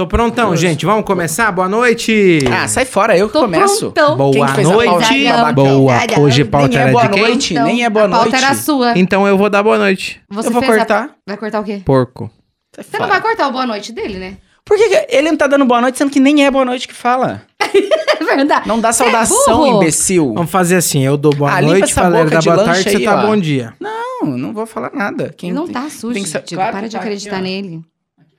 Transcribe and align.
Tô 0.00 0.06
prontão, 0.06 0.56
gente. 0.56 0.86
Vamos 0.86 1.04
começar? 1.04 1.52
Boa 1.52 1.68
noite. 1.68 2.38
Ah, 2.50 2.66
sai 2.66 2.86
fora, 2.86 3.14
eu 3.18 3.26
que 3.26 3.34
Tô 3.34 3.40
começo. 3.40 3.92
prontão. 3.92 4.16
Boa 4.16 4.32
Quem 4.32 4.46
que 4.46 4.52
fez 4.54 4.66
a 4.66 4.72
noite. 4.72 4.88
pauta, 4.88 5.36
babacão? 5.36 5.52
Boa. 5.54 5.94
Hoje 6.20 6.44
pauta 6.46 6.68
Nem 6.68 6.78
é 6.78 6.80
era 6.80 6.90
boa 6.92 7.02
de 7.02 7.08
quem? 7.10 7.22
noite, 7.22 7.54
nem 7.54 7.84
é 7.84 7.90
boa 7.90 8.06
a 8.06 8.08
pauta 8.08 8.30
noite. 8.30 8.42
era 8.44 8.54
sua. 8.54 8.98
Então 8.98 9.28
eu 9.28 9.36
vou 9.36 9.50
dar 9.50 9.62
boa 9.62 9.76
noite. 9.76 10.18
Você 10.30 10.48
eu 10.48 10.52
vou 10.54 10.62
fez 10.62 10.72
a- 10.72 10.76
cortar. 10.78 11.10
Vai 11.28 11.36
cortar 11.36 11.60
o 11.60 11.64
quê? 11.64 11.82
Porco. 11.84 12.30
Sai 12.74 12.82
Você 12.82 12.98
não 12.98 13.06
fora. 13.08 13.20
vai 13.20 13.20
cortar 13.20 13.48
o 13.48 13.52
boa 13.52 13.66
noite 13.66 13.92
dele, 13.92 14.16
né? 14.18 14.38
Por 14.64 14.78
que 14.78 14.88
que 14.88 15.06
ele 15.14 15.28
não 15.30 15.36
tá 15.36 15.46
dando 15.46 15.66
boa 15.66 15.82
noite, 15.82 15.98
sendo 15.98 16.10
que 16.10 16.18
nem 16.18 16.46
é 16.46 16.50
boa 16.50 16.64
noite 16.64 16.88
que 16.88 16.94
fala? 16.94 17.42
É 17.60 18.24
verdade. 18.24 18.66
Não 18.66 18.80
dá 18.80 18.94
Você 18.94 19.02
é 19.02 19.04
saudação, 19.04 19.58
burro. 19.58 19.76
imbecil. 19.82 20.32
Vamos 20.32 20.50
fazer 20.50 20.76
assim, 20.76 21.04
eu 21.04 21.18
dou 21.18 21.34
boa 21.34 21.58
Ah, 21.58 21.60
noite, 21.60 21.94
boca 21.94 22.24
dá 22.24 22.38
de 22.38 22.48
boa 22.48 22.56
lanche 22.56 22.72
tarde, 22.84 22.90
você 22.90 22.96
aí, 22.96 23.04
tá 23.04 23.22
ó. 23.22 23.26
bom 23.26 23.36
dia. 23.36 23.74
Não, 23.78 24.24
não 24.38 24.54
vou 24.54 24.64
falar 24.64 24.92
nada. 24.94 25.34
Quem 25.36 25.50
Ele 25.50 25.58
não 25.58 25.66
tem- 25.66 25.74
tá 25.74 25.90
sujo, 25.90 26.14
tem 26.14 26.24
que. 26.24 26.54
Claro 26.54 26.72
Para 26.72 26.80
que 26.84 26.88
de 26.88 26.92
tá 26.96 27.00
acreditar 27.02 27.42
nele. 27.42 27.82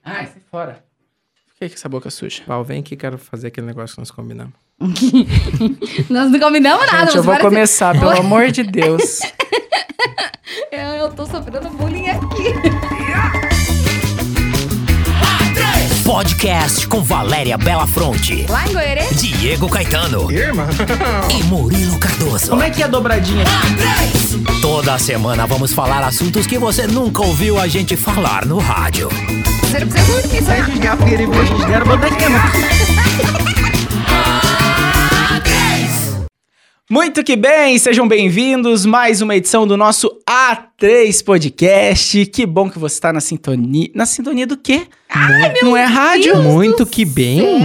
Ai, 0.04 0.25
sai 0.25 0.41
fora. 0.50 0.84
Que, 1.62 1.70
que 1.70 1.75
essa 1.75 1.88
boca 1.88 2.07
é 2.07 2.12
suja? 2.12 2.41
Val, 2.48 2.64
vem 2.64 2.82
que 2.82 2.96
quero 2.96 3.20
fazer 3.20 3.49
aquele 3.49 3.67
negócio 3.67 3.94
que 3.95 4.02
nós 4.02 4.09
combinamos. 4.09 4.54
Nós 6.09 6.31
não 6.31 6.40
combinamos 6.40 6.88
nada. 6.88 7.05
Gente, 7.05 7.17
eu 7.17 7.23
vou 7.23 7.34
parece- 7.36 7.49
começar, 7.49 7.91
pelo 7.99 8.09
amor 8.20 8.49
de 8.49 8.63
Deus. 8.63 9.20
Eu, 10.72 10.80
eu 10.80 11.12
tô 11.13 11.26
sofrendo 11.26 11.70
bullying 11.70 12.08
aqui. 12.09 12.45
Podcast 16.03 16.88
com 16.88 17.02
Valéria 17.02 17.58
Belafronte, 17.58 18.45
Lá 18.50 18.67
em 18.67 18.73
Goiânia. 18.73 19.08
Diego 19.14 19.70
Caetano 19.70 20.31
Irmã? 20.31 20.67
e 21.30 21.44
Murilo 21.44 21.98
Cardoso. 22.00 22.50
Como 22.50 22.64
é 22.64 22.70
que 22.70 22.81
é 22.81 22.86
a 22.86 22.88
dobradinha? 22.88 23.45
Toda 24.62 24.98
semana 24.98 25.45
vamos 25.45 25.72
falar 25.73 26.03
assuntos 26.03 26.48
que 26.48 26.58
você 26.58 26.88
nunca 26.88 27.22
ouviu 27.22 27.59
a 27.59 27.67
gente 27.67 27.95
falar 27.95 28.45
no 28.45 28.58
rádio. 28.59 29.09
Você 29.71 29.80
não 29.80 29.88
precisa 29.88 30.21
dormir, 30.21 30.43
sabe? 30.43 30.80
Muito 36.89 37.23
que 37.23 37.38
bem, 37.38 37.78
sejam 37.80 38.05
bem-vindos. 38.05 38.86
Mais 38.86 39.22
uma 39.22 39.33
edição 39.33 39.66
do 39.66 39.78
nosso 39.78 40.11
A3 40.30 41.23
Podcast. 41.23 42.25
Que 42.25 42.45
bom 42.45 42.69
que 42.69 42.78
você 42.78 42.95
está 42.95 43.13
na 43.13 43.22
sintonia. 43.22 43.89
Na 43.95 44.05
sintonia 44.05 44.45
do 44.45 44.58
quê? 44.58 44.88
Não 45.64 45.76
é 45.76 45.84
rádio? 45.86 46.38
Muito 46.42 46.86
que 46.86 47.04
bem. 47.06 47.59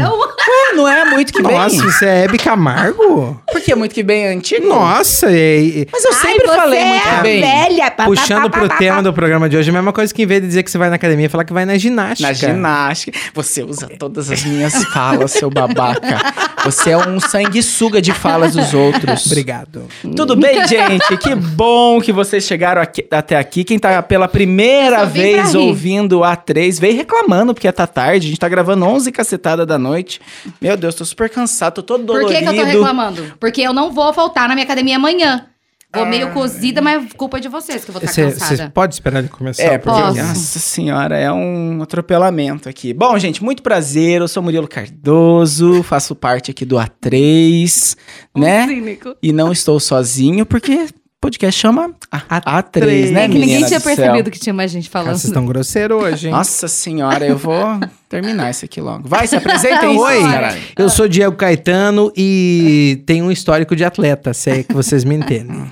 Não 0.75 0.87
é 0.87 1.05
muito 1.07 1.33
que 1.33 1.41
Nossa, 1.43 1.69
bem. 1.77 1.81
você 1.91 2.05
é 2.07 2.25
Hebe 2.25 2.39
Camargo? 2.39 3.41
Por 3.51 3.61
que 3.61 3.75
muito 3.75 3.95
que 3.95 4.03
bem 4.03 4.27
é 4.27 4.33
antigo? 4.33 4.67
Nossa, 4.69 5.27
Mas 5.27 6.05
eu 6.05 6.13
sempre 6.13 6.47
falei 6.47 6.85
muito 6.85 7.23
bem. 7.23 7.41
velha. 7.41 7.91
puxando 8.05 8.51
pro 8.51 8.69
tema 8.69 9.03
do 9.03 9.13
programa 9.13 9.49
de 9.49 9.57
hoje, 9.57 9.71
a 9.71 9.73
mesma 9.73 9.93
coisa 9.93 10.13
que 10.13 10.23
em 10.23 10.27
vez 10.27 10.43
de 10.43 10.49
dizer 10.49 10.63
que 10.63 10.71
você 10.71 10.77
vai 10.79 10.89
na 10.91 10.97
academia, 10.97 11.31
falar 11.31 11.45
que 11.45 11.53
vai 11.53 11.65
na 11.65 11.79
ginástica. 11.79 12.29
Na 12.29 12.33
ginástica. 12.35 13.19
Você 13.35 13.63
usa 13.63 13.89
todas 13.99 14.31
as 14.31 14.45
minhas 14.45 14.75
falas, 14.93 15.31
seu 15.33 15.49
babaca. 15.51 16.19
Você 16.65 16.91
é 16.91 16.97
um 16.99 17.19
sanguessuga 17.21 18.03
de 18.03 18.13
falas 18.13 18.55
dos 18.55 18.75
outros. 18.75 19.25
Obrigado. 19.27 19.85
Tudo 20.15 20.37
bem, 20.37 20.67
gente? 20.67 21.17
Que 21.17 21.35
bom 21.35 22.01
que 22.01 22.13
vocês 22.13 22.45
chegaram 22.45 22.83
aqui- 22.83 23.07
até 23.11 23.37
aqui. 23.37 23.65
Quem 23.65 23.79
tá 23.79 24.03
pela 24.03 24.29
primeira 24.29 25.05
vez 25.07 25.55
ouvindo 25.55 26.21
o 26.21 26.23
A3, 26.23 26.79
veio 26.81 26.97
reclamando 26.97 27.36
porque 27.55 27.71
tá 27.73 27.87
tarde. 27.87 28.27
A 28.27 28.29
gente 28.31 28.39
tá 28.41 28.49
gravando 28.49 28.85
11 28.85 29.11
cacetada 29.13 29.67
da 29.67 29.79
noite. 29.79 30.21
Meu 30.61 30.77
Deus, 30.77 30.95
tô 30.95 31.05
super 31.05 31.29
cansado, 31.29 31.75
tô 31.75 31.83
todo 31.83 32.01
Por 32.01 32.07
dolorido. 32.19 32.33
que, 32.33 32.39
que 32.45 32.49
eu 32.49 32.55
tô 32.55 32.65
reclamando? 32.65 33.35
Porque 33.41 33.61
eu 33.63 33.73
não 33.73 33.93
vou 33.93 34.13
voltar 34.13 34.49
na 34.49 34.55
minha 34.55 34.65
academia 34.65 34.97
amanhã. 34.97 35.47
Vou 35.95 36.05
Ah. 36.05 36.09
meio 36.09 36.31
cozida, 36.33 36.83
mas 36.83 37.11
culpa 37.15 37.41
de 37.41 37.49
vocês 37.49 37.83
que 37.85 37.91
eu 37.91 37.93
vou 37.95 38.03
estar 38.03 38.13
Você 38.13 38.25
cansada. 38.25 38.57
você 38.57 38.69
pode 38.69 38.95
esperar 38.95 39.21
ele 39.21 39.29
começar? 39.29 39.63
É, 39.63 39.79
porque? 39.79 39.99
Posso. 40.01 40.17
nossa 40.23 40.59
senhora, 40.59 41.17
é 41.17 41.33
um 41.33 41.81
atropelamento 41.83 42.69
aqui. 42.69 42.93
Bom, 42.93 43.17
gente, 43.19 43.43
muito 43.43 43.63
prazer. 43.63 44.21
Eu 44.21 44.29
sou 44.29 44.43
Murilo 44.43 44.69
Cardoso, 44.69 45.83
faço 45.85 46.15
parte 46.15 46.51
aqui 46.51 46.67
do 46.67 46.77
A3, 46.77 47.97
né? 48.37 48.67
Cínico. 48.67 49.15
E 49.23 49.33
não 49.33 49.53
estou 49.53 49.81
sozinho, 49.81 50.45
porque 50.45 50.87
podcast 51.27 51.61
chama 51.61 51.91
A- 52.11 52.63
A3, 52.63 53.11
né, 53.11 53.25
É 53.25 53.29
que 53.29 53.39
ninguém 53.39 53.65
tinha 53.65 53.81
percebido 53.81 54.31
que 54.31 54.39
tinha 54.39 54.55
mais 54.55 54.71
gente 54.71 54.89
Cara, 54.89 55.05
falando. 55.05 55.19
vocês 55.19 55.31
estão 55.31 55.45
grosseiros 55.45 56.01
hoje, 56.03 56.27
hein? 56.29 56.33
Nossa 56.33 56.69
senhora, 56.69 57.27
eu 57.27 57.37
vou 57.37 57.81
terminar 58.09 58.51
isso 58.51 58.65
aqui 58.65 58.81
logo. 58.81 59.09
Vai, 59.09 59.27
se 59.27 59.35
apresentem, 59.37 59.99
Oi, 59.99 60.21
caralho. 60.23 60.61
eu 60.79 60.89
sou 60.89 61.09
Diego 61.09 61.35
Caetano 61.37 62.13
e 62.17 63.03
tenho 63.07 63.25
um 63.27 63.31
histórico 63.33 63.75
de 63.75 63.85
atleta, 63.85 64.33
se 64.33 64.51
é 64.51 64.63
que 64.63 64.73
vocês 64.73 65.05
me 65.05 65.15
entendem. 65.17 65.57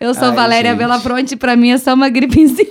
Eu 0.00 0.14
sou 0.14 0.28
Ai, 0.30 0.34
Valéria 0.34 0.70
gente. 0.70 0.78
Belafronte, 0.78 1.36
pra 1.36 1.54
mim 1.54 1.70
é 1.70 1.78
só 1.78 1.94
uma 1.94 2.08
gripezinha. 2.08 2.66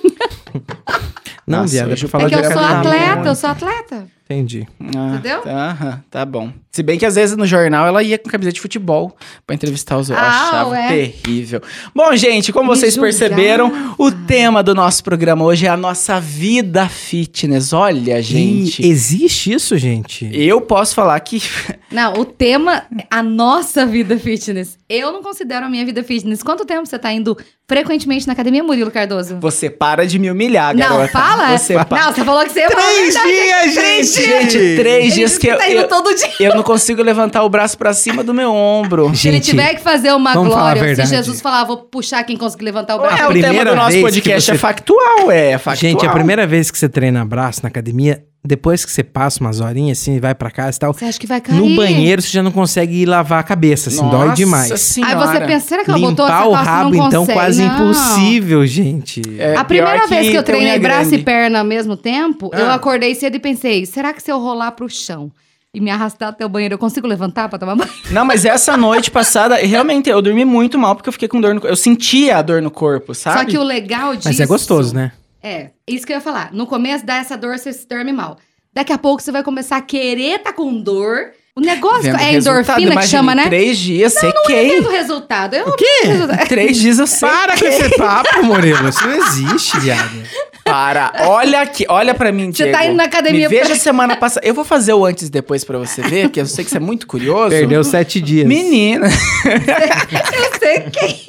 Não, 1.48 1.62
Nossa, 1.62 1.76
hoje 1.76 1.86
deixa 1.86 2.06
eu 2.06 2.10
falar 2.10 2.26
É 2.26 2.30
que 2.30 2.36
de 2.36 2.44
eu 2.44 2.52
sou 2.52 2.62
atleta, 2.62 3.28
eu 3.30 3.36
sou 3.36 3.50
atleta. 3.50 4.08
Entendi. 4.32 4.68
Ah, 4.96 5.16
Entendeu? 5.16 5.42
Tá, 5.42 5.70
aham, 5.72 6.04
tá 6.12 6.24
bom. 6.24 6.52
Se 6.72 6.84
bem 6.84 7.00
que 7.00 7.06
às 7.06 7.16
vezes 7.16 7.36
no 7.36 7.48
jornal 7.48 7.88
ela 7.88 8.04
ia 8.04 8.16
com 8.16 8.30
camiseta 8.30 8.54
de 8.54 8.62
futebol 8.62 9.18
pra 9.46 9.56
entrevistar 9.56 9.98
os 9.98 10.12
outros. 10.12 10.28
Ah, 10.28 10.50
Achava 10.50 10.70
ué. 10.70 10.88
terrível. 10.88 11.62
Bom, 11.96 12.16
gente, 12.16 12.54
como 12.54 12.70
Me 12.70 12.76
vocês 12.78 12.94
julgava. 12.94 13.18
perceberam, 13.18 13.96
o 13.98 14.12
tema 14.12 14.62
do 14.62 14.76
nosso 14.76 15.04
programa 15.04 15.44
hoje 15.44 15.66
é 15.66 15.70
a 15.70 15.76
nossa 15.76 16.20
vida 16.20 16.88
fitness. 16.88 17.74
Olha, 17.74 18.22
gente. 18.22 18.84
E 18.86 18.88
existe 18.88 19.52
isso, 19.52 19.76
gente? 19.80 20.30
Eu 20.32 20.62
posso 20.62 20.94
falar 20.94 21.20
que 21.22 21.42
Não, 21.92 22.14
o 22.14 22.24
tema 22.24 22.84
é 23.00 23.06
a 23.10 23.24
nossa 23.24 23.84
vida 23.84 24.16
fitness. 24.20 24.78
Eu 24.88 25.12
não 25.12 25.24
considero 25.24 25.66
a 25.66 25.70
minha 25.72 25.84
vida 25.84 26.04
fitness. 26.04 26.44
Quanto 26.44 26.66
tempo 26.66 26.86
você 26.86 27.00
tá 27.00 27.12
indo 27.12 27.36
frequentemente 27.70 28.26
na 28.28 28.34
academia, 28.34 28.64
Murilo 28.64 28.90
Cardoso? 28.92 29.38
você 29.40 29.70
para 29.70 30.06
de 30.06 30.18
me 30.20 30.30
humilhar, 30.30 30.76
Não, 30.76 30.90
garota. 30.90 31.08
fala. 31.10 31.58
Você 31.58 31.76
pa- 31.86 32.00
Não, 32.04 32.12
você 32.14 32.26
falou 32.26 32.44
que 32.44 32.50
você 32.52 32.60
ia 32.62 32.68
Três 32.68 33.14
dias, 33.14 33.74
Três 33.76 34.14
gente! 34.16 34.28
dias. 34.28 34.40
Gente, 34.54 34.76
três 34.76 35.04
Ele 35.06 35.12
dias 35.12 35.38
que 35.38 35.48
eu, 35.48 35.58
tá 35.58 35.70
indo 35.70 35.82
eu, 35.82 35.88
todo 35.88 36.14
dia. 36.16 36.28
eu 36.40 36.56
não 36.56 36.64
consigo 36.64 37.02
levantar 37.04 37.44
o 37.44 37.50
braço 37.50 37.78
pra 37.78 37.94
cima 37.94 38.24
do 38.24 38.34
meu 38.34 38.52
ombro. 38.52 39.16
Se 39.16 39.28
ele 39.28 39.40
tiver 39.40 39.76
que 39.76 39.82
fazer 39.82 40.12
uma 40.14 40.34
glória, 40.34 40.96
se. 40.96 41.06
Jesus 41.06 41.40
falar, 41.40 41.64
vou 41.64 41.78
puxar 41.78 42.24
quem 42.24 42.36
conseguir 42.36 42.66
levantar 42.66 42.96
o 42.96 43.06
É, 43.06 43.08
braço. 43.08 43.24
A 43.24 43.30
o 43.30 43.34
tema 43.34 43.64
do 43.66 43.76
nosso 43.76 43.96
que 43.96 44.02
podcast 44.02 44.46
você- 44.46 44.52
é 44.52 44.58
factual, 44.58 45.32
é 45.32 45.58
factual. 45.58 45.76
Gente, 45.92 46.06
a 46.06 46.10
primeira 46.10 46.48
vez 46.48 46.72
que 46.72 46.78
você 46.78 46.90
treina 46.90 47.24
braço 47.24 47.60
na 47.64 47.70
academia, 47.70 48.24
depois 48.44 48.86
que 48.86 48.92
você 48.92 49.04
passa 49.04 49.42
umas 49.42 49.60
horinhas 49.60 50.00
assim, 50.00 50.20
vai 50.20 50.34
pra 50.34 50.50
casa 50.50 50.78
e 50.78 50.80
tal, 50.80 50.94
Você 50.94 51.06
acha 51.06 51.20
que 51.20 51.28
vai 51.28 51.42
cair? 51.42 51.58
no 51.58 51.76
banheiro 51.76 52.22
você 52.22 52.30
já 52.30 52.42
não 52.42 52.52
consegue 52.52 53.06
lavar 53.06 53.40
a 53.40 53.44
cabeça, 53.44 53.90
assim, 53.90 54.02
dói 54.10 54.26
Nossa 54.28 54.36
demais. 54.36 54.72
Aí 54.72 54.78
senhora. 54.78 55.16
você 55.28 55.40
pensa, 55.42 55.68
será 55.68 55.84
que 55.84 55.90
ela 55.92 56.00
botou 56.00 56.26
Limpar 56.26 56.40
essa 56.42 56.48
o 56.50 56.54
rabo, 56.54 56.90
não 56.96 57.08
então, 57.08 57.22
consegue? 57.26 57.38
quase 57.40 57.66
Não. 57.66 57.74
impossível, 57.76 58.66
gente. 58.66 59.22
É, 59.38 59.56
a 59.56 59.64
primeira 59.64 60.08
vez 60.08 60.30
que 60.30 60.38
eu 60.38 60.44
treinei 60.44 60.70
unha 60.72 60.80
braço 60.80 61.10
grande. 61.10 61.16
e 61.22 61.24
perna 61.26 61.60
ao 61.60 61.66
mesmo 61.66 61.98
tempo, 61.98 62.50
eu 62.54 62.68
Ah. 62.70 62.76
acordei 62.76 63.14
cedo 63.14 63.36
e 63.36 63.40
pensei, 63.40 63.86
será 63.86 64.14
que 64.14 64.24
se 64.24 64.32
eu 64.32 64.40
rolar 64.40 64.72
pro 64.72 64.88
chão 64.90 65.30
e 65.74 65.80
me 65.82 65.92
arrastar 65.92 66.30
até 66.30 66.46
o 66.46 66.50
banheiro, 66.50 66.74
eu 66.76 66.80
consigo 66.80 67.06
levantar 67.08 67.50
pra 67.50 67.60
tomar 67.60 67.76
banho? 67.76 67.92
Não, 68.10 68.24
mas 68.26 68.46
essa 68.46 68.76
noite 68.78 69.12
passada, 69.12 69.56
realmente, 69.58 70.10
eu 70.10 70.22
dormi 70.22 70.46
muito 70.46 70.80
mal 70.80 70.96
porque 70.96 71.10
eu 71.10 71.14
fiquei 71.14 71.28
com 71.28 71.40
dor 71.42 71.54
no 71.54 71.60
corpo. 71.62 71.72
Eu 71.74 71.76
sentia 71.78 72.38
a 72.38 72.42
dor 72.42 72.62
no 72.62 72.72
corpo, 72.72 73.14
sabe? 73.14 73.40
Só 73.40 73.46
que 73.46 73.58
o 73.58 73.64
legal 73.64 74.16
disso... 74.16 74.30
Mas 74.30 74.40
é 74.40 74.46
gostoso, 74.46 74.96
né? 74.96 75.12
É, 75.42 75.72
isso 75.88 76.06
que 76.06 76.14
eu 76.14 76.18
ia 76.18 76.22
falar. 76.22 76.54
No 76.54 76.68
começo 76.68 77.06
dá 77.06 77.18
essa 77.18 77.38
dor, 77.38 77.58
você 77.58 77.72
se 77.72 77.88
dorme 77.88 78.12
mal. 78.12 78.38
Daqui 78.74 78.94
a 78.94 78.98
pouco 78.98 79.22
você 79.22 79.32
vai 79.32 79.44
começar 79.44 79.78
a 79.78 79.82
querer 79.82 80.40
tá 80.40 80.54
com 80.54 80.82
dor. 80.82 81.34
O 81.60 81.66
negócio 81.66 82.04
Vendo 82.04 82.20
é 82.20 82.34
endorfina 82.34 82.96
que 82.98 83.08
chama, 83.08 83.36
né? 83.36 83.46
três 83.48 83.78
dias, 83.78 84.14
Não 84.16 84.22
sequei. 84.22 84.70
vendo 84.70 84.88
o 84.88 84.92
resultado. 84.92 85.56
Eu 85.56 85.68
O 85.68 85.76
quê? 85.76 85.86
resultado. 86.06 86.48
Três 86.48 86.78
dias 86.78 87.00
eu 87.00 87.06
sei. 87.08 87.28
Para 87.30 87.58
com 87.58 87.66
esse 87.66 87.90
papo, 87.98 88.44
Murilo. 88.44 88.88
Isso 88.90 89.06
não 89.06 89.14
existe, 89.16 89.80
viado. 89.80 90.24
Para. 90.64 91.12
Olha 91.26 91.62
aqui, 91.62 91.86
olha 91.90 92.14
pra 92.14 92.32
mim, 92.32 92.52
Você 92.52 92.64
Diego. 92.64 92.78
tá 92.78 92.86
indo 92.86 92.96
na 92.96 93.06
academia 93.06 93.50
Me 93.50 93.56
veja 93.56 93.72
pra- 93.72 93.76
semana 93.76 94.16
passada. 94.16 94.46
Eu 94.46 94.54
vou 94.54 94.64
fazer 94.64 94.94
o 94.94 95.04
antes 95.04 95.28
e 95.28 95.32
depois 95.32 95.64
pra 95.64 95.78
você 95.80 96.02
ver, 96.02 96.24
porque 96.28 96.40
eu 96.42 96.46
sei 96.46 96.64
que 96.64 96.70
você 96.70 96.78
é 96.78 96.80
muito 96.80 97.08
curioso. 97.08 97.50
Perdeu 97.50 97.84
sete 97.84 98.22
dias. 98.22 98.48
Menina. 98.48 99.08
Eu 99.10 100.60
sei 100.60 100.82
quem. 100.92 101.20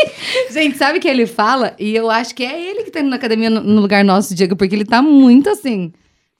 Gente, 0.50 0.76
sabe 0.76 0.98
o 0.98 1.00
que 1.00 1.08
ele 1.08 1.26
fala? 1.26 1.74
E 1.78 1.94
eu 1.94 2.10
acho 2.10 2.34
que 2.34 2.44
é 2.44 2.60
ele 2.70 2.82
que 2.84 2.90
tá 2.90 3.00
indo 3.00 3.08
na 3.10 3.16
academia 3.16 3.48
no 3.50 3.60
no 3.62 3.80
lugar 3.80 4.04
nosso, 4.04 4.34
Diego, 4.34 4.56
porque 4.56 4.74
ele 4.74 4.84
tá 4.84 5.00
muito 5.00 5.48
assim, 5.48 5.92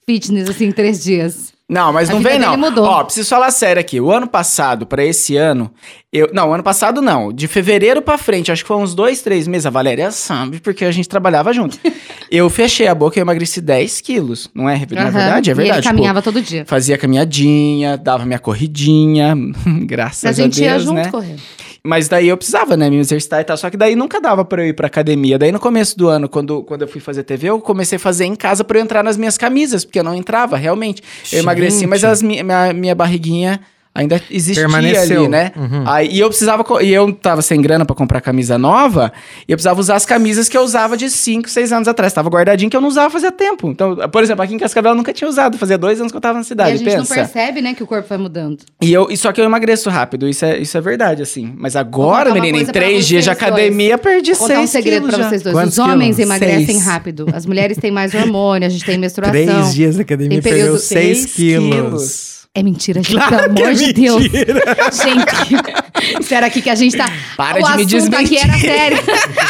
fitness, 0.05 0.49
assim, 0.49 0.65
em 0.65 0.71
três 0.71 1.03
dias. 1.03 1.51
Não, 1.69 1.93
mas 1.93 2.09
A 2.09 2.13
não 2.13 2.19
vem 2.21 2.37
não. 2.37 2.57
mudou. 2.57 2.83
Ó, 2.83 3.01
preciso 3.05 3.29
falar 3.29 3.49
sério 3.49 3.79
aqui. 3.79 4.01
O 4.01 4.11
ano 4.11 4.27
passado, 4.27 4.85
pra 4.85 5.05
esse 5.05 5.37
ano, 5.37 5.71
eu. 6.11 6.29
Não, 6.33 6.53
ano 6.53 6.61
passado 6.61 7.01
não. 7.01 7.31
De 7.31 7.47
fevereiro 7.47 8.01
pra 8.01 8.17
frente, 8.17 8.51
acho 8.51 8.61
que 8.63 8.67
foi 8.67 8.75
uns 8.75 8.93
dois, 8.93 9.21
três 9.21 9.47
meses. 9.47 9.65
A 9.65 9.69
Valéria 9.69 10.11
sabe, 10.11 10.59
porque 10.59 10.83
a 10.83 10.91
gente 10.91 11.07
trabalhava 11.07 11.53
junto. 11.53 11.79
eu 12.29 12.49
fechei 12.49 12.87
a 12.87 12.93
boca 12.93 13.17
e 13.17 13.21
emagreci 13.21 13.61
10 13.61 14.01
quilos. 14.01 14.49
Não 14.53 14.67
é, 14.67 14.85
não 14.91 14.97
é 14.97 15.01
Aham. 15.03 15.11
verdade? 15.11 15.49
É 15.49 15.53
E 15.53 15.55
verdade. 15.55 15.77
ele 15.77 15.81
Tipo, 15.83 15.95
caminhava 15.95 16.21
todo 16.21 16.41
dia. 16.41 16.65
Fazia 16.65 16.97
caminhadinha, 16.97 17.95
dava 17.97 18.25
minha 18.25 18.39
corridinha, 18.39 19.33
graças 19.87 20.25
A 20.25 20.29
a, 20.29 20.33
gente 20.33 20.61
ia 20.61 20.71
Deus, 20.71 20.83
junto 20.83 20.95
né? 20.95 21.09
correndo. 21.09 21.41
Mas 21.83 22.07
daí 22.07 22.27
eu 22.27 22.37
precisava, 22.37 22.77
né, 22.77 22.89
me 22.91 22.97
exercitar 22.97 23.41
e 23.41 23.43
tal. 23.43 23.57
Só 23.57 23.69
que 23.69 23.75
daí 23.77 23.95
nunca 23.95 24.21
dava 24.21 24.45
pra 24.45 24.61
eu 24.61 24.67
ir 24.67 24.73
pra 24.73 24.85
academia. 24.87 25.39
Daí 25.39 25.51
no 25.51 25.59
começo 25.59 25.97
do 25.97 26.07
ano, 26.07 26.29
quando, 26.29 26.61
quando 26.63 26.83
eu 26.83 26.87
fui 26.87 27.01
fazer 27.01 27.23
TV, 27.23 27.49
eu 27.49 27.59
comecei 27.59 27.95
a 27.95 27.99
fazer 27.99 28.25
em 28.25 28.35
casa 28.35 28.63
pra 28.63 28.77
eu 28.77 28.83
entrar 28.83 29.03
nas 29.03 29.17
minhas 29.17 29.35
camisas, 29.37 29.83
porque 29.83 29.97
eu 29.99 30.03
não 30.03 30.13
entrava, 30.13 30.57
realmente. 30.57 31.01
Eu 31.31 31.39
emagreci, 31.39 31.87
mas 31.87 32.03
as 32.03 32.21
mi- 32.21 32.43
minha, 32.43 32.71
minha 32.73 32.93
barriguinha 32.95 33.59
Ainda 33.93 34.21
existia 34.31 34.63
Permaneceu. 34.63 35.19
ali, 35.23 35.27
né? 35.29 35.51
Uhum. 35.53 35.83
Aí, 35.85 36.07
e 36.13 36.19
eu 36.21 36.29
precisava. 36.29 36.63
E 36.81 36.93
eu 36.93 37.11
tava 37.11 37.41
sem 37.41 37.61
grana 37.61 37.83
pra 37.85 37.93
comprar 37.93 38.21
camisa 38.21 38.57
nova. 38.57 39.11
E 39.45 39.51
eu 39.51 39.57
precisava 39.57 39.81
usar 39.81 39.95
as 39.97 40.05
camisas 40.05 40.47
que 40.47 40.57
eu 40.57 40.61
usava 40.61 40.95
de 40.95 41.09
5, 41.09 41.49
6 41.49 41.73
anos 41.73 41.89
atrás. 41.89 42.13
Tava 42.13 42.29
guardadinho 42.29 42.69
que 42.71 42.77
eu 42.77 42.79
não 42.79 42.87
usava 42.87 43.09
fazia 43.09 43.33
tempo. 43.33 43.69
Então, 43.69 43.97
por 44.09 44.23
exemplo, 44.23 44.41
aqui 44.43 44.55
em 44.55 44.57
Cascavel 44.57 44.91
eu 44.93 44.95
nunca 44.95 45.11
tinha 45.11 45.29
usado. 45.29 45.57
Fazia 45.57 45.77
dois 45.77 45.99
anos 45.99 46.09
que 46.13 46.15
eu 46.17 46.21
tava 46.21 46.35
na 46.35 46.41
E 46.41 46.45
cidade. 46.45 46.71
a 46.71 46.75
gente 46.77 46.85
pensa. 46.85 46.97
não 46.99 47.05
percebe, 47.05 47.61
né, 47.61 47.73
que 47.73 47.83
o 47.83 47.85
corpo 47.85 48.07
vai 48.07 48.17
mudando. 48.17 48.59
E 48.81 48.93
eu, 48.93 49.07
e 49.11 49.17
só 49.17 49.33
que 49.33 49.41
eu 49.41 49.45
emagreço 49.45 49.89
rápido, 49.89 50.25
isso 50.29 50.45
é, 50.45 50.57
isso 50.57 50.77
é 50.77 50.81
verdade, 50.81 51.21
assim. 51.21 51.53
Mas 51.57 51.75
agora, 51.75 52.33
menina, 52.33 52.59
em 52.59 52.65
três 52.65 53.05
dias 53.05 53.25
de 53.25 53.29
vocês 53.29 53.37
dois. 53.39 53.51
academia, 53.51 53.97
perdi 53.97 54.31
Vou 54.31 54.39
contar 54.47 54.53
um 54.53 54.57
seis 54.59 54.69
segredo 54.69 55.01
quilos 55.01 55.15
pra 55.17 55.27
vocês 55.29 55.41
dois. 55.41 55.53
Quantos 55.53 55.73
Os 55.77 55.79
homens 55.79 56.15
quilos? 56.15 56.31
emagrecem 56.31 56.65
Seis. 56.67 56.85
rápido. 56.85 57.25
As 57.33 57.45
mulheres 57.45 57.77
têm 57.77 57.91
mais 57.91 58.13
hormônio, 58.13 58.65
a 58.65 58.69
gente 58.69 58.85
tem 58.85 58.97
menstruação. 58.97 59.33
Três 59.33 59.73
dias 59.73 59.95
de 59.95 60.01
academia 60.03 60.41
período- 60.41 60.61
perdeu 60.61 60.77
6 60.79 61.17
Seis 61.19 61.33
quilos. 61.35 62.40
É 62.53 62.61
mentira, 62.61 63.01
gente, 63.01 63.15
Claro 63.15 63.29
pelo 63.29 63.55
que 63.55 63.61
é 63.61 63.65
amor 63.65 63.75
de 63.75 63.93
Deus. 63.93 64.21
mentira. 64.23 64.75
Gente, 64.91 66.19
espera 66.21 66.47
aqui 66.47 66.61
que 66.61 66.69
a 66.69 66.75
gente 66.75 66.97
tá. 66.97 67.09
Para 67.37 67.61
o 67.61 67.63
de 67.63 67.77
me 67.77 67.83
assunto 68.01 68.13
aqui 68.15 68.35
desmentir. 68.35 68.37
era 68.43 68.57
sério. 68.59 68.97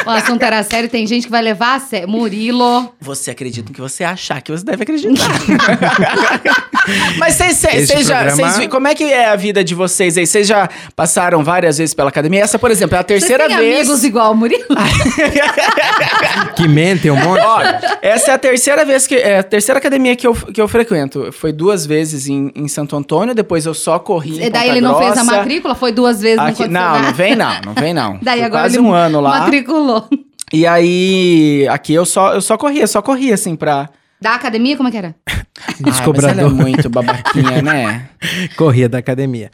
O 0.05 0.09
assunto 0.11 0.43
era 0.43 0.61
sério, 0.63 0.87
tem 0.87 1.07
gente 1.07 1.25
que 1.25 1.31
vai 1.31 1.41
levar 1.41 1.77
a 1.77 1.79
sério. 1.79 2.07
Murilo. 2.07 2.93
Você 3.01 3.31
acredita 3.31 3.69
no 3.69 3.73
que 3.73 3.81
você 3.81 4.03
achar 4.03 4.39
que 4.41 4.51
você 4.51 4.63
deve 4.63 4.83
acreditar. 4.83 5.31
Mas 7.17 7.35
vocês, 7.35 7.57
já. 8.05 8.23
programa- 8.25 8.59
vi- 8.59 8.67
como 8.67 8.87
é 8.87 8.93
que 8.93 9.03
é 9.05 9.29
a 9.29 9.35
vida 9.35 9.63
de 9.63 9.73
vocês 9.73 10.15
aí? 10.15 10.27
Vocês 10.27 10.45
já 10.47 10.69
passaram 10.95 11.43
várias 11.43 11.79
vezes 11.79 11.95
pela 11.95 12.09
academia? 12.09 12.43
Essa, 12.43 12.59
por 12.59 12.69
exemplo, 12.69 12.95
é 12.95 12.99
a 12.99 13.03
terceira 13.03 13.47
têm 13.47 13.57
vez. 13.57 13.79
amigos 13.79 14.03
igual 14.03 14.31
o 14.33 14.35
Murilo? 14.35 14.63
Que 16.55 16.67
mentem 16.67 17.09
um 17.09 17.15
monte. 17.15 17.39
Olha, 17.41 17.97
essa 18.01 18.31
é 18.31 18.33
a 18.33 18.37
terceira 18.37 18.85
vez 18.85 19.07
que. 19.07 19.15
É 19.15 19.39
a 19.39 19.43
terceira 19.43 19.79
academia 19.79 20.15
que 20.15 20.27
eu, 20.27 20.33
que 20.35 20.61
eu 20.61 20.67
frequento. 20.67 21.31
Foi 21.31 21.51
duas 21.51 21.85
vezes 21.85 22.27
em, 22.27 22.51
em 22.55 22.67
Santo 22.67 22.90
Antônio, 22.97 23.33
depois 23.35 23.65
eu 23.65 23.73
só 23.73 23.97
corri. 23.99 24.35
E 24.41 24.49
daí 24.49 24.51
Ponta 24.51 24.65
ele 24.67 24.81
não 24.81 24.97
fez 24.97 25.11
a 25.11 25.15
Grossa. 25.15 25.35
matrícula? 25.37 25.75
Foi 25.75 25.91
duas 25.91 26.21
vezes, 26.21 26.37
não 26.37 26.45
Aqui- 26.47 26.63
não, 26.63 26.69
nada. 26.81 26.99
não 27.07 27.13
vem 27.13 27.35
não, 27.35 27.61
não 27.65 27.73
vem 27.73 27.93
não. 27.93 28.19
Daí 28.23 28.37
Foi 28.39 28.45
agora 28.47 28.63
quase 28.63 28.77
ele 28.77 28.85
um 28.85 28.93
ano 28.93 29.19
lá. 29.21 29.39
matriculou. 29.41 30.07
E 30.53 30.67
aí, 30.67 31.65
aqui 31.69 31.93
eu 31.93 32.05
só, 32.05 32.33
eu 32.33 32.41
só 32.41 32.57
corria, 32.57 32.85
só 32.87 33.01
corria 33.01 33.33
assim 33.35 33.55
pra. 33.55 33.89
Da 34.21 34.35
academia, 34.35 34.75
como 34.77 34.89
é 34.89 34.91
que 34.91 34.97
era? 34.97 35.15
Ah, 35.63 35.73
mas 35.79 35.95
Descobrador. 35.95 36.39
ela 36.39 36.41
é 36.41 36.49
muito 36.51 36.89
babaquinha, 36.89 37.61
né? 37.61 38.09
Corria 38.57 38.89
da 38.89 38.97
academia. 38.97 39.51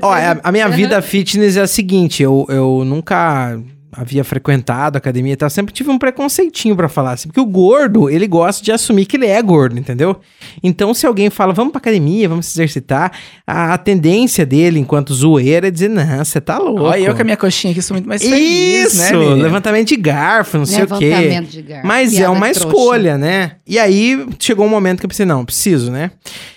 Ó, 0.00 0.12
a, 0.12 0.38
a 0.44 0.52
minha 0.52 0.68
vida 0.68 1.02
fitness 1.02 1.56
é 1.56 1.62
a 1.62 1.66
seguinte, 1.66 2.22
eu, 2.22 2.46
eu 2.48 2.84
nunca 2.84 3.58
havia 3.90 4.22
frequentado 4.22 4.96
a 4.96 4.98
academia 4.98 5.32
e 5.32 5.36
tal, 5.36 5.48
sempre 5.48 5.72
tive 5.72 5.90
um 5.90 5.98
preconceitinho 5.98 6.76
pra 6.76 6.88
falar, 6.88 7.12
assim, 7.12 7.28
porque 7.28 7.40
o 7.40 7.46
gordo, 7.46 8.10
ele 8.10 8.26
gosta 8.26 8.62
de 8.62 8.70
assumir 8.70 9.06
que 9.06 9.16
ele 9.16 9.26
é 9.26 9.40
gordo, 9.40 9.78
entendeu? 9.78 10.16
Então, 10.62 10.92
se 10.92 11.06
alguém 11.06 11.30
fala, 11.30 11.52
vamos 11.52 11.72
pra 11.72 11.78
academia, 11.78 12.28
vamos 12.28 12.46
se 12.46 12.52
exercitar, 12.58 13.12
a, 13.46 13.74
a 13.74 13.78
tendência 13.78 14.44
dele, 14.44 14.78
enquanto 14.78 15.14
zoeira, 15.14 15.68
é 15.68 15.70
dizer, 15.70 15.88
não, 15.88 16.24
você 16.24 16.40
tá 16.40 16.58
louco. 16.58 16.82
Olha, 16.82 17.00
eu 17.00 17.14
com 17.14 17.22
a 17.22 17.24
minha 17.24 17.36
coxinha 17.36 17.72
aqui 17.72 17.80
sou 17.80 17.94
muito 17.94 18.08
mais 18.08 18.22
feliz, 18.22 18.92
Isso, 18.92 19.16
né, 19.16 19.34
levantamento 19.34 19.88
de 19.88 19.96
garfo, 19.96 20.58
não 20.58 20.66
sei 20.66 20.84
o 20.84 20.98
quê. 20.98 21.08
Levantamento 21.08 21.50
de 21.50 21.62
garfo. 21.62 21.86
Mas 21.86 22.12
é 22.12 22.16
Piada 22.18 22.32
uma 22.32 22.50
trouxa. 22.50 22.66
escolha, 22.66 23.18
né? 23.18 23.52
E 23.66 23.78
aí 23.78 24.26
chegou 24.38 24.66
um 24.66 24.68
momento 24.68 25.00
que 25.00 25.06
eu 25.06 25.10
pensei, 25.10 25.26
não, 25.26 25.44
preciso, 25.44 25.90
né? 25.90 26.10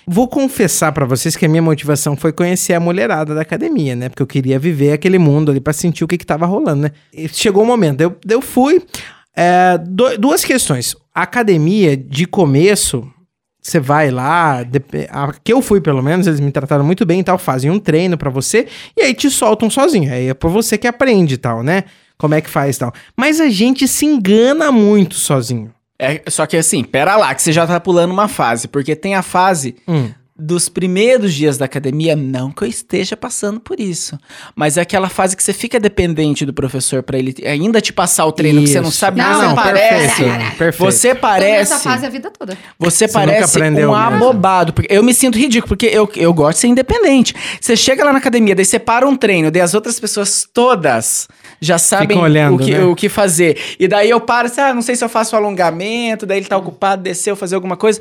Vou 0.06 0.28
confessar 0.28 0.92
pra 0.92 1.06
vocês 1.06 1.36
que 1.36 1.46
a 1.46 1.48
minha 1.48 1.62
motivação 1.62 2.16
foi 2.16 2.32
conhecer 2.32 2.74
a 2.74 2.80
mulherada 2.80 3.34
da 3.34 3.40
academia, 3.40 3.94
né? 3.96 4.08
Porque 4.08 4.22
eu 4.22 4.26
queria 4.26 4.58
viver 4.58 4.92
aquele 4.92 5.18
mundo 5.18 5.50
ali 5.50 5.60
pra 5.60 5.72
sentir 5.72 6.04
o 6.04 6.08
que 6.08 6.18
que 6.18 6.26
tava 6.26 6.44
rolando, 6.44 6.82
né? 6.82 6.90
Chegou 7.28 7.62
o 7.62 7.66
momento, 7.66 8.00
eu, 8.00 8.16
eu 8.28 8.40
fui. 8.40 8.82
é, 9.36 9.78
duas 10.18 10.44
questões. 10.44 10.94
A 11.14 11.22
academia, 11.22 11.96
de 11.96 12.26
começo, 12.26 13.06
você 13.60 13.78
vai 13.78 14.10
lá, 14.10 14.60
a 15.10 15.32
que 15.44 15.52
eu 15.52 15.62
fui 15.62 15.80
pelo 15.80 16.02
menos, 16.02 16.26
eles 16.26 16.40
me 16.40 16.50
trataram 16.50 16.84
muito 16.84 17.06
bem 17.06 17.20
e 17.20 17.24
tal, 17.24 17.38
fazem 17.38 17.70
um 17.70 17.78
treino 17.78 18.18
pra 18.18 18.28
você 18.30 18.66
e 18.96 19.02
aí 19.02 19.14
te 19.14 19.30
soltam 19.30 19.70
sozinho. 19.70 20.12
Aí 20.12 20.28
é 20.28 20.34
por 20.34 20.50
você 20.50 20.76
que 20.76 20.86
aprende 20.86 21.34
e 21.34 21.38
tal, 21.38 21.62
né? 21.62 21.84
Como 22.18 22.34
é 22.34 22.40
que 22.40 22.50
faz 22.50 22.76
e 22.76 22.78
tal. 22.80 22.92
Mas 23.16 23.40
a 23.40 23.48
gente 23.48 23.86
se 23.88 24.04
engana 24.06 24.70
muito 24.72 25.14
sozinho. 25.14 25.72
É, 25.98 26.22
só 26.28 26.46
que 26.46 26.56
assim, 26.56 26.82
pera 26.82 27.16
lá, 27.16 27.34
que 27.34 27.42
você 27.42 27.52
já 27.52 27.66
tá 27.66 27.78
pulando 27.78 28.10
uma 28.10 28.26
fase, 28.26 28.66
porque 28.66 28.96
tem 28.96 29.14
a 29.14 29.22
fase 29.22 29.76
Hum. 29.86 30.10
Dos 30.44 30.68
primeiros 30.68 31.32
dias 31.32 31.56
da 31.56 31.66
academia, 31.66 32.16
não 32.16 32.50
que 32.50 32.64
eu 32.64 32.68
esteja 32.68 33.16
passando 33.16 33.60
por 33.60 33.78
isso, 33.78 34.18
mas 34.56 34.76
é 34.76 34.80
aquela 34.80 35.08
fase 35.08 35.36
que 35.36 35.42
você 35.42 35.52
fica 35.52 35.78
dependente 35.78 36.44
do 36.44 36.52
professor 36.52 37.02
pra 37.02 37.16
ele 37.16 37.34
ainda 37.46 37.80
te 37.80 37.92
passar 37.92 38.26
o 38.26 38.32
treino 38.32 38.60
que 38.60 38.66
você 38.68 38.80
não 38.80 38.88
Isso. 38.88 38.98
sabe, 38.98 39.18
Não, 39.18 39.34
você 39.34 39.46
não, 39.46 39.54
parece. 39.54 40.22
perfeito, 40.24 40.56
perfeito. 40.58 40.78
Você 40.92 41.14
parece. 41.14 41.84
fase 41.84 42.06
a 42.06 42.08
vida 42.08 42.30
toda. 42.30 42.58
Você, 42.78 43.06
Você 43.06 43.12
parece 43.12 43.62
um 43.62 43.70
mesmo. 43.70 43.94
abobado. 43.94 44.72
Porque 44.72 44.92
eu 44.92 45.02
me 45.02 45.14
sinto 45.14 45.38
ridículo, 45.38 45.68
porque 45.68 45.86
eu, 45.86 46.10
eu 46.16 46.34
gosto 46.34 46.54
de 46.56 46.60
ser 46.62 46.66
independente. 46.68 47.34
Você 47.60 47.76
chega 47.76 48.04
lá 48.04 48.12
na 48.12 48.18
academia, 48.18 48.54
daí 48.54 48.64
você 48.64 48.78
para 48.78 49.06
um 49.06 49.14
treino, 49.16 49.50
daí 49.50 49.62
as 49.62 49.74
outras 49.74 50.00
pessoas 50.00 50.48
todas 50.52 51.28
já 51.62 51.78
sabem 51.78 52.18
olhando, 52.18 52.56
o, 52.56 52.58
que, 52.58 52.70
né? 52.72 52.84
o 52.84 52.94
que 52.94 53.08
fazer. 53.08 53.56
E 53.78 53.86
daí 53.86 54.10
eu 54.10 54.20
paro, 54.20 54.48
assim, 54.48 54.60
ah, 54.60 54.74
não 54.74 54.82
sei 54.82 54.96
se 54.96 55.04
eu 55.04 55.08
faço 55.08 55.36
alongamento, 55.36 56.26
daí 56.26 56.38
ele 56.38 56.46
tá 56.46 56.56
ocupado, 56.56 57.02
desceu, 57.02 57.36
fazer 57.36 57.54
alguma 57.54 57.76
coisa. 57.76 58.00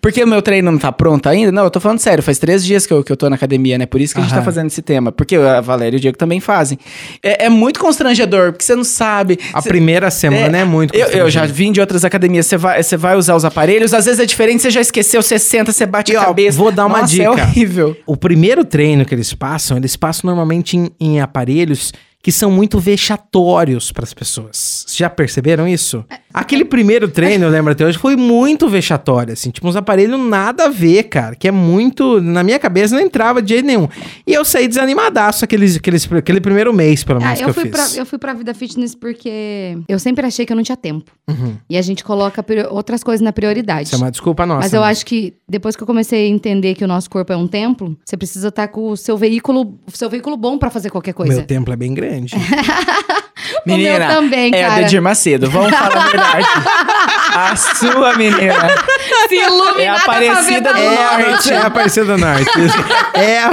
Porque 0.00 0.24
o 0.24 0.26
meu 0.26 0.40
treino 0.40 0.72
não 0.72 0.78
tá 0.78 0.90
pronto 0.90 1.28
ainda? 1.28 1.52
Não, 1.52 1.64
eu 1.64 1.70
tô 1.70 1.78
falando 1.78 1.98
sério, 1.98 2.22
faz 2.22 2.38
três 2.38 2.64
dias 2.64 2.86
que 2.86 2.92
eu, 2.92 3.04
que 3.04 3.12
eu 3.12 3.16
tô 3.16 3.28
na 3.28 3.36
academia, 3.36 3.76
né? 3.76 3.84
Por 3.84 4.00
isso 4.00 4.14
que 4.14 4.20
a 4.20 4.22
gente 4.24 4.34
tá 4.34 4.42
fazendo 4.42 4.66
esse 4.68 4.80
tema. 4.82 5.12
Porque 5.12 5.36
a 5.36 5.60
Valéria 5.60 5.96
e 5.96 5.98
o 5.98 6.00
Diego 6.00 6.16
também 6.16 6.40
fazem. 6.40 6.78
É, 7.22 7.44
é 7.44 7.48
muito 7.50 7.78
constrangedor, 7.78 8.52
porque 8.52 8.64
você 8.64 8.74
não 8.74 8.84
sabe. 8.84 9.38
A 9.52 9.60
Cê- 9.60 9.68
primeira 9.68 10.10
semana 10.10 10.58
é, 10.58 10.64
muito 10.64 10.94
eu, 10.94 11.06
eu 11.08 11.30
já 11.30 11.44
vim 11.44 11.70
de 11.70 11.80
outras 11.80 12.04
academias, 12.04 12.46
você 12.46 12.56
vai, 12.56 12.82
você 12.82 12.96
vai 12.96 13.14
usar 13.16 13.36
os 13.36 13.44
aparelhos, 13.44 13.92
às 13.92 14.06
vezes 14.06 14.20
é 14.20 14.24
diferente, 14.26 14.62
você 14.62 14.70
já 14.70 14.80
esqueceu, 14.80 15.22
você 15.22 15.38
senta, 15.38 15.70
você 15.70 15.84
bate 15.84 16.12
E, 16.12 16.16
a 16.16 16.22
ó, 16.22 16.24
cabeça. 16.26 16.56
vou 16.56 16.72
dar 16.72 16.86
uma 16.86 17.00
Nossa, 17.02 17.12
dica. 17.12 17.24
É 17.24 17.30
horrível. 17.30 17.96
O 18.06 18.16
primeiro 18.16 18.64
treino 18.64 19.04
que 19.04 19.14
eles 19.14 19.34
passam, 19.34 19.76
eles 19.76 19.96
passam 19.96 20.28
normalmente 20.28 20.76
em, 20.76 20.90
em 20.98 21.20
aparelhos 21.20 21.92
que 22.22 22.30
são 22.30 22.50
muito 22.50 22.78
vexatórios 22.78 23.90
para 23.92 24.04
as 24.04 24.14
pessoas. 24.14 24.86
Já 24.94 25.10
perceberam 25.10 25.66
isso? 25.66 26.04
Aquele 26.32 26.64
primeiro 26.64 27.08
treino, 27.08 27.44
eu 27.44 27.50
lembro 27.50 27.72
até 27.72 27.84
hoje, 27.84 27.98
foi 27.98 28.16
muito 28.16 28.68
vexatório, 28.68 29.32
assim, 29.32 29.50
tipo 29.50 29.68
uns 29.68 29.76
aparelhos 29.76 30.18
nada 30.18 30.64
a 30.66 30.68
ver, 30.68 31.02
cara, 31.04 31.34
que 31.34 31.46
é 31.46 31.50
muito, 31.50 32.20
na 32.22 32.42
minha 32.42 32.58
cabeça 32.58 32.94
não 32.94 33.02
entrava 33.02 33.42
de 33.42 33.50
jeito 33.54 33.66
nenhum. 33.66 33.88
E 34.26 34.32
eu 34.32 34.44
saí 34.44 34.66
desanimadaço 34.68 35.44
aqueles, 35.44 35.76
aqueles, 35.76 36.10
aquele 36.10 36.40
primeiro 36.40 36.72
mês, 36.72 37.04
pelo 37.04 37.18
Ah, 37.20 37.24
menos, 37.24 37.38
que 37.38 37.44
eu, 37.44 37.48
eu 37.48 37.54
fui 37.54 37.62
fiz. 37.64 37.70
pra, 37.72 38.00
eu 38.00 38.06
fui 38.06 38.18
pra 38.18 38.32
vida 38.34 38.54
fitness 38.54 38.94
porque 38.94 39.76
eu 39.88 39.98
sempre 39.98 40.24
achei 40.24 40.46
que 40.46 40.52
eu 40.52 40.56
não 40.56 40.62
tinha 40.62 40.76
tempo. 40.76 41.10
Uhum. 41.28 41.56
E 41.68 41.76
a 41.76 41.82
gente 41.82 42.02
coloca 42.04 42.44
outras 42.70 43.02
coisas 43.02 43.20
na 43.20 43.32
prioridade. 43.32 43.88
Isso 43.88 43.94
é 43.94 43.98
uma 43.98 44.10
desculpa 44.10 44.46
nossa. 44.46 44.60
Mas 44.60 44.72
eu 44.72 44.80
né? 44.80 44.86
acho 44.86 45.04
que 45.04 45.34
depois 45.48 45.76
que 45.76 45.82
eu 45.82 45.86
comecei 45.86 46.26
a 46.26 46.28
entender 46.28 46.74
que 46.74 46.84
o 46.84 46.88
nosso 46.88 47.10
corpo 47.10 47.32
é 47.32 47.36
um 47.36 47.46
templo, 47.46 47.98
você 48.04 48.16
precisa 48.16 48.48
estar 48.48 48.68
com 48.68 48.90
o 48.90 48.96
seu 48.96 49.16
veículo, 49.18 49.78
seu 49.92 50.08
veículo 50.08 50.36
bom 50.36 50.56
pra 50.56 50.70
fazer 50.70 50.88
qualquer 50.88 51.12
coisa. 51.12 51.34
meu 51.34 51.44
templo 51.44 51.72
é 51.74 51.76
bem 51.76 51.92
grande. 51.92 52.11
O 53.66 53.76
meu 53.76 53.98
também, 54.08 54.50
é 54.54 54.64
a 54.64 54.68
cara. 54.68 54.82
Dedir 54.82 55.00
Macedo, 55.00 55.48
vamos 55.50 55.70
falar 55.70 56.04
a 56.04 56.08
verdade. 56.08 56.46
a 57.34 57.56
sua 57.56 58.16
menina 58.16 58.68
Se 59.28 59.80
É 59.80 59.88
a 59.88 59.96
Aparecida 59.96 60.72
do 60.72 60.80
da 60.82 61.18
Norte. 61.22 61.52
É 61.52 61.56
a 61.56 61.66
Aparecida 61.66 62.06
do 62.06 62.18
Norte. 62.18 62.50
É 63.14 63.38
a 63.42 63.50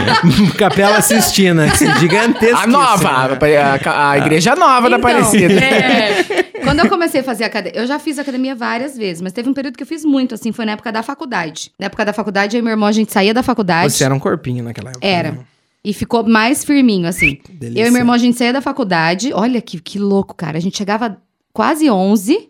Capela 0.56 1.02
Sistina, 1.02 1.66
assim, 1.66 1.92
gigantesca. 1.98 2.60
a 2.62 2.66
nova, 2.66 3.38
a, 3.84 4.10
a 4.10 4.18
igreja 4.18 4.54
nova 4.54 4.88
da 4.88 4.96
Então, 4.96 5.10
Aparecida. 5.10 5.52
é. 5.54 6.24
Quando 6.62 6.80
eu 6.80 6.88
comecei 6.88 7.20
a 7.20 7.24
fazer 7.24 7.44
academia, 7.44 7.80
eu 7.80 7.86
já 7.86 7.98
fiz 7.98 8.18
academia 8.18 8.54
várias 8.54 8.96
vezes, 8.96 9.20
mas 9.20 9.32
teve 9.32 9.48
um 9.48 9.54
período 9.54 9.76
que 9.76 9.82
eu 9.82 9.86
fiz 9.86 10.04
muito, 10.04 10.34
assim, 10.34 10.52
foi 10.52 10.64
na 10.64 10.72
época 10.72 10.92
da 10.92 11.02
faculdade. 11.02 11.72
Na 11.78 11.86
época 11.86 12.04
da 12.04 12.12
faculdade, 12.12 12.56
eu 12.56 12.60
e 12.60 12.62
meu 12.62 12.70
irmão, 12.70 12.88
a 12.88 12.92
gente 12.92 13.12
saía 13.12 13.34
da 13.34 13.42
faculdade. 13.42 13.92
Você 13.92 14.04
era 14.04 14.14
um 14.14 14.20
corpinho 14.20 14.62
naquela 14.64 14.90
época. 14.90 15.06
Era. 15.06 15.32
né? 15.32 15.38
E 15.84 15.92
ficou 15.92 16.24
mais 16.26 16.64
firminho, 16.64 17.08
assim. 17.08 17.38
Delícia. 17.50 17.82
Eu 17.82 17.88
e 17.88 17.90
meu 17.90 18.00
irmão, 18.00 18.14
a 18.14 18.18
gente 18.18 18.38
saía 18.38 18.52
da 18.52 18.60
faculdade. 18.60 19.32
Olha 19.32 19.60
que, 19.60 19.80
que 19.80 19.98
louco, 19.98 20.34
cara. 20.34 20.56
A 20.56 20.60
gente 20.60 20.78
chegava 20.78 21.20
quase 21.52 21.90
11 21.90 22.48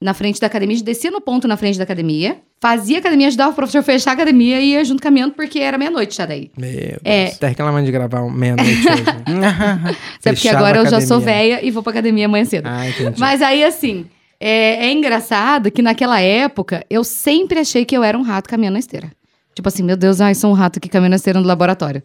na 0.00 0.12
frente 0.12 0.38
da 0.38 0.46
academia. 0.46 0.74
A 0.74 0.78
gente 0.78 0.84
descia 0.86 1.10
no 1.10 1.20
ponto 1.20 1.48
na 1.48 1.56
frente 1.56 1.78
da 1.78 1.84
academia. 1.84 2.36
Fazia 2.60 2.98
academia, 2.98 3.28
ajudava 3.28 3.52
o 3.52 3.54
professor 3.54 3.78
a 3.78 3.82
fechar 3.82 4.10
a 4.10 4.14
academia 4.14 4.60
e 4.60 4.72
ia 4.72 4.84
junto 4.84 5.02
caminhando, 5.02 5.34
porque 5.34 5.58
era 5.58 5.78
meia-noite 5.78 6.16
já 6.16 6.26
daí. 6.26 6.50
Meu 6.56 6.70
Deus. 6.70 7.00
É. 7.04 7.28
Tá 7.30 7.48
reclamando 7.48 7.86
de 7.86 7.92
gravar 7.92 8.22
meia-noite 8.30 8.70
hoje. 8.86 9.38
né? 9.38 9.96
Até 10.20 10.32
porque 10.32 10.48
agora 10.48 10.78
eu 10.80 10.86
já 10.86 11.00
sou 11.00 11.20
velha 11.20 11.64
e 11.64 11.70
vou 11.70 11.82
pra 11.82 11.90
academia 11.92 12.26
amanhã 12.26 12.44
cedo. 12.44 12.66
Ah, 12.66 12.86
entendi. 12.88 13.18
Mas 13.18 13.40
aí, 13.40 13.64
assim, 13.64 14.06
é, 14.38 14.86
é 14.86 14.92
engraçado 14.92 15.70
que 15.70 15.80
naquela 15.80 16.20
época 16.20 16.84
eu 16.90 17.02
sempre 17.02 17.58
achei 17.58 17.84
que 17.84 17.96
eu 17.96 18.04
era 18.04 18.16
um 18.16 18.22
rato 18.22 18.48
caminhando 18.48 18.74
na 18.74 18.80
esteira. 18.80 19.10
Tipo 19.54 19.68
assim, 19.68 19.82
meu 19.82 19.96
Deus, 19.96 20.20
ai, 20.20 20.34
sou 20.34 20.50
um 20.50 20.54
rato 20.54 20.80
que 20.80 20.88
caminha 20.88 21.10
na 21.10 21.16
esteira 21.16 21.40
no 21.40 21.46
laboratório. 21.46 22.02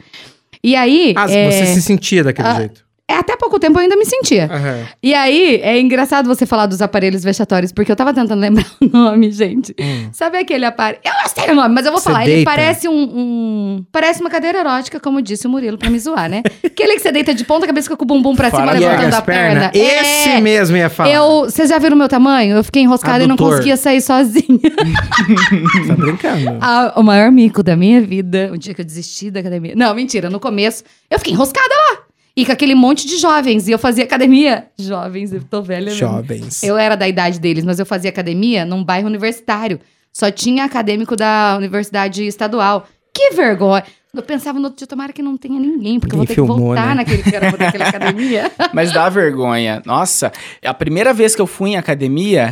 E 0.64 0.76
aí. 0.76 1.14
Ah, 1.16 1.30
é, 1.30 1.52
você 1.52 1.66
se 1.68 1.82
sentia 1.82 2.24
daquele 2.24 2.48
Ah, 2.48 2.56
jeito. 2.56 2.86
É, 3.10 3.16
até 3.16 3.36
pouco 3.36 3.60
tempo 3.60 3.78
eu 3.80 3.84
ainda 3.84 3.96
me 3.98 4.06
sentia. 4.06 4.46
Aham. 4.52 4.86
E 5.02 5.14
aí, 5.14 5.60
é 5.64 5.80
engraçado 5.80 6.28
você 6.28 6.46
falar 6.46 6.66
dos 6.68 6.82
aparelhos 6.82 7.24
vexatórios, 7.24 7.72
porque 7.72 7.92
eu 7.92 7.96
tava 7.96 8.14
tentando 8.14 8.40
lembrar 8.42 8.66
o 8.82 8.86
nome, 8.88 9.32
gente. 9.32 9.76
Hum. 9.80 10.10
Sabe 10.12 10.38
aquele 10.38 10.66
aparelho? 10.66 11.02
Eu 11.04 11.12
não 11.14 11.28
sei 11.28 11.52
o 11.52 11.56
nome, 11.56 11.74
mas 11.76 11.86
eu 11.86 11.92
vou 11.92 12.00
Você 12.00 12.10
falar. 12.10 12.24
Ele 12.24 12.36
deita? 12.36 12.52
parece 12.52 12.88
um, 12.88 12.94
um- 12.94 13.86
Parece 13.92 14.22
uma 14.22 14.30
cadeira 14.30 14.60
erótica, 14.60 15.00
como 15.00 15.22
disse 15.22 15.48
o 15.48 15.50
Murilo, 15.50 15.78
pra 15.78 15.90
me 15.90 16.00
zoar, 16.00 16.30
né? 16.30 16.44
aquele 16.64 16.94
que 16.96 17.00
você 17.02 17.12
deita 17.12 17.34
de 17.34 17.44
ponta 17.46 17.66
cabeça 17.66 17.96
com 17.96 18.04
o 18.04 18.08
bumbum 18.08 18.36
pra 18.36 18.50
cima, 18.50 18.66
E 18.68 18.70
ergue 18.76 18.80
levantando 18.86 19.14
a 19.16 19.22
perna. 19.22 19.70
pernas. 19.70 19.76
Esse 19.76 20.30
É. 20.30 20.42
mesmo 20.42 20.78
ia 20.78 20.90
falar. 20.90 21.10
Eu, 21.12 21.42
vocês 21.46 21.70
já 21.70 21.78
viram 21.80 21.96
o 21.96 22.00
meu 22.00 22.08
tamanho? 22.10 22.58
Eu 22.58 22.64
fiquei 22.64 22.84
enroscada 22.84 23.24
e 23.24 23.28
não 23.28 23.34
Adutor. 23.34 23.52
conseguia 23.54 23.78
sair 23.78 24.02
sozinha. 24.02 24.60
Tá 25.88 25.96
brincando. 25.96 26.58
Ah, 26.62 26.94
o 26.96 27.04
maior 27.04 27.32
mico 27.32 27.64
da 27.64 27.76
minha 27.76 28.02
vida, 28.02 28.50
o 28.54 28.58
dia 28.58 28.74
que 28.74 28.82
eu 28.82 28.86
desisti 28.86 29.32
da 29.32 29.40
academia. 29.40 29.74
Não, 29.76 29.94
mentira, 29.94 30.30
no 30.30 30.40
começo 30.40 30.84
eu 31.10 31.18
fiquei 31.20 31.34
enroscada 31.34 31.68
lá. 31.92 32.00
E 32.40 32.46
com 32.46 32.54
aquele 32.54 32.74
monte 32.74 33.06
de 33.06 33.18
jovens. 33.18 33.68
E 33.68 33.72
eu 33.72 33.78
fazia 33.78 34.06
academia. 34.06 34.68
Jovens, 34.80 35.34
eu 35.34 35.44
tô 35.44 35.62
velha. 35.62 35.88
mesmo. 35.88 36.00
Jovens. 36.00 36.64
Eu 36.64 36.78
era 36.78 36.96
da 36.96 37.06
idade 37.06 37.38
deles, 37.38 37.66
mas 37.66 37.80
eu 37.80 37.86
fazia 37.86 38.10
academia 38.10 38.64
num 38.64 38.82
bairro 38.82 39.08
universitário. 39.08 39.78
Só 40.14 40.32
tinha 40.32 40.64
acadêmico 40.64 41.18
da 41.18 41.56
universidade 41.58 42.26
estadual. 42.26 42.88
Que 43.14 43.32
vergonha. 43.32 43.84
Eu 44.12 44.24
pensava 44.24 44.58
no 44.58 44.66
outro 44.66 44.80
dia, 44.80 44.88
tomara 44.88 45.14
que 45.14 45.22
não 45.22 45.38
tenha 45.38 45.60
ninguém, 45.60 46.00
porque 46.00 46.16
eu 46.16 46.18
vou 46.18 46.26
ter 46.26 46.32
Ninguém 46.34 46.46
que 46.48 46.52
filmou, 46.54 46.68
voltar 46.68 46.88
né? 46.88 46.96
naquele 46.96 47.22
caramba 47.22 47.58
daquela 47.60 47.86
academia. 47.90 48.52
Mas 48.74 48.92
dá 48.92 49.08
vergonha. 49.08 49.84
Nossa, 49.86 50.32
a 50.66 50.74
primeira 50.74 51.14
vez 51.14 51.36
que 51.36 51.42
eu 51.42 51.46
fui 51.46 51.72
em 51.72 51.78
academia, 51.78 52.52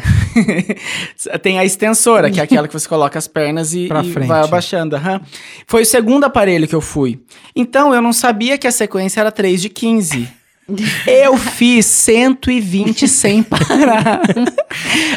tem 1.42 1.58
a 1.58 1.66
extensora, 1.66 2.30
que 2.30 2.40
é 2.40 2.44
aquela 2.44 2.68
que 2.68 2.74
você 2.74 2.88
coloca 2.88 3.18
as 3.18 3.28
pernas 3.28 3.74
e, 3.74 3.86
e 3.88 4.28
vai 4.28 4.44
abaixando. 4.44 4.96
aham. 4.96 5.20
Foi 5.66 5.82
o 5.82 5.86
segundo 5.86 6.26
aparelho 6.26 6.68
que 6.68 6.76
eu 6.76 6.82
fui. 6.82 7.20
Então, 7.56 7.92
eu 7.92 8.04
não 8.04 8.14
sabia 8.14 8.56
que 8.58 8.68
a 8.68 8.72
sequência 8.72 9.20
era 9.20 9.32
3 9.32 9.60
de 9.60 9.70
15. 9.70 10.30
Eu 11.06 11.38
fiz 11.38 11.86
120 11.86 13.08
sem 13.08 13.42
parar. 13.42 14.22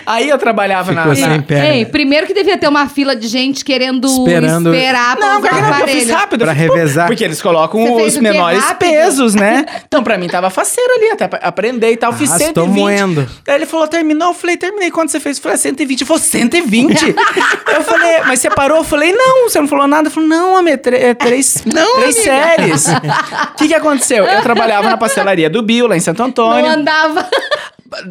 Aí 0.07 0.29
eu 0.29 0.39
trabalhava 0.39 0.93
na, 0.93 1.03
Ficou 1.09 1.19
na- 1.27 1.33
sem 1.33 1.43
perna. 1.43 1.75
Ei, 1.75 1.85
primeiro 1.87 2.27
que 2.27 2.33
devia 2.33 2.57
ter 2.57 2.69
uma 2.69 2.89
fila 2.89 3.17
de 3.17 3.27
gente 3.27 3.65
querendo 3.65 4.07
Esperando- 4.07 4.73
esperar 4.73 5.17
pra 5.17 5.27
Não, 5.27 5.39
usar 5.41 5.49
cara, 5.49 5.61
eu 5.61 5.65
fiz 5.67 5.81
aparelho. 5.83 6.15
rápido. 6.15 6.41
Pra 6.45 6.53
eu 6.53 6.57
revezar. 6.57 7.07
Porque 7.09 7.25
eles 7.25 7.43
colocam 7.43 7.81
Você 7.85 7.95
fez 7.97 8.07
os 8.07 8.13
o 8.15 8.21
quê? 8.21 8.31
menores 8.31 8.65
Rápido? 8.65 8.89
pesos, 8.91 9.35
né? 9.35 9.67
Então, 9.91 10.05
pra 10.05 10.17
mim, 10.17 10.29
tava 10.29 10.51
faceiro 10.51 10.93
ali, 10.95 11.11
até 11.11 11.27
pra 11.27 11.41
aprender 11.43 11.91
e 11.91 11.97
tal. 11.97 12.13
Fiz 12.13 12.31
Arrastou 12.31 12.65
120. 12.67 12.79
moendo. 12.81 13.29
Aí 13.49 13.55
ele 13.57 13.67
falou, 13.67 13.89
terminou? 13.89 14.29
Eu 14.29 14.35
falei, 14.35 14.57
terminei. 14.57 14.91
Quando 14.93 15.09
você 15.09 15.19
fez? 15.19 15.37
Eu 15.39 15.43
falei, 15.43 15.59
120. 15.59 16.01
Ele 16.03 16.07
falou, 16.07 16.23
120? 16.23 17.07
eu 17.75 17.83
falei, 17.83 18.21
mas 18.27 18.39
você 18.39 18.51
parou? 18.51 18.79
Eu 18.79 18.85
falei, 18.85 19.13
não, 19.13 19.49
você 19.49 19.61
não 19.61 19.67
falou 19.67 19.89
nada. 19.89 20.03
Ele 20.07 20.15
falou, 20.15 20.29
não, 20.29 20.55
homem, 20.55 20.75
é, 20.75 21.09
é 21.09 21.15
três, 21.15 21.55
três 21.97 22.15
séries. 22.17 22.87
O 22.87 23.57
que 23.57 23.67
que 23.69 23.75
aconteceu? 23.75 24.25
Eu 24.25 24.43
trabalhava 24.43 24.89
na 24.89 24.97
pastelaria 24.97 25.40
do 25.49 25.63
Bill, 25.63 25.87
lá 25.87 25.97
em 25.97 26.01
Santo 26.01 26.19
Não 26.19 26.27
Antônio. 26.27 26.67
andava. 26.71 27.27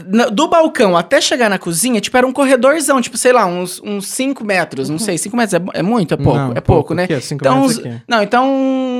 Na- 0.07 0.25
Do 0.25 0.47
balcão 0.49 0.97
até 0.97 1.21
chegar 1.21 1.49
na 1.49 1.57
cozinha, 1.57 2.01
tipo, 2.01 2.17
era 2.17 2.27
um 2.27 2.33
corredorzão, 2.33 3.01
tipo, 3.01 3.17
sei 3.17 3.31
lá, 3.31 3.45
uns 3.45 3.81
5 4.01 4.43
metros, 4.43 4.89
não 4.89 4.99
sei, 4.99 5.17
5 5.17 5.37
metros 5.37 5.53
é, 5.53 5.79
é 5.79 5.81
muito, 5.81 6.13
é 6.13 6.17
pouco? 6.17 6.37
Não, 6.37 6.51
é 6.51 6.55
pouco, 6.55 6.63
pouco. 6.63 6.93
né? 6.93 7.07
Cinco 7.21 7.41
então, 7.41 7.61
metros 7.61 7.77
uns- 7.77 7.85
aqui? 7.85 8.01
não, 8.05 8.21
então 8.21 8.49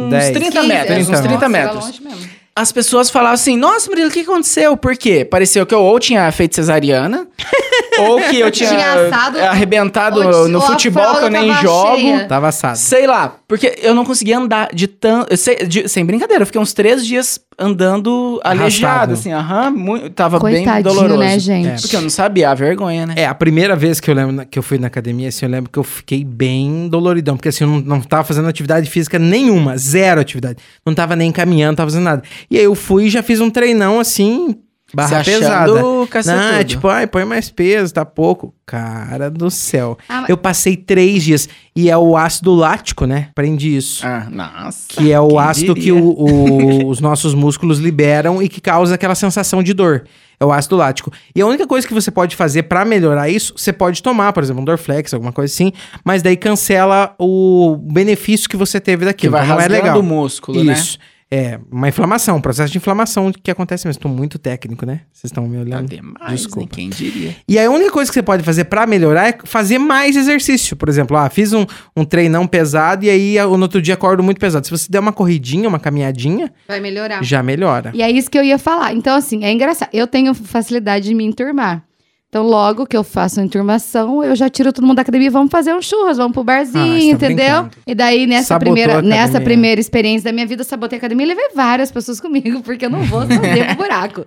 uns 0.05 0.09
Dez. 0.09 0.29
30 0.31 0.51
15, 0.61 0.67
metros, 0.67 0.97
uns 1.09 1.19
30 1.19 1.21
30 1.21 1.33
Nossa, 1.33 1.45
era 1.45 1.49
metros. 1.49 1.85
longe 1.85 2.01
mesmo. 2.01 2.39
As 2.55 2.71
pessoas 2.71 3.09
falavam 3.09 3.33
assim, 3.35 3.57
nossa, 3.57 3.89
Murilo, 3.89 4.09
o 4.09 4.11
que 4.11 4.21
aconteceu? 4.21 4.75
Por 4.77 4.95
quê? 4.95 5.23
Pareceu 5.25 5.65
que 5.65 5.73
eu 5.73 5.81
ou 5.81 5.99
tinha 5.99 6.29
feito 6.31 6.55
cesariana, 6.55 7.27
ou 7.99 8.21
que 8.21 8.39
eu 8.39 8.49
tinha, 8.51 8.69
Tinha 8.69 8.93
assado, 9.07 9.39
arrebentado 9.39 10.19
ou- 10.25 10.47
no 10.47 10.59
ou 10.59 10.65
futebol 10.65 11.15
que 11.17 11.25
eu 11.25 11.29
nem 11.29 11.49
tava 11.49 11.61
jogo. 11.61 11.95
cheia. 11.97 12.25
Tava 12.25 12.47
assado. 12.49 12.77
Sei 12.77 13.05
lá, 13.05 13.35
porque 13.47 13.77
eu 13.81 13.93
não 13.93 14.03
conseguia 14.05 14.37
andar 14.37 14.69
de 14.73 14.87
tanto. 14.87 15.29
Sem 15.37 16.05
brincadeira, 16.05 16.41
eu 16.43 16.45
fiquei 16.45 16.59
uns 16.61 16.73
três 16.73 17.05
dias 17.05 17.39
andando 17.59 18.39
aleijado, 18.43 19.13
assim, 19.13 19.31
aham, 19.31 19.71
muito, 19.71 20.09
tava 20.11 20.39
bem 20.39 20.63
Coitadinho, 20.63 20.83
doloroso. 20.83 21.19
né, 21.19 21.37
gente? 21.39 21.81
Porque 21.81 21.95
eu 21.95 22.01
não 22.01 22.09
sabia 22.09 22.49
a 22.49 22.53
vergonha, 22.53 23.05
né? 23.05 23.13
É, 23.17 23.25
a 23.25 23.35
primeira 23.35 23.75
vez 23.75 23.99
que 23.99 24.09
eu 24.09 24.15
lembro 24.15 24.45
que 24.45 24.57
eu 24.57 24.63
fui 24.63 24.77
na 24.77 24.87
academia, 24.87 25.29
assim, 25.29 25.45
eu 25.45 25.51
lembro 25.51 25.69
que 25.69 25.77
eu 25.77 25.83
fiquei 25.83 26.23
bem 26.23 26.87
doloridão, 26.87 27.35
porque 27.35 27.49
assim, 27.49 27.63
eu 27.63 27.69
não, 27.69 27.81
não 27.81 28.01
tava 28.01 28.23
fazendo 28.23 28.47
atividade 28.47 28.89
física 28.89 29.19
nenhuma, 29.19 29.77
zero 29.77 30.21
atividade. 30.21 30.57
Não 30.85 30.93
tava 30.93 31.15
nem 31.15 31.31
caminhando, 31.31 31.71
não 31.71 31.75
tava 31.75 31.89
fazendo 31.91 32.03
nada. 32.03 32.23
E 32.49 32.57
aí 32.57 32.63
eu 32.63 32.75
fui 32.75 33.05
e 33.05 33.09
já 33.09 33.21
fiz 33.21 33.39
um 33.39 33.49
treinão 33.49 33.99
assim, 33.99 34.55
barra 34.93 35.23
Se 35.23 35.31
pesada. 35.31 35.81
Não, 35.81 36.51
é 36.53 36.63
tipo, 36.63 36.87
ai, 36.87 37.05
põe 37.07 37.25
mais 37.25 37.49
peso, 37.49 37.93
tá 37.93 38.03
pouco. 38.05 38.53
Cara 38.65 39.29
do 39.29 39.49
céu. 39.49 39.97
Ah, 40.07 40.25
Eu 40.27 40.37
passei 40.37 40.75
três 40.77 41.23
dias. 41.23 41.49
E 41.75 41.89
é 41.89 41.97
o 41.97 42.15
ácido 42.17 42.53
lático, 42.53 43.05
né? 43.05 43.27
Aprendi 43.31 43.75
isso. 43.75 44.05
Ah, 44.05 44.27
nossa. 44.29 44.85
Que 44.89 45.11
é 45.11 45.19
o 45.19 45.39
ácido 45.39 45.73
diria? 45.73 45.93
que 45.93 45.99
o- 45.99 46.13
o- 46.13 46.87
os 46.89 46.99
nossos 46.99 47.33
músculos 47.33 47.79
liberam 47.79 48.41
e 48.41 48.47
que 48.49 48.61
causa 48.61 48.95
aquela 48.95 49.15
sensação 49.15 49.63
de 49.63 49.73
dor. 49.73 50.03
É 50.39 50.45
o 50.45 50.53
ácido 50.53 50.77
lático. 50.77 51.11
E 51.35 51.41
a 51.41 51.45
única 51.45 51.67
coisa 51.67 51.85
que 51.87 51.93
você 51.93 52.09
pode 52.09 52.35
fazer 52.35 52.63
pra 52.63 52.85
melhorar 52.85 53.27
isso, 53.29 53.53
você 53.57 53.73
pode 53.73 54.01
tomar, 54.01 54.31
por 54.31 54.41
exemplo, 54.41 54.61
um 54.61 54.65
Dorflex, 54.65 55.13
alguma 55.13 55.33
coisa 55.33 55.53
assim, 55.53 55.73
mas 56.03 56.21
daí 56.21 56.37
cancela 56.37 57.13
o 57.19 57.75
benefício 57.81 58.47
que 58.47 58.55
você 58.55 58.79
teve 58.79 58.99
Que 58.99 59.05
daquilo. 59.05 59.31
vai 59.33 59.43
então 59.43 59.55
não 59.57 59.63
é 59.63 59.67
legal. 59.67 59.99
o 59.99 60.03
músculo, 60.03 60.63
né? 60.63 60.73
Isso. 60.73 60.97
É, 61.31 61.59
uma 61.71 61.87
inflamação, 61.87 62.37
um 62.37 62.41
processo 62.41 62.71
de 62.71 62.79
inflamação 62.79 63.31
que 63.31 63.51
acontece 63.51 63.85
mesmo. 63.85 63.99
Estou 63.99 64.09
muito 64.11 64.39
técnico, 64.39 64.83
né? 64.83 65.01
Vocês 65.13 65.25
estão 65.29 65.45
me 65.47 65.57
Tá 65.57 65.61
olhando. 65.61 65.87
demais, 65.87 66.31
Desculpa. 66.41 66.61
hein? 66.63 66.67
Quem 66.71 66.89
diria? 66.89 67.35
E 67.47 67.59
a 67.59 67.69
única 67.69 67.91
coisa 67.91 68.09
que 68.09 68.15
você 68.15 68.23
pode 68.23 68.41
fazer 68.41 68.63
pra 68.65 68.87
melhorar 68.87 69.27
é 69.29 69.37
fazer 69.43 69.77
mais 69.77 70.15
exercício. 70.15 70.75
Por 70.75 70.89
exemplo, 70.89 71.15
ah, 71.15 71.29
fiz 71.29 71.53
um, 71.53 71.67
um 71.95 72.03
treinão 72.03 72.47
pesado 72.47 73.05
e 73.05 73.09
aí 73.11 73.35
no 73.45 73.61
outro 73.61 73.79
dia 73.79 73.93
acordo 73.93 74.23
muito 74.23 74.39
pesado. 74.39 74.65
Se 74.65 74.71
você 74.71 74.91
der 74.91 74.99
uma 74.99 75.13
corridinha, 75.13 75.69
uma 75.69 75.79
caminhadinha, 75.79 76.51
Vai 76.67 76.79
melhorar. 76.79 77.23
já 77.23 77.43
melhora. 77.43 77.91
E 77.93 78.01
é 78.01 78.09
isso 78.09 78.29
que 78.31 78.37
eu 78.37 78.43
ia 78.43 78.57
falar. 78.57 78.93
Então, 78.95 79.15
assim, 79.15 79.43
é 79.45 79.51
engraçado. 79.51 79.89
Eu 79.93 80.07
tenho 80.07 80.33
facilidade 80.33 81.07
de 81.07 81.13
me 81.13 81.23
enturmar. 81.25 81.83
Então, 82.29 82.43
logo 82.43 82.85
que 82.85 82.95
eu 82.95 83.03
faço 83.03 83.39
a 83.39 83.43
enturmação, 83.43 84.23
eu 84.23 84.35
já 84.35 84.47
tiro 84.47 84.71
todo 84.71 84.85
mundo 84.85 84.97
da 84.97 85.01
academia 85.01 85.27
e 85.27 85.31
vamos 85.31 85.49
fazer 85.51 85.73
um 85.73 85.81
churras, 85.81 86.17
vamos 86.17 86.31
pro 86.31 86.43
barzinho, 86.43 87.15
Ah, 87.15 87.17
tá 87.17 87.25
entendeu? 87.25 87.61
brincando. 87.63 87.71
E 87.87 87.95
daí, 87.95 88.27
nessa 88.27 88.49
Sabotou 88.49 88.73
primeira, 88.75 89.01
nessa 89.01 89.41
primeira 89.41 89.81
experiência 89.81 90.25
da 90.25 90.31
minha 90.31 90.45
vida, 90.45 90.61
eu 90.61 90.65
sabotei 90.65 90.97
a 90.97 90.99
academia 90.99 91.25
e 91.25 91.29
levei 91.29 91.49
várias 91.55 91.91
pessoas 91.91 92.21
comigo, 92.21 92.61
porque 92.63 92.85
eu 92.85 92.89
não 92.91 93.01
vou 93.03 93.21
sozinha 93.21 93.65
pro 93.65 93.75
buraco. 93.77 94.23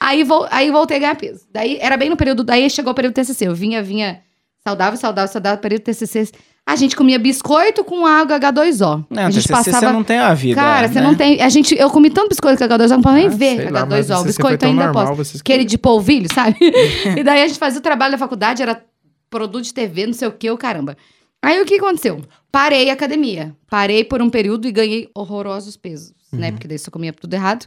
Aí, 0.00 0.24
vol 0.24 0.48
aí 0.50 0.68
voltei 0.72 0.96
a 0.96 1.00
ganhar 1.00 1.14
peso. 1.14 1.46
Daí, 1.52 1.78
era 1.80 1.96
bem 1.96 2.10
no 2.10 2.16
período, 2.16 2.42
daí 2.42 2.68
chegou 2.68 2.90
o 2.90 2.94
período 2.94 3.14
TCC. 3.14 3.46
Eu 3.46 3.54
vinha, 3.54 3.80
vinha 3.80 4.20
saudável, 4.66 4.98
saudável, 4.98 5.32
saudável, 5.32 5.60
período 5.60 5.82
TCC. 5.82 6.32
A 6.66 6.76
gente 6.76 6.96
comia 6.96 7.18
biscoito 7.18 7.84
com 7.84 8.06
água 8.06 8.40
H2O. 8.40 9.04
Não, 9.10 9.26
a 9.26 9.30
gente 9.30 9.46
TCC 9.46 9.70
você 9.70 9.92
não 9.92 10.02
tem 10.02 10.18
a 10.18 10.32
vida. 10.32 10.58
Cara, 10.58 10.88
você 10.88 11.00
né? 11.00 11.06
não 11.06 11.14
tem. 11.14 11.40
A 11.42 11.48
gente, 11.50 11.74
eu 11.78 11.90
comi 11.90 12.08
tanto 12.08 12.30
biscoito 12.30 12.58
com 12.58 12.64
H2O, 12.64 12.88
não 12.88 13.02
posso 13.02 13.14
nem 13.16 13.26
Ah, 13.26 13.30
ver 13.30 13.56
sei 13.56 13.70
lá, 13.70 13.84
mas 13.84 14.06
H2O. 14.06 14.14
O 14.14 14.18
você 14.18 14.26
biscoito 14.26 14.64
ainda 14.64 14.84
normal, 14.86 15.06
posso. 15.08 15.16
vocês 15.16 15.40
Aquele 15.42 15.64
de 15.64 15.76
polvilho, 15.76 16.26
sabe? 16.32 16.56
e 17.16 17.22
daí 17.22 17.42
a 17.42 17.46
gente 17.46 17.58
fazia 17.58 17.78
o 17.78 17.82
trabalho 17.82 18.12
da 18.12 18.18
faculdade, 18.18 18.62
era 18.62 18.82
produto 19.28 19.64
de 19.64 19.74
TV, 19.74 20.06
não 20.06 20.14
sei 20.14 20.26
o 20.26 20.32
que, 20.32 20.50
o 20.50 20.56
caramba. 20.56 20.96
Aí 21.42 21.60
o 21.60 21.66
que 21.66 21.74
aconteceu? 21.74 22.22
Parei 22.50 22.88
a 22.88 22.94
academia. 22.94 23.54
Parei 23.68 24.02
por 24.02 24.22
um 24.22 24.30
período 24.30 24.66
e 24.66 24.72
ganhei 24.72 25.10
horrorosos 25.14 25.76
pesos, 25.76 26.14
né? 26.32 26.50
Porque 26.50 26.66
daí 26.66 26.78
só 26.78 26.90
comia 26.90 27.12
tudo 27.12 27.34
errado. 27.34 27.66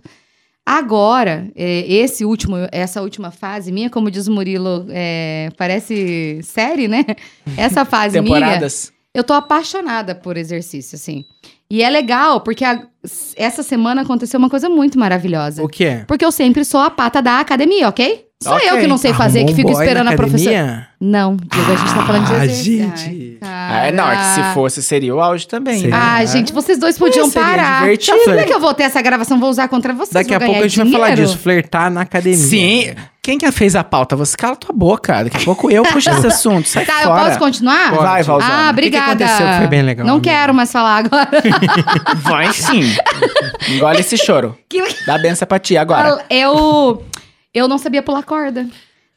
Agora, 0.70 1.50
é, 1.56 1.86
esse 1.90 2.26
último, 2.26 2.58
essa 2.74 3.02
última 3.02 3.32
fase 3.32 3.72
minha, 3.72 3.90
como 3.90 4.12
diz 4.12 4.28
o 4.28 4.32
Murilo, 4.34 4.86
é, 4.90 5.48
parece 5.58 6.42
série, 6.44 6.90
né? 6.90 7.06
Essa 7.56 7.86
fase 7.86 8.20
minha. 8.20 8.36
Temporadas. 8.36 8.92
Eu 9.14 9.24
tô 9.24 9.32
apaixonada 9.32 10.14
por 10.14 10.36
exercício, 10.36 10.98
assim. 10.98 11.24
E 11.72 11.82
é 11.82 11.90
legal, 11.90 12.42
porque 12.42 12.66
a- 12.66 12.86
essa 13.38 13.64
semana 13.64 14.02
aconteceu 14.02 14.38
uma 14.38 14.50
coisa 14.50 14.68
muito 14.68 15.00
maravilhosa. 15.00 15.64
O 15.64 15.70
que 15.70 15.86
é? 15.86 16.04
Porque 16.06 16.26
eu 16.26 16.34
sempre 16.34 16.66
sou 16.66 16.82
a 16.82 16.90
pata 16.90 17.22
da 17.22 17.40
academia, 17.40 17.88
ok? 17.88 18.27
Sou 18.44 18.54
Ok. 18.54 18.70
eu 18.70 18.78
que 18.78 18.86
não 18.86 19.00
sei 19.00 19.14
fazer, 19.16 19.40
Arrumou 19.40 19.56
que 19.56 19.62
fico 19.64 19.72
esperando 19.72 20.10
a 20.10 20.16
professora. 20.16 20.88
Não, 21.02 21.36
Diego, 21.38 21.72
a 21.72 21.76
gente 21.76 21.94
tá 21.94 22.06
falando 22.06 22.26
de 22.28 22.34
Ah, 22.34 22.46
exercício. 22.46 22.78
gente. 22.98 23.38
Ah, 23.42 23.92
não, 23.92 24.12
é 24.12 24.16
que 24.16 24.26
se 24.26 24.44
fosse, 24.54 24.84
seria 24.84 25.16
o 25.16 25.20
auge 25.20 25.48
também. 25.48 25.80
Seria. 25.82 25.96
Ah, 26.00 26.22
É. 26.22 26.28
gente, 26.28 26.54
vocês 26.54 26.78
dois 26.78 27.00
podiam 27.00 27.28
seria 27.28 27.48
parar. 27.48 27.82
divertido. 27.82 28.18
Sabe 28.26 28.44
que 28.46 28.54
eu 28.54 28.60
vou 28.60 28.76
ter 28.76 28.84
essa 28.84 29.02
gravação, 29.02 29.40
vou 29.40 29.50
usar 29.50 29.68
contra 29.68 29.92
vocês, 29.92 30.12
Daqui 30.14 30.36
a 30.36 30.40
pouco 30.40 30.60
a 30.60 30.68
gente 30.68 30.78
vai 30.78 30.92
falar 30.92 31.08
dinheiro. 31.10 31.26
disso, 31.32 31.38
flertar 31.40 31.90
na 31.90 32.02
academia. 32.02 32.38
Sim. 32.38 32.94
Quem 33.24 33.40
que 33.40 33.52
fez 33.52 33.76
a 33.76 33.84
pauta? 33.84 34.16
Você 34.16 34.38
cala 34.38 34.56
tua 34.56 34.74
boca. 34.74 35.24
Daqui 35.24 35.38
a 35.38 35.40
pouco 35.42 35.70
eu 35.72 35.82
puxo 35.84 36.10
esse 36.10 36.28
assunto. 36.28 36.70
Sai 36.70 36.86
Tá, 36.86 37.02
eu 37.02 37.08
fora. 37.08 37.26
posso 37.26 37.40
continuar? 37.40 37.90
Pode. 37.90 38.04
Vai, 38.04 38.24
Valzona. 38.24 38.54
Ah, 38.54 38.58
O 38.72 38.76
que 38.76 38.82
que 38.82 38.88
obrigada. 38.88 39.26
aconteceu 39.26 39.48
foi 39.58 39.68
bem 39.68 39.82
legal, 39.82 40.06
Não 40.06 40.14
amiga? 40.16 40.30
quero 40.30 40.54
mais 40.54 40.72
falar 40.72 40.98
agora. 40.98 41.30
Vai 42.22 42.54
sim. 42.54 42.84
Engole 43.70 44.00
esse 44.00 44.16
choro. 44.16 44.56
Que- 44.70 44.84
Dá 45.08 45.18
benção 45.18 45.48
pra 45.48 45.58
ti 45.60 45.76
agora. 45.76 46.24
Eu, 46.30 47.04
eu 47.58 47.68
não 47.68 47.78
sabia 47.78 48.02
pular 48.02 48.24
corda. 48.24 48.68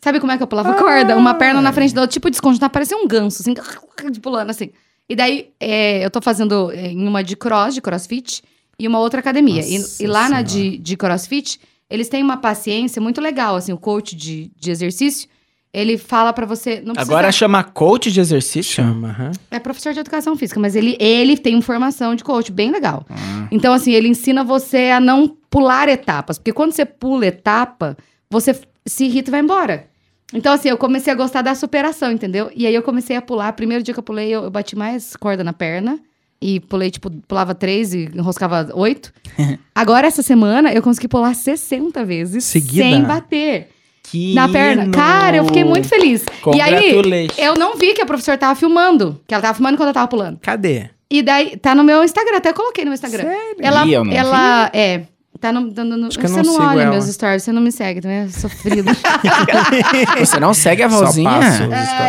Sabe 0.01 0.19
como 0.19 0.33
é 0.33 0.37
que 0.37 0.43
eu 0.43 0.47
pulava 0.47 0.75
corda? 0.75 1.17
Uma 1.17 1.35
perna 1.35 1.61
na 1.61 1.73
frente 1.73 1.95
da 1.95 2.01
outra, 2.01 2.13
tipo 2.13 2.31
desconjuntar, 2.31 2.71
parecia 2.71 2.97
um 2.97 3.07
ganso, 3.07 3.43
assim, 3.43 3.55
de 4.11 4.21
pulando 4.21 4.51
assim. 4.51 4.71
E 5.09 5.15
daí, 5.15 5.51
é, 5.59 6.05
eu 6.05 6.11
tô 6.11 6.23
fazendo 6.23 6.71
é, 6.73 6.87
em 6.93 7.07
uma 7.07 7.23
de 7.23 7.37
cross, 7.37 7.75
de 7.75 7.81
crossfit, 7.81 8.43
e 8.79 8.89
uma 8.89 8.99
outra 8.99 9.21
academia. 9.21 9.63
E, 9.63 9.85
e 10.01 10.07
lá 10.07 10.23
na 10.23 10.37
Senhora. 10.37 10.45
de, 10.45 10.79
de 10.79 10.97
crossfit, 10.97 11.61
eles 11.91 12.09
têm 12.09 12.23
uma 12.23 12.37
paciência 12.37 13.03
muito 13.03 13.21
legal, 13.21 13.57
assim, 13.57 13.73
o 13.73 13.77
coach 13.77 14.17
de, 14.17 14.51
de 14.57 14.71
exercício, 14.71 15.29
ele 15.73 15.99
fala 15.99 16.33
pra 16.33 16.47
você... 16.47 16.77
Não 16.77 16.95
precisa, 16.95 17.13
Agora 17.13 17.31
chama 17.31 17.63
coach 17.63 18.11
de 18.11 18.21
exercício? 18.21 18.75
Chama, 18.75 19.09
aham. 19.09 19.33
é 19.51 19.59
professor 19.59 19.93
de 19.93 20.01
educação 20.01 20.37
física, 20.37 20.59
mas 20.59 20.75
ele, 20.75 20.97
ele 20.99 21.37
tem 21.37 21.61
formação 21.61 22.15
de 22.15 22.25
coach 22.25 22.51
bem 22.51 22.71
legal. 22.71 23.05
Ah. 23.11 23.49
Então, 23.51 23.73
assim, 23.73 23.93
ele 23.93 24.09
ensina 24.09 24.43
você 24.43 24.91
a 24.91 24.99
não 24.99 25.29
pular 25.51 25.89
etapas. 25.89 26.39
Porque 26.39 26.53
quando 26.53 26.73
você 26.73 26.85
pula 26.85 27.27
etapa, 27.27 27.97
você 28.31 28.59
se 28.87 29.05
irrita 29.05 29.31
e 29.31 29.33
vai 29.33 29.41
embora. 29.41 29.87
Então, 30.33 30.53
assim, 30.53 30.69
eu 30.69 30.79
comecei 30.79 31.13
a 31.13 31.17
gostar 31.17 31.43
da 31.43 31.55
superação, 31.55 32.13
entendeu? 32.13 32.51
E 32.55 32.67
aí 32.67 32.75
eu 32.75 32.83
comecei 32.83 33.17
a 33.17 33.23
pular. 33.23 33.53
Primeiro 33.53 33.83
dia 33.83 33.93
que 33.93 33.99
eu 33.99 34.05
pulei, 34.05 34.29
eu, 34.29 34.45
eu 34.45 34.51
bati 34.51 34.77
mais 34.77 35.17
corda 35.17 35.43
na 35.43 35.53
perna. 35.53 35.99
E 36.41 36.59
pulei, 36.61 36.91
tipo, 36.91 37.11
pulava 37.29 37.55
três 37.55 37.93
e 37.93 38.09
enroscava 38.15 38.71
oito. 38.75 39.13
Agora, 39.75 40.07
essa 40.07 40.23
semana, 40.23 40.73
eu 40.73 40.81
consegui 40.83 41.09
pular 41.09 41.35
60 41.35 42.03
vezes 42.05 42.45
Seguida? 42.45 42.83
sem 42.83 43.03
bater 43.03 43.69
Que 44.05 44.33
na 44.33 44.49
perna. 44.49 44.85
hino. 44.85 44.93
Cara, 44.93 45.37
eu 45.37 45.45
fiquei 45.45 45.65
muito 45.65 45.87
feliz. 45.89 46.25
E 46.55 46.61
aí, 46.61 47.29
eu 47.37 47.57
não 47.57 47.77
vi 47.77 47.93
que 47.93 48.01
a 48.01 48.07
professora 48.07 48.39
tava 48.39 48.55
filmando. 48.55 49.21
Que 49.27 49.35
ela 49.35 49.43
tava 49.43 49.55
filmando 49.55 49.77
quando 49.77 49.89
eu 49.89 49.95
tava 49.95 50.09
pulando. 50.09 50.39
Cadê? 50.41 50.89
E 51.11 51.23
daí, 51.23 51.57
tá 51.57 51.75
no 51.75 51.83
meu 51.83 52.05
Instagram, 52.05 52.37
até 52.37 52.53
coloquei 52.53 52.85
no 52.85 52.91
meu 52.91 52.95
Instagram. 52.95 53.25
Sério? 53.25 53.57
Ela, 53.61 53.85
Ih, 53.85 53.93
eu 53.93 54.05
não 54.05 54.13
ela 54.13 54.71
é. 54.73 55.03
Tá 55.41 55.51
no, 55.51 55.63
no, 55.63 55.85
no- 55.97 56.07
Acho 56.09 56.19
que 56.19 56.27
eu 56.27 56.29
você 56.29 56.43
não 56.43 56.59
não, 56.59 56.67
olha 56.69 56.83
ela. 56.83 56.91
meus 56.91 57.07
stories, 57.07 57.43
você 57.43 57.51
não 57.51 57.63
me 57.63 57.73
segue 57.73 58.03
também, 58.03 58.19
é 58.19 58.29
sofrido. 58.29 58.91
Você 60.19 60.39
não 60.39 60.53
segue 60.53 60.83
a 60.83 60.91
Só 60.91 60.99
Valzinha? 61.05 61.31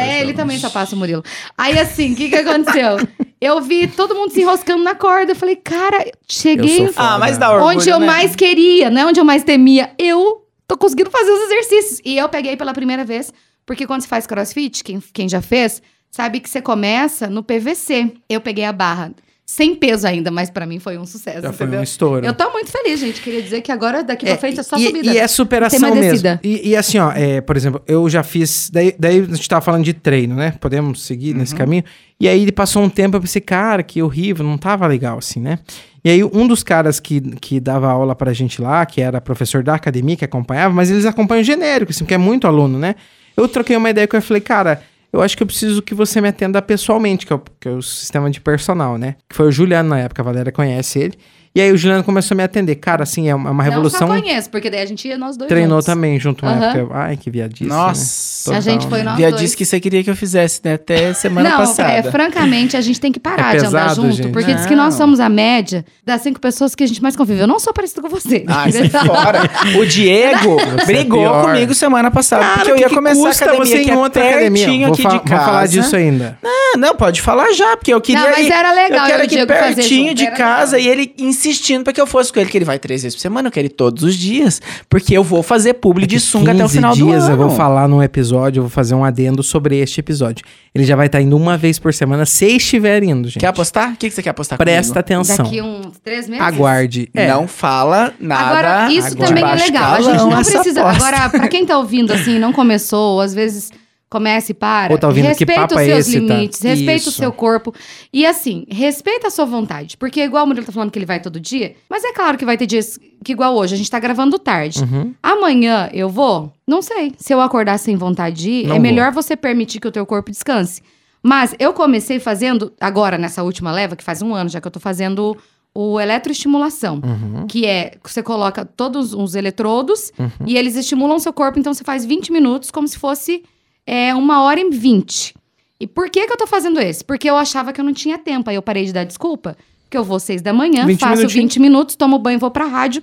É, 0.06 0.22
ele 0.22 0.34
também 0.34 0.58
só 0.60 0.70
passa 0.70 0.96
o 0.96 1.00
Murilo. 1.00 1.24
Aí 1.58 1.78
assim, 1.80 2.14
o 2.14 2.16
que 2.16 2.30
que 2.30 2.36
aconteceu? 2.36 2.98
Eu 3.40 3.62
vi 3.62 3.88
todo 3.88 4.14
mundo 4.14 4.32
se 4.32 4.42
enroscando 4.42 4.84
na 4.84 4.96
corda. 4.96 5.32
Eu 5.32 5.36
falei, 5.36 5.56
cara, 5.56 6.06
cheguei 6.28 6.82
Eu 6.82 6.86
sou 6.86 6.94
foda. 6.94 7.08
Ah, 7.16 7.18
mas 7.20 7.38
dá 7.38 7.52
orgulho, 7.54 7.78
onde 7.78 7.90
eu 7.90 8.00
né? 8.00 8.06
mais 8.06 8.36
queria, 8.36 8.90
não 8.90 9.02
é 9.02 9.06
onde 9.06 9.20
eu 9.20 9.26
mais 9.26 9.44
temia. 9.44 9.92
Eu 9.98 10.46
tô 10.68 10.78
conseguindo 10.78 11.10
fazer 11.10 11.32
os 11.32 11.40
exercícios. 11.44 12.02
E 12.06 12.18
eu 12.18 12.28
peguei 12.30 12.56
pela 12.58 12.74
primeira 12.74 13.04
vez, 13.06 13.32
porque 13.66 13.88
quando 13.88 14.02
você 14.02 14.08
faz 14.08 14.28
crossfit, 14.28 14.84
quem, 14.84 15.02
quem 15.14 15.28
já 15.30 15.42
fez, 15.42 15.82
sabe 16.10 16.40
que 16.40 16.50
você 16.50 16.62
começa 16.62 17.28
no 17.28 17.42
PVC. 17.44 18.12
Eu 18.30 18.42
peguei 18.42 18.66
a 18.66 18.74
barra. 18.74 19.12
Sem 19.52 19.76
peso 19.76 20.08
ainda, 20.08 20.32
mas 20.32 20.50
pra 20.50 20.66
mim 20.66 20.80
foi 20.80 20.98
um 20.98 21.06
sucesso, 21.06 21.42
Já 21.42 21.52
foi 21.52 21.66
entendeu? 21.66 21.82
um 21.82 21.84
estouro. 21.84 22.26
Eu 22.26 22.34
tô 22.34 22.50
muito 22.52 22.72
feliz, 22.72 23.02
gente. 23.02 23.20
Queria 23.20 23.42
dizer 23.42 23.60
que 23.60 23.70
agora, 23.70 24.02
daqui 24.02 24.26
pra 24.26 24.38
frente, 24.38 24.62
é 24.62 24.64
só 24.64 24.78
e, 24.78 24.86
subida. 24.86 25.12
E 25.12 25.18
é 25.18 25.28
superação 25.28 25.94
mesmo. 25.94 26.40
E, 26.42 26.70
e 26.70 26.76
assim, 26.78 26.98
ó, 27.00 27.12
é, 27.12 27.42
por 27.42 27.58
exemplo, 27.58 27.82
eu 27.86 28.08
já 28.08 28.24
fiz. 28.24 28.70
Daí, 28.72 28.96
daí 28.98 29.20
a 29.20 29.36
gente 29.36 29.50
tava 29.50 29.60
falando 29.60 29.84
de 29.84 29.92
treino, 29.92 30.36
né? 30.36 30.54
Podemos 30.58 31.02
seguir 31.02 31.34
nesse 31.36 31.54
caminho. 31.54 31.84
E 32.18 32.30
aí 32.30 32.42
ele 32.42 32.54
passou 32.54 32.82
um 32.82 32.88
tempo, 32.88 33.18
eu 33.18 33.22
pensei, 33.22 33.42
cara, 33.42 33.84
que 33.84 34.02
horrível, 34.02 34.46
não 34.46 34.58
tava 34.58 34.88
legal 34.88 35.18
assim, 35.18 35.42
né? 35.42 35.60
E 36.02 36.10
aí 36.10 36.24
um 36.24 36.48
dos 36.48 36.64
caras 36.64 37.02
que, 37.02 37.20
que 37.20 37.60
dava 37.60 37.92
aula 37.92 38.16
pra 38.16 38.32
gente 38.32 38.62
lá, 38.62 38.86
que 38.86 39.02
era 39.02 39.20
professor 39.20 39.62
da 39.62 39.76
academia, 39.76 40.16
que 40.16 40.24
acompanhava, 40.24 40.74
mas 40.74 40.90
eles 40.90 41.06
acompanham 41.06 41.44
genérico, 41.44 41.92
assim, 41.92 42.06
porque 42.06 42.14
é 42.14 42.18
muito 42.18 42.48
aluno, 42.48 42.80
né? 42.80 42.96
Eu 43.36 43.50
troquei 43.50 43.76
uma 43.76 43.90
ideia 43.90 44.08
com 44.08 44.16
ele 44.16 44.24
e 44.24 44.28
falei, 44.28 44.42
cara. 44.42 44.82
Eu 45.12 45.22
acho 45.22 45.36
que 45.36 45.44
eu 45.44 45.48
preciso 45.48 45.82
que 45.82 45.94
você 45.94 46.22
me 46.22 46.30
atenda 46.30 46.62
pessoalmente, 46.62 47.26
que 47.26 47.34
é, 47.34 47.36
o, 47.36 47.42
que 47.60 47.68
é 47.68 47.72
o 47.72 47.82
sistema 47.82 48.30
de 48.30 48.40
personal, 48.40 48.98
né? 48.98 49.16
Que 49.28 49.36
foi 49.36 49.48
o 49.48 49.52
Juliano 49.52 49.90
na 49.90 50.00
época, 50.00 50.22
a 50.22 50.26
Valéria 50.26 50.52
conhece 50.52 51.00
ele. 51.00 51.18
E 51.54 51.60
aí 51.60 51.70
o 51.72 51.78
Juliano 51.78 52.02
começou 52.04 52.34
a 52.34 52.38
me 52.38 52.44
atender. 52.44 52.76
Cara, 52.76 53.04
assim, 53.04 53.28
é 53.28 53.36
uma, 53.36 53.50
é 53.50 53.52
uma 53.52 53.62
revolução. 53.64 54.08
Não 54.08 54.16
só 54.16 54.22
conheço, 54.22 54.50
porque 54.50 54.70
daí 54.70 54.82
a 54.82 54.86
gente 54.86 55.06
ia 55.06 55.18
nós 55.18 55.36
dois 55.36 55.50
Treinou 55.50 55.72
juntos. 55.80 55.86
também 55.86 56.18
junto 56.18 56.46
uma 56.46 56.54
Aham. 56.54 56.78
época. 56.80 56.96
Ai, 56.98 57.18
que 57.18 57.30
viadice. 57.30 57.66
Nossa. 57.66 58.52
né? 58.52 58.58
A 58.58 58.62
gente 58.62 58.88
foi 58.88 59.04
né? 59.04 59.16
nós 59.30 59.36
disse 59.42 59.58
que 59.58 59.66
você 59.66 59.78
queria 59.80 60.02
que 60.02 60.10
eu 60.10 60.16
fizesse, 60.16 60.62
né? 60.64 60.76
Até 60.76 61.14
semana 61.14 61.50
não, 61.50 61.58
passada. 61.58 61.92
é, 61.92 62.04
francamente, 62.04 62.78
a 62.78 62.82
gente 62.82 63.02
tem 63.02 63.12
que 63.12 63.20
parar 63.20 63.54
É 63.54 63.60
de 63.60 63.66
andar 63.66 63.82
pesado, 63.90 64.02
junto, 64.04 64.14
gente. 64.16 64.32
porque 64.32 64.54
diz 64.54 64.66
que 64.66 64.76
nós 64.78 64.94
Não. 64.94 64.98
somos 65.00 65.20
a 65.20 65.28
média 65.28 65.84
das 66.06 66.22
cinco 66.22 66.40
pessoas 66.40 66.74
que 66.74 66.84
a 66.86 66.88
gente 66.88 67.02
mais 67.04 67.18
conviveu. 67.18 67.42
Eu 67.42 67.48
não 67.48 67.60
sou 67.60 67.74
parecida 67.74 68.02
com 68.02 68.08
você. 68.08 68.46
Sai 68.48 68.90
fora. 68.90 69.42
O 69.78 69.86
Diego 69.86 70.58
é 70.82 70.86
brigou 70.86 71.20
pior. 71.20 71.46
comigo 71.48 71.74
semana 71.74 72.10
passada, 72.10 72.44
Cara, 72.44 72.56
porque 72.60 72.72
eu 72.72 72.78
ia 72.78 72.88
que 72.88 72.96
começar 72.96 73.22
a 73.22 73.26
custa 73.28 73.46
academia 73.46 73.66
você 73.78 73.84
que 73.84 73.90
em 73.90 73.94
é 73.94 73.98
outra 73.98 74.24
academia? 74.30 74.66
pertinho 74.66 74.86
Vou, 74.88 74.94
aqui 74.94 75.04
fa- 75.04 75.10
de 75.10 75.16
vou 75.18 75.26
casa. 75.26 75.46
falar 75.46 75.68
disso 75.68 75.96
ainda. 75.98 76.38
Ah, 76.44 76.78
não, 76.78 76.96
pode 76.96 77.22
falar 77.22 77.52
já, 77.52 77.76
porque 77.76 77.94
eu 77.94 78.00
queria 78.00 78.22
Não, 78.24 78.30
mas 78.32 78.50
era 78.50 78.72
legal 78.72 79.00
Eu 79.06 79.12
quero 79.12 79.22
eu 79.36 79.44
aqui 79.44 79.46
pertinho 79.76 80.14
de 80.14 80.32
casa 80.32 80.80
e 80.80 80.88
ele 80.88 81.14
insistindo 81.42 81.84
pra 81.84 81.92
que 81.92 82.00
eu 82.00 82.06
fosse 82.06 82.32
com 82.32 82.40
ele, 82.40 82.50
que 82.50 82.58
ele 82.58 82.66
vai 82.66 82.78
três 82.78 83.02
vezes 83.02 83.16
por 83.16 83.22
semana, 83.22 83.48
eu 83.48 83.52
quero 83.52 83.66
ir 83.66 83.72
todos 83.72 84.04
os 84.04 84.16
dias, 84.16 84.62
porque 84.88 85.18
eu 85.18 85.24
vou 85.24 85.42
fazer 85.42 85.74
publi 85.74 86.06
de 86.06 86.20
sunga 86.20 86.52
até 86.52 86.64
o 86.64 86.68
15 86.68 86.76
final 86.76 86.96
do 86.96 87.06
dias 87.06 87.24
ano. 87.24 87.34
eu 87.34 87.38
vou 87.38 87.50
falar 87.50 87.88
num 87.88 88.02
episódio, 88.02 88.60
eu 88.60 88.64
vou 88.64 88.70
fazer 88.70 88.94
um 88.94 89.04
adendo 89.04 89.42
sobre 89.42 89.78
este 89.80 90.00
episódio. 90.00 90.46
Ele 90.74 90.84
já 90.86 90.96
vai 90.96 91.08
estar 91.08 91.20
indo 91.20 91.36
uma 91.36 91.58
vez 91.58 91.80
por 91.80 91.94
semana, 91.94 92.26
se 92.26 92.46
estiver 92.46 93.04
indo, 93.04 93.28
gente. 93.28 93.40
Quer 93.40 93.48
apostar? 93.48 93.94
O 93.94 93.98
que, 93.98 94.08
que 94.08 94.16
você 94.16 94.22
quer 94.24 94.30
apostar 94.30 94.58
Presta 94.58 95.04
comigo? 95.04 95.22
atenção. 95.22 95.46
Daqui 95.46 95.62
uns 95.62 96.00
três 96.04 96.30
meses. 96.30 96.46
Aguarde. 96.46 97.10
É. 97.14 97.28
Não 97.28 97.48
fala 97.48 98.14
nada. 98.20 98.60
Agora, 98.60 98.92
isso 98.94 99.08
agora. 99.08 99.28
também 99.28 99.44
é 99.44 99.56
legal. 99.56 99.94
A 99.96 100.02
gente 100.02 100.18
não 100.18 100.44
precisa. 100.44 100.84
Agora, 100.84 101.30
pra 101.30 101.48
quem 101.48 101.66
tá 101.66 101.78
ouvindo 101.78 102.14
assim, 102.14 102.40
não 102.40 102.54
começou, 102.54 103.16
ou 103.16 103.22
às 103.22 103.34
vezes 103.34 103.72
começa 104.12 104.52
e 104.52 104.54
para. 104.54 104.92
Ou 104.92 105.00
tá 105.00 105.08
ouvindo, 105.08 105.24
que 105.24 105.30
respeita 105.30 105.62
papo 105.62 105.76
os 105.76 105.82
é 105.82 105.86
seus 105.86 106.00
esse, 106.08 106.22
tá? 106.28 106.34
limites, 106.36 106.62
respeita 106.62 107.06
o 107.06 107.10
Isso. 107.10 107.12
seu 107.14 107.32
corpo. 107.32 107.74
E 108.14 108.26
assim, 108.26 108.66
respeita 108.70 109.28
a 109.28 109.32
sua 109.32 109.46
vontade. 109.46 109.96
Porque, 109.98 110.22
igual 110.22 110.44
o 110.44 110.48
Murilo 110.48 110.66
tá 110.66 110.72
falando 110.72 110.92
que 110.92 111.00
ele 111.00 111.06
vai 111.06 111.20
todo 111.22 111.40
dia, 111.40 111.74
mas 111.90 112.04
é 112.04 112.12
claro 112.12 112.38
que 112.38 112.46
vai 112.46 112.58
ter 112.58 112.66
dias 112.68 113.00
que, 113.24 113.32
igual 113.32 113.56
hoje, 113.56 113.74
a 113.74 113.78
gente 113.78 113.90
tá 113.90 114.00
gravando 114.00 114.38
tarde. 114.38 114.84
Uhum. 114.84 115.14
Amanhã 115.24 115.90
eu 115.94 116.10
vou? 116.10 116.52
Não 116.68 116.82
sei. 116.82 117.14
Se 117.18 117.34
eu 117.34 117.40
acordar 117.40 117.78
sem 117.80 117.96
vontade 117.96 118.36
de 118.36 118.50
ir, 118.52 118.64
Não 118.68 118.72
é 118.76 118.80
vou. 118.80 118.82
melhor 118.82 119.12
você 119.14 119.36
permitir 119.36 119.80
que 119.80 119.88
o 119.88 119.92
teu 119.92 120.06
corpo 120.06 120.30
descanse. 120.30 120.82
Mas 121.24 121.56
eu 121.58 121.72
comecei 121.72 122.20
fazendo, 122.20 122.74
agora 122.82 123.18
nessa 123.18 123.44
última 123.44 123.72
leva, 123.72 123.96
que 123.96 124.04
faz 124.04 124.22
um 124.22 124.34
ano 124.36 124.50
já 124.50 124.60
que 124.60 124.68
eu 124.68 124.72
tô 124.72 124.80
fazendo 124.80 125.38
o 125.74 125.98
eletroestimulação. 126.02 126.96
Uhum. 127.04 127.48
Que 127.48 127.66
é, 127.66 127.94
você 128.04 128.22
coloca 128.22 128.66
todos 128.66 129.14
os 129.14 129.36
eletrodos 129.36 130.12
Uhum. 130.20 130.30
e 130.46 130.58
eles 130.58 130.76
estimulam 130.76 131.18
seu 131.20 131.32
corpo, 131.32 131.58
então 131.60 131.74
você 131.74 131.84
faz 131.84 132.04
20 132.06 132.32
minutos 132.32 132.72
como 132.72 132.88
se 132.88 132.98
fosse 133.00 133.44
é, 133.86 134.14
uma 134.16 134.44
hora 134.44 134.60
e 134.60 134.70
20. 134.70 135.36
E 135.80 135.88
por 135.88 136.10
que 136.10 136.28
que 136.28 136.32
eu 136.32 136.38
tô 136.38 136.46
fazendo 136.46 136.80
esse? 136.80 137.04
Porque 137.04 137.30
eu 137.30 137.36
achava 137.36 137.74
que 137.74 137.82
eu 137.82 137.86
não 137.86 137.94
tinha 137.94 138.18
tempo, 138.18 138.50
aí 138.50 138.56
eu 138.56 138.62
parei 138.62 138.86
de 138.86 138.94
dar 138.94 139.04
desculpa. 139.04 139.58
Que 139.90 139.98
eu 139.98 140.04
vou 140.04 140.20
seis 140.20 140.42
da 140.42 140.54
manhã, 140.54 140.86
20 140.86 141.00
faço 141.00 141.18
minutinhos. 141.18 141.34
20 141.34 141.60
minutos, 141.60 141.96
tomo 141.96 142.18
banho, 142.18 142.40
vou 142.40 142.52
pra 142.52 142.66
rádio, 142.66 143.02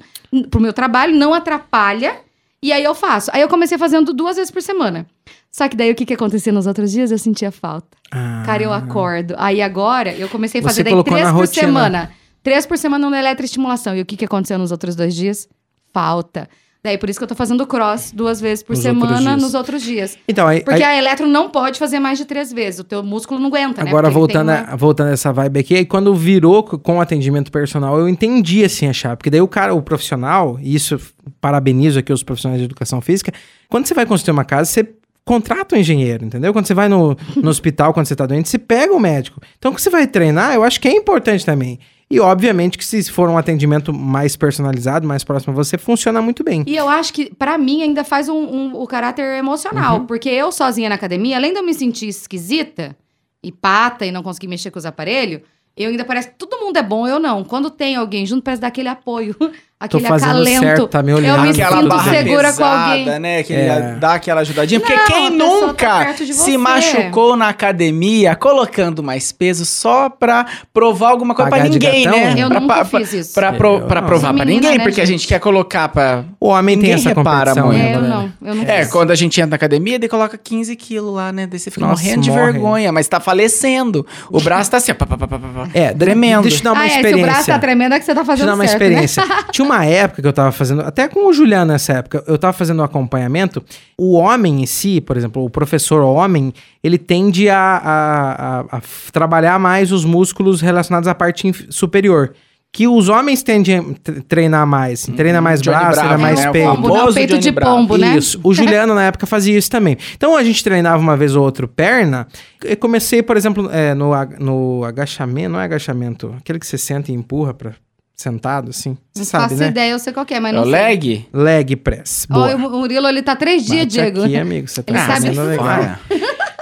pro 0.50 0.60
meu 0.60 0.72
trabalho, 0.72 1.14
não 1.14 1.34
atrapalha. 1.34 2.16
E 2.62 2.72
aí 2.72 2.82
eu 2.82 2.94
faço. 2.94 3.30
Aí 3.34 3.40
eu 3.40 3.48
comecei 3.48 3.76
fazendo 3.76 4.12
duas 4.12 4.36
vezes 4.36 4.50
por 4.50 4.62
semana. 4.62 5.06
Só 5.50 5.68
que 5.68 5.76
daí 5.76 5.90
o 5.90 5.94
que 5.94 6.06
que 6.06 6.14
acontecia 6.14 6.52
nos 6.52 6.66
outros 6.66 6.92
dias? 6.92 7.10
Eu 7.10 7.18
sentia 7.18 7.50
falta. 7.50 7.96
Ah. 8.10 8.42
Cara, 8.46 8.62
eu 8.62 8.72
acordo. 8.72 9.34
Aí 9.38 9.60
agora 9.60 10.14
eu 10.14 10.28
comecei 10.28 10.60
a 10.60 10.64
fazer 10.64 10.84
daí 10.84 11.04
três 11.04 11.30
por 11.30 11.46
semana. 11.46 12.10
Três 12.42 12.64
por 12.64 12.78
semana 12.78 13.10
na 13.10 13.18
eletroestimulação. 13.18 13.96
E 13.96 14.00
o 14.00 14.06
que, 14.06 14.16
que 14.16 14.24
aconteceu 14.24 14.58
nos 14.58 14.70
outros 14.70 14.94
dois 14.94 15.14
dias? 15.14 15.48
Falta. 15.92 16.48
Daí 16.88 16.96
por 16.96 17.10
isso 17.10 17.18
que 17.18 17.24
eu 17.24 17.28
tô 17.28 17.34
fazendo 17.34 17.66
cross 17.66 18.12
duas 18.14 18.40
vezes 18.40 18.62
por 18.62 18.74
Nos 18.74 18.82
outros 18.84 19.02
semana 19.08 19.30
dias. 19.32 19.42
nos 19.42 19.54
outros 19.54 19.82
dias. 19.82 20.16
Então, 20.26 20.46
aí, 20.48 20.60
Porque 20.62 20.82
aí- 20.82 20.96
a 20.96 20.98
eletro 20.98 21.26
não 21.26 21.50
pode 21.50 21.78
fazer 21.78 21.98
mais 21.98 22.16
de 22.16 22.24
três 22.24 22.50
vezes. 22.50 22.80
O 22.80 22.84
teu 22.84 23.02
músculo 23.02 23.38
não 23.38 23.48
aguenta, 23.48 23.84
né? 23.84 23.90
agora 23.90 24.06
ele 24.06 24.14
voltando, 24.14 24.48
uma- 24.48 24.60
a, 24.60 24.74
voltando 24.76 25.08
a 25.08 25.12
essa 25.12 25.30
vibe 25.30 25.60
aqui, 25.60 25.74
aí 25.76 25.84
quando 25.84 26.14
virou 26.14 26.62
co- 26.62 26.78
com 26.78 26.98
atendimento 26.98 27.52
personal, 27.52 27.98
eu 27.98 28.08
entendi 28.08 28.64
assim 28.64 28.86
a 28.88 28.92
chave. 28.94 29.16
Porque 29.16 29.28
daí 29.28 29.40
o 29.42 29.48
cara, 29.48 29.74
o 29.74 29.82
profissional, 29.82 30.58
e 30.62 30.74
isso 30.74 30.98
parabenizo 31.42 31.98
aqui 31.98 32.10
os 32.12 32.22
profissionais 32.22 32.58
de 32.60 32.64
educação 32.64 33.00
física, 33.02 33.32
quando 33.68 33.86
você 33.86 33.92
vai 33.92 34.06
construir 34.06 34.32
uma 34.32 34.44
casa, 34.44 34.70
você 34.70 34.88
contrata 35.24 35.76
um 35.76 35.78
engenheiro, 35.78 36.24
entendeu? 36.24 36.54
Quando 36.54 36.64
você 36.66 36.72
vai 36.72 36.88
no, 36.88 37.14
no 37.36 37.50
hospital, 37.50 37.92
quando 37.92 38.06
você 38.06 38.16
tá 38.16 38.24
doente, 38.24 38.48
você 38.48 38.58
pega 38.58 38.94
o 38.94 38.98
médico. 38.98 39.38
Então, 39.58 39.70
quando 39.72 39.80
você 39.80 39.90
vai 39.90 40.06
treinar, 40.06 40.54
eu 40.54 40.64
acho 40.64 40.80
que 40.80 40.88
é 40.88 40.92
importante 40.96 41.44
também. 41.44 41.78
E, 42.10 42.18
obviamente, 42.20 42.78
que 42.78 42.84
se 42.84 43.02
for 43.10 43.28
um 43.28 43.36
atendimento 43.36 43.92
mais 43.92 44.34
personalizado, 44.34 45.06
mais 45.06 45.22
próximo 45.24 45.52
a 45.52 45.56
você, 45.56 45.76
funciona 45.76 46.22
muito 46.22 46.42
bem. 46.42 46.64
E 46.66 46.74
eu 46.74 46.88
acho 46.88 47.12
que, 47.12 47.34
pra 47.34 47.58
mim, 47.58 47.82
ainda 47.82 48.02
faz 48.02 48.28
um, 48.30 48.34
um- 48.38 48.80
o 48.80 48.86
caráter 48.86 49.24
Uhum. 49.32 49.38
emocional. 49.38 50.00
Porque 50.06 50.28
eu 50.28 50.50
sozinha 50.50 50.88
na 50.88 50.94
academia, 50.94 51.36
além 51.36 51.52
de 51.52 51.58
eu 51.58 51.64
me 51.64 51.74
sentir 51.74 52.08
esquisita 52.08 52.96
e 53.42 53.52
pata 53.52 54.06
e 54.06 54.10
não 54.10 54.22
conseguir 54.22 54.48
mexer 54.48 54.70
com 54.70 54.78
os 54.78 54.86
aparelhos, 54.86 55.42
eu 55.76 55.90
ainda 55.90 56.04
parece 56.04 56.28
que 56.30 56.34
todo 56.36 56.58
mundo 56.58 56.76
é 56.78 56.82
bom, 56.82 57.06
eu 57.06 57.20
não. 57.20 57.44
Quando 57.44 57.68
tem 57.70 57.94
alguém 57.94 58.24
junto, 58.24 58.42
parece 58.42 58.60
dar 58.62 58.68
aquele 58.68 58.88
apoio, 58.88 59.36
Tô 59.80 59.84
aquele 59.98 60.08
fazendo 60.08 60.30
acalento. 60.30 60.58
certo, 60.60 60.88
tá 60.88 61.02
me 61.04 61.14
olhando. 61.14 61.36
Eu 61.36 61.42
me 61.42 61.50
Aquela 61.50 61.76
sinto 61.76 61.88
barra 61.88 62.10
segura 62.10 62.48
pesada, 62.48 62.84
com 62.84 62.90
alguém. 62.90 63.20
né? 63.20 63.42
Que 63.44 63.54
É. 63.54 63.96
dá 64.00 64.14
aquela 64.14 64.40
ajudadinha. 64.40 64.80
Porque 64.80 64.92
Não, 64.96 65.04
quem 65.04 65.30
tá 65.38 65.44
nunca 65.44 66.12
de 66.14 66.34
se 66.34 66.56
machucou 66.58 67.36
na 67.36 67.48
academia 67.48 68.34
colocando 68.34 69.04
mais 69.04 69.30
peso 69.30 69.64
só 69.64 70.10
pra 70.10 70.46
provar 70.74 71.10
alguma 71.10 71.32
coisa 71.32 71.48
pra 71.48 71.58
Pagar 71.58 71.70
de 71.70 71.78
ninguém, 71.78 72.06
né? 72.06 72.34
Eu 72.36 72.48
pra, 72.48 72.58
nunca 72.60 72.84
pra- 72.84 72.98
fiz 73.00 73.12
isso. 73.12 73.34
Pra, 73.34 73.52
pro- 73.52 73.82
pra 73.82 74.02
provar 74.02 74.28
Sou 74.30 74.36
pra 74.36 74.44
menina, 74.44 74.62
ninguém, 74.62 74.78
né, 74.78 74.84
porque 74.84 75.00
a 75.00 75.04
gente? 75.04 75.18
gente 75.20 75.28
quer 75.28 75.38
colocar 75.38 75.88
pra. 75.90 76.24
O 76.40 76.48
homem 76.48 76.76
tem 76.76 76.88
Ninguém 76.90 76.94
essa 76.94 77.08
repara 77.10 77.54
competição, 77.54 77.66
muito. 77.66 77.78
né, 77.78 77.84
É, 77.88 77.94
eu 77.94 78.00
galera? 78.02 78.14
não. 78.40 78.48
Eu 78.48 78.54
não 78.56 78.64
É, 78.64 78.82
fiz. 78.82 78.90
quando 78.92 79.10
a 79.12 79.14
gente 79.14 79.40
entra 79.40 79.50
na 79.50 79.56
academia, 79.56 79.96
daí 79.96 80.08
coloca 80.08 80.36
15 80.36 80.74
quilos 80.74 81.14
lá, 81.14 81.30
né? 81.32 81.46
Daí 81.46 81.56
você 81.56 81.70
fica 81.70 81.86
Nossa, 81.86 82.02
morrendo 82.02 82.22
de 82.22 82.30
morre. 82.30 82.42
vergonha, 82.52 82.90
mas 82.90 83.06
tá 83.06 83.20
falecendo. 83.20 84.04
O 84.28 84.40
braço 84.40 84.72
tá 84.72 84.78
assim, 84.78 84.90
ó. 84.90 84.94
pá, 84.96 85.06
pá, 85.06 85.16
pá, 85.16 85.28
pá, 85.28 85.38
pá, 85.38 85.48
pá. 85.54 85.68
É, 85.72 85.92
tremendo. 85.94 86.42
Deixa 86.42 86.58
eu 86.58 86.64
dar 86.64 86.72
uma 86.72 86.82
ah, 86.82 86.86
é, 86.86 86.88
se 86.88 86.94
o 86.94 86.98
experiência. 86.98 87.32
braço 87.32 87.46
tá 87.46 87.58
tremendo, 87.60 87.94
é 87.94 87.98
que 88.00 88.04
você 88.04 88.12
tá 88.12 88.22
Deixa 88.22 88.32
eu 88.32 88.36
fazendo 88.36 88.46
dar 88.48 88.54
uma 88.54 88.66
certo, 88.66 88.82
experiência. 88.82 89.24
né? 89.24 89.36
Tinha 89.52 89.67
uma 89.68 89.84
época 89.84 90.22
que 90.22 90.28
eu 90.28 90.32
tava 90.32 90.50
fazendo, 90.52 90.80
até 90.82 91.06
com 91.08 91.28
o 91.28 91.32
Juliano 91.32 91.72
nessa 91.72 91.92
época, 91.94 92.24
eu 92.26 92.36
tava 92.38 92.52
fazendo 92.52 92.80
um 92.80 92.84
acompanhamento. 92.84 93.62
O 93.96 94.14
homem 94.14 94.62
em 94.62 94.66
si, 94.66 95.00
por 95.00 95.16
exemplo, 95.16 95.44
o 95.44 95.50
professor 95.50 96.02
homem, 96.02 96.52
ele 96.82 96.98
tende 96.98 97.48
a, 97.48 97.58
a- 97.58 98.60
a- 98.72 98.76
a 98.78 98.80
trabalhar 99.12 99.58
mais 99.58 99.92
os 99.92 100.04
músculos 100.04 100.60
relacionados 100.60 101.06
à 101.08 101.14
parte 101.14 101.52
superior. 101.70 102.32
Que 102.70 102.86
os 102.86 103.08
homens 103.08 103.42
tendem 103.42 103.78
a 103.78 103.82
tre- 104.02 104.20
treinar 104.20 104.66
mais. 104.66 105.02
assim, 105.04 105.12
treina 105.12 105.40
mais 105.40 105.62
Johnny 105.62 105.74
braço, 105.78 105.92
Bravo, 106.00 106.08
treina 106.08 106.22
mais 106.22 106.40
né? 106.40 106.48
O 106.50 106.52
peito. 106.52 106.68
Pombo, 106.70 106.88
não, 106.88 106.96
famoso 106.96 107.14
peito 107.14 107.30
Johnny 107.30 107.40
de 107.42 107.52
pombo, 107.52 107.96
né? 107.96 108.16
Isso. 108.18 108.38
O 108.44 108.52
Juliano, 108.52 108.94
na 108.94 109.04
época, 109.04 109.24
fazia 109.26 109.56
isso 109.56 109.70
também. 109.70 109.96
Então, 110.14 110.36
a 110.36 110.44
gente 110.44 110.62
treinava 110.62 110.98
uma 111.02 111.16
vez 111.16 111.34
ou 111.34 111.42
outra 111.44 111.66
perna. 111.66 112.28
Eu 112.62 112.76
comecei, 112.76 113.22
por 113.22 113.38
exemplo, 113.38 113.70
é, 113.72 113.94
no, 113.94 114.10
no 114.38 114.84
agachamento. 114.84 115.48
Não 115.48 115.58
é 115.60 115.64
agachamento. 115.64 116.34
Aquele 116.38 116.58
que 116.58 116.66
você 116.66 116.76
senta 116.76 117.10
e 117.10 117.14
empurra 117.14 117.54
pra 117.54 117.72
sentado, 118.20 118.70
assim. 118.70 118.96
Você 119.14 119.20
Não 119.20 119.24
sabe, 119.24 119.44
faço 119.44 119.56
né? 119.62 119.68
ideia, 119.68 119.92
eu 119.92 119.98
sei 119.98 120.12
qual 120.12 120.26
que 120.26 120.34
é, 120.34 120.40
mas 120.40 120.52
É 120.52 120.56
não 120.56 120.62
o 120.62 120.64
sei. 120.64 120.72
leg? 120.72 121.26
Leg 121.32 121.76
press. 121.76 122.26
Ó, 122.28 122.34
Boa. 122.34 122.54
o 122.56 122.58
Murilo, 122.80 123.06
ele 123.06 123.22
tá 123.22 123.36
três 123.36 123.64
dias, 123.64 123.84
Bate 123.86 123.88
Diego. 123.92 124.24
aqui, 124.24 124.36
amigo. 124.36 124.66
Você 124.68 124.82
tá 124.82 124.92
Ele 124.92 124.98
sabe 125.00 125.12
fazendo 125.12 125.42
legal. 125.44 125.66
Fora. 125.66 126.00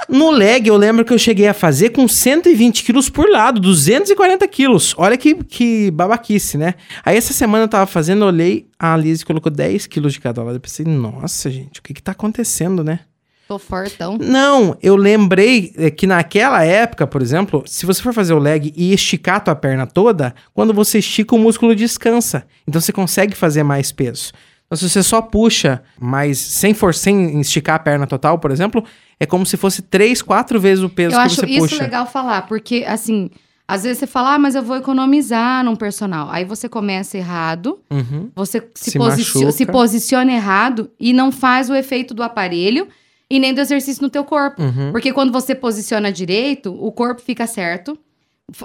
No 0.08 0.30
leg, 0.30 0.68
eu 0.68 0.76
lembro 0.76 1.04
que 1.04 1.12
eu 1.12 1.18
cheguei 1.18 1.48
a 1.48 1.54
fazer 1.54 1.90
com 1.90 2.06
120 2.06 2.84
quilos 2.84 3.10
por 3.10 3.28
lado, 3.28 3.58
240 3.60 4.46
quilos. 4.46 4.94
Olha 4.96 5.16
que, 5.16 5.34
que 5.34 5.90
babaquice, 5.90 6.56
né? 6.56 6.74
Aí 7.04 7.16
essa 7.16 7.32
semana 7.32 7.64
eu 7.64 7.68
tava 7.68 7.86
fazendo, 7.86 8.22
eu 8.22 8.28
olhei, 8.28 8.68
a 8.78 8.96
Liz 8.96 9.24
colocou 9.24 9.50
10 9.50 9.86
quilos 9.88 10.12
de 10.12 10.20
cada 10.20 10.42
lado. 10.44 10.56
Eu 10.56 10.60
pensei, 10.60 10.86
nossa, 10.86 11.50
gente, 11.50 11.80
o 11.80 11.82
que 11.82 11.92
que 11.92 12.02
tá 12.02 12.12
acontecendo, 12.12 12.84
né? 12.84 13.00
Tô 13.48 13.58
fortão. 13.58 14.18
Não, 14.20 14.76
eu 14.82 14.96
lembrei 14.96 15.72
é, 15.76 15.90
que 15.90 16.06
naquela 16.06 16.64
época, 16.64 17.06
por 17.06 17.22
exemplo, 17.22 17.62
se 17.66 17.86
você 17.86 18.02
for 18.02 18.12
fazer 18.12 18.34
o 18.34 18.38
leg 18.38 18.72
e 18.76 18.92
esticar 18.92 19.36
a 19.36 19.40
tua 19.40 19.54
perna 19.54 19.86
toda, 19.86 20.34
quando 20.52 20.74
você 20.74 20.98
estica, 20.98 21.34
o 21.34 21.38
músculo 21.38 21.74
descansa. 21.74 22.44
Então 22.66 22.80
você 22.80 22.92
consegue 22.92 23.34
fazer 23.36 23.62
mais 23.62 23.92
peso. 23.92 24.32
Então, 24.66 24.76
se 24.76 24.88
você 24.90 25.00
só 25.00 25.22
puxa, 25.22 25.80
mas 25.96 26.38
sem, 26.38 26.74
for 26.74 26.92
sem 26.92 27.40
esticar 27.40 27.76
a 27.76 27.78
perna 27.78 28.04
total, 28.04 28.36
por 28.40 28.50
exemplo, 28.50 28.82
é 29.20 29.24
como 29.24 29.46
se 29.46 29.56
fosse 29.56 29.80
três, 29.80 30.20
quatro 30.20 30.58
vezes 30.58 30.82
o 30.82 30.88
peso 30.88 31.14
Eu 31.14 31.20
que 31.20 31.24
acho 31.26 31.36
você 31.36 31.46
isso 31.46 31.60
puxa. 31.60 31.82
legal 31.84 32.04
falar, 32.04 32.48
porque 32.48 32.84
assim, 32.84 33.30
às 33.68 33.84
vezes 33.84 33.98
você 34.00 34.08
fala, 34.08 34.34
ah, 34.34 34.38
mas 34.40 34.56
eu 34.56 34.64
vou 34.64 34.76
economizar 34.76 35.62
num 35.64 35.76
personal. 35.76 36.28
Aí 36.32 36.44
você 36.44 36.68
começa 36.68 37.16
errado, 37.16 37.78
Uhum. 37.88 38.28
você 38.34 38.60
se, 38.74 38.90
Se 38.90 38.98
posici- 38.98 39.34
machuca. 39.36 39.52
se 39.52 39.66
posiciona 39.66 40.32
errado 40.32 40.90
e 40.98 41.12
não 41.12 41.30
faz 41.30 41.70
o 41.70 41.74
efeito 41.76 42.12
do 42.12 42.24
aparelho 42.24 42.88
e 43.30 43.38
nem 43.38 43.52
do 43.54 43.60
exercício 43.60 44.02
no 44.02 44.10
teu 44.10 44.24
corpo. 44.24 44.62
Uhum. 44.62 44.92
Porque 44.92 45.12
quando 45.12 45.32
você 45.32 45.54
posiciona 45.54 46.12
direito, 46.12 46.72
o 46.78 46.92
corpo 46.92 47.20
fica 47.22 47.46
certo, 47.46 47.98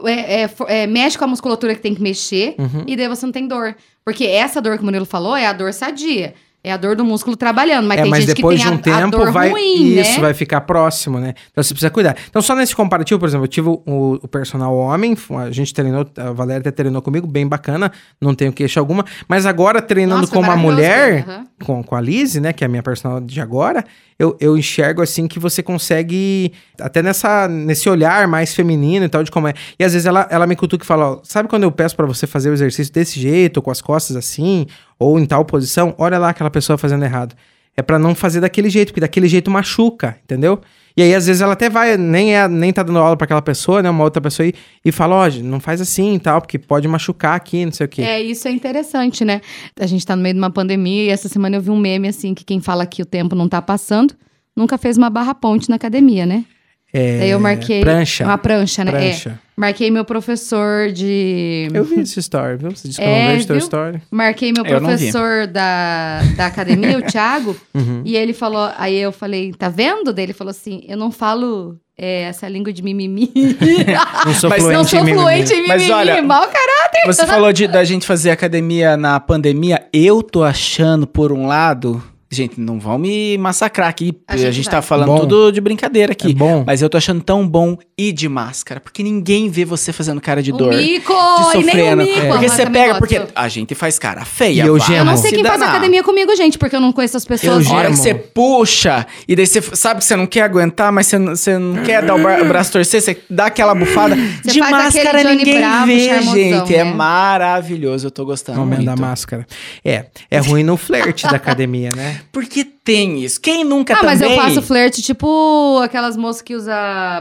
é- 0.05 0.43
é- 0.43 0.49
é, 0.67 0.87
mexe 0.87 1.17
com 1.17 1.23
a 1.25 1.27
musculatura 1.27 1.73
que 1.73 1.81
tem 1.81 1.95
que 1.95 2.01
mexer 2.01 2.55
Uhum. 2.59 2.83
e 2.85 2.95
daí 2.95 3.07
você 3.07 3.25
não 3.25 3.33
tem 3.33 3.47
dor. 3.47 3.75
Porque 4.05 4.25
essa 4.25 4.61
dor 4.61 4.75
que 4.77 4.83
o 4.83 4.85
Murilo 4.85 5.05
falou 5.05 5.35
é 5.35 5.47
a 5.47 5.53
dor 5.53 5.73
sadia. 5.73 6.33
É 6.63 6.71
a 6.71 6.77
dor 6.77 6.95
do 6.95 7.03
músculo 7.03 7.35
trabalhando. 7.35 7.87
Mas 7.87 7.97
é, 7.97 8.01
tem 8.03 8.11
mas 8.11 8.19
gente 8.23 8.35
depois 8.35 8.63
que 8.63 8.69
de 8.69 8.77
tem 8.83 8.93
um 8.93 8.95
a, 8.95 8.99
a 8.99 9.01
tempo 9.05 9.17
dor 9.17 9.31
vai 9.31 9.49
ruim, 9.49 9.99
isso 9.99 10.11
né? 10.13 10.19
vai 10.19 10.33
ficar 10.35 10.61
próximo, 10.61 11.17
né? 11.19 11.33
Então 11.49 11.63
você 11.63 11.73
precisa 11.73 11.89
cuidar. 11.89 12.15
Então 12.29 12.39
só 12.39 12.53
nesse 12.55 12.75
comparativo, 12.75 13.19
por 13.19 13.27
exemplo, 13.27 13.45
eu 13.45 13.47
tive 13.47 13.67
o, 13.69 13.81
o 14.21 14.27
personal 14.27 14.75
homem, 14.77 15.17
a 15.39 15.49
gente 15.49 15.73
treinou, 15.73 16.05
a 16.15 16.31
Valéria 16.31 16.59
até 16.59 16.69
treinou 16.69 17.01
comigo, 17.01 17.25
bem 17.25 17.47
bacana, 17.47 17.91
não 18.21 18.35
tenho 18.35 18.53
queixa 18.53 18.79
alguma, 18.79 19.03
mas 19.27 19.47
agora 19.47 19.81
treinando 19.81 20.21
Nossa, 20.21 20.31
com 20.33 20.39
uma 20.39 20.55
mulher, 20.55 21.25
né? 21.25 21.33
Aham. 21.33 21.47
com, 21.65 21.83
com 21.83 21.95
a 21.95 22.01
Lizzie, 22.01 22.39
né, 22.39 22.53
que 22.53 22.63
é 22.63 22.67
a 22.67 22.69
minha 22.69 22.83
personal 22.83 23.19
de 23.19 23.41
agora, 23.41 23.83
eu, 24.21 24.37
eu 24.39 24.55
enxergo 24.55 25.01
assim 25.01 25.27
que 25.27 25.39
você 25.39 25.63
consegue, 25.63 26.53
até 26.79 27.01
nessa, 27.01 27.47
nesse 27.47 27.89
olhar 27.89 28.27
mais 28.27 28.53
feminino 28.53 29.03
e 29.03 29.09
tal, 29.09 29.23
de 29.23 29.31
como 29.31 29.47
é. 29.47 29.53
E 29.79 29.83
às 29.83 29.93
vezes 29.93 30.05
ela, 30.05 30.27
ela 30.29 30.45
me 30.45 30.55
cutuca 30.55 30.83
e 30.83 30.87
fala, 30.87 31.13
ó, 31.13 31.19
sabe 31.23 31.49
quando 31.49 31.63
eu 31.63 31.71
peço 31.71 31.95
pra 31.95 32.05
você 32.05 32.27
fazer 32.27 32.51
o 32.51 32.53
exercício 32.53 32.93
desse 32.93 33.19
jeito, 33.19 33.63
com 33.63 33.71
as 33.71 33.81
costas 33.81 34.15
assim, 34.15 34.67
ou 34.99 35.19
em 35.19 35.25
tal 35.25 35.43
posição, 35.43 35.95
olha 35.97 36.19
lá 36.19 36.29
aquela 36.29 36.51
pessoa 36.51 36.77
fazendo 36.77 37.03
errado. 37.03 37.35
É 37.75 37.81
pra 37.81 37.97
não 37.97 38.13
fazer 38.13 38.41
daquele 38.41 38.69
jeito, 38.69 38.89
porque 38.89 39.01
daquele 39.01 39.27
jeito 39.27 39.49
machuca, 39.49 40.15
entendeu? 40.23 40.61
E 40.95 41.01
aí, 41.01 41.15
às 41.15 41.27
vezes, 41.27 41.41
ela 41.41 41.53
até 41.53 41.69
vai, 41.69 41.97
nem, 41.97 42.35
é, 42.35 42.47
nem 42.47 42.73
tá 42.73 42.83
dando 42.83 42.99
aula 42.99 43.15
pra 43.15 43.25
aquela 43.25 43.41
pessoa, 43.41 43.81
né? 43.81 43.89
Uma 43.89 44.03
outra 44.03 44.21
pessoa 44.21 44.45
aí, 44.45 44.53
e 44.83 44.91
fala, 44.91 45.15
ó, 45.15 45.29
não 45.43 45.59
faz 45.59 45.79
assim 45.81 46.15
e 46.15 46.19
tal, 46.19 46.41
porque 46.41 46.59
pode 46.59 46.87
machucar 46.87 47.35
aqui, 47.35 47.65
não 47.65 47.71
sei 47.71 47.85
o 47.85 47.89
quê. 47.89 48.01
É, 48.01 48.21
isso 48.21 48.47
é 48.47 48.51
interessante, 48.51 49.23
né? 49.23 49.41
A 49.79 49.85
gente 49.85 50.05
tá 50.05 50.15
no 50.15 50.21
meio 50.21 50.33
de 50.33 50.39
uma 50.39 50.51
pandemia 50.51 51.03
e 51.03 51.09
essa 51.09 51.29
semana 51.29 51.57
eu 51.57 51.61
vi 51.61 51.69
um 51.69 51.79
meme 51.79 52.07
assim 52.07 52.33
que 52.33 52.43
quem 52.43 52.59
fala 52.59 52.85
que 52.85 53.01
o 53.01 53.05
tempo 53.05 53.35
não 53.35 53.47
tá 53.47 53.61
passando 53.61 54.13
nunca 54.55 54.77
fez 54.77 54.97
uma 54.97 55.09
barra 55.09 55.33
ponte 55.33 55.69
na 55.69 55.75
academia, 55.75 56.25
né? 56.25 56.45
É, 56.93 57.19
Daí 57.19 57.29
eu 57.29 57.39
marquei 57.39 57.81
Prancha. 57.81 58.25
uma 58.25 58.37
prancha, 58.37 58.83
né? 58.83 58.91
Prancha. 58.91 59.29
É. 59.47 59.51
Marquei 59.55 59.91
meu 59.91 60.03
professor 60.03 60.91
de 60.91 61.67
Eu 61.73 61.83
vi 61.83 62.01
essa 62.01 62.19
story, 62.19 62.57
viu? 62.57 62.71
Você 62.71 62.87
disse 62.87 62.99
que 62.99 63.05
eu 63.05 63.09
É, 63.11 63.25
não 63.27 63.31
vejo 63.33 63.47
teu 63.47 63.57
story. 63.57 64.01
Marquei 64.09 64.51
meu 64.51 64.65
Eu 64.65 64.79
professor 64.79 65.45
da, 65.47 66.21
da 66.35 66.47
academia, 66.47 66.97
o 66.97 67.01
Thiago, 67.09 67.55
Uhum. 67.73 68.01
e 68.03 68.15
ele 68.15 68.33
falou, 68.33 68.71
aí 68.77 68.97
eu 68.97 69.11
falei, 69.11 69.53
tá 69.53 69.69
vendo? 69.69 70.11
Daí 70.11 70.25
ele 70.25 70.33
falou 70.33 70.51
assim, 70.51 70.81
eu 70.87 70.97
não 70.97 71.11
falo 71.11 71.77
é, 71.97 72.23
essa 72.23 72.47
língua 72.49 72.73
de 72.73 72.81
mimimi. 72.81 73.31
Não 74.25 74.33
sou 74.33 74.49
Mas 74.49 74.59
fluente 74.61 74.77
não 74.77 74.83
sou 74.83 74.99
em 74.99 75.03
mimimi. 75.03 75.19
fluente 75.23 75.53
em 75.53 75.67
Mas 75.67 75.81
mimimi, 75.83 75.91
olha, 75.99 76.21
mau 76.23 76.41
caráter. 76.47 77.01
Você 77.05 77.25
falou 77.27 77.53
de, 77.53 77.67
da 77.67 77.83
gente 77.83 78.05
fazer 78.07 78.31
academia 78.31 78.97
na 78.97 79.19
pandemia. 79.19 79.85
Eu 79.93 80.23
tô 80.23 80.43
achando, 80.43 81.05
por 81.05 81.31
um 81.31 81.45
lado. 81.45 82.01
Gente, 82.33 82.61
não 82.61 82.79
vão 82.79 82.97
me 82.97 83.37
massacrar 83.37 83.89
aqui. 83.89 84.13
A 84.25 84.35
A 84.35 84.37
gente 84.37 84.53
gente, 84.53 84.65
vai. 84.65 84.75
tá 84.75 84.81
falando 84.81 85.07
Bom. 85.07 85.19
tudo 85.19 85.51
de 85.51 85.59
brincadeira 85.59 86.13
aqui. 86.13 86.31
É 86.31 86.33
bom. 86.33 86.63
Mas 86.65 86.81
eu 86.81 86.89
tô 86.89 86.97
achando 86.97 87.21
tão 87.21 87.45
bom 87.45 87.77
ir 87.97 88.13
de 88.13 88.29
máscara. 88.29 88.79
Porque 88.79 89.03
ninguém 89.03 89.49
vê 89.49 89.65
você 89.65 89.91
fazendo 89.91 90.21
cara 90.21 90.41
de 90.41 90.53
O 90.53 90.55
dor. 90.57 90.73
mico! 90.73 91.11
de 91.13 91.57
E 91.57 91.63
nem 91.63 91.65
o 91.65 91.65
sofrendo. 91.65 92.03
mico! 92.03 92.13
Porque 92.21 92.47
Mas 92.47 92.51
você 92.53 92.65
pega, 92.69 92.95
porque 92.97 93.21
a 93.35 93.47
gente 93.49 93.75
faz 93.75 93.99
cara 93.99 94.23
feia. 94.23 94.63
E 94.63 94.67
eu 94.67 94.79
gemo. 94.79 94.99
Eu 94.99 95.05
não 95.05 95.17
sei 95.17 95.31
se 95.31 95.35
quem 95.35 95.43
faz 95.45 95.59
danar. 95.59 95.75
academia 95.75 96.01
comigo, 96.03 96.33
gente, 96.35 96.57
porque 96.57 96.73
eu 96.73 96.79
não 96.79 96.93
conheço 96.93 97.17
as 97.17 97.25
pessoas. 97.25 97.65
Eu 97.67 97.73
A 97.73 97.75
hora 97.77 97.89
que 97.89 97.97
você 97.97 98.13
puxa, 98.13 99.05
e 99.27 99.35
daí 99.35 99.45
você 99.45 99.61
sabe 99.61 99.99
que 99.99 100.05
você 100.05 100.15
não 100.15 100.25
quer 100.25 100.43
aguentar, 100.43 100.89
mas 100.91 101.07
você 101.07 101.17
não, 101.19 101.35
você 101.35 101.57
não 101.57 101.83
quer 101.83 102.01
dar 102.01 102.15
o, 102.15 102.19
bra- 102.21 102.41
o 102.41 102.45
braço 102.45 102.71
torcer, 102.71 103.01
você 103.01 103.17
dá 103.29 103.47
aquela 103.47 103.75
bufada. 103.75 104.15
Você 104.15 104.51
de 104.51 104.59
máscara 104.61 105.21
ninguém 105.35 105.57
Bravo, 105.57 105.85
vê, 105.87 106.07
charmosão, 106.07 106.33
gente. 106.35 106.75
É 106.75 106.83
né? 106.85 106.93
maravilhoso, 106.93 108.07
eu 108.07 108.11
tô 108.11 108.23
gostando 108.25 108.59
Aumento 108.61 108.85
da 108.85 108.95
máscara. 108.95 109.45
É, 109.83 110.05
é 110.29 110.39
ruim 110.39 110.63
no 110.63 110.77
flerte 110.77 111.27
da 111.27 111.35
academia, 111.35 111.89
né? 111.93 112.20
Porque 112.31 112.63
tem 112.63 113.23
isso. 113.23 113.39
Quem 113.39 113.63
nunca 113.63 113.93
Ah, 113.93 113.97
também... 113.97 114.17
mas 114.17 114.21
eu 114.21 114.31
faço 114.35 114.61
flerte 114.61 115.01
tipo 115.01 115.79
aquelas 115.83 116.17
moças 116.17 116.41
que 116.41 116.55
usam 116.55 116.73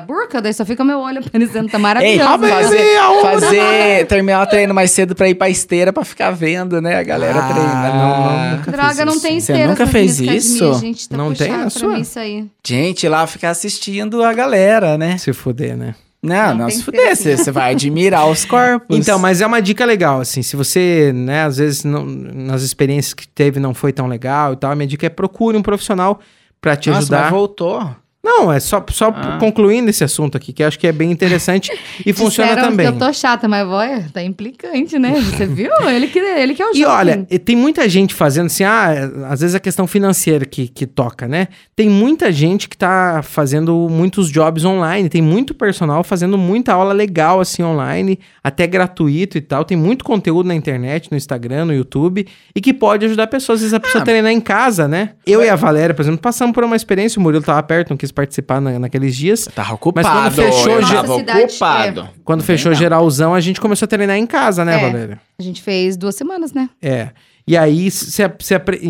burca, 0.07 0.41
daí 0.41 0.53
só 0.55 0.65
fica 0.65 0.83
meu 0.85 0.99
olho 1.01 1.19
aparecendo, 1.21 1.69
tá 1.71 1.79
maravilhoso. 1.79 2.45
Ei, 2.45 2.99
fazer, 2.99 2.99
fazer, 3.23 4.07
terminar 4.09 4.43
o 4.43 4.47
treino 4.47 4.73
mais 4.75 4.91
cedo 4.91 5.15
pra 5.15 5.29
ir 5.29 5.35
pra 5.35 5.49
esteira 5.51 5.93
pra 5.93 6.05
ficar 6.05 6.31
vendo, 6.31 6.81
né, 6.81 6.97
a 6.97 7.03
galera 7.03 7.39
Ah, 7.39 7.53
treinar. 7.53 7.95
não, 7.95 8.21
não, 8.51 8.57
nunca 8.59 8.71
Droga, 8.73 9.05
não 9.05 9.21
tem 9.21 9.41
Você 9.41 9.53
esteira. 9.53 9.69
nunca 9.69 9.83
aqui 9.85 9.93
fez 9.93 10.21
isso? 10.21 10.75
Gente, 10.81 11.09
tá 11.09 11.17
Não 11.17 11.33
tem 11.35 11.53
pra 11.53 11.71
sua? 11.71 11.95
mim 11.95 12.01
isso 12.01 12.19
aí. 12.19 12.47
Gente, 12.67 13.07
lá 13.09 13.27
ficar 13.27 13.51
assistindo 13.51 14.23
a 14.25 14.33
galera, 14.33 14.97
né? 14.99 15.19
Se 15.19 15.33
fuder, 15.33 15.77
né? 15.77 15.95
Não, 16.23 16.49
Não 16.51 16.55
não, 16.59 16.67
tem 16.67 16.77
se 16.77 16.83
fuder, 16.85 17.13
assim. 17.13 17.35
você, 17.37 17.51
vai 17.51 17.73
admirar 17.73 18.27
os 18.29 18.45
corpos. 18.47 18.97
Então, 18.97 19.19
mas 19.19 19.41
é 19.41 19.47
uma 19.47 19.61
dica 19.63 19.85
legal, 19.87 20.21
assim, 20.21 20.43
se 20.43 20.55
você, 20.55 21.13
né, 21.15 21.45
às 21.45 21.57
vezes 21.57 21.83
não- 21.85 22.05
nas 22.05 22.61
experiências 22.63 23.15
que 23.15 23.27
teve 23.27 23.59
não 23.59 23.73
foi 23.73 23.93
tão 23.93 24.07
legal 24.07 24.53
e 24.53 24.57
tal, 24.57 24.71
a 24.71 24.75
minha 24.75 24.87
dica 24.87 25.07
é 25.07 25.09
procure 25.09 25.57
um 25.57 25.63
profissional 25.63 26.21
pra 26.61 26.77
te 26.77 26.91
Nossa, 26.91 27.01
ajudar. 27.03 27.23
mas 27.23 27.31
voltou. 27.31 27.97
Não, 28.23 28.53
é 28.53 28.61
só, 28.61 28.85
só 28.91 29.09
Ah. 29.09 29.39
concluindo 29.41 29.89
esse 29.89 30.05
assunto 30.05 30.37
aqui, 30.37 30.53
que 30.53 30.63
eu 30.63 30.69
acho 30.69 30.79
que 30.79 30.87
é 30.87 30.93
bem 30.93 31.11
interessante 31.11 31.71
e 32.05 32.13
funciona 32.13 32.55
também. 32.55 32.87
que 32.87 32.93
eu 32.93 32.99
tô 32.99 33.11
chata, 33.15 33.49
mas 33.49 33.67
olha, 33.67 34.07
tá 34.13 34.23
implicante, 34.23 34.99
né? 34.99 35.13
Você 35.21 35.47
viu? 35.47 35.71
Ele 35.89 36.07
que, 36.07 36.19
ele 36.19 36.55
que 36.55 36.63
é 36.63 36.67
o 36.67 36.71
E 36.75 36.81
jovem. 36.81 36.95
olha, 36.97 37.27
e 37.31 37.39
tem 37.39 37.57
muita 37.57 37.89
gente 37.89 38.15
fazendo 38.15 38.47
assim, 38.47 38.63
ah, 38.65 38.89
às 39.31 39.41
vezes 39.41 39.55
a 39.55 39.61
questão 39.61 39.87
financeira 39.87 40.45
que, 40.45 40.69
que 40.69 40.87
toca, 40.87 41.27
né? 41.27 41.49
Tem 41.75 41.89
muita 41.89 42.31
gente 42.31 42.69
que 42.69 42.77
tá 42.77 43.23
fazendo 43.23 43.89
muitos 43.91 44.31
jobs 44.31 44.65
online, 44.67 45.09
tem 45.09 45.23
muito 45.23 45.55
personal 45.55 46.05
fazendo 46.05 46.37
muita 46.37 46.75
aula 46.75 46.93
legal 46.93 47.41
assim 47.41 47.63
online, 47.63 48.19
até 48.45 48.67
gratuito 48.67 49.39
e 49.39 49.41
tal. 49.41 49.65
Tem 49.65 49.77
muito 49.79 50.05
conteúdo 50.05 50.47
na 50.47 50.55
internet, 50.55 51.09
no 51.11 51.17
Instagram, 51.17 51.65
no 51.65 51.73
YouTube, 51.75 52.27
e 52.55 52.61
que 52.61 52.75
pode 52.75 53.07
ajudar 53.07 53.27
pessoas. 53.29 53.57
Às 53.61 53.63
vezes 53.63 53.75
a 53.75 53.81
pessoa 53.81 54.03
Ah. 54.03 54.05
treinar 54.05 54.31
em 54.31 54.41
casa, 54.41 54.87
né? 54.87 55.11
Eu 55.27 55.43
e 55.43 55.49
a 55.49 55.57
Valéria, 55.57 55.95
por 55.95 56.03
exemplo, 56.03 56.21
passamos 56.21 56.55
por 56.55 56.65
uma 56.65 56.77
experiência, 56.77 57.19
o 57.19 57.23
Murilo 57.23 57.43
tava 57.43 57.63
perto, 57.63 57.91
não 57.91 57.97
quis 57.97 58.10
participar 58.13 58.61
na- 58.61 58.79
naqueles 58.79 59.15
dias. 59.17 59.47
Eu 59.47 59.53
tava 59.53 59.71
Mas 59.71 59.79
quando 59.79 59.97
ocupado. 60.27 60.35
fechou, 60.35 60.73
eu 60.73 60.81
tava 60.89 61.15
ocupado. 61.15 62.09
Quando 62.25 62.43
fechou 62.43 62.75
geralzão, 62.75 63.35
a 63.35 63.41
gente 63.41 63.61
começou 63.61 63.87
a 63.87 63.89
treinar 63.89 64.17
em 64.17 64.27
casa, 64.27 64.65
né, 64.65 64.77
É. 64.77 64.81
Valéria? 64.91 65.21
A 65.39 65.43
gente 65.43 65.63
fez 65.63 65.97
duas 65.97 66.15
semanas, 66.15 66.53
né? 66.53 66.69
É. 66.83 67.11
E 67.47 67.57
aí, 67.57 67.91
se, 67.91 68.23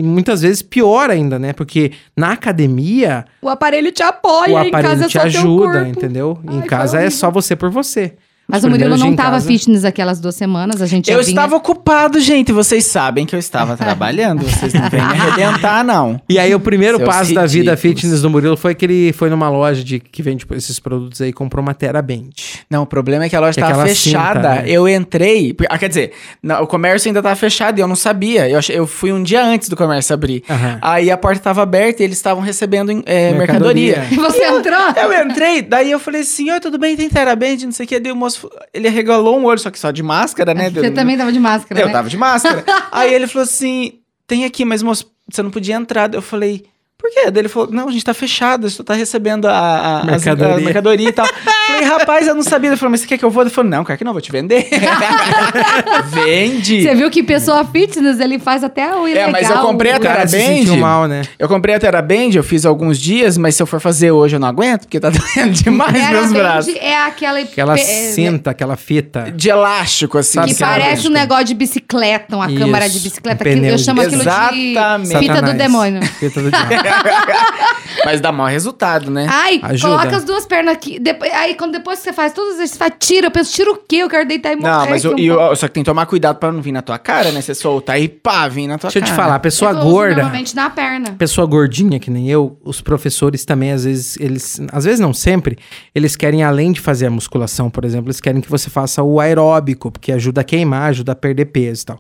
muitas 0.03 0.43
vezes 0.43 0.61
pior 0.61 1.09
ainda, 1.09 1.39
né? 1.39 1.53
Porque 1.53 1.93
na 2.17 2.33
academia, 2.33 3.25
O 3.41 3.49
aparelho 3.49 3.91
te 3.91 4.03
apoia, 4.03 4.55
o 4.57 4.65
em 4.65 4.69
aparelho 4.69 4.91
casa 4.91 5.05
é 5.05 5.09
te 5.09 5.13
só 5.13 5.19
teu 5.21 5.29
ajuda, 5.29 5.73
corpo. 5.73 5.89
entendeu? 5.89 6.39
em 6.45 6.49
Ai, 6.55 6.59
foi 6.61 6.69
casa 6.69 6.97
é 6.97 7.01
horrível. 7.01 7.19
só 7.19 7.31
você 7.31 7.57
por 7.57 7.71
você. 7.71 8.15
Mas 8.51 8.59
Os 8.63 8.65
o 8.65 8.71
Murilo 8.71 8.97
não 8.97 9.15
tava 9.15 9.33
casa- 9.33 9.47
fitness 9.47 9.85
aquelas 9.85 10.21
duas 10.21 10.35
semanas, 10.35 10.83
a 10.83 10.87
gente 10.87 11.11
Eu 11.11 11.19
vinha... 11.19 11.29
estava 11.29 11.57
ocupado, 11.57 12.19
gente. 12.21 12.53
Vocês 12.53 12.85
sabem 12.87 13.25
que 13.27 13.35
eu 13.35 13.39
estava 13.39 13.77
trabalhando. 13.77 14.43
Vocês 14.43 14.73
não 14.75 14.89
vêm 14.91 15.01
me 15.01 15.07
arrebentar, 15.15 15.85
não. 15.85 16.21
E 16.29 16.39
aí, 16.39 16.55
o 16.55 16.61
primeiro 16.61 16.99
Seus 16.99 17.09
passo 17.09 17.35
da 17.35 17.43
vida 17.47 17.73
ridículos. 17.73 17.81
fitness 17.81 18.23
do 18.23 18.31
Murilo 18.31 18.57
foi 18.57 18.75
que 18.75 18.85
ele 18.85 19.13
foi 19.13 19.31
numa 19.31 19.49
loja 19.49 19.83
de, 19.85 20.01
que 20.01 20.23
vende 20.23 20.39
tipo, 20.41 20.55
esses 20.55 20.79
produtos 20.79 21.21
aí 21.21 21.31
e 21.31 21.33
comprou 21.33 21.63
uma 21.63 21.75
Teraband. 21.75 22.31
Não, 22.69 22.83
o 22.83 22.87
problema 22.87 23.25
é 23.25 23.29
que 23.29 23.37
a 23.37 23.41
loja 23.41 23.61
é 23.61 23.63
estava 23.65 23.87
fechada. 23.87 24.51
cinta, 24.51 24.63
né? 24.63 24.65
Eu 24.67 24.89
entrei. 24.89 25.55
Ah, 25.69 25.79
quer 25.79 25.89
dizer, 25.89 26.13
não, 26.43 26.63
o 26.63 26.67
comércio 26.67 27.09
ainda 27.09 27.21
estava 27.21 27.37
fechado 27.37 27.79
e 27.79 27.81
eu 27.81 27.89
não 27.89 27.97
sabia. 27.97 28.49
Eu, 28.49 28.61
eu 28.71 28.87
fui 28.87 29.13
um 29.13 29.23
dia 29.23 29.45
antes 29.45 29.69
do 29.69 29.77
comércio 29.77 30.13
abrir. 30.15 30.43
Aham. 30.49 30.79
Aí 30.83 31.11
a 31.11 31.17
porta 31.17 31.39
estava 31.39 31.63
aberta 31.63 32.03
e 32.03 32.05
eles 32.07 32.17
estavam 32.17 32.43
recebendo 32.43 32.91
é, 33.07 33.33
Mercadoria. 33.33 33.99
mercadoria. 33.99 34.09
E 34.11 34.17
você 34.17 34.45
entrou? 34.45 34.81
Eu 34.97 35.25
entrei, 35.27 35.63
daí 35.63 35.91
eu 35.91 35.99
falei 36.01 36.23
assim, 36.23 36.51
oi, 36.51 36.61
tudo 36.61 36.79
bem? 36.79 36.97
Tem 36.97 37.09
Teraband, 37.09 37.59
não 37.65 37.73
sei 37.73 37.85
o 37.87 37.89
que. 37.89 38.01
Daí 38.01 38.13
o 38.13 38.17
moço, 38.17 38.40
ele 38.73 38.89
regalou 38.89 39.39
um 39.39 39.45
olho, 39.45 39.59
só 39.59 39.71
que 39.71 39.79
só 39.79 39.91
de 39.91 40.03
máscara, 40.03 40.55
né? 40.55 40.71
Você 40.71 40.91
também 40.91 41.17
tava 41.17 41.33
de 41.33 41.41
máscara, 41.41 41.81
Eu 41.81 41.87
né? 41.87 41.93
tava 41.93 42.09
de 42.09 42.17
máscara. 42.17 42.65
Aí 42.93 43.13
ele 43.13 43.27
falou 43.27 43.45
assim, 43.45 44.01
tem 44.27 44.45
aqui, 44.45 44.65
mas 44.65 44.83
moço, 44.83 45.11
você 45.31 45.43
não 45.43 45.51
podia 45.51 45.75
entrar. 45.75 46.13
Eu 46.15 46.23
falei, 46.23 46.65
por 47.01 47.11
quê? 47.11 47.31
Daí 47.31 47.41
ele 47.43 47.49
falou, 47.49 47.69
não, 47.71 47.89
a 47.89 47.93
gente 47.93 48.05
tá 48.05 48.15
fechado, 48.15 48.69
você 48.69 48.83
tá 48.83 48.95
recebendo 48.95 49.47
a, 49.47 49.53
a 49.53 49.99
as- 50.01 50.07
Mercadoria. 50.07 50.55
a 50.55 50.61
mercadoria 50.61 51.09
e 51.09 51.13
tal. 51.13 51.27
Falei, 51.27 51.83
rapaz, 51.85 52.27
eu 52.27 52.35
não 52.35 52.43
sabia. 52.43 52.71
Ele 52.71 52.77
falou, 52.77 52.91
mas 52.91 53.01
você 53.01 53.07
quer 53.07 53.19
que 53.19 53.25
eu 53.25 53.31
vou? 53.31 53.43
Ele 53.43 53.51
falou, 53.51 53.71
não, 53.71 53.85
cara, 53.85 53.97
que 53.97 54.05
não, 54.05 54.13
vou 54.13 54.21
te 54.21 54.31
vender. 54.33 54.69
Vende. 56.13 56.83
Você 56.83 56.95
viu 56.95 57.11
que 57.11 57.23
pessoa 57.23 57.65
fitness, 57.65 58.21
ele 58.21 58.39
faz 58.39 58.63
até 58.65 58.95
o 58.95 59.07
ilegal. 59.09 59.29
É, 59.29 59.33
mas 59.33 59.51
eu 59.51 59.59
comprei 59.59 59.93
cara 59.99 60.27
se 60.27 60.37
Teraband? 60.37 60.57
sentiu 60.59 60.77
mal, 60.77 61.07
né? 61.07 61.23
Eu 61.39 61.49
comprei 61.49 61.75
a 61.75 61.79
Teraband, 61.79 62.31
eu 62.35 62.43
fiz 62.43 62.65
alguns 62.67 62.99
dias, 62.99 63.37
mas 63.39 63.55
se 63.55 63.63
eu 63.63 63.67
for 63.67 63.81
fazer 63.81 64.11
hoje 64.11 64.37
eu 64.37 64.41
não 64.41 64.49
aguento, 64.49 64.83
porque 64.83 64.99
tá 65.01 65.11
doendo 65.35 65.53
demais 65.53 65.93
meus 65.93 66.03
Teraband 66.11 66.33
braços. 66.35 66.75
É 66.77 66.97
aquela... 66.97 67.39
Aquela 67.41 67.75
pe- 67.75 67.81
é, 67.81 67.85
cinta, 68.13 68.51
aquela 68.51 68.77
fita. 68.77 69.31
De 69.35 69.49
elástico, 69.49 70.19
assim. 70.19 70.35
Sabe 70.35 70.49
Que 70.49 70.55
que 70.55 70.61
parece 70.61 71.09
um 71.09 71.11
negócio 71.11 71.45
de 71.45 71.55
bicicleta, 71.55 72.37
uma 72.37 72.47
Isso, 72.51 72.59
câmara 72.59 72.89
de 72.89 72.99
bicicleta. 73.01 73.45
pneu 73.45 73.71
eu 73.73 73.77
de 73.77 73.85
chamo 73.85 74.01
aquilo 74.01 74.23
de 74.23 74.29
Exatamente. 74.29 75.09
fita 75.09 75.35
do 75.35 75.35
Satanás. 75.35 75.57
demônio. 75.59 76.03
Fita 76.07 76.41
do 76.43 76.51
diabo. 76.51 76.71
Mas 78.05 78.21
dá 78.21 78.33
mau 78.33 78.47
resultado, 78.47 79.11
né? 79.11 79.27
Ai, 79.29 79.61
Ajuda. 79.63 79.97
coloca 79.97 80.17
as 80.17 80.25
duas 80.25 80.47
pernas 80.47 80.75
aqui. 80.75 80.99
Depois, 80.99 81.33
aí, 81.33 81.55
quando 81.55 81.73
depois 81.73 81.99
que 81.99 82.05
você 82.05 82.13
faz 82.13 82.33
tudo 82.33 82.51
isso, 82.63 82.73
você 82.75 82.79
faz, 82.79 82.93
tira. 82.99 83.27
Eu 83.27 83.31
penso, 83.31 83.53
tira 83.53 83.71
o 83.71 83.77
quê? 83.77 83.97
Eu 83.97 84.09
quero 84.09 84.27
deitar 84.27 84.53
e 84.53 84.57
morrer. 84.57 84.71
Não, 84.71 84.89
mas 84.91 85.05
o, 85.05 85.13
aqui 85.13 85.21
um 85.23 85.25
e 85.25 85.31
o- 85.31 85.37
pouco. 85.37 85.57
só 85.57 85.69
que 85.69 85.75
tem 85.75 85.83
que 85.83 85.91
tomar 85.91 86.07
cuidado 86.07 86.37
pra 86.39 86.51
não 86.51 86.61
vir 86.63 86.73
na 86.73 86.83
tua 86.83 86.99
cara, 86.99 87.31
né? 87.33 87.41
Você 87.41 87.55
soltar 87.55 88.01
e 88.01 88.09
pá, 88.09 88.49
vir 88.49 88.67
na 88.67 88.79
tua 88.79 88.89
Deixa 88.89 88.99
eu 88.99 89.03
cara. 89.03 89.13
te 89.15 89.17
falar, 89.17 89.35
a 89.35 89.39
pessoa 89.41 89.71
Eu 89.73 89.79
uso 89.79 89.91
gorda, 89.91 90.15
Normalmente 90.17 90.55
na 90.57 90.71
perna. 90.71 91.13
pessoa 91.13 91.47
gordinha 91.47 91.99
que 92.01 92.11
nem 92.11 92.29
eu, 92.29 92.59
os 92.65 92.81
professores 92.81 93.45
também, 93.45 93.73
às 93.73 93.85
vezes, 93.85 94.17
eles. 94.19 94.61
Às 94.73 94.85
vezes 94.85 95.01
não 95.01 95.13
sempre, 95.13 95.59
eles 95.95 96.17
querem, 96.17 96.43
além 96.43 96.73
de 96.73 96.81
fazer 96.81 97.07
a 97.07 97.11
musculação, 97.11 97.69
por 97.71 97.85
exemplo, 97.85 98.07
eles 98.07 98.21
querem 98.21 98.41
que 98.41 98.51
você 98.51 98.71
faça 98.71 99.03
o 99.03 99.21
aeróbico, 99.21 99.91
porque 99.91 100.13
ajuda 100.13 100.41
a 100.41 100.45
queimar, 100.45 100.89
ajuda 100.91 101.13
a 101.13 101.15
perder 101.17 101.47
peso 101.47 101.83
e 101.83 101.87
tal. 101.87 101.99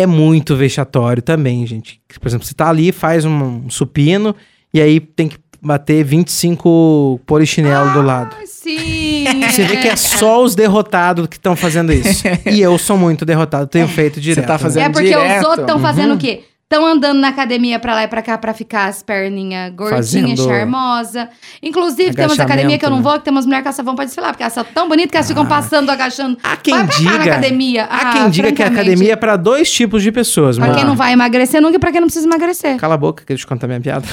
É 0.00 0.06
muito 0.06 0.54
vexatório 0.56 1.22
também, 1.22 1.66
gente. 1.66 2.00
Por 2.20 2.28
exemplo, 2.28 2.46
você 2.46 2.54
tá 2.54 2.68
ali, 2.68 2.92
faz 2.92 3.24
um 3.24 3.68
supino, 3.70 4.34
e 4.74 4.80
aí 4.80 5.00
tem 5.00 5.28
que 5.28 5.36
bater 5.62 6.04
25 6.04 7.20
polichinelo 7.26 7.92
do 7.92 8.02
lado. 8.02 8.36
Ai, 8.38 8.46
sim. 8.46 9.24
Você 9.50 9.64
vê 9.64 9.76
que 9.78 9.88
é 9.88 9.96
só 9.96 10.42
os 10.44 10.54
derrotados 10.54 11.26
que 11.26 11.36
estão 11.36 11.56
fazendo 11.56 11.92
isso. 11.92 12.24
e 12.50 12.60
eu 12.60 12.76
sou 12.78 12.96
muito 12.96 13.24
derrotado, 13.24 13.66
tenho 13.66 13.88
feito 13.88 14.20
direto. 14.20 14.46
tá 14.46 14.52
né? 14.54 14.58
fazendo- 14.58 14.82
É 14.84 14.88
porque 14.90 15.08
direto. 15.08 15.40
os 15.40 15.44
outros 15.46 15.60
estão 15.64 15.76
Uhum. 15.76 15.82
fazendo 15.82 16.14
o 16.14 16.18
quê? 16.18 16.42
Estão 16.68 16.84
andando 16.84 17.20
na 17.20 17.28
academia 17.28 17.78
pra 17.78 17.94
lá 17.94 18.02
e 18.02 18.08
pra 18.08 18.20
cá 18.20 18.36
pra 18.36 18.52
ficar 18.52 18.86
as 18.86 19.00
perninhas 19.00 19.72
gordinhas, 19.72 20.10
Fazendo 20.10 20.36
charmosa. 20.48 21.28
Inclusive, 21.62 22.12
tem 22.12 22.26
umas 22.26 22.40
academias 22.40 22.80
que 22.80 22.84
eu 22.84 22.90
não 22.90 22.96
né? 22.96 23.02
vou, 23.04 23.12
que 23.12 23.20
tem 23.20 23.30
umas 23.30 23.46
mulheres 23.46 23.68
que 23.68 23.72
só 23.72 23.84
vão 23.84 23.94
pra 23.94 24.04
desfilar, 24.04 24.32
porque 24.32 24.42
elas 24.42 24.52
são 24.52 24.64
tão 24.64 24.88
bonitas 24.88 25.12
que 25.12 25.16
elas 25.16 25.28
ficam 25.28 25.46
passando, 25.46 25.88
agachando. 25.90 26.36
Há 26.42 26.56
quem 26.56 26.74
vai 26.74 26.86
pra 26.88 26.96
diga. 26.96 27.10
na 27.18 27.24
academia. 27.24 27.84
Há 27.84 27.96
Ah, 28.08 28.12
quem 28.14 28.30
diga 28.30 28.50
que 28.50 28.64
a 28.64 28.66
academia 28.66 29.12
é 29.12 29.16
pra 29.16 29.36
dois 29.36 29.70
tipos 29.70 30.02
de 30.02 30.10
pessoas, 30.10 30.56
Pra 30.56 30.66
mano. 30.66 30.76
quem 30.76 30.84
não 30.84 30.96
vai 30.96 31.12
emagrecer 31.12 31.62
nunca 31.62 31.76
e 31.76 31.78
pra 31.78 31.92
quem 31.92 32.00
não 32.00 32.08
precisa 32.08 32.26
emagrecer. 32.26 32.76
Cala 32.78 32.94
a 32.94 32.98
boca, 32.98 33.22
que 33.24 33.32
eu 33.32 33.38
contar 33.46 33.68
minha 33.68 33.80
piada. 33.80 34.04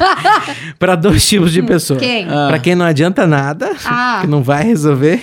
pra 0.80 0.94
dois 0.94 1.28
tipos 1.28 1.52
de 1.52 1.62
pessoas. 1.62 2.00
Quem? 2.00 2.26
Ah. 2.30 2.46
Pra 2.48 2.58
quem 2.58 2.74
não 2.74 2.86
adianta 2.86 3.26
nada, 3.26 3.76
Ah. 3.84 4.20
que 4.22 4.26
não 4.26 4.42
vai 4.42 4.64
resolver. 4.64 5.20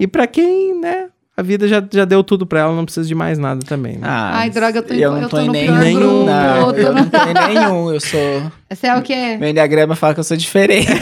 E 0.00 0.06
pra 0.06 0.26
quem, 0.26 0.74
né, 0.80 1.08
a 1.34 1.42
vida 1.42 1.66
já, 1.66 1.82
já 1.90 2.04
deu 2.04 2.22
tudo 2.22 2.46
pra 2.46 2.60
ela, 2.60 2.74
não 2.74 2.84
precisa 2.84 3.06
de 3.08 3.14
mais 3.14 3.38
nada 3.38 3.64
também. 3.66 3.94
Né? 3.94 4.00
Ah, 4.06 4.32
Ai, 4.34 4.50
droga, 4.50 4.78
eu 4.78 4.82
tô 4.82 4.92
eu 4.94 5.10
não 5.12 5.22
eu 5.22 5.28
tô, 5.28 5.36
tô 5.36 5.42
em 5.42 5.46
no 5.46 5.52
nenhum. 5.52 5.78
pior 5.80 5.92
grupo, 5.94 6.24
Não, 6.26 6.70
eu 6.72 6.86
tô 6.86 6.92
não 6.92 7.08
tô 7.08 7.18
em 7.18 7.34
nenhum. 7.54 7.90
Eu 7.92 8.00
sou. 8.00 8.52
Você 8.70 8.86
é 8.86 8.96
o 8.96 9.02
quê? 9.02 9.36
Meu 9.40 9.48
enneagrama 9.48 9.94
fala 9.96 10.12
que 10.14 10.20
eu 10.20 10.24
sou 10.24 10.36
diferente. 10.36 10.88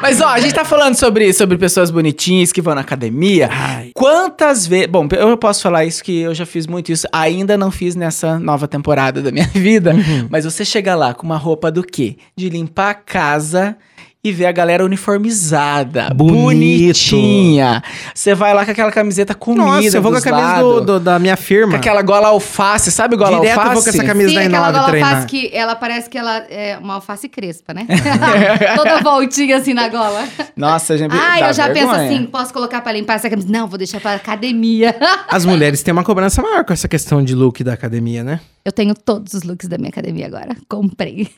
Mas 0.00 0.20
ó, 0.20 0.28
a 0.28 0.40
gente 0.40 0.54
tá 0.54 0.64
falando 0.64 0.94
sobre, 0.96 1.32
sobre 1.32 1.56
pessoas 1.56 1.90
bonitinhas 1.90 2.52
que 2.52 2.60
vão 2.60 2.74
na 2.74 2.80
academia. 2.80 3.48
Ai. 3.52 3.90
Quantas 3.94 4.66
vezes. 4.66 4.86
Bom, 4.88 5.06
eu 5.12 5.36
posso 5.36 5.62
falar 5.62 5.84
isso 5.84 6.02
que 6.02 6.20
eu 6.22 6.34
já 6.34 6.44
fiz 6.46 6.66
muito 6.66 6.90
isso. 6.90 7.06
Ainda 7.12 7.56
não 7.56 7.70
fiz 7.70 7.94
nessa 7.94 8.38
nova 8.38 8.66
temporada 8.66 9.22
da 9.22 9.30
minha 9.30 9.46
vida. 9.54 9.92
Uhum. 9.94 10.26
Mas 10.30 10.44
você 10.44 10.64
chega 10.64 10.94
lá 10.94 11.14
com 11.14 11.24
uma 11.24 11.36
roupa 11.36 11.70
do 11.70 11.82
quê? 11.82 12.16
De 12.36 12.48
limpar 12.48 12.90
a 12.90 12.94
casa. 12.94 13.76
E 14.24 14.30
ver 14.30 14.46
a 14.46 14.52
galera 14.52 14.84
uniformizada, 14.84 16.10
Bonito. 16.14 16.42
bonitinha. 16.42 17.82
Você 18.14 18.36
vai 18.36 18.54
lá 18.54 18.64
com 18.64 18.70
aquela 18.70 18.92
camiseta 18.92 19.34
comida 19.34 19.64
Nossa, 19.64 19.96
eu 19.96 20.00
vou 20.00 20.12
com 20.12 20.18
a 20.18 20.20
camisa 20.22 20.58
do, 20.60 20.80
do- 20.80 21.00
da 21.00 21.18
minha 21.18 21.36
firma. 21.36 21.72
Com 21.72 21.78
aquela 21.78 22.02
gola 22.02 22.28
alface, 22.28 22.92
sabe 22.92 23.16
gola 23.16 23.40
Direto 23.40 23.46
eu 23.46 23.50
alface? 23.60 23.74
vou 23.74 23.82
com 23.82 23.88
essa 23.88 24.04
camisa 24.04 24.28
Sim, 24.28 24.48
da 24.48 24.60
gola 24.70 24.84
treinar. 24.88 25.10
alface 25.14 25.26
que 25.26 25.50
ela 25.52 25.74
parece 25.74 26.08
que 26.08 26.16
ela 26.16 26.36
é 26.48 26.78
uma 26.78 26.94
alface 26.94 27.28
crespa, 27.28 27.74
né? 27.74 27.84
Toda 28.76 29.00
voltinha 29.00 29.56
assim 29.56 29.74
na 29.74 29.88
gola. 29.88 30.24
Nossa, 30.56 30.96
gente, 30.96 31.12
Ah, 31.16 31.40
eu 31.48 31.52
já 31.52 31.68
penso 31.70 31.88
vergonha. 31.88 32.06
assim, 32.14 32.26
posso 32.26 32.52
colocar 32.52 32.80
pra 32.80 32.92
limpar 32.92 33.14
essa 33.14 33.28
camisa? 33.28 33.48
Não, 33.50 33.66
vou 33.66 33.76
deixar 33.76 33.98
pra 34.00 34.14
academia. 34.14 34.94
As 35.26 35.44
mulheres 35.44 35.82
têm 35.82 35.90
uma 35.90 36.04
cobrança 36.04 36.40
maior 36.40 36.64
com 36.64 36.72
essa 36.72 36.86
questão 36.86 37.24
de 37.24 37.34
look 37.34 37.64
da 37.64 37.72
academia, 37.72 38.22
né? 38.22 38.38
Eu 38.64 38.70
tenho 38.70 38.94
todos 38.94 39.34
os 39.34 39.42
looks 39.42 39.68
da 39.68 39.76
minha 39.76 39.90
academia 39.90 40.26
agora. 40.26 40.56
Comprei. 40.68 41.28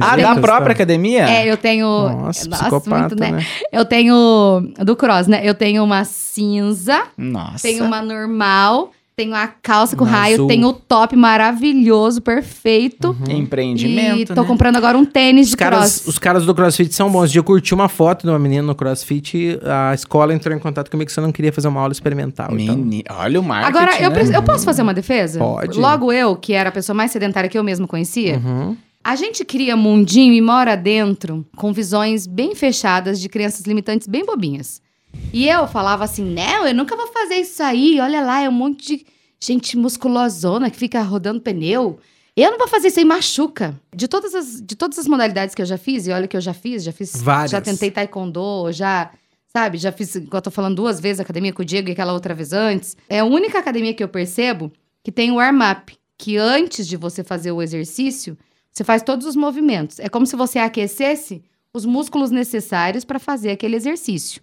Ah, 0.00 0.16
da 0.16 0.34
própria 0.36 0.66
tá? 0.66 0.72
academia? 0.72 1.28
É, 1.28 1.50
eu 1.50 1.56
tenho. 1.56 1.86
Nossa, 1.86 2.48
psicopata, 2.48 3.14
né? 3.14 3.44
Eu 3.70 3.84
tenho. 3.84 4.72
Do 4.84 4.96
cross, 4.96 5.26
né? 5.26 5.40
Eu 5.44 5.54
tenho 5.54 5.84
uma 5.84 6.04
cinza, 6.04 7.04
Nossa. 7.16 7.62
tenho 7.62 7.84
uma 7.84 8.02
normal, 8.02 8.90
tenho 9.16 9.34
a 9.34 9.46
calça 9.48 9.96
com 9.96 10.04
Uma 10.04 10.10
raio, 10.14 10.34
azul. 10.34 10.46
tenho 10.46 10.68
o 10.68 10.72
top 10.74 11.16
maravilhoso, 11.16 12.20
perfeito. 12.20 13.16
Empreendimento, 13.30 14.20
E 14.32 14.34
tô 14.34 14.42
né? 14.42 14.46
comprando 14.46 14.76
agora 14.76 14.98
um 14.98 15.06
tênis 15.06 15.46
Os 15.46 15.50
de 15.52 15.56
caras, 15.56 15.78
cross. 16.00 16.06
os 16.06 16.18
caras 16.18 16.44
do 16.44 16.54
CrossFit 16.54 16.94
são 16.94 17.10
bons. 17.10 17.34
Eu 17.34 17.42
curti 17.42 17.72
uma 17.72 17.88
foto 17.88 18.24
de 18.24 18.28
uma 18.28 18.38
menina 18.38 18.62
no 18.62 18.74
CrossFit, 18.74 19.58
a 19.64 19.94
escola 19.94 20.34
entrou 20.34 20.54
em 20.54 20.58
contato 20.58 20.90
comigo 20.90 21.06
que 21.06 21.12
você 21.14 21.22
não 21.22 21.32
queria 21.32 21.50
fazer 21.50 21.66
uma 21.68 21.80
aula 21.80 21.92
experimental. 21.92 22.58
e 22.58 22.66
tal. 22.66 22.76
Meni- 22.76 23.04
Olha 23.08 23.40
o 23.40 23.42
marketing, 23.42 23.78
Agora, 23.78 23.96
eu, 24.02 24.08
né? 24.10 24.14
preciso- 24.14 24.36
eu 24.36 24.42
posso 24.42 24.64
fazer 24.66 24.82
uma 24.82 24.92
defesa? 24.92 25.38
Pode. 25.38 25.78
Logo 25.78 26.12
eu, 26.12 26.36
que 26.36 26.52
era 26.52 26.68
a 26.68 26.72
pessoa 26.72 26.94
mais 26.94 27.10
sedentária 27.10 27.48
que 27.48 27.58
eu 27.58 27.64
mesmo 27.64 27.88
conhecia, 27.88 28.36
Uhum. 28.44 28.76
a 29.02 29.16
gente 29.16 29.46
cria 29.46 29.74
mundinho 29.78 30.34
e 30.34 30.42
mora 30.42 30.76
dentro 30.76 31.42
com 31.56 31.72
visões 31.72 32.26
bem 32.26 32.54
fechadas 32.54 33.18
de 33.18 33.30
crianças 33.30 33.64
limitantes 33.64 34.06
bem 34.06 34.26
bobinhas. 34.26 34.84
E 35.32 35.48
eu 35.48 35.66
falava 35.68 36.04
assim, 36.04 36.24
não, 36.24 36.66
eu 36.66 36.74
nunca 36.74 36.96
vou 36.96 37.08
fazer 37.08 37.36
isso 37.36 37.62
aí, 37.62 38.00
olha 38.00 38.22
lá, 38.22 38.40
é 38.40 38.48
um 38.48 38.52
monte 38.52 38.96
de 38.96 39.06
gente 39.40 39.76
musculosona 39.76 40.70
que 40.70 40.76
fica 40.76 41.02
rodando 41.02 41.40
pneu. 41.40 41.98
Eu 42.36 42.50
não 42.50 42.58
vou 42.58 42.68
fazer 42.68 42.88
isso 42.88 42.98
aí, 42.98 43.04
machuca. 43.04 43.78
De 43.94 44.08
todas 44.08 44.34
as, 44.34 44.60
de 44.60 44.76
todas 44.76 44.98
as 44.98 45.06
modalidades 45.06 45.54
que 45.54 45.62
eu 45.62 45.66
já 45.66 45.78
fiz, 45.78 46.06
e 46.06 46.12
olha 46.12 46.28
que 46.28 46.36
eu 46.36 46.40
já 46.40 46.54
fiz, 46.54 46.84
já 46.84 46.92
fiz, 46.92 47.20
Várias. 47.22 47.50
já 47.50 47.60
tentei 47.60 47.90
taekwondo, 47.90 48.70
já, 48.72 49.10
sabe, 49.52 49.78
já 49.78 49.90
fiz, 49.92 50.14
igual 50.14 50.38
eu 50.38 50.42
tô 50.42 50.50
falando 50.50 50.76
duas 50.76 51.00
vezes, 51.00 51.20
academia 51.20 51.52
com 51.52 51.62
o 51.62 51.64
Diego 51.64 51.88
e 51.88 51.92
aquela 51.92 52.12
outra 52.12 52.34
vez 52.34 52.52
antes. 52.52 52.96
É 53.08 53.20
a 53.20 53.24
única 53.24 53.58
academia 53.58 53.94
que 53.94 54.02
eu 54.02 54.08
percebo 54.08 54.72
que 55.02 55.12
tem 55.12 55.30
o 55.30 55.36
warm-up, 55.36 55.96
que 56.18 56.36
antes 56.36 56.86
de 56.86 56.96
você 56.96 57.22
fazer 57.22 57.52
o 57.52 57.62
exercício, 57.62 58.36
você 58.72 58.84
faz 58.84 59.02
todos 59.02 59.26
os 59.26 59.36
movimentos. 59.36 59.98
É 59.98 60.08
como 60.08 60.26
se 60.26 60.36
você 60.36 60.58
aquecesse 60.58 61.42
os 61.72 61.86
músculos 61.86 62.30
necessários 62.30 63.04
para 63.04 63.18
fazer 63.18 63.50
aquele 63.50 63.76
exercício. 63.76 64.42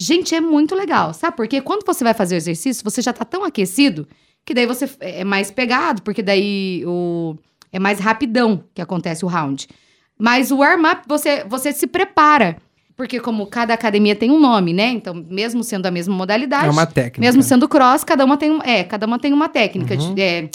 Gente, 0.00 0.34
é 0.34 0.40
muito 0.40 0.74
legal, 0.74 1.12
sabe? 1.12 1.36
Porque 1.36 1.60
quando 1.60 1.84
você 1.84 2.04
vai 2.04 2.14
fazer 2.14 2.36
o 2.36 2.38
exercício, 2.38 2.84
você 2.84 3.02
já 3.02 3.12
tá 3.12 3.24
tão 3.24 3.44
aquecido 3.44 4.06
que 4.44 4.54
daí 4.54 4.64
você 4.66 4.88
é 5.00 5.24
mais 5.24 5.50
pegado, 5.50 6.02
porque 6.02 6.22
daí 6.22 6.84
o 6.86 7.36
é 7.72 7.78
mais 7.78 7.98
rapidão 7.98 8.62
que 8.72 8.80
acontece 8.80 9.24
o 9.24 9.28
round. 9.28 9.66
Mas 10.18 10.50
o 10.50 10.58
warm-up, 10.58 11.02
você, 11.08 11.44
você 11.44 11.72
se 11.72 11.86
prepara. 11.86 12.56
Porque 12.96 13.20
como 13.20 13.46
cada 13.46 13.74
academia 13.74 14.16
tem 14.16 14.30
um 14.30 14.40
nome, 14.40 14.72
né? 14.72 14.88
Então, 14.88 15.14
mesmo 15.14 15.62
sendo 15.62 15.86
a 15.86 15.90
mesma 15.90 16.14
modalidade, 16.14 16.66
É 16.66 16.70
uma 16.70 16.86
técnica. 16.86 17.20
mesmo 17.20 17.42
sendo 17.42 17.68
cross, 17.68 18.02
cada 18.02 18.24
uma 18.24 18.36
tem 18.36 18.50
um, 18.50 18.60
é, 18.62 18.82
cada 18.82 19.06
uma 19.06 19.18
tem 19.20 19.32
uma 19.32 19.48
técnica. 19.48 19.94
Uhum. 19.94 20.14
de- 20.14 20.20
é, 20.22 20.50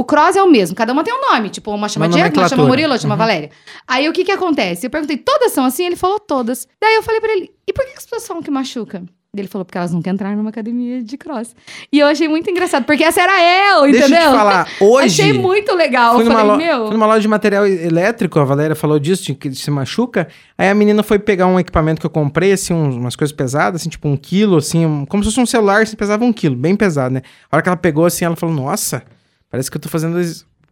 o 0.00 0.04
cross 0.04 0.36
é 0.36 0.42
o 0.42 0.50
mesmo, 0.50 0.74
cada 0.76 0.92
uma 0.92 1.04
tem 1.04 1.12
um 1.14 1.20
nome. 1.32 1.50
Tipo, 1.50 1.70
uma 1.72 1.88
chama 1.88 2.06
Uma 2.06 2.12
Diego, 2.14 2.38
uma 2.40 2.48
chama. 2.48 2.64
Murilo, 2.66 2.88
outra 2.92 3.02
chama 3.02 3.14
Uhum. 3.14 3.18
Valéria. 3.18 3.50
Aí 3.86 4.08
o 4.08 4.12
que 4.12 4.24
que 4.24 4.32
acontece? 4.32 4.86
Eu 4.86 4.90
perguntei, 4.90 5.16
todas 5.16 5.52
são 5.52 5.64
assim? 5.64 5.84
Ele 5.86 5.96
falou 5.96 6.18
todas. 6.18 6.66
Daí 6.80 6.94
eu 6.94 7.02
falei 7.02 7.20
pra 7.20 7.30
ele, 7.32 7.50
e 7.66 7.72
por 7.72 7.84
que 7.84 7.92
que 7.92 7.98
as 7.98 8.04
pessoas 8.04 8.26
falam 8.26 8.42
que 8.42 8.50
machuca? 8.50 9.02
Ele 9.36 9.46
falou, 9.46 9.64
porque 9.64 9.78
elas 9.78 9.92
nunca 9.92 10.10
entraram 10.10 10.36
numa 10.36 10.50
academia 10.50 11.04
de 11.04 11.16
cross. 11.16 11.54
E 11.92 12.00
eu 12.00 12.08
achei 12.08 12.26
muito 12.26 12.50
engraçado, 12.50 12.84
porque 12.84 13.04
essa 13.04 13.22
era 13.22 13.76
eu, 13.76 13.82
Deixa 13.82 13.98
entendeu? 14.08 14.22
eu 14.24 14.30
te 14.32 14.36
falar, 14.36 14.68
hoje... 14.80 15.22
Achei 15.22 15.32
muito 15.32 15.72
legal. 15.76 16.14
Fui 16.16 16.22
eu 16.24 16.28
numa, 16.28 16.40
falei, 16.40 16.50
lo- 16.50 16.56
meu... 16.56 16.84
fui 16.86 16.94
numa 16.94 17.06
loja 17.06 17.20
de 17.20 17.28
material 17.28 17.64
elétrico, 17.64 18.40
a 18.40 18.44
Valéria 18.44 18.74
falou 18.74 18.98
disso, 18.98 19.22
de 19.26 19.34
que 19.36 19.54
se 19.54 19.70
machuca. 19.70 20.26
Aí 20.58 20.68
a 20.68 20.74
menina 20.74 21.04
foi 21.04 21.16
pegar 21.20 21.46
um 21.46 21.60
equipamento 21.60 22.00
que 22.00 22.06
eu 22.06 22.10
comprei, 22.10 22.50
assim, 22.50 22.74
umas 22.74 23.14
coisas 23.14 23.32
pesadas, 23.32 23.82
assim, 23.82 23.88
tipo 23.88 24.08
um 24.08 24.16
quilo, 24.16 24.56
assim, 24.56 25.04
como 25.08 25.22
se 25.22 25.30
fosse 25.30 25.40
um 25.40 25.46
celular, 25.46 25.82
assim, 25.82 25.94
pesava 25.94 26.24
um 26.24 26.32
quilo, 26.32 26.56
bem 26.56 26.74
pesado, 26.74 27.14
né? 27.14 27.22
A 27.52 27.54
hora 27.56 27.62
que 27.62 27.68
ela 27.68 27.76
pegou, 27.76 28.06
assim, 28.06 28.24
ela 28.24 28.34
falou, 28.34 28.52
nossa, 28.52 29.04
parece 29.50 29.70
que 29.70 29.76
eu 29.76 29.80
tô 29.80 29.88
fazendo 29.88 30.18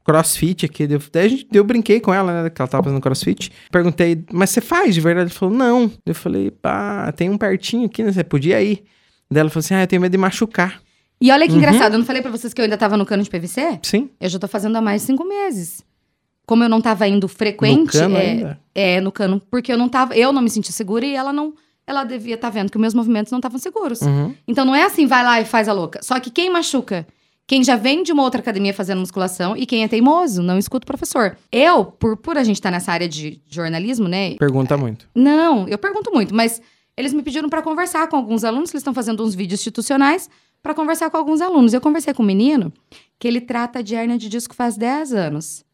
crossfit 0.04 0.64
aqui. 0.64 0.86
Daí 0.86 1.26
a 1.26 1.28
gente- 1.28 1.46
eu 1.52 1.62
brinquei 1.64 2.00
com 2.00 2.12
ela, 2.14 2.44
né, 2.44 2.50
que 2.50 2.60
ela 2.60 2.68
tava 2.68 2.84
fazendo 2.84 3.00
crossfit. 3.00 3.52
Perguntei, 3.70 4.24
mas 4.32 4.50
você 4.50 4.60
faz 4.60 4.94
de 4.94 5.00
verdade? 5.00 5.30
Ela 5.30 5.38
falou, 5.38 5.54
não. 5.54 5.90
Eu 6.06 6.14
falei, 6.14 6.50
pá, 6.50 7.12
tem 7.12 7.28
um 7.28 7.36
pertinho 7.36 7.86
aqui, 7.86 8.02
né, 8.02 8.12
você 8.12 8.24
podia 8.24 8.62
ir. 8.62 8.84
Daí 9.30 9.40
ela 9.40 9.50
falou 9.50 9.60
assim, 9.60 9.74
ah, 9.74 9.82
eu 9.82 9.86
tenho 9.86 10.00
medo 10.00 10.12
de 10.12 10.18
machucar. 10.18 10.80
E 11.20 11.30
olha 11.30 11.46
que 11.46 11.52
Uhum. 11.52 11.58
engraçado, 11.58 11.92
eu 11.94 11.98
não 11.98 12.06
falei 12.06 12.22
pra 12.22 12.30
vocês 12.30 12.54
que 12.54 12.60
eu 12.60 12.64
ainda 12.64 12.78
tava 12.78 12.96
no 12.96 13.04
cano 13.04 13.22
de 13.22 13.28
PVC? 13.28 13.80
Sim, 13.82 14.08
Eu 14.20 14.28
já 14.30 14.38
tô 14.38 14.48
fazendo 14.48 14.76
há 14.76 14.80
mais 14.80 15.02
de 15.02 15.08
cinco 15.08 15.24
meses. 15.24 15.82
Como 16.46 16.64
eu 16.64 16.68
não 16.68 16.80
tava 16.80 17.06
indo 17.06 17.28
frequente, 17.28 17.94
no 17.96 18.00
cano 18.00 18.16
é, 18.16 18.20
ainda. 18.30 18.60
é, 18.74 19.00
no 19.02 19.12
cano, 19.12 19.42
porque 19.50 19.70
eu 19.70 19.76
não 19.76 19.88
tava, 19.88 20.16
eu 20.16 20.32
não 20.32 20.40
me 20.40 20.48
senti 20.48 20.72
segura 20.72 21.04
e 21.04 21.14
ela 21.14 21.30
não, 21.30 21.52
ela 21.86 22.04
devia 22.04 22.36
estar 22.36 22.48
vendo 22.48 22.72
que 22.72 22.78
meus 22.78 22.94
movimentos 22.94 23.30
não 23.30 23.38
estavam 23.38 23.58
seguros. 23.58 24.00
Uhum. 24.00 24.34
Então 24.46 24.64
não 24.64 24.74
é 24.74 24.84
assim, 24.84 25.06
vai 25.06 25.22
lá 25.22 25.38
e 25.40 25.44
faz 25.44 25.68
a 25.68 25.74
louca. 25.74 26.00
Só 26.02 26.18
que 26.18 26.30
quem 26.30 26.48
machuca? 26.48 27.06
Quem 27.48 27.64
já 27.64 27.76
vem 27.76 28.02
de 28.02 28.12
uma 28.12 28.22
outra 28.22 28.42
academia 28.42 28.74
fazendo 28.74 28.98
musculação 28.98 29.56
e 29.56 29.64
quem 29.64 29.82
é 29.82 29.88
teimoso, 29.88 30.42
não 30.42 30.58
escuta 30.58 30.84
o 30.84 30.86
professor. 30.86 31.34
Eu, 31.50 31.86
por, 31.86 32.14
por 32.18 32.36
a 32.36 32.44
gente 32.44 32.56
estar 32.56 32.70
nessa 32.70 32.92
área 32.92 33.08
de 33.08 33.40
jornalismo, 33.48 34.06
né? 34.06 34.34
Pergunta 34.34 34.76
muito. 34.76 35.08
Não, 35.14 35.66
eu 35.66 35.78
pergunto 35.78 36.12
muito, 36.12 36.34
mas 36.34 36.60
eles 36.94 37.14
me 37.14 37.22
pediram 37.22 37.48
para 37.48 37.62
conversar 37.62 38.06
com 38.08 38.16
alguns 38.16 38.44
alunos, 38.44 38.70
que 38.70 38.76
eles 38.76 38.82
estão 38.82 38.92
fazendo 38.92 39.24
uns 39.24 39.34
vídeos 39.34 39.60
institucionais, 39.60 40.28
para 40.62 40.74
conversar 40.74 41.08
com 41.08 41.16
alguns 41.16 41.40
alunos. 41.40 41.72
Eu 41.72 41.80
conversei 41.80 42.12
com 42.12 42.22
um 42.22 42.26
menino 42.26 42.70
que 43.18 43.26
ele 43.26 43.40
trata 43.40 43.82
de 43.82 43.94
hernia 43.94 44.18
de 44.18 44.28
disco 44.28 44.54
faz 44.54 44.76
10 44.76 45.14
anos. 45.14 45.64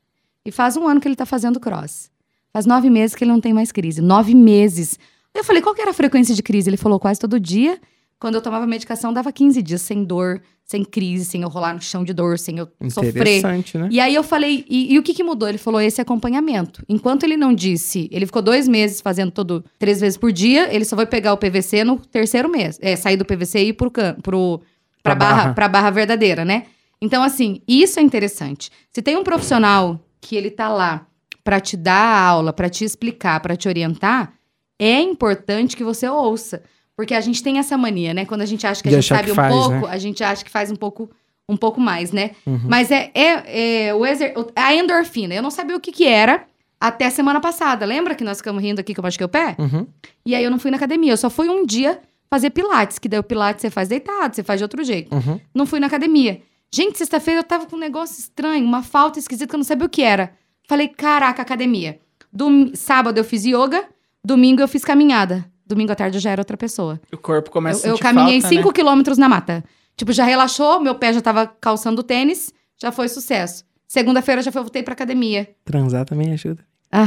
E 0.46 0.52
faz 0.52 0.76
um 0.76 0.86
ano 0.86 1.00
que 1.00 1.08
ele 1.08 1.16
tá 1.16 1.26
fazendo 1.26 1.58
cross. 1.58 2.08
Faz 2.52 2.66
nove 2.66 2.88
meses 2.88 3.16
que 3.16 3.24
ele 3.24 3.32
não 3.32 3.40
tem 3.40 3.52
mais 3.52 3.72
crise. 3.72 4.00
Nove 4.00 4.32
meses. 4.32 4.96
Eu 5.34 5.42
falei, 5.42 5.60
qual 5.60 5.74
que 5.74 5.82
era 5.82 5.90
a 5.90 5.94
frequência 5.94 6.36
de 6.36 6.42
crise? 6.42 6.70
Ele 6.70 6.76
falou, 6.76 7.00
quase 7.00 7.18
todo 7.18 7.40
dia. 7.40 7.80
Quando 8.24 8.36
eu 8.36 8.40
tomava 8.40 8.66
medicação, 8.66 9.12
dava 9.12 9.30
15 9.30 9.60
dias 9.60 9.82
sem 9.82 10.02
dor, 10.02 10.40
sem 10.64 10.82
crise, 10.82 11.26
sem 11.26 11.42
eu 11.42 11.48
rolar 11.50 11.74
no 11.74 11.82
chão 11.82 12.02
de 12.02 12.14
dor, 12.14 12.38
sem 12.38 12.56
eu 12.56 12.66
sofrer. 12.88 13.10
Interessante, 13.10 13.76
né? 13.76 13.86
E 13.90 14.00
aí 14.00 14.14
eu 14.14 14.22
falei, 14.22 14.64
e, 14.66 14.94
e 14.94 14.98
o 14.98 15.02
que, 15.02 15.12
que 15.12 15.22
mudou? 15.22 15.46
Ele 15.46 15.58
falou 15.58 15.78
esse 15.78 16.00
acompanhamento. 16.00 16.82
Enquanto 16.88 17.24
ele 17.24 17.36
não 17.36 17.52
disse, 17.54 18.08
ele 18.10 18.24
ficou 18.24 18.40
dois 18.40 18.66
meses 18.66 19.02
fazendo 19.02 19.30
todo, 19.30 19.62
três 19.78 20.00
vezes 20.00 20.16
por 20.16 20.32
dia, 20.32 20.74
ele 20.74 20.86
só 20.86 20.96
vai 20.96 21.04
pegar 21.04 21.34
o 21.34 21.36
PVC 21.36 21.84
no 21.84 21.98
terceiro 21.98 22.48
mês. 22.48 22.78
É, 22.80 22.96
sair 22.96 23.18
do 23.18 23.26
PVC 23.26 23.58
e 23.58 23.68
ir 23.68 23.72
pro, 23.74 23.90
can- 23.90 24.14
pro, 24.22 24.62
pra, 25.02 25.14
Pra 25.14 25.14
barra, 25.14 25.36
barra. 25.42 25.52
pra 25.54 25.68
barra 25.68 25.90
verdadeira, 25.90 26.46
né? 26.46 26.64
Então, 27.02 27.22
assim, 27.22 27.60
isso 27.68 28.00
é 28.00 28.02
interessante. 28.02 28.70
Se 28.90 29.02
tem 29.02 29.18
um 29.18 29.22
profissional 29.22 30.00
que 30.18 30.34
ele 30.34 30.50
tá 30.50 30.70
lá 30.70 31.06
pra 31.44 31.60
te 31.60 31.76
dar 31.76 31.92
a 31.92 32.20
aula, 32.26 32.54
pra 32.54 32.70
te 32.70 32.86
explicar, 32.86 33.38
pra 33.40 33.54
te 33.54 33.68
orientar, 33.68 34.32
é 34.78 34.98
importante 34.98 35.76
que 35.76 35.84
você 35.84 36.08
ouça. 36.08 36.62
Porque 36.96 37.14
a 37.14 37.20
gente 37.20 37.42
tem 37.42 37.58
essa 37.58 37.76
mania, 37.76 38.14
né? 38.14 38.24
Quando 38.24 38.42
a 38.42 38.46
gente 38.46 38.66
acha 38.66 38.82
que 38.82 38.88
a 38.88 38.90
De 38.90 39.00
gente 39.00 39.12
achar 39.12 39.16
sabe 39.16 39.32
um 39.32 39.34
faz, 39.34 39.54
pouco, 39.54 39.86
né? 39.86 39.88
a 39.88 39.98
gente 39.98 40.22
acha 40.22 40.44
que 40.44 40.50
faz 40.50 40.70
um 40.70 40.76
pouco, 40.76 41.10
um 41.48 41.56
pouco 41.56 41.80
mais, 41.80 42.12
né? 42.12 42.30
Uhum. 42.46 42.60
Mas 42.68 42.90
é, 42.90 43.10
é, 43.14 43.86
é 43.86 43.94
o 43.94 44.06
exer... 44.06 44.34
a 44.54 44.74
endorfina. 44.74 45.34
Eu 45.34 45.42
não 45.42 45.50
sabia 45.50 45.76
o 45.76 45.80
que 45.80 45.90
que 45.90 46.06
era 46.06 46.44
até 46.80 47.10
semana 47.10 47.40
passada. 47.40 47.84
Lembra 47.84 48.14
que 48.14 48.22
nós 48.22 48.38
ficamos 48.38 48.62
rindo 48.62 48.80
aqui 48.80 48.94
que 48.94 49.00
eu 49.00 49.02
machuquei 49.02 49.24
o 49.24 49.28
pé? 49.28 49.56
Uhum. 49.58 49.86
E 50.24 50.34
aí 50.34 50.44
eu 50.44 50.50
não 50.50 50.58
fui 50.58 50.70
na 50.70 50.76
academia. 50.76 51.12
Eu 51.12 51.16
só 51.16 51.28
fui 51.28 51.48
um 51.48 51.66
dia 51.66 52.00
fazer 52.30 52.50
pilates, 52.50 52.98
que 52.98 53.08
daí 53.08 53.18
o 53.18 53.24
pilates 53.24 53.62
você 53.62 53.70
faz 53.70 53.88
deitado, 53.88 54.34
você 54.34 54.42
faz 54.42 54.60
de 54.60 54.64
outro 54.64 54.82
jeito. 54.84 55.14
Uhum. 55.14 55.40
Não 55.54 55.66
fui 55.66 55.80
na 55.80 55.86
academia. 55.86 56.40
Gente, 56.72 56.98
sexta-feira 56.98 57.40
eu 57.40 57.44
tava 57.44 57.66
com 57.66 57.76
um 57.76 57.78
negócio 57.78 58.18
estranho, 58.18 58.64
uma 58.64 58.82
falta 58.82 59.18
esquisita 59.18 59.48
que 59.48 59.54
eu 59.54 59.58
não 59.58 59.64
sabia 59.64 59.86
o 59.86 59.88
que 59.88 60.02
era. 60.02 60.32
Falei, 60.68 60.88
caraca, 60.88 61.42
academia. 61.42 62.00
Dom... 62.32 62.74
Sábado 62.74 63.18
eu 63.18 63.24
fiz 63.24 63.44
yoga, 63.44 63.84
domingo 64.24 64.60
eu 64.60 64.66
fiz 64.66 64.84
caminhada. 64.84 65.44
Domingo 65.66 65.92
à 65.92 65.94
tarde 65.94 66.16
eu 66.18 66.20
já 66.20 66.30
era 66.30 66.40
outra 66.40 66.56
pessoa. 66.56 67.00
O 67.12 67.16
corpo 67.16 67.50
começa 67.50 67.86
Eu, 67.86 67.90
eu 67.90 67.94
a 67.94 67.96
sentir 67.96 68.02
caminhei 68.02 68.40
falta, 68.40 68.56
5 68.56 68.68
né? 68.68 68.74
quilômetros 68.74 69.18
na 69.18 69.28
mata. 69.28 69.64
Tipo, 69.96 70.12
já 70.12 70.24
relaxou, 70.24 70.80
meu 70.80 70.94
pé 70.94 71.12
já 71.12 71.20
tava 71.20 71.46
calçando 71.46 72.02
tênis, 72.02 72.52
já 72.80 72.90
foi 72.92 73.08
sucesso. 73.08 73.64
Segunda-feira 73.86 74.42
já 74.42 74.50
foi, 74.50 74.62
voltei 74.62 74.82
pra 74.82 74.92
academia. 74.94 75.48
Transar 75.64 76.04
também 76.04 76.32
ajuda. 76.32 76.62
Ah, 76.90 77.06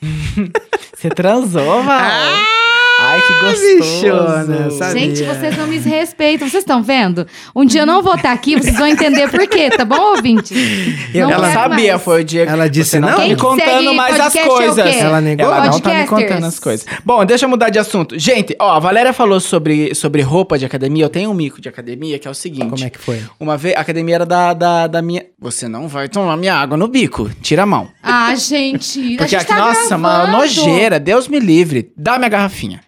Você 0.94 1.08
transou, 1.10 1.82
Val? 1.82 1.98
Ah, 2.00 2.42
Ai, 3.08 3.20
que 3.20 3.76
bichona, 3.76 4.44
gostoso. 4.44 4.78
sabe? 4.78 5.00
gente, 5.00 5.22
vocês 5.24 5.56
não 5.56 5.66
me 5.66 5.78
respeitam. 5.78 6.48
Vocês 6.48 6.62
estão 6.62 6.82
vendo? 6.82 7.26
Um 7.54 7.64
dia 7.64 7.82
eu 7.82 7.86
não 7.86 8.02
vou 8.02 8.14
estar 8.14 8.32
aqui, 8.32 8.56
vocês 8.56 8.76
vão 8.76 8.86
entender 8.86 9.28
por 9.30 9.46
quê, 9.46 9.70
tá 9.70 9.84
bom, 9.84 10.16
ouvinte? 10.16 10.54
Eu 11.14 11.30
ela 11.30 11.52
sabia, 11.52 11.92
mais. 11.92 12.02
foi 12.02 12.20
o 12.22 12.24
Diego. 12.24 12.50
Ela 12.50 12.68
disse 12.68 12.98
não. 12.98 13.08
não? 13.08 13.16
tá 13.16 13.22
me 13.24 13.34
que 13.34 13.40
contando 13.40 13.94
mais 13.94 14.20
as 14.20 14.34
é 14.36 14.44
coisas. 14.44 14.84
quê? 14.84 14.98
Ela 15.00 15.20
negou? 15.20 15.46
Ela 15.46 15.66
não 15.66 15.80
tá 15.80 15.94
me 15.94 16.06
contando 16.06 16.44
as 16.44 16.58
coisas. 16.58 16.86
Bom, 17.04 17.24
deixa 17.24 17.44
eu 17.44 17.48
mudar 17.48 17.70
de 17.70 17.78
assunto. 17.78 18.18
Gente, 18.18 18.54
ó, 18.58 18.72
a 18.72 18.78
Valéria 18.78 19.12
falou 19.12 19.40
sobre, 19.40 19.94
sobre 19.94 20.22
roupa 20.22 20.58
de 20.58 20.64
academia. 20.64 21.04
Eu 21.04 21.08
tenho 21.08 21.30
um 21.30 21.34
mico 21.34 21.60
de 21.60 21.68
academia 21.68 22.18
que 22.18 22.26
é 22.28 22.30
o 22.30 22.34
seguinte. 22.34 22.68
Como 22.68 22.84
é 22.84 22.90
que 22.90 22.98
foi? 22.98 23.22
Uma 23.38 23.56
vez, 23.56 23.74
a 23.76 23.80
academia 23.80 24.16
era 24.16 24.26
da, 24.26 24.52
da, 24.52 24.86
da 24.86 25.02
minha. 25.02 25.24
Você 25.38 25.68
não 25.68 25.88
vai 25.88 26.08
tomar 26.08 26.36
minha 26.36 26.54
água 26.54 26.76
no 26.76 26.88
bico. 26.88 27.30
Tira 27.42 27.62
a 27.62 27.66
mão. 27.66 27.88
Ah, 28.02 28.34
gente. 28.34 29.14
a 29.14 29.18
Porque 29.18 29.28
gente 29.28 29.36
aqui, 29.36 29.46
tá 29.46 29.58
nossa, 29.58 29.96
uma 29.96 30.16
gravando. 30.24 30.38
nojeira, 30.38 30.98
Deus 31.00 31.28
me 31.28 31.38
livre. 31.38 31.92
Dá 31.96 32.18
minha 32.18 32.28
garrafinha. 32.28 32.80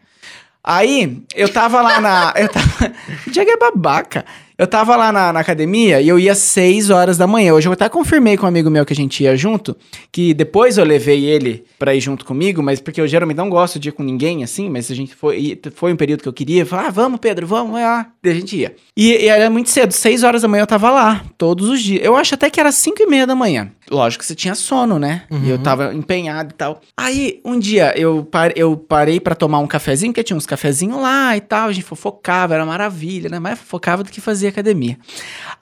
Aí, 0.62 1.22
eu 1.34 1.50
tava 1.52 1.80
lá 1.80 2.00
na. 2.00 2.34
Eu 2.36 2.48
tava. 2.48 2.70
O 3.26 3.30
Diego 3.30 3.50
é 3.50 3.56
babaca. 3.56 4.24
Eu 4.60 4.66
tava 4.66 4.94
lá 4.94 5.10
na, 5.10 5.32
na 5.32 5.40
academia 5.40 6.02
e 6.02 6.08
eu 6.08 6.18
ia 6.18 6.32
às 6.32 6.38
6 6.38 6.90
horas 6.90 7.16
da 7.16 7.26
manhã. 7.26 7.54
Hoje 7.54 7.66
eu 7.66 7.72
até 7.72 7.88
confirmei 7.88 8.36
com 8.36 8.44
um 8.44 8.48
amigo 8.48 8.68
meu 8.68 8.84
que 8.84 8.92
a 8.92 8.96
gente 8.96 9.22
ia 9.22 9.34
junto, 9.34 9.74
que 10.12 10.34
depois 10.34 10.76
eu 10.76 10.84
levei 10.84 11.24
ele 11.24 11.64
pra 11.78 11.94
ir 11.94 12.00
junto 12.00 12.26
comigo, 12.26 12.62
mas 12.62 12.78
porque 12.78 13.00
eu 13.00 13.08
geralmente 13.08 13.38
não 13.38 13.48
gosto 13.48 13.78
de 13.78 13.88
ir 13.88 13.92
com 13.92 14.02
ninguém 14.02 14.44
assim, 14.44 14.68
mas 14.68 14.90
a 14.90 14.94
gente 14.94 15.14
foi, 15.14 15.38
e 15.38 15.60
foi 15.74 15.94
um 15.94 15.96
período 15.96 16.22
que 16.22 16.28
eu 16.28 16.32
queria, 16.34 16.66
falei, 16.66 16.88
ah, 16.88 16.90
vamos, 16.90 17.20
Pedro, 17.20 17.46
vamos, 17.46 17.72
vai 17.72 17.84
lá. 17.84 18.08
Daí 18.22 18.32
a 18.32 18.34
gente 18.34 18.54
ia. 18.54 18.76
E, 18.94 19.12
e 19.24 19.28
era 19.28 19.48
muito 19.48 19.70
cedo, 19.70 19.92
6 19.92 20.22
horas 20.22 20.42
da 20.42 20.48
manhã 20.48 20.62
eu 20.64 20.66
tava 20.66 20.90
lá, 20.90 21.24
todos 21.38 21.66
os 21.70 21.80
dias. 21.80 22.04
Eu 22.04 22.14
acho 22.14 22.34
até 22.34 22.50
que 22.50 22.60
era 22.60 22.70
5 22.70 23.02
e 23.02 23.06
meia 23.06 23.26
da 23.26 23.34
manhã. 23.34 23.70
Lógico 23.90 24.20
que 24.20 24.26
você 24.28 24.34
tinha 24.34 24.54
sono, 24.54 24.98
né? 24.98 25.22
E 25.42 25.48
eu 25.50 25.58
tava 25.58 25.92
empenhado 25.94 26.50
e 26.52 26.54
tal. 26.54 26.80
Aí, 26.96 27.40
um 27.44 27.58
dia, 27.58 27.92
eu, 27.98 28.22
par- 28.30 28.52
eu 28.54 28.76
parei 28.76 29.18
pra 29.18 29.34
tomar 29.34 29.58
um 29.58 29.66
cafezinho, 29.66 30.12
porque 30.12 30.22
tinha 30.22 30.36
uns 30.36 30.46
cafezinhos 30.46 31.00
lá 31.00 31.34
e 31.36 31.40
tal, 31.40 31.68
a 31.68 31.72
gente 31.72 31.84
fofocava, 31.84 32.54
era 32.54 32.64
maravilha, 32.66 33.28
né? 33.30 33.38
Mais 33.40 33.58
fofocava 33.58 34.04
do 34.04 34.10
que 34.10 34.20
fazia 34.20 34.49
academia. 34.50 34.98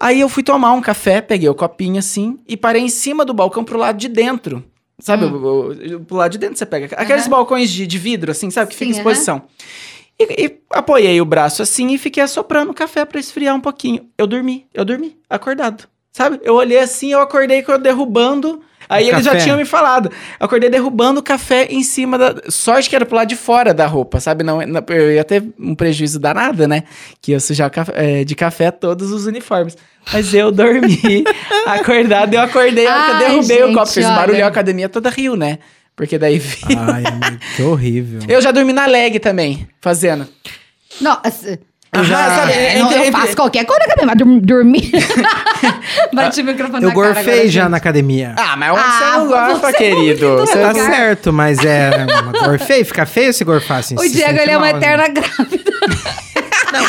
Aí 0.01 0.20
eu 0.20 0.29
fui 0.29 0.42
tomar 0.42 0.72
um 0.72 0.81
café, 0.81 1.20
peguei 1.20 1.48
o 1.48 1.55
copinho 1.55 1.98
assim 1.98 2.38
e 2.48 2.57
parei 2.57 2.83
em 2.83 2.88
cima 2.88 3.24
do 3.24 3.33
balcão 3.33 3.64
pro 3.64 3.79
lado 3.79 3.96
de 3.98 4.09
dentro. 4.09 4.64
Sabe, 5.01 5.24
o, 5.27 5.29
o- 5.37 5.70
o- 5.96 6.01
pro 6.05 6.16
lado 6.16 6.33
de 6.33 6.38
dentro 6.38 6.59
você 6.59 6.66
pega. 6.66 6.87
Aqueles 6.96 7.22
Aham. 7.22 7.31
balcões 7.31 7.70
de, 7.70 7.87
de 7.87 7.98
vidro, 7.98 8.33
assim, 8.33 8.51
sabe? 8.51 8.70
Que 8.70 8.77
fica 8.77 8.90
em 8.90 8.94
Sim, 8.94 8.98
exposição. 9.01 9.42
E, 10.18 10.44
e 10.46 10.59
apoiei 10.70 11.20
o 11.20 11.24
braço 11.24 11.62
assim 11.62 11.92
e 11.92 11.98
fiquei 11.98 12.22
assoprando 12.22 12.72
o 12.72 12.74
café 12.74 13.05
pra 13.05 13.20
esfriar 13.20 13.55
um 13.55 13.61
pouquinho. 13.61 14.09
Eu 14.18 14.27
dormi, 14.27 14.66
eu 14.74 14.85
dormi, 14.85 15.16
acordado. 15.31 15.85
Sabe? 16.12 16.40
Eu 16.42 16.55
olhei 16.57 16.79
assim, 16.81 17.12
eu 17.12 17.20
acordei 17.20 17.64
eu 17.66 17.79
derrubando. 17.79 18.61
Aí 18.88 19.07
O 19.07 19.12
eles 19.14 19.24
já 19.24 19.33
café. 19.33 19.44
tinham 19.44 19.57
me 19.59 19.64
falado. 19.64 20.11
Acordei 20.40 20.70
derrubando 20.70 21.20
o 21.20 21.22
café 21.22 21.66
em 21.70 21.83
cima 21.83 22.16
da. 22.16 22.35
Sorte 22.48 22.88
que 22.88 22.96
era 22.96 23.05
pro 23.05 23.16
lado 23.16 23.29
de 23.29 23.37
fora 23.37 23.74
da 23.74 23.87
roupa, 23.87 24.18
sabe? 24.20 24.42
Não, 24.44 24.61
eu 24.62 25.12
ia 25.12 25.24
ter 25.24 25.44
um 25.59 25.74
prejuízo 25.74 26.18
danado, 26.18 26.66
né? 26.66 26.85
Que 27.20 27.33
ia 27.33 27.40
sujar 27.40 27.70
caf- 27.70 27.92
é, 27.94 28.24
de 28.24 28.35
café 28.35 28.70
todos 28.70 29.12
os 29.12 29.27
uniformes. 29.27 29.77
Mas 30.12 30.33
eu 30.33 30.51
dormi, 30.51 31.22
acordado, 31.66 32.33
eu 32.33 32.40
acordei, 32.40 32.87
a 32.87 32.94
hora 32.94 33.05
que 33.05 33.11
eu 33.11 33.14
Ai, 33.14 33.20
derrubei 33.27 33.62
o 33.62 33.66
gente, 33.66 33.74
copo, 33.74 33.87
fez 33.88 34.07
barulho, 34.07 34.44
a 34.44 34.48
academia 34.48 34.88
toda 34.88 35.11
riu, 35.11 35.37
né? 35.37 35.59
Porque 35.94 36.16
daí 36.16 36.38
vi. 36.38 36.59
Ai, 36.79 37.03
amigo, 37.07 37.38
que 37.57 37.62
horrível. 37.62 38.20
Eu 38.29 38.40
já 38.40 38.51
dormi 38.53 38.72
na 38.72 38.87
leg 38.87 39.18
também, 39.18 39.68
fazendo. 39.81 40.27
Nossa. 41.01 41.59
Eu 41.90 42.05
já- 42.05 42.37
sabe, 42.37 42.53
eu, 42.53 42.87
entre- 42.87 43.09
eu 43.09 43.12
faço 43.12 43.35
qualquer 43.35 43.64
coisa 43.64 43.83
que 43.96 44.05
mas 44.05 44.16
dur- 44.16 44.40
dormir. 44.40 44.90
Bati 46.12 46.42
o 46.42 46.44
microfone 46.44 46.83
Eu 46.85 46.88
na 46.90 46.94
cara 46.94 47.14
gorfei 47.14 47.48
já 47.48 47.62
gente. 47.62 47.70
na 47.70 47.77
academia. 47.79 48.35
Ah, 48.37 48.57
mas 48.57 48.72
onde 48.72 48.81
Ah, 48.83 48.90
você 49.01 49.05
não 49.18 49.27
gosta, 49.29 49.66
você 49.66 49.72
querido? 49.72 50.29
não 50.29 50.37
Você 50.46 50.59
Tá 50.59 50.74
certo, 50.74 51.33
mas 51.33 51.59
é. 51.64 51.90
Gorfei, 52.44 52.85
fica 52.85 53.07
feio 53.07 53.33
se 53.33 53.42
gorfar 53.42 53.79
assim. 53.79 53.94
O 53.96 54.01
se 54.01 54.11
Diego, 54.11 54.38
ele 54.38 54.51
é 54.51 54.57
uma 54.59 54.70
né? 54.72 54.77
eterna 54.79 55.09
grávida. 55.09 55.72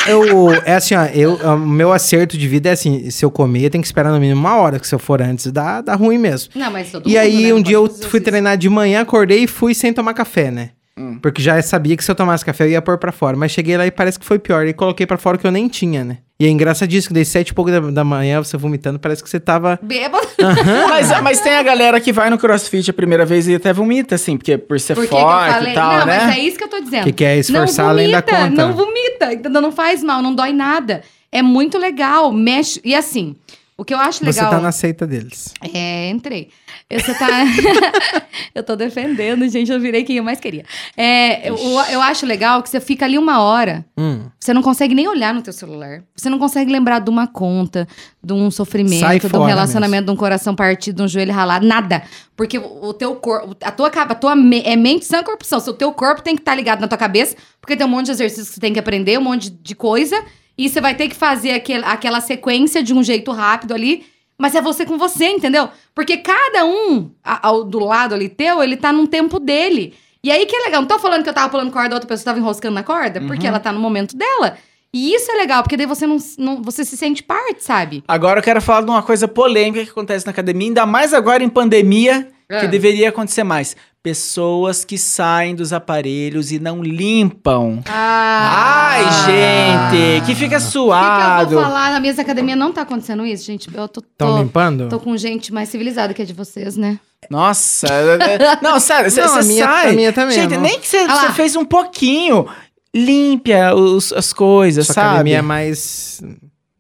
Eu, 0.06 0.52
é 0.66 0.74
assim, 0.76 0.94
ó, 0.94 1.06
eu, 1.06 1.36
o 1.36 1.58
meu 1.58 1.94
acerto 1.94 2.38
de 2.38 2.48
vida 2.48 2.70
é 2.70 2.74
assim: 2.74 3.10
se 3.10 3.24
eu 3.24 3.32
comer, 3.32 3.64
eu 3.66 3.70
tenho 3.70 3.82
que 3.82 3.88
esperar 3.88 4.12
no 4.12 4.20
mínimo 4.20 4.40
uma 4.40 4.58
hora, 4.58 4.78
que 4.78 4.86
se 4.88 4.94
eu 4.94 5.00
for 5.00 5.22
antes, 5.22 5.50
dá, 5.52 5.80
dá 5.82 5.96
ruim 5.96 6.18
mesmo. 6.18 6.52
Não, 6.54 6.70
mas 6.70 6.92
todo 6.92 7.08
E 7.08 7.14
mundo, 7.14 7.18
aí, 7.18 7.44
né, 7.48 7.54
um 7.54 7.56
não 7.56 7.62
dia 7.64 7.76
eu 7.76 7.88
fui 7.88 8.20
isso. 8.20 8.22
treinar 8.22 8.58
de 8.58 8.68
manhã, 8.70 9.02
acordei 9.02 9.44
e 9.44 9.48
fui 9.48 9.74
sem 9.74 9.94
tomar 9.94 10.14
café, 10.14 10.52
né? 10.52 10.72
Hum. 11.00 11.18
Porque 11.22 11.42
já 11.42 11.62
sabia 11.62 11.96
que 11.96 12.04
se 12.04 12.12
eu 12.12 12.16
tomasse 12.16 12.44
café 12.44 12.66
eu 12.66 12.72
ia 12.72 12.82
pôr 12.82 12.98
pra 12.98 13.14
fora. 13.14 13.38
Mas 13.38 13.54
cheguei 13.54 13.78
lá 13.78 13.88
e 13.88 13.92
parece 13.92 14.20
que 14.20 14.26
foi 14.26 14.38
pior. 14.38 14.68
E 14.68 14.74
coloquei 14.74 15.08
pra 15.08 15.18
fora 15.18 15.38
o 15.38 15.40
que 15.40 15.48
eu 15.48 15.52
nem 15.52 15.70
tinha, 15.70 16.04
né? 16.04 16.18
E 16.38 16.46
é 16.46 16.50
engraçadíssimo 16.50 17.10
que 17.10 17.14
daí 17.14 17.26
sete 17.26 17.50
e 17.50 17.54
pouco 17.54 17.72
da, 17.72 17.80
da 17.80 18.04
manhã, 18.04 18.44
você 18.44 18.58
vomitando, 18.58 19.00
parece 19.00 19.24
que 19.24 19.30
você 19.30 19.40
tava. 19.40 19.80
Bêbado. 19.82 20.28
Mas, 20.90 21.22
mas 21.22 21.42
tem 21.42 21.54
a 21.54 21.64
galera 21.64 22.00
que 22.00 22.14
vai 22.14 22.30
no 22.30 22.38
crossfit 22.38 22.90
a 22.90 22.94
primeira 22.94 23.26
vez 23.26 23.48
e 23.48 23.56
até 23.56 23.74
vomita, 23.74 24.16
assim, 24.16 24.38
porque 24.38 24.58
por 24.58 24.80
ser 24.80 24.96
forte 24.96 25.70
e 25.70 25.74
tal, 25.74 26.00
não, 26.00 26.06
né? 26.06 26.20
mas 26.26 26.38
é 26.38 26.40
isso 26.40 26.58
que 26.58 26.64
eu 26.64 26.70
tô 26.70 26.80
dizendo. 26.80 27.04
Que 27.04 27.12
quer 27.12 27.38
esforçar 27.38 27.86
não 27.86 27.92
além 27.92 28.10
da 28.10 28.22
vomita, 28.22 28.38
conta. 28.38 28.68
Não 28.68 28.74
vomita, 28.74 29.34
entendeu? 29.34 29.62
Não 29.62 29.72
faz 29.72 30.02
mal, 30.02 30.22
não 30.22 30.34
dói 30.34 30.54
nada. 30.54 31.02
É 31.32 31.42
muito 31.42 31.78
legal, 31.78 32.32
mexe. 32.32 32.80
E 32.84 32.96
assim, 32.96 33.36
o 33.80 33.86
que 33.86 33.94
eu 33.94 33.98
acho 33.98 34.20
Você 34.20 34.26
legal. 34.26 34.50
tá 34.52 34.60
na 34.60 34.74
seita 34.74 35.08
deles. 35.08 35.54
É, 35.74 36.10
entrei. 36.10 36.50
Você 36.92 37.14
tá. 37.14 37.28
eu 38.54 38.62
tô 38.62 38.76
defendendo, 38.76 39.48
gente. 39.48 39.72
Eu 39.72 39.80
virei 39.80 40.04
quem 40.04 40.18
eu 40.18 40.24
mais 40.24 40.38
queria. 40.38 40.66
É, 40.98 41.50
eu, 41.50 41.56
eu 41.90 42.02
acho 42.02 42.26
legal 42.26 42.62
que 42.62 42.70
você 42.70 42.82
fica 42.82 43.06
ali 43.06 43.18
uma 43.18 43.42
hora. 43.42 43.86
Hum. 43.98 44.24
Você 44.38 44.54
não 44.54 44.62
consegue 44.62 44.94
nem 44.94 45.08
olhar 45.08 45.34
no 45.34 45.42
teu 45.42 45.54
celular. 45.54 46.04
Você 46.14 46.30
não 46.30 46.38
consegue 46.38 46.70
lembrar 46.70 47.00
de 47.00 47.10
uma 47.10 47.26
conta, 47.26 47.88
de 48.22 48.34
um 48.34 48.52
sofrimento, 48.52 49.00
Sai 49.00 49.18
de 49.18 49.34
um 49.34 49.46
relacionamento, 49.46 50.08
de 50.08 50.12
um 50.12 50.18
coração 50.18 50.54
partido, 50.54 50.98
de 50.98 51.04
um 51.04 51.08
joelho 51.08 51.32
ralado, 51.32 51.66
nada. 51.66 52.04
Porque 52.36 52.58
o, 52.58 52.94
teu 52.94 53.16
corpo, 53.16 53.56
a 53.64 53.72
tua, 53.72 53.88
a 53.88 54.16
tua 54.16 54.36
me- 54.36 54.64
é 54.66 54.76
mente 54.76 55.06
sã 55.06 55.24
corrupção. 55.24 55.60
O 55.60 55.74
teu 55.74 55.94
corpo 55.94 56.22
tem 56.22 56.36
que 56.36 56.42
estar 56.42 56.54
ligado 56.54 56.82
na 56.82 56.88
tua 56.90 56.98
cabeça, 56.98 57.36
porque 57.62 57.78
tem 57.78 57.86
um 57.86 57.90
monte 57.90 58.08
de 58.08 58.12
exercícios 58.12 58.50
que 58.50 58.56
você 58.56 58.62
tem 58.62 58.74
que 58.74 58.80
aprender, 58.80 59.18
um 59.18 59.24
monte 59.24 59.50
de, 59.50 59.58
de 59.58 59.76
coisa. 59.76 60.22
E 60.60 60.68
você 60.68 60.82
vai 60.82 60.94
ter 60.94 61.08
que 61.08 61.16
fazer 61.16 61.52
aquele, 61.52 61.86
aquela 61.86 62.20
sequência 62.20 62.84
de 62.84 62.94
um 62.94 63.02
jeito 63.02 63.32
rápido 63.32 63.74
ali. 63.74 64.06
Mas 64.38 64.54
é 64.56 64.62
você 64.62 64.86
com 64.86 64.98
você, 64.98 65.26
entendeu? 65.30 65.70
Porque 65.96 66.18
cada 66.18 66.66
um 66.66 67.12
ao, 67.24 67.64
do 67.64 67.80
lado 67.80 68.14
ali 68.14 68.28
teu, 68.28 68.62
ele 68.62 68.76
tá 68.76 68.92
num 68.92 69.06
tempo 69.06 69.40
dele. 69.40 69.94
E 70.22 70.30
aí 70.30 70.46
que 70.46 70.54
é 70.56 70.60
legal. 70.66 70.82
Não 70.82 70.88
tô 70.88 71.00
falando 71.00 71.24
que 71.24 71.30
eu 71.30 71.34
tava 71.34 71.48
pulando 71.50 71.72
corda, 71.72 71.94
a 71.94 71.98
outra 71.98 72.08
pessoa 72.08 72.26
tava 72.26 72.40
enroscando 72.40 72.76
na 72.76 72.84
corda, 72.84 73.22
porque 73.22 73.48
ela 73.48 73.60
tá 73.60 73.72
no 73.72 73.80
momento 73.80 74.18
dela. 74.18 74.58
E 74.94 75.14
isso 75.14 75.32
é 75.32 75.36
legal, 75.36 75.62
porque 75.64 75.78
daí 75.78 75.86
você 75.86 76.06
não, 76.08 76.18
não 76.38 76.62
você 76.62 76.84
se 76.84 76.98
sente 76.98 77.22
parte, 77.24 77.64
sabe? 77.64 78.04
Agora 78.08 78.40
eu 78.40 78.44
quero 78.44 78.62
falar 78.62 78.82
de 78.82 78.90
uma 78.90 79.04
coisa 79.04 79.28
polêmica 79.28 79.84
que 79.86 79.92
acontece 79.92 80.26
na 80.26 80.32
academia, 80.32 80.68
ainda 80.68 80.86
mais 80.86 81.14
agora 81.14 81.44
em 81.44 81.50
pandemia, 81.50 82.28
É. 82.50 82.62
que 82.62 82.68
deveria 82.68 83.10
acontecer 83.10 83.44
mais. 83.44 83.78
Pessoas 84.02 84.86
que 84.86 84.98
saem 84.98 85.54
dos 85.54 85.74
aparelhos 85.74 86.54
e 86.54 86.60
não 86.60 86.82
limpam. 86.82 87.82
Ah, 87.86 88.92
Ai, 88.92 89.04
gente, 89.26 90.26
que 90.26 90.36
fica 90.36 90.56
O 90.56 90.60
que, 90.60 90.66
que 90.66 90.72
eu 90.72 90.72
suado. 90.72 91.50
vou 91.56 91.62
falar? 91.64 91.92
Na 91.92 92.00
minha 92.00 92.14
academia 92.14 92.56
não 92.56 92.72
tá 92.72 92.84
acontecendo 92.84 93.26
isso, 93.26 93.44
gente. 93.46 93.68
Eu 93.76 93.90
tô, 93.90 94.02
tô, 94.18 94.38
limpando? 94.38 94.88
tô 94.88 95.00
com 95.02 95.18
gente 95.18 95.54
mais 95.54 95.68
civilizada 95.68 96.14
que 96.14 96.22
a 96.22 96.26
de 96.26 96.32
vocês, 96.34 96.78
né? 96.78 96.98
Nossa, 97.30 97.88
não, 98.64 98.80
sério, 98.80 99.12
você 99.12 99.20
Não, 99.22 99.36
a 99.36 99.44
minha- 99.44 99.66
sai. 99.66 99.90
a 99.90 99.94
minha 99.94 100.14
também, 100.14 100.34
Gente, 100.36 100.54
não. 100.56 100.62
nem 100.62 100.80
que 100.80 100.88
você 100.88 100.98
Ah 101.00 101.16
você 101.28 101.34
fez 101.34 101.56
um 101.58 101.66
pouquinho, 101.66 102.48
limpia 102.96 103.76
os- 103.76 104.14
as 104.14 104.32
coisas, 104.32 104.86
Sua 104.86 104.96
sabe? 104.96 105.08
academia 105.10 105.40
é 105.40 105.42
mais 105.42 106.22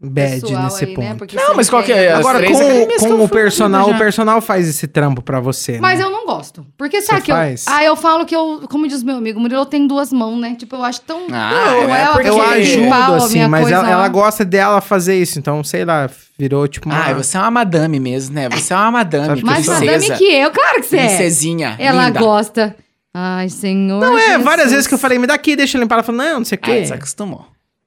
bad 0.02 0.42
Pessoal 0.42 0.64
nesse 0.64 0.86
aí, 0.86 0.94
ponto. 0.94 1.06
né? 1.08 1.16
Porque 1.16 1.36
Não, 1.36 1.56
mas 1.56 1.70
qual 1.70 1.84
que 1.84 1.92
é? 1.92 2.12
As 2.14 2.20
Agora, 2.20 2.42
com, 2.46 2.54
com 2.54 2.62
eu 3.08 3.22
o 3.24 3.28
personal, 3.30 3.90
o 3.90 3.98
personal 3.98 4.40
faz 4.42 4.68
esse 4.68 4.88
trampo 4.88 5.22
pra 5.22 5.40
você, 5.42 5.74
né? 5.74 5.80
Mas 5.82 6.00
eu 6.00 6.10
não 6.10 6.26
gosto. 6.26 6.66
Porque 6.78 7.02
sabe 7.02 7.20
Você 7.20 7.26
que 7.26 7.32
eu. 7.32 7.36
faz? 7.36 7.66
Ah, 7.68 7.84
eu 7.84 7.96
falo 7.98 8.26
que 8.26 8.36
eu, 8.36 8.62
como 8.70 8.88
diz 8.88 9.04
meu 9.04 9.18
amigo, 9.18 9.40
Murilo 9.40 9.66
tem 9.66 9.86
duas 9.86 10.14
mãos, 10.14 10.40
né? 10.40 10.56
Tipo, 10.58 10.78
eu 10.78 10.84
acho 10.84 11.02
tão. 11.02 11.28
Ah, 11.32 11.52
Não, 11.52 11.96
é 11.96 12.06
porque- 12.14 12.30
Eu 12.30 12.36
quer 12.36 12.42
ajudo, 12.54 12.94
a 12.94 13.16
assim, 13.18 13.46
mas 13.48 13.62
coisa 13.62 13.76
ela, 13.78 13.92
ela 13.92 14.08
gosta 14.08 14.46
dela 14.46 14.80
fazer 14.80 15.16
isso. 15.20 15.38
Então, 15.38 15.64
sei 15.64 15.84
lá, 15.84 16.10
virou 16.38 16.68
tipo 16.68 16.88
uma... 16.88 16.98
Ai, 16.98 17.14
você 17.14 17.36
é 17.36 17.40
uma 17.42 17.52
madame 17.52 18.00
mesmo, 18.00 18.36
né? 18.36 18.48
Você 18.50 18.74
é 18.74 18.78
uma 18.78 18.92
madame, 18.92 19.44
Mais 19.44 19.68
eu 19.68 19.74
madame 19.74 20.12
que 20.18 20.24
eu, 20.24 20.52
claro 20.52 20.82
que 20.82 20.88
você 20.88 20.98
é. 20.98 21.08
Princesinha, 21.08 21.76
Ela 21.78 22.08
linda. 22.08 22.20
gosta. 22.20 22.76
Ai, 23.14 23.50
senhor. 23.50 24.00
Não, 24.00 24.18
é, 24.18 24.28
Jesus. 24.28 24.44
várias 24.44 24.72
vezes 24.72 24.88
que 24.88 24.94
eu 24.94 24.98
falei, 25.00 25.18
me 25.20 25.28
dá 25.28 25.34
aqui, 25.34 25.56
deixa 25.56 25.78
eu 25.78 25.82
limpar. 25.82 25.96
Ela 25.96 26.04
falou, 26.04 26.22
não, 26.24 26.38
não 26.40 26.46
sei 26.46 26.58
o 26.58 26.62
Ah, 26.62 26.66
quê. 26.66 26.82
desacostumou. 26.82 27.46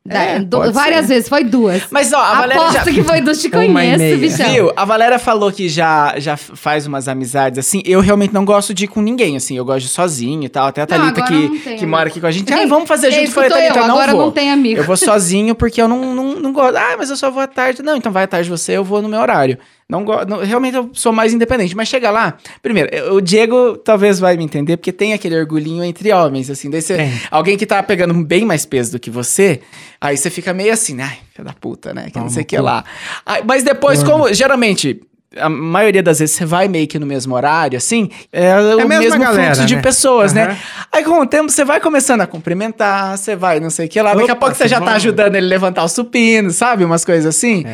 É, 0.09 0.41
do- 0.41 0.73
várias 0.73 1.03
ser. 1.07 1.15
vezes, 1.15 1.29
foi 1.29 1.45
duas. 1.45 1.83
Mas, 1.89 2.13
ó, 2.13 2.17
a 2.19 2.35
Valéria 2.41 2.61
Aposto 2.63 2.73
já... 2.75 2.83
que 2.85 3.05
foi 3.05 3.21
duas, 3.21 3.41
te 3.41 3.49
conheço, 3.51 4.19
bichão. 4.19 4.51
Viu? 4.53 4.73
A 4.75 4.85
Valéria 4.85 5.17
falou 5.19 5.53
que 5.53 5.69
já, 5.69 6.15
já 6.19 6.37
faz 6.37 6.89
umas 6.89 7.07
amizades 7.07 7.59
assim. 7.61 7.83
Eu 7.85 8.01
realmente 8.01 8.35
não 8.35 8.45
gosto 8.45 8.75
de 8.75 8.85
ir 8.85 8.89
com 8.89 9.01
ninguém, 9.01 9.37
assim. 9.37 9.57
Eu 9.57 9.65
gosto 9.65 9.81
de 9.83 9.87
ir 9.87 9.91
sozinho 9.91 10.43
e 10.43 10.49
tal. 10.49 10.67
Até 10.67 10.83
a 10.83 10.87
Thalita 10.87 11.21
não 11.21 11.27
que, 11.29 11.77
que 11.77 11.87
mora 11.87 12.09
aqui 12.09 12.21
com 12.21 12.27
a 12.27 12.33
gente. 12.33 12.53
Ah, 12.53 12.67
vamos 12.67 12.89
fazer 12.89 13.13
junto. 13.13 13.23
Esse 13.25 13.33
Falei, 13.33 13.51
sou 13.51 13.59
eu, 13.61 13.69
Thalita, 13.69 13.87
não 13.87 13.95
agora 13.95 14.13
vou. 14.13 14.23
não 14.23 14.31
tem 14.33 14.51
amigo. 14.51 14.81
Eu 14.81 14.85
vou 14.85 14.97
sozinho 14.97 15.55
porque 15.55 15.81
eu 15.81 15.87
não, 15.87 16.15
não, 16.15 16.35
não 16.35 16.53
gosto. 16.53 16.77
Ah, 16.77 16.97
mas 16.99 17.09
eu 17.09 17.17
só 17.17 17.31
vou 17.31 17.41
à 17.41 17.47
tarde. 17.47 17.81
Não, 17.83 17.95
então 17.97 18.11
vai 18.11 18.25
à 18.25 18.27
tarde 18.27 18.51
você, 18.51 18.73
eu 18.77 18.83
vou 18.83 19.01
no 19.01 19.09
meu 19.09 19.21
horário. 19.21 19.57
Não 19.89 20.05
gosto. 20.05 20.41
Realmente 20.41 20.77
eu 20.77 20.91
sou 20.93 21.13
mais 21.13 21.35
independente. 21.35 21.77
Mas 21.77 21.89
chega 21.89 22.11
lá. 22.11 22.37
Primeiro, 22.63 23.15
o 23.15 23.21
Diego 23.21 23.77
talvez 23.77 24.19
vai 24.19 24.37
me 24.37 24.45
entender, 24.45 24.77
porque 24.77 24.93
tem 24.93 25.13
aquele 25.13 25.39
orgulhinho 25.39 25.85
entre 25.85 26.13
homens, 26.13 26.49
assim. 26.49 26.71
Daí 26.71 26.81
você, 26.81 27.11
alguém 27.31 27.59
que 27.59 27.67
tá 27.67 27.83
pegando 27.83 28.15
bem 28.25 28.45
mais 28.47 28.65
peso 28.65 28.93
do 28.93 28.99
que 28.99 29.11
você, 29.11 29.61
aí 30.01 30.17
você 30.17 30.31
fica 30.31 30.55
meio 30.55 30.73
assim? 30.73 30.99
Ai, 31.01 31.19
filho 31.35 31.45
da 31.47 31.53
puta, 31.53 31.93
né? 31.93 32.09
Que 32.11 32.19
não 32.19 32.31
sei 32.31 32.43
o 32.43 32.47
que 32.47 32.59
lá. 32.59 32.85
Aí, 33.27 33.43
mas 33.47 33.63
depois, 33.63 34.03
como 34.03 34.33
geralmente. 34.33 35.01
A 35.35 35.49
maioria 35.49 36.03
das 36.03 36.19
vezes 36.19 36.37
você 36.37 36.45
vai 36.45 36.69
meio 36.69 36.87
que 36.87 36.99
no 36.99 37.07
mesmo 37.07 37.35
horário, 37.35 37.79
assim, 37.79 38.11
é, 38.31 38.55
o 38.55 38.73
a 38.81 38.85
mesma 38.85 38.99
mesmo 38.99 39.19
galera, 39.19 39.55
fluxo 39.55 39.65
de 39.65 39.77
né? 39.77 39.81
pessoas, 39.81 40.37
Aham. 40.37 40.49
né? 40.49 40.59
Aí 40.93 41.03
com 41.03 41.19
o 41.19 41.27
tempo 41.27 41.49
você 41.51 41.65
vai 41.65 41.81
começando 41.81 42.21
a 42.21 42.27
cumprimentar, 42.27 43.17
você 43.17 43.35
vai 43.35 43.59
não 43.59 43.71
sei 43.71 43.87
o 43.87 43.89
que 43.89 43.99
lá. 44.03 44.13
Daqui 44.13 44.31
a 44.31 44.35
Opa, 44.35 44.41
pouco 44.49 44.55
você 44.55 44.69
já 44.69 44.79
bom. 44.79 44.85
tá 44.85 44.93
ajudando 44.93 45.35
ele 45.37 45.47
a 45.47 45.49
levantar 45.49 45.85
o 45.85 45.89
supino, 45.89 46.51
sabe? 46.51 46.85
Umas 46.85 47.03
coisas 47.03 47.25
assim. 47.35 47.65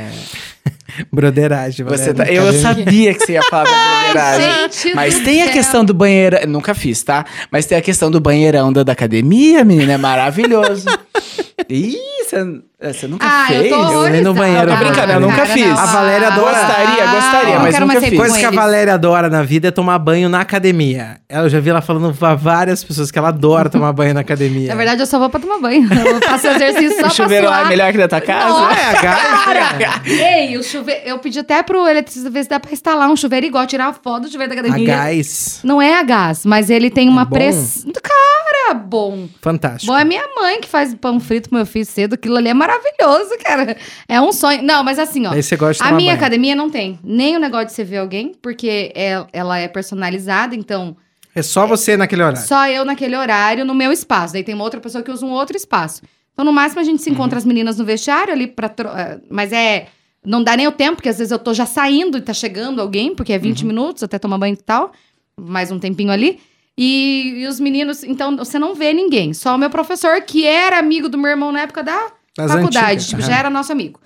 Broderagem, 1.12 1.84
Você 1.86 2.12
tá- 2.12 2.24
eu 2.24 2.52
sabia 2.52 3.14
que 3.14 3.20
você 3.24 3.32
ia 3.32 3.42
falar 3.42 3.64
da 3.64 3.70
banheiragem. 3.70 4.62
gente 4.72 4.94
Mas 4.94 5.18
tem 5.20 5.42
a 5.42 5.50
questão 5.50 5.84
do 5.84 5.94
banheiro. 5.94 6.36
Nunca 6.48 6.74
fiz, 6.74 7.02
tá? 7.02 7.24
Mas 7.50 7.66
tem 7.66 7.78
a 7.78 7.82
questão 7.82 8.10
do 8.10 8.20
banheirão 8.20 8.72
da, 8.72 8.82
da 8.82 8.92
academia, 8.92 9.64
menina. 9.64 9.92
É 9.92 9.96
maravilhoso. 9.96 10.86
Ih, 11.68 11.96
você, 12.28 12.92
você 12.92 13.06
nunca 13.08 13.26
Ah, 13.26 13.46
fez? 13.48 13.64
eu 13.64 13.78
tô 13.78 14.06
Eu 14.06 14.22
no 14.24 14.34
banheiro, 14.34 14.70
Tô 14.70 14.76
brincando, 14.76 15.12
eu 15.12 15.20
nunca 15.20 15.36
cara, 15.36 15.46
fiz. 15.48 15.66
não. 15.66 15.78
A 15.78 15.86
Valéria 15.86 16.28
adora- 16.28 16.58
Gostaria, 16.58 17.06
gostaria, 17.06 17.54
não 17.54 17.62
mas 17.62 17.74
quero 17.74 17.86
nunca 17.86 18.00
fiz. 18.02 18.18
Coisa 18.18 18.38
que 18.38 18.44
a. 18.44 18.50
Valéria 18.50 18.94
adora 18.94 19.28
na 19.30 19.42
vida 19.42 19.68
é 19.68 19.70
tomar 19.70 19.98
banho 19.98 20.28
na 20.28 20.40
academia. 20.40 21.18
Eu 21.28 21.48
já 21.48 21.60
vi 21.60 21.70
ela 21.70 21.80
falando 21.80 22.14
pra 22.14 22.34
várias 22.34 22.82
pessoas 22.84 23.10
que 23.10 23.18
ela 23.18 23.28
adora 23.28 23.68
tomar 23.70 23.92
banho 23.92 24.12
na 24.14 24.20
academia. 24.20 24.68
Na 24.68 24.74
verdade, 24.74 25.00
eu 25.02 25.06
só 25.06 25.18
vou 25.18 25.28
pra 25.30 25.40
tomar 25.40 25.58
banho. 25.58 25.88
Eu 25.92 26.20
faço 26.22 26.46
exercício 26.48 26.90
só 26.92 26.96
O 26.98 27.00
pra 27.02 27.10
chuveiro 27.10 27.46
lá 27.46 27.62
é 27.62 27.64
melhor 27.68 27.92
que 27.92 27.98
da 27.98 28.08
tua 28.08 28.20
casa? 28.20 28.48
Nossa, 28.48 28.80
É, 28.80 29.60
a 29.62 29.72
gás, 29.78 30.06
Ei, 30.06 30.56
o 30.56 30.62
chuveiro... 30.62 31.00
Eu 31.04 31.18
pedi 31.18 31.38
até 31.38 31.62
pro 31.62 31.86
eletricista 31.86 32.30
ver 32.30 32.42
se 32.44 32.48
dá 32.50 32.58
pra 32.60 32.72
instalar 32.72 33.08
um 33.08 33.16
chuveiro 33.16 33.46
igual, 33.46 33.66
tirar 33.66 33.88
a 33.88 33.92
foto 33.92 34.22
do 34.22 34.30
chuveiro 34.30 34.54
da 34.54 34.60
a 34.60 34.64
academia. 34.64 34.94
gás. 34.94 35.60
Não 35.62 35.80
é 35.80 35.98
a 35.98 36.02
gás, 36.02 36.44
mas 36.44 36.70
ele 36.70 36.90
tem 36.90 37.08
uma 37.08 37.24
bom? 37.24 37.36
pressão... 37.36 37.92
Cara, 38.02 38.74
bom. 38.74 39.28
Fantástico. 39.40 39.90
Bom, 39.92 39.98
é 39.98 40.04
minha 40.04 40.24
mãe 40.40 40.60
que 40.60 40.68
faz 40.68 40.94
pão 40.94 41.18
frito 41.20 41.48
pro 41.48 41.56
meu 41.58 41.66
filho 41.66 41.86
cedo. 41.86 42.17
Aquilo 42.18 42.36
ali 42.36 42.48
é 42.48 42.54
maravilhoso, 42.54 43.30
cara. 43.44 43.76
É 44.08 44.20
um 44.20 44.32
sonho. 44.32 44.62
Não, 44.62 44.82
mas 44.84 44.98
assim, 44.98 45.26
ó. 45.26 45.32
Aí 45.32 45.42
você 45.42 45.56
gosta 45.56 45.82
de 45.82 45.88
A 45.88 45.94
minha 45.94 46.10
banho. 46.12 46.18
academia 46.20 46.54
não 46.56 46.68
tem 46.68 46.98
nem 47.02 47.36
o 47.36 47.40
negócio 47.40 47.66
de 47.68 47.72
você 47.72 47.84
ver 47.84 47.98
alguém, 47.98 48.32
porque 48.42 48.92
é- 48.94 49.24
ela 49.32 49.58
é 49.58 49.68
personalizada, 49.68 50.54
então 50.54 50.96
É 51.34 51.42
só 51.42 51.66
você 51.66 51.96
naquele 51.96 52.22
horário. 52.22 52.40
só 52.46 52.66
eu 52.68 52.84
naquele 52.84 53.16
horário, 53.16 53.64
no 53.64 53.74
meu 53.74 53.92
espaço. 53.92 54.32
Daí 54.32 54.42
tem 54.44 54.54
uma 54.54 54.64
outra 54.64 54.80
pessoa 54.80 55.02
que 55.02 55.10
usa 55.10 55.24
um 55.24 55.30
outro 55.30 55.56
espaço. 55.56 56.02
Então, 56.32 56.44
no 56.44 56.52
máximo, 56.52 56.80
a 56.80 56.84
gente 56.84 57.02
se 57.02 57.10
encontra 57.10 57.36
as 57.38 57.44
meninas 57.44 57.78
no 57.78 57.84
vestiário 57.84 58.32
ali 58.32 58.46
pra. 58.46 58.68
tro- 58.68 58.88
eh, 58.90 59.18
Mas 59.30 59.52
é. 59.52 59.86
Não 60.24 60.42
dá 60.42 60.56
nem 60.56 60.66
o 60.66 60.72
tempo, 60.72 60.96
porque 60.96 61.08
às 61.08 61.16
vezes 61.18 61.30
eu 61.30 61.38
tô 61.38 61.54
já 61.54 61.64
saindo 61.64 62.18
e 62.18 62.20
tá 62.20 62.34
chegando 62.34 62.80
alguém, 62.82 63.14
porque 63.14 63.32
é 63.32 63.38
20 63.38 63.64
minutos 63.64 64.02
até 64.02 64.18
tomar 64.18 64.36
banho 64.36 64.54
e 64.54 64.56
tal. 64.56 64.92
Mais 65.40 65.70
um 65.70 65.78
tempinho 65.78 66.10
ali. 66.10 66.40
E, 66.80 67.40
e 67.42 67.46
os 67.48 67.58
meninos, 67.58 68.04
então, 68.04 68.36
você 68.36 68.56
não 68.58 68.72
vê 68.74 68.92
ninguém. 68.92 69.34
Só 69.34 69.56
o 69.56 69.58
meu 69.58 69.68
professor, 69.68 70.20
que 70.22 70.46
era 70.46 70.78
amigo 70.78 71.08
do 71.08 71.18
meu 71.18 71.28
irmão 71.30 71.50
na 71.50 71.62
época 71.62 71.82
da 71.82 71.98
Das 72.36 72.52
faculdade. 72.52 72.86
antigas, 72.86 73.06
Tipo, 73.08 73.22
já 73.22 73.36
era 73.36 73.50
nosso 73.50 73.72
amigo. 73.72 73.98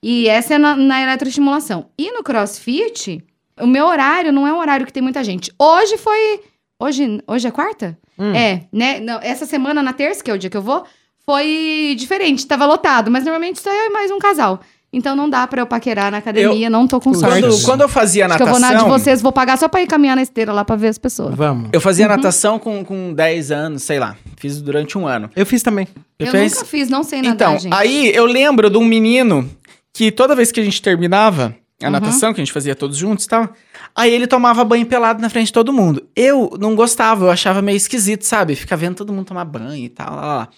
E 0.00 0.28
essa 0.28 0.54
é 0.54 0.58
na, 0.58 0.76
na 0.76 1.02
eletroestimulação. 1.02 1.86
E 1.98 2.12
no 2.12 2.22
crossfit, 2.22 3.22
o 3.60 3.66
meu 3.66 3.84
horário 3.86 4.32
não 4.32 4.46
é 4.46 4.52
um 4.52 4.58
horário 4.58 4.86
que 4.86 4.92
tem 4.92 5.02
muita 5.02 5.24
gente. 5.24 5.52
Hoje 5.58 5.98
foi. 5.98 6.40
Hoje, 6.78 7.20
hoje 7.26 7.48
é 7.48 7.50
quarta? 7.50 7.98
Hum. 8.16 8.32
É, 8.32 8.62
né? 8.72 9.00
Não, 9.00 9.18
essa 9.20 9.44
semana, 9.44 9.82
na 9.82 9.92
terça, 9.92 10.22
que 10.22 10.30
é 10.30 10.34
o 10.34 10.38
dia 10.38 10.48
que 10.48 10.56
eu 10.56 10.62
vou, 10.62 10.84
foi 11.26 11.94
diferente. 11.98 12.46
Tava 12.46 12.64
lotado, 12.64 13.10
mas 13.10 13.24
normalmente 13.24 13.60
só 13.60 13.70
eu 13.70 13.86
e 13.86 13.90
mais 13.90 14.10
um 14.10 14.18
casal. 14.18 14.60
Então 14.92 15.14
não 15.14 15.30
dá 15.30 15.46
pra 15.46 15.62
eu 15.62 15.66
paquerar 15.66 16.10
na 16.10 16.18
academia, 16.18 16.68
não 16.68 16.86
tô 16.88 17.00
com 17.00 17.14
sorte. 17.14 17.40
Quando, 17.42 17.62
quando 17.62 17.80
eu 17.82 17.88
fazia 17.88 18.26
Acho 18.26 18.36
que 18.38 18.42
eu 18.42 18.46
vou 18.48 18.58
natação... 18.58 18.88
na 18.88 18.96
de 18.96 19.02
vocês, 19.02 19.22
vou 19.22 19.30
pagar 19.30 19.56
só 19.56 19.68
pra 19.68 19.80
ir 19.82 19.86
caminhar 19.86 20.16
na 20.16 20.22
esteira 20.22 20.52
lá 20.52 20.64
pra 20.64 20.74
ver 20.74 20.88
as 20.88 20.98
pessoas. 20.98 21.32
Vamos. 21.34 21.70
Eu 21.72 21.80
fazia 21.80 22.06
Uhum. 22.08 22.16
natação 22.16 22.58
com, 22.58 22.84
com 22.84 23.14
10 23.14 23.52
anos, 23.52 23.82
sei 23.84 24.00
lá. 24.00 24.16
Fiz 24.36 24.60
durante 24.60 24.98
um 24.98 25.06
ano. 25.06 25.30
Eu 25.36 25.46
fiz 25.46 25.62
também. 25.62 25.86
Eu, 26.18 26.26
Eu 26.26 26.32
fiz- 26.32 26.54
nunca 26.54 26.64
fiz, 26.66 26.88
não 26.88 27.02
sei 27.04 27.22
nadar, 27.22 27.34
Então, 27.34 27.58
gente. 27.60 27.72
aí 27.72 28.10
eu 28.12 28.26
lembro 28.26 28.68
de 28.68 28.76
um 28.78 28.84
menino 28.84 29.48
que 29.94 30.10
toda 30.10 30.34
vez 30.34 30.50
que 30.50 30.58
a 30.58 30.64
gente 30.64 30.82
terminava 30.82 31.54
a 31.80 31.86
Uhum. 31.86 31.92
natação, 31.92 32.34
que 32.34 32.40
a 32.40 32.44
gente 32.44 32.52
fazia 32.52 32.74
todos 32.74 32.96
juntos 32.96 33.26
e 33.26 33.28
tal, 33.28 33.48
aí 33.94 34.12
ele 34.12 34.26
tomava 34.26 34.64
banho 34.64 34.86
pelado 34.86 35.20
na 35.20 35.28
frente 35.30 35.46
de 35.46 35.52
todo 35.52 35.72
mundo. 35.72 36.02
Eu 36.14 36.56
não 36.60 36.74
gostava, 36.74 37.24
eu 37.26 37.30
achava 37.30 37.60
meio 37.62 37.76
esquisito, 37.76 38.22
sabe? 38.24 38.54
Ficar 38.54 38.76
vendo 38.76 38.96
todo 38.96 39.12
mundo 39.12 39.26
tomar 39.26 39.44
banho 39.44 39.74
e 39.84 39.88
tal, 39.88 40.14
lá, 40.14 40.24
lá. 40.24 40.48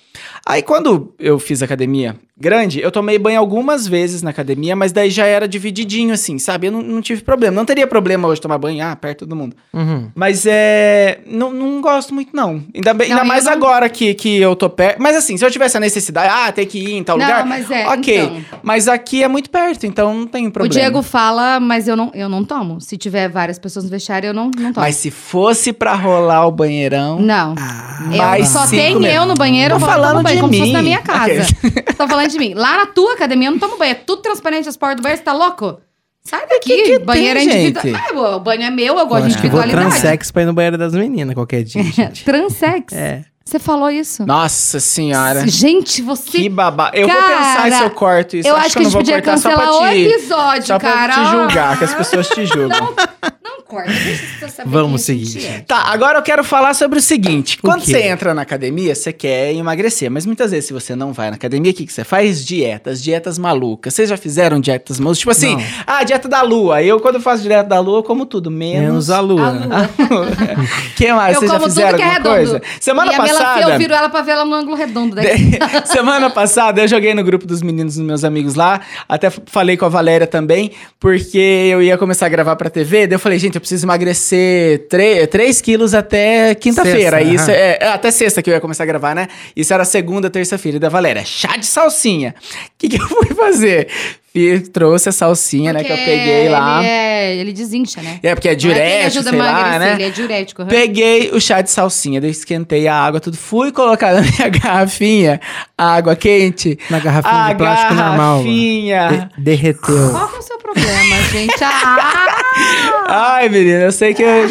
Aí 0.46 0.62
quando 0.62 1.14
eu 1.18 1.38
fiz 1.38 1.62
academia 1.62 2.16
grande, 2.36 2.80
eu 2.80 2.90
tomei 2.90 3.18
banho 3.20 3.38
algumas 3.38 3.86
vezes 3.86 4.20
na 4.20 4.30
academia, 4.30 4.74
mas 4.74 4.90
daí 4.90 5.10
já 5.10 5.24
era 5.26 5.46
divididinho, 5.46 6.12
assim, 6.12 6.38
sabe? 6.40 6.66
Eu 6.66 6.72
não, 6.72 6.82
não 6.82 7.00
tive 7.00 7.22
problema. 7.22 7.54
Não 7.54 7.64
teria 7.64 7.86
problema 7.86 8.26
hoje 8.26 8.40
tomar 8.40 8.58
banho, 8.58 8.84
ah, 8.84 8.96
perto 8.96 9.20
todo 9.20 9.36
mundo. 9.36 9.54
Uhum. 9.72 10.10
Mas 10.14 10.44
é. 10.46 11.20
Não, 11.26 11.52
não 11.52 11.80
gosto 11.80 12.12
muito, 12.12 12.34
não. 12.34 12.60
Ainda, 12.74 12.92
bem- 12.94 13.08
Não, 13.10 13.16
ainda 13.18 13.28
mais 13.28 13.44
não- 13.44 13.52
agora 13.52 13.88
que, 13.88 14.12
que 14.14 14.38
eu 14.40 14.56
tô 14.56 14.68
perto. 14.68 15.00
Mas 15.00 15.14
assim, 15.16 15.36
se 15.36 15.44
eu 15.44 15.50
tivesse 15.52 15.76
a 15.76 15.80
necessidade, 15.80 16.32
ah, 16.34 16.50
tem 16.50 16.66
que 16.66 16.78
ir 16.80 16.92
em 16.94 17.04
tal 17.04 17.16
Não, 17.16 17.24
lugar. 17.24 17.46
mas 17.46 17.70
é, 17.70 17.86
Ok. 17.88 18.18
então. 18.18 18.58
Mas 18.62 18.88
aqui 18.88 19.22
é 19.22 19.28
muito 19.28 19.48
perto, 19.48 19.86
então 19.86 20.12
não 20.12 20.26
tem 20.26 20.48
O 20.48 20.50
problema. 20.50 20.74
Diego 20.74 21.00
fala, 21.02 21.60
mas 21.60 21.86
eu 21.86 21.94
não, 21.94 22.10
eu 22.12 22.28
não 22.28 22.42
tomo. 22.44 22.80
Se 22.80 22.96
tiver 22.96 23.11
várias 23.28 23.58
pessoas 23.58 23.84
no 23.84 23.90
vestiário, 23.90 24.28
eu 24.28 24.34
não, 24.34 24.46
não 24.56 24.72
tomo. 24.72 24.84
Mas 24.86 24.96
se 24.96 25.10
fosse 25.10 25.72
pra 25.72 25.94
rolar 25.94 26.46
o 26.46 26.50
banheirão. 26.50 27.20
Não. 27.20 27.54
Ah, 27.58 28.38
Eu, 28.38 28.46
só 28.46 28.66
tem 28.66 28.94
minutos. 28.94 29.14
eu 29.14 29.26
no 29.26 29.34
banheiro, 29.34 29.70
Tô 29.70 29.76
eu 29.76 29.80
vou 29.80 29.88
falando 29.88 30.10
tomo 30.12 30.22
banho, 30.24 30.34
de 30.36 30.40
como 30.40 30.52
se 30.52 30.58
fosse 30.58 30.70
mim. 30.70 30.76
na 30.76 30.82
minha 30.82 31.00
casa. 31.02 31.22
Aqueles. 31.24 31.52
Tô 31.96 32.08
falando 32.08 32.28
de 32.28 32.38
mim. 32.38 32.54
Lá 32.54 32.78
na 32.78 32.86
tua 32.86 33.12
academia 33.14 33.48
eu 33.48 33.52
não 33.52 33.58
tomo 33.58 33.76
banho. 33.78 33.92
É 33.92 33.94
tudo 33.94 34.22
transparente 34.22 34.68
as 34.68 34.76
portas 34.76 34.96
do 34.96 35.02
banheiro, 35.02 35.18
você 35.18 35.24
tá 35.24 35.32
louco? 35.32 35.78
Sai 36.24 36.46
daqui. 36.46 36.82
que 36.84 36.98
banheiro 37.00 37.38
tem, 37.40 37.48
é 37.50 37.52
individual. 37.66 37.84
gente? 37.84 38.14
Ah, 38.16 38.36
o 38.36 38.40
banho 38.40 38.62
é 38.62 38.70
meu, 38.70 38.96
eu 38.96 39.06
gosto 39.06 39.24
eu 39.24 39.28
de 39.28 39.34
acho 39.34 39.42
que 39.42 39.48
vou 39.48 39.60
individualidade. 39.60 40.00
transex 40.00 40.30
pra 40.30 40.42
ir 40.42 40.46
no 40.46 40.52
banheiro 40.52 40.78
das 40.78 40.92
meninas 40.94 41.34
qualquer 41.34 41.64
dia, 41.64 41.82
gente. 41.92 42.24
Transex? 42.24 42.92
É. 42.92 43.24
Você 43.52 43.58
falou 43.58 43.90
isso? 43.90 44.24
Nossa 44.24 44.80
senhora. 44.80 45.46
Gente, 45.46 46.00
você. 46.00 46.38
Que 46.38 46.48
babá. 46.48 46.90
Eu 46.94 47.06
vou 47.06 47.14
Cara, 47.14 47.36
pensar 47.36 47.76
se 47.76 47.84
eu 47.84 47.90
corto 47.90 48.36
isso. 48.38 48.48
eu 48.48 48.56
acho 48.56 48.70
que 48.72 48.78
a 48.78 48.80
eu 48.80 48.84
não 48.84 48.90
gente 48.90 48.92
vou 48.92 49.00
podia 49.02 49.14
cortar 49.16 49.36
só 49.36 49.50
cancelar 49.50 49.68
pra 49.68 49.88
o 49.88 49.90
te, 49.92 49.98
episódio, 49.98 50.66
só 50.68 50.78
pra 50.78 50.90
cara. 50.90 51.12
te 51.12 51.30
julgar, 51.30 51.76
que 51.78 51.84
as 51.84 51.94
pessoas 51.94 52.28
te 52.30 52.46
julgam. 52.46 52.80
Não 52.80 52.94
corta. 53.72 53.90
Deixa 53.90 54.26
você 54.38 54.48
saber 54.48 54.68
Vamos 54.70 55.06
quem 55.06 55.14
a 55.14 55.18
gente 55.18 55.30
seguir. 55.30 55.46
é. 55.46 55.60
Tá, 55.60 55.84
agora 55.92 56.18
eu 56.18 56.22
quero 56.22 56.44
falar 56.44 56.74
sobre 56.74 56.98
o 56.98 57.02
seguinte. 57.02 57.56
O 57.58 57.62
Quando 57.62 57.82
quê? 57.82 57.92
você 57.92 58.02
entra 58.02 58.34
na 58.34 58.42
academia, 58.42 58.94
você 58.94 59.12
quer 59.12 59.52
emagrecer. 59.54 60.10
Mas 60.10 60.26
muitas 60.26 60.50
vezes, 60.50 60.66
se 60.66 60.72
você 60.72 60.94
não 60.94 61.12
vai 61.12 61.30
na 61.30 61.36
academia, 61.36 61.72
o 61.72 61.74
que, 61.74 61.86
que 61.86 61.92
você 61.92 62.04
faz? 62.04 62.44
Dietas, 62.44 63.02
dietas 63.02 63.38
malucas. 63.38 63.94
Vocês 63.94 64.08
já 64.10 64.16
fizeram 64.16 64.60
dietas 64.60 65.00
malucas? 65.00 65.18
Tipo 65.18 65.30
assim, 65.30 65.56
Não. 65.56 65.62
ah, 65.86 66.04
dieta 66.04 66.28
da 66.28 66.42
lua. 66.42 66.82
Eu, 66.82 67.00
quando 67.00 67.14
eu 67.16 67.20
faço 67.20 67.42
dieta 67.42 67.68
da 67.68 67.80
lua, 67.80 67.98
eu 67.98 68.02
como 68.02 68.26
tudo, 68.26 68.50
menos... 68.50 68.82
Menos 68.82 69.10
a 69.10 69.20
lua. 69.20 69.48
A 69.48 69.50
lua. 69.52 69.88
que 70.96 71.12
mais? 71.12 71.34
Eu 71.34 71.40
Vocês 71.40 71.50
já 71.50 71.58
como 71.58 71.70
fizeram 71.70 71.90
tudo 71.90 71.98
que 71.98 72.02
é 72.02 72.12
redondo. 72.12 72.28
coisa? 72.36 72.62
Semana 72.80 73.12
e 73.12 73.16
melancia, 73.16 73.44
passada... 73.44 73.72
eu 73.72 73.78
viro 73.78 73.94
ela 73.94 74.08
pra 74.08 74.22
ver 74.22 74.32
ela 74.32 74.44
no 74.44 74.54
ângulo 74.54 74.76
redondo. 74.76 75.14
Daí. 75.16 75.58
Semana 75.86 76.28
passada 76.30 76.82
eu 76.82 76.88
joguei 76.88 77.14
no 77.14 77.24
grupo 77.24 77.46
dos 77.46 77.62
meninos 77.62 77.96
dos 77.96 78.04
meus 78.04 78.24
amigos 78.24 78.54
lá, 78.54 78.80
até 79.08 79.30
falei 79.30 79.76
com 79.76 79.84
a 79.86 79.88
Valéria 79.88 80.26
também, 80.26 80.72
porque 81.00 81.38
eu 81.72 81.82
ia 81.82 81.96
começar 81.96 82.26
a 82.26 82.28
gravar 82.28 82.56
pra 82.56 82.68
TV, 82.68 83.06
daí 83.06 83.14
eu 83.14 83.18
falei, 83.20 83.38
gente, 83.38 83.54
eu 83.54 83.60
preciso 83.62 83.86
emagrecer 83.86 84.86
3, 84.88 85.60
quilos 85.60 85.94
até 85.94 86.54
quinta-feira. 86.54 87.22
Isso 87.22 87.50
é, 87.50 87.78
é, 87.80 87.88
até 87.88 88.10
sexta 88.10 88.42
que 88.42 88.50
eu 88.50 88.54
ia 88.54 88.60
começar 88.60 88.82
a 88.82 88.86
gravar, 88.86 89.14
né? 89.14 89.28
Isso 89.56 89.72
era 89.72 89.84
segunda, 89.84 90.28
terça-feira. 90.28 90.76
E 90.76 90.80
da 90.80 90.88
Valéria, 90.88 91.24
chá 91.24 91.56
de 91.56 91.66
salsinha. 91.66 92.34
O 92.38 92.42
que, 92.78 92.88
que 92.90 92.96
eu 93.00 93.08
fui 93.08 93.34
fazer? 93.34 93.88
Fiz- 94.32 94.68
trouxe 94.70 95.10
a 95.10 95.12
salsinha, 95.12 95.74
né, 95.74 95.84
que 95.84 95.92
eu 95.92 95.96
Porque 95.96 96.10
peguei 96.10 96.48
lá. 96.48 96.78
Ele, 96.78 96.88
é, 96.88 97.36
ele 97.36 97.52
desincha, 97.52 98.00
né? 98.00 98.18
É, 98.22 98.34
porque 98.34 98.48
é 98.48 98.52
é 98.52 98.54
diurético, 98.54 99.06
ajuda 99.08 99.28
sei 99.30 99.38
a 99.38 99.42
lá, 99.42 99.50
emagrecer, 99.50 99.80
né? 99.80 99.92
ele 99.94 100.04
é 100.04 100.10
diurético. 100.10 100.62
aham. 100.62 100.70
Peguei 100.70 101.30
o 101.34 101.40
chá 101.40 101.60
de 101.60 101.70
salsinha, 101.70 102.18
daí 102.18 102.30
esquentei 102.30 102.88
a 102.88 102.94
água, 102.94 103.20
tudo. 103.20 103.36
Fui 103.36 103.70
colocar 103.72 104.14
na 104.14 104.22
minha 104.24 104.48
garrafinha 104.48 105.38
a 105.76 105.94
água 105.96 106.16
quente. 106.16 106.78
Na 106.88 106.98
garrafinha 106.98 107.34
a 107.44 107.48
de 107.52 107.54
plástico 107.58 107.94
normal. 107.94 108.36
garrafinha. 108.38 109.28
De- 109.36 109.42
derreteu. 109.42 110.10
Qual 110.12 110.28
que 110.28 110.36
é 110.36 110.38
o 110.38 110.42
seu 110.42 110.51
problema, 110.72 111.16
gente? 111.30 111.64
Ah! 111.64 113.34
Ai, 113.36 113.48
menina, 113.48 113.84
eu 113.84 113.92
sei 113.92 114.14
que 114.14 114.22
eu 114.22 114.48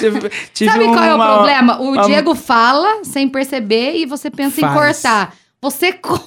tive, 0.54 0.72
Sabe 0.72 0.86
qual 0.86 1.04
é 1.04 1.12
o 1.14 1.16
uma- 1.16 1.34
problema? 1.34 1.80
O 1.82 1.92
uma- 1.94 2.04
Diego 2.06 2.36
fala 2.36 3.04
sem 3.04 3.28
perceber 3.30 3.96
e 3.96 4.06
você 4.06 4.30
pensa 4.30 4.60
em 4.60 4.62
Faz. 4.64 4.74
cortar. 4.74 5.34
Você 5.62 5.94
conta. 5.94 6.24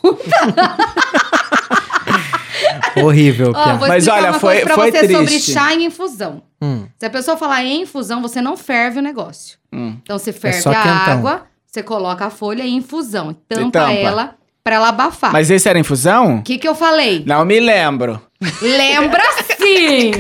Horrível, 2.97 3.53
vou 3.53 3.89
Mas 3.89 4.07
olha, 4.07 4.31
uma 4.31 4.39
foi- 4.41 4.55
coisa 4.61 4.67
pra 4.67 4.75
foi 4.77 4.91
você 4.93 5.09
sobre 5.09 5.27
triste. 5.27 5.53
chá 5.53 5.75
em 5.75 5.85
infusão. 5.87 6.43
Hum. 6.63 6.87
Se 6.99 7.07
a 7.07 7.11
pessoa 7.11 7.37
falar 7.37 7.65
em 7.65 7.83
infusão, 7.83 8.23
você 8.23 8.41
não 8.41 8.57
ferve 8.57 9.01
o 9.01 9.03
negócio. 9.03 9.59
Hum. 9.73 9.97
Então 10.03 10.19
você 10.19 10.33
ferve 10.33 10.61
só 10.63 10.71
a 10.71 10.75
quentão. 10.75 11.13
água, 11.13 11.43
você 11.67 11.83
coloca 11.83 12.27
a 12.27 12.31
folha 12.31 12.63
em 12.63 12.77
infusão. 12.77 13.35
Tampa, 13.49 13.81
tampa. 13.81 13.93
ela 13.93 14.35
pra 14.63 14.77
ela 14.77 14.89
abafar. 14.89 15.33
Mas 15.33 15.51
esse 15.51 15.69
era 15.69 15.79
infusão? 15.79 16.37
O 16.37 16.43
que 16.43 16.57
que 16.57 16.67
eu 16.69 16.75
falei? 16.75 17.23
Não 17.27 17.45
me 17.45 17.59
lembro. 17.61 18.21
Lembra 18.63 19.23
sim! 19.65 20.11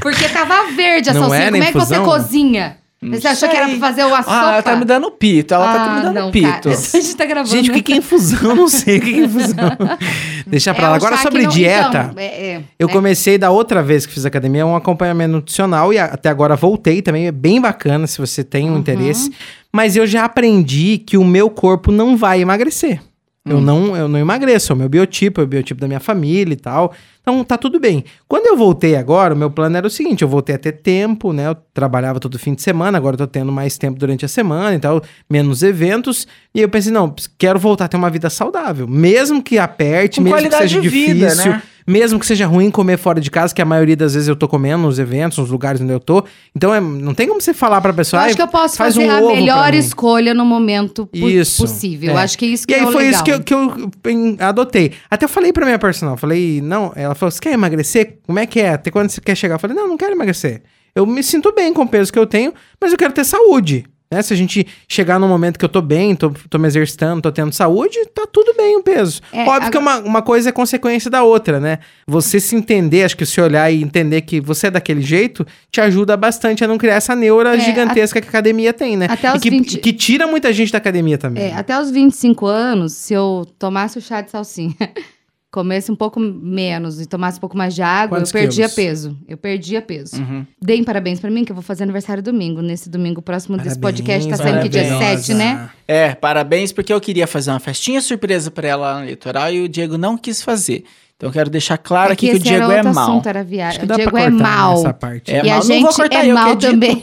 Porque 0.00 0.28
tava 0.28 0.70
verde 0.72 1.10
a 1.10 1.14
Não 1.14 1.22
salsinha. 1.22 1.42
era 1.42 1.50
Como 1.52 1.62
é 1.64 1.66
que 1.72 1.78
você 1.78 1.98
cozinha? 2.00 2.76
Não 3.04 3.18
você 3.18 3.26
achou 3.26 3.48
que 3.48 3.56
era 3.56 3.66
pra 3.66 3.78
fazer 3.78 4.04
uma 4.04 4.18
sopa? 4.22 4.30
Ah, 4.32 4.52
ela 4.52 4.62
tá 4.62 4.76
me 4.76 4.84
dando 4.84 5.10
pito. 5.10 5.52
Ela 5.52 5.72
tá 5.72 5.82
Ah, 5.84 5.94
me 5.96 6.02
dando 6.02 6.14
não, 6.14 6.30
pito. 6.30 6.46
cara. 6.48 6.70
A 6.70 7.00
gente 7.00 7.16
tá 7.16 7.26
gravando. 7.26 7.50
Gente, 7.52 7.68
o 7.70 7.74
que, 7.74 7.82
que 7.82 7.92
é 7.94 7.96
infusão? 7.96 8.54
Não 8.54 8.68
sei 8.68 8.98
o 8.98 9.00
que, 9.00 9.14
é 9.14 9.16
infusão. 9.24 9.56
Deixa 10.46 10.72
pra 10.72 10.86
É 10.86 10.90
lá. 10.90 10.96
Agora 10.96 11.16
sobre 11.16 11.42
não- 11.42 11.50
dieta. 11.50 12.10
Então, 12.12 12.22
é, 12.22 12.26
é, 12.26 12.60
Eu 12.78 12.86
né? 12.86 12.92
comecei 12.92 13.36
da 13.36 13.50
outra 13.50 13.82
vez 13.82 14.06
que 14.06 14.12
fiz 14.14 14.24
academia 14.24 14.64
um 14.64 14.76
acompanhamento 14.76 15.32
nutricional 15.32 15.92
e 15.92 15.98
até 15.98 16.28
agora 16.28 16.54
voltei 16.54 17.02
também. 17.02 17.26
É 17.26 17.32
bem 17.32 17.60
bacana 17.60 18.06
se 18.06 18.18
você 18.18 18.44
tem 18.44 18.68
um 18.70 18.74
Uhum. 18.74 18.78
interesse. 18.78 19.32
Mas 19.72 19.96
eu 19.96 20.06
já 20.06 20.24
aprendi 20.24 20.98
que 20.98 21.16
o 21.16 21.24
meu 21.24 21.50
corpo 21.50 21.90
não 21.90 22.16
vai 22.16 22.40
emagrecer. 22.40 23.00
Eu, 23.44 23.60
não, 23.60 23.96
eu 23.96 24.06
não 24.06 24.20
emagreço, 24.20 24.72
é 24.72 24.74
o 24.74 24.78
meu 24.78 24.88
biotipo, 24.88 25.40
é 25.40 25.44
o 25.44 25.46
biotipo 25.46 25.80
da 25.80 25.88
minha 25.88 25.98
família 25.98 26.52
e 26.52 26.56
tal. 26.56 26.94
Então 27.20 27.42
tá 27.42 27.58
tudo 27.58 27.80
bem. 27.80 28.04
Quando 28.28 28.46
eu 28.46 28.56
voltei 28.56 28.94
agora, 28.94 29.34
o 29.34 29.36
meu 29.36 29.50
plano 29.50 29.76
era 29.76 29.86
o 29.86 29.90
seguinte: 29.90 30.22
eu 30.22 30.28
voltei 30.28 30.54
a 30.54 30.58
ter 30.58 30.72
tempo, 30.72 31.32
né? 31.32 31.48
Eu 31.48 31.56
trabalhava 31.74 32.20
todo 32.20 32.38
fim 32.38 32.54
de 32.54 32.62
semana, 32.62 32.98
agora 32.98 33.14
eu 33.14 33.18
tô 33.18 33.26
tendo 33.26 33.50
mais 33.50 33.76
tempo 33.76 33.98
durante 33.98 34.24
a 34.24 34.28
semana 34.28 34.76
e 34.76 34.78
tal, 34.78 35.02
menos 35.28 35.64
eventos. 35.64 36.26
E 36.54 36.60
eu 36.60 36.68
pensei, 36.68 36.92
não, 36.92 37.12
quero 37.36 37.58
voltar 37.58 37.86
a 37.86 37.88
ter 37.88 37.96
uma 37.96 38.10
vida 38.10 38.30
saudável. 38.30 38.86
Mesmo 38.86 39.42
que 39.42 39.58
aperte, 39.58 40.18
Com 40.20 40.24
mesmo 40.24 40.48
que 40.48 40.56
seja 40.56 40.80
de 40.80 40.88
vida, 40.88 41.26
difícil. 41.28 41.50
né? 41.50 41.62
Mesmo 41.86 42.18
que 42.18 42.26
seja 42.26 42.46
ruim 42.46 42.70
comer 42.70 42.96
fora 42.98 43.20
de 43.20 43.30
casa, 43.30 43.54
que 43.54 43.60
a 43.60 43.64
maioria 43.64 43.96
das 43.96 44.14
vezes 44.14 44.28
eu 44.28 44.36
tô 44.36 44.46
comendo 44.46 44.82
nos 44.84 44.98
eventos, 44.98 45.38
nos 45.38 45.50
lugares 45.50 45.80
onde 45.80 45.92
eu 45.92 46.00
tô. 46.00 46.24
Então 46.54 46.74
é, 46.74 46.80
não 46.80 47.14
tem 47.14 47.26
como 47.28 47.40
você 47.40 47.52
falar 47.52 47.80
pra 47.80 47.90
Eu 47.90 47.94
pessoa. 47.94 48.20
acho 48.22 48.30
"Ai, 48.30 48.34
que 48.36 48.42
eu 48.42 48.48
posso 48.48 48.76
faz 48.76 48.94
fazer 48.94 49.08
um 49.08 49.10
a 49.30 49.34
melhor 49.34 49.72
mim." 49.72 49.78
escolha 49.78 50.34
no 50.34 50.44
momento 50.44 51.08
Isso, 51.12 51.62
possível. 51.62 52.10
é. 52.10 52.12
Eu 52.14 52.18
acho 52.18 52.38
que 52.38 52.44
é 52.44 52.48
isso 52.48 52.66
que 52.66 52.72
E 52.72 52.76
aí 52.76 52.82
é 52.82 52.86
foi 52.92 53.04
legal. 53.04 53.10
isso 53.10 53.24
que 53.24 53.32
eu, 53.32 53.40
que 53.42 53.54
eu 53.54 53.90
adotei. 54.40 54.92
Até 55.10 55.24
eu 55.24 55.28
falei 55.28 55.52
pra 55.52 55.64
minha 55.64 55.78
personal, 55.78 56.16
falei, 56.16 56.60
não, 56.62 56.92
ela 56.94 57.14
falou, 57.14 57.30
você 57.30 57.40
quer 57.40 57.52
emagrecer? 57.52 58.18
Como 58.26 58.38
é 58.38 58.46
que 58.46 58.60
é? 58.60 58.70
Até 58.70 58.90
quando 58.90 59.10
você 59.10 59.20
quer 59.20 59.34
chegar? 59.36 59.56
Eu 59.56 59.58
falei, 59.58 59.76
não, 59.76 59.88
não 59.88 59.96
quero 59.96 60.12
emagrecer. 60.12 60.62
Eu 60.94 61.06
me 61.06 61.22
sinto 61.22 61.52
bem 61.54 61.72
com 61.72 61.82
o 61.82 61.88
peso 61.88 62.12
que 62.12 62.18
eu 62.18 62.26
tenho, 62.26 62.52
mas 62.80 62.92
eu 62.92 62.98
quero 62.98 63.12
ter 63.14 63.24
saúde. 63.24 63.84
Né? 64.12 64.20
Se 64.20 64.34
a 64.34 64.36
gente 64.36 64.66
chegar 64.86 65.18
num 65.18 65.26
momento 65.26 65.58
que 65.58 65.64
eu 65.64 65.68
tô 65.70 65.80
bem, 65.80 66.14
tô, 66.14 66.30
tô 66.50 66.58
me 66.58 66.68
exercitando, 66.68 67.22
tô 67.22 67.32
tendo 67.32 67.50
saúde, 67.50 67.96
tá 68.14 68.26
tudo 68.30 68.52
bem 68.54 68.76
o 68.76 68.82
peso. 68.82 69.22
É, 69.32 69.48
Óbvio 69.48 69.70
que 69.70 69.78
uma, 69.78 70.00
uma 70.00 70.20
coisa 70.20 70.50
é 70.50 70.52
consequência 70.52 71.10
da 71.10 71.22
outra, 71.22 71.58
né? 71.58 71.78
Você 72.06 72.38
se 72.38 72.54
entender, 72.54 73.04
acho 73.04 73.16
que 73.16 73.24
se 73.24 73.40
olhar 73.40 73.70
e 73.72 73.82
entender 73.82 74.20
que 74.20 74.38
você 74.38 74.66
é 74.66 74.70
daquele 74.70 75.00
jeito, 75.00 75.46
te 75.70 75.80
ajuda 75.80 76.14
bastante 76.14 76.62
a 76.62 76.68
não 76.68 76.76
criar 76.76 76.96
essa 76.96 77.16
neura 77.16 77.56
É, 77.56 77.60
gigantesca 77.60 78.20
que 78.20 78.26
a 78.26 78.30
academia 78.30 78.74
tem, 78.74 78.98
né? 78.98 79.06
até 79.08 79.28
e 79.28 79.32
os 79.36 79.40
que, 79.40 79.48
20 79.48 79.78
que 79.78 79.92
tira 79.94 80.26
muita 80.26 80.52
gente 80.52 80.70
da 80.70 80.76
academia 80.76 81.16
também. 81.16 81.44
É, 81.44 81.54
até 81.56 81.80
os 81.80 81.90
25 81.90 82.44
anos, 82.46 82.92
se 82.92 83.14
eu 83.14 83.46
tomasse 83.58 83.96
o 83.96 84.02
chá 84.02 84.20
de 84.20 84.30
salsinha, 84.30 84.74
comesse 85.52 85.92
um 85.92 85.94
pouco 85.94 86.18
menos 86.18 86.98
e 86.98 87.04
tomasse 87.04 87.36
um 87.36 87.40
pouco 87.40 87.56
mais 87.56 87.74
de 87.74 87.82
água, 87.82 88.18
Quantos 88.18 88.32
eu 88.34 88.40
perdia 88.40 88.64
quilos? 88.64 88.74
peso. 88.74 89.18
Eu 89.28 89.36
perdia 89.36 89.82
peso. 89.82 90.16
Uhum. 90.16 90.46
Deem 90.60 90.82
parabéns 90.82 91.20
pra 91.20 91.30
mim, 91.30 91.44
que 91.44 91.52
eu 91.52 91.54
vou 91.54 91.62
fazer 91.62 91.82
aniversário 91.82 92.22
domingo. 92.22 92.62
Nesse 92.62 92.88
domingo 92.88 93.20
próximo 93.20 93.58
desse 93.58 93.78
Parabéns, 93.78 94.00
podcast, 94.00 94.30
tá 94.30 94.36
saindo 94.38 94.62
que 94.62 94.68
dia 94.70 94.84
parabéns. 94.84 95.26
7, 95.26 95.34
né? 95.34 95.70
É, 95.86 96.14
parabéns, 96.14 96.72
porque 96.72 96.90
eu 96.90 97.00
queria 97.00 97.26
fazer 97.26 97.50
uma 97.50 97.60
festinha 97.60 98.00
surpresa 98.00 98.50
pra 98.50 98.66
ela 98.66 98.94
lá 98.94 99.00
no 99.00 99.06
litoral 99.06 99.52
e 99.52 99.60
o 99.60 99.68
Diego 99.68 99.98
não 99.98 100.16
quis 100.16 100.42
fazer. 100.42 100.84
Então 101.22 101.30
eu 101.30 101.34
quero 101.34 101.50
deixar 101.50 101.78
claro 101.78 102.12
aqui 102.12 102.30
que 102.30 102.34
o 102.34 102.38
Diego 102.40 102.72
é 102.72 102.78
outro 102.78 102.92
mal. 102.92 103.04
assunto, 103.04 103.28
era 103.28 103.38
Acho 103.42 103.48
viagem. 103.48 103.78
que 103.78 103.84
O 103.84 103.88
dá 103.88 103.94
Diego 103.94 104.10
pra 104.10 104.22
é 104.22 104.30
mal. 104.30 104.74
essa 104.74 104.92
parte. 104.92 105.30
É 105.32 105.36
e 105.36 105.38
a 105.38 105.42
mal. 105.44 105.44
Não 105.44 105.62
vou 105.62 105.62
gente 105.62 105.94
cortar, 105.94 106.24
é 106.24 106.26
eu 106.28 106.34
mal 106.34 106.44
acredito. 106.50 106.70
também. 106.72 107.02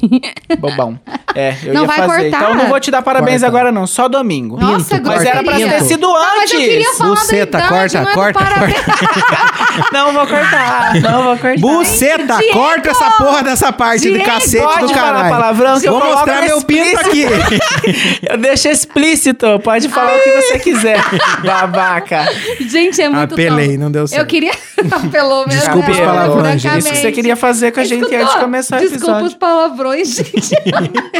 Bobão. 0.60 1.00
É, 1.34 1.56
eu 1.64 1.74
Não 1.74 1.82
ia 1.84 1.88
vai 1.88 1.98
fazer. 2.00 2.22
cortar. 2.24 2.38
Então 2.38 2.50
eu 2.50 2.56
não 2.56 2.68
vou 2.68 2.80
te 2.82 2.92
dar 2.92 3.02
parabéns 3.02 3.40
Corta. 3.42 3.48
agora, 3.48 3.72
não. 3.72 3.88
Só 3.88 4.10
domingo. 4.10 4.60
Nossa, 4.60 4.96
Pinto, 4.98 5.08
Mas 5.08 5.22
era 5.24 5.42
pra 5.42 5.54
gostaria. 5.54 5.70
ter 5.80 5.84
sido 5.86 6.08
Ah, 6.14 6.20
mas 6.36 6.42
antes. 6.42 6.54
eu 6.54 6.60
queria 6.60 6.94
falar 6.96 7.10
Buceta, 7.16 7.58
da 7.60 7.66
idade, 7.66 7.70
corta, 7.72 8.02
não 8.02 8.10
é 8.10 8.14
corta, 8.14 8.40
parabéns. 8.40 8.76
Não 9.94 10.12
vou 10.14 10.28
cortar. 10.28 10.96
Não 11.02 11.24
vou 11.24 11.38
cortar. 11.38 11.58
Buceta, 11.60 12.38
Diego! 12.38 12.54
corta 12.60 12.90
essa 12.90 13.12
porra 13.12 13.44
dessa 13.44 13.72
parte 13.72 14.02
Diego! 14.02 14.18
do 14.20 14.26
cacete 14.26 14.64
Pode 14.64 14.80
do 14.82 14.90
falar 14.90 15.02
caralho. 15.14 15.30
palavrão 15.30 15.80
que 15.80 15.88
eu 15.88 15.92
Vou 15.94 16.02
coloco 16.02 16.18
mostrar 16.20 16.42
meu 16.42 16.62
pinto 16.64 17.00
aqui. 17.00 17.24
Eu 18.30 18.38
deixo 18.38 18.68
explícito. 18.68 19.60
Pode 19.64 19.88
falar 19.88 20.14
o 20.16 20.20
que 20.22 20.32
você 20.42 20.60
quiser. 20.60 21.00
Babaca. 21.46 22.28
Gente, 22.60 23.02
é 23.02 23.08
muito 23.08 23.34
Apelei, 23.34 23.78
não 23.78 23.90
deu 23.90 24.06
Eu 24.16 24.26
queria... 24.26 24.52
Apelou 24.92 25.46
mesmo. 25.48 25.60
Desculpa 25.62 25.92
os 25.92 25.98
né? 25.98 26.06
palavrões, 26.06 26.62
gente. 26.62 26.78
Isso 26.80 26.90
que 26.90 26.96
você 26.98 27.12
queria 27.12 27.36
fazer 27.36 27.72
com 27.72 27.80
a 27.80 27.84
gente 27.84 28.02
Escutou? 28.04 28.20
antes 28.22 28.34
de 28.34 28.40
começar 28.40 28.78
o 28.78 28.80
Desculpa 28.80 29.04
episódio. 29.06 29.28
os 29.28 29.34
palavrões, 29.36 30.08
gente. 30.16 30.56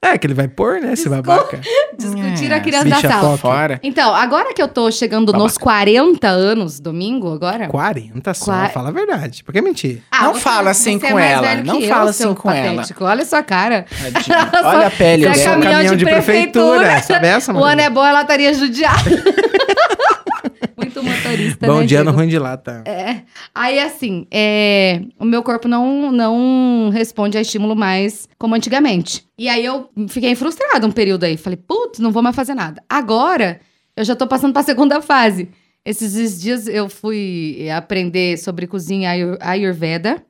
É, 0.00 0.16
que 0.16 0.28
ele 0.28 0.34
vai 0.34 0.46
pôr, 0.46 0.80
né, 0.80 0.92
esse 0.92 1.08
babaca. 1.08 1.60
Discutir 1.98 2.52
É, 2.52 2.54
a 2.54 2.60
criança 2.60 2.84
da 2.88 3.00
sala. 3.00 3.36
Fora. 3.36 3.80
Então, 3.82 4.14
agora 4.14 4.54
que 4.54 4.62
eu 4.62 4.68
tô 4.68 4.88
chegando 4.92 5.32
Babaca. 5.32 5.42
nos 5.42 5.58
40 5.58 6.28
anos, 6.28 6.78
domingo 6.78 7.34
agora... 7.34 7.66
40 7.66 8.32
só, 8.32 8.44
Qua- 8.44 8.68
fala 8.68 8.90
a 8.90 8.92
verdade. 8.92 9.42
Por 9.42 9.52
que 9.52 9.60
mentir? 9.60 10.00
Não 10.22 10.36
fala 10.36 10.70
assim 10.70 11.00
é 11.02 11.08
com 11.08 11.14
mais 11.14 11.32
ela, 11.32 11.54
não 11.64 11.80
eu, 11.80 11.88
fala 11.88 12.10
assim 12.10 12.32
com 12.32 12.48
ela. 12.48 12.76
patético. 12.76 13.04
Olha 13.04 13.22
a 13.24 13.26
sua 13.26 13.42
cara. 13.42 13.86
Olha 14.62 14.86
a 14.86 14.90
pele 14.92 15.26
Você 15.34 15.40
é 15.42 15.50
um 15.50 15.52
caminhão 15.54 15.72
caminhão 15.72 15.96
de 15.96 16.04
de 16.04 16.04
prefeitura. 16.04 16.78
prefeitura. 16.78 17.02
Sabe 17.02 17.26
essa, 17.26 17.50
O 17.50 17.54
mano? 17.56 17.66
ano 17.66 17.80
é 17.80 17.90
bom, 17.90 18.06
ela 18.06 18.22
estaria 18.22 18.54
judiada. 18.54 19.02
Muito 21.02 21.16
motorista, 21.16 21.66
Bom 21.66 21.74
né, 21.80 21.86
dia, 21.86 21.98
Diego? 21.98 22.10
no 22.10 22.16
ruim 22.16 22.28
de 22.28 22.38
lata. 22.38 22.82
É. 22.86 23.22
Aí, 23.54 23.78
assim, 23.78 24.26
é, 24.30 25.02
o 25.18 25.24
meu 25.24 25.42
corpo 25.42 25.66
não, 25.68 26.10
não 26.12 26.90
responde 26.92 27.36
a 27.36 27.40
estímulo 27.40 27.74
mais 27.76 28.28
como 28.38 28.54
antigamente. 28.54 29.24
E 29.38 29.48
aí 29.48 29.64
eu 29.64 29.88
fiquei 30.08 30.34
frustrada 30.34 30.86
um 30.86 30.90
período 30.92 31.24
aí. 31.24 31.36
Falei, 31.36 31.56
putz, 31.56 31.98
não 31.98 32.10
vou 32.12 32.22
mais 32.22 32.34
fazer 32.36 32.54
nada. 32.54 32.82
Agora, 32.88 33.60
eu 33.96 34.04
já 34.04 34.14
tô 34.16 34.26
passando 34.26 34.52
pra 34.52 34.62
segunda 34.62 35.00
fase. 35.02 35.48
Esses 35.84 36.40
dias 36.40 36.66
eu 36.68 36.88
fui 36.88 37.68
aprender 37.74 38.36
sobre 38.38 38.66
cozinha 38.66 39.10
ayur- 39.10 39.38
ayurveda, 39.40 40.22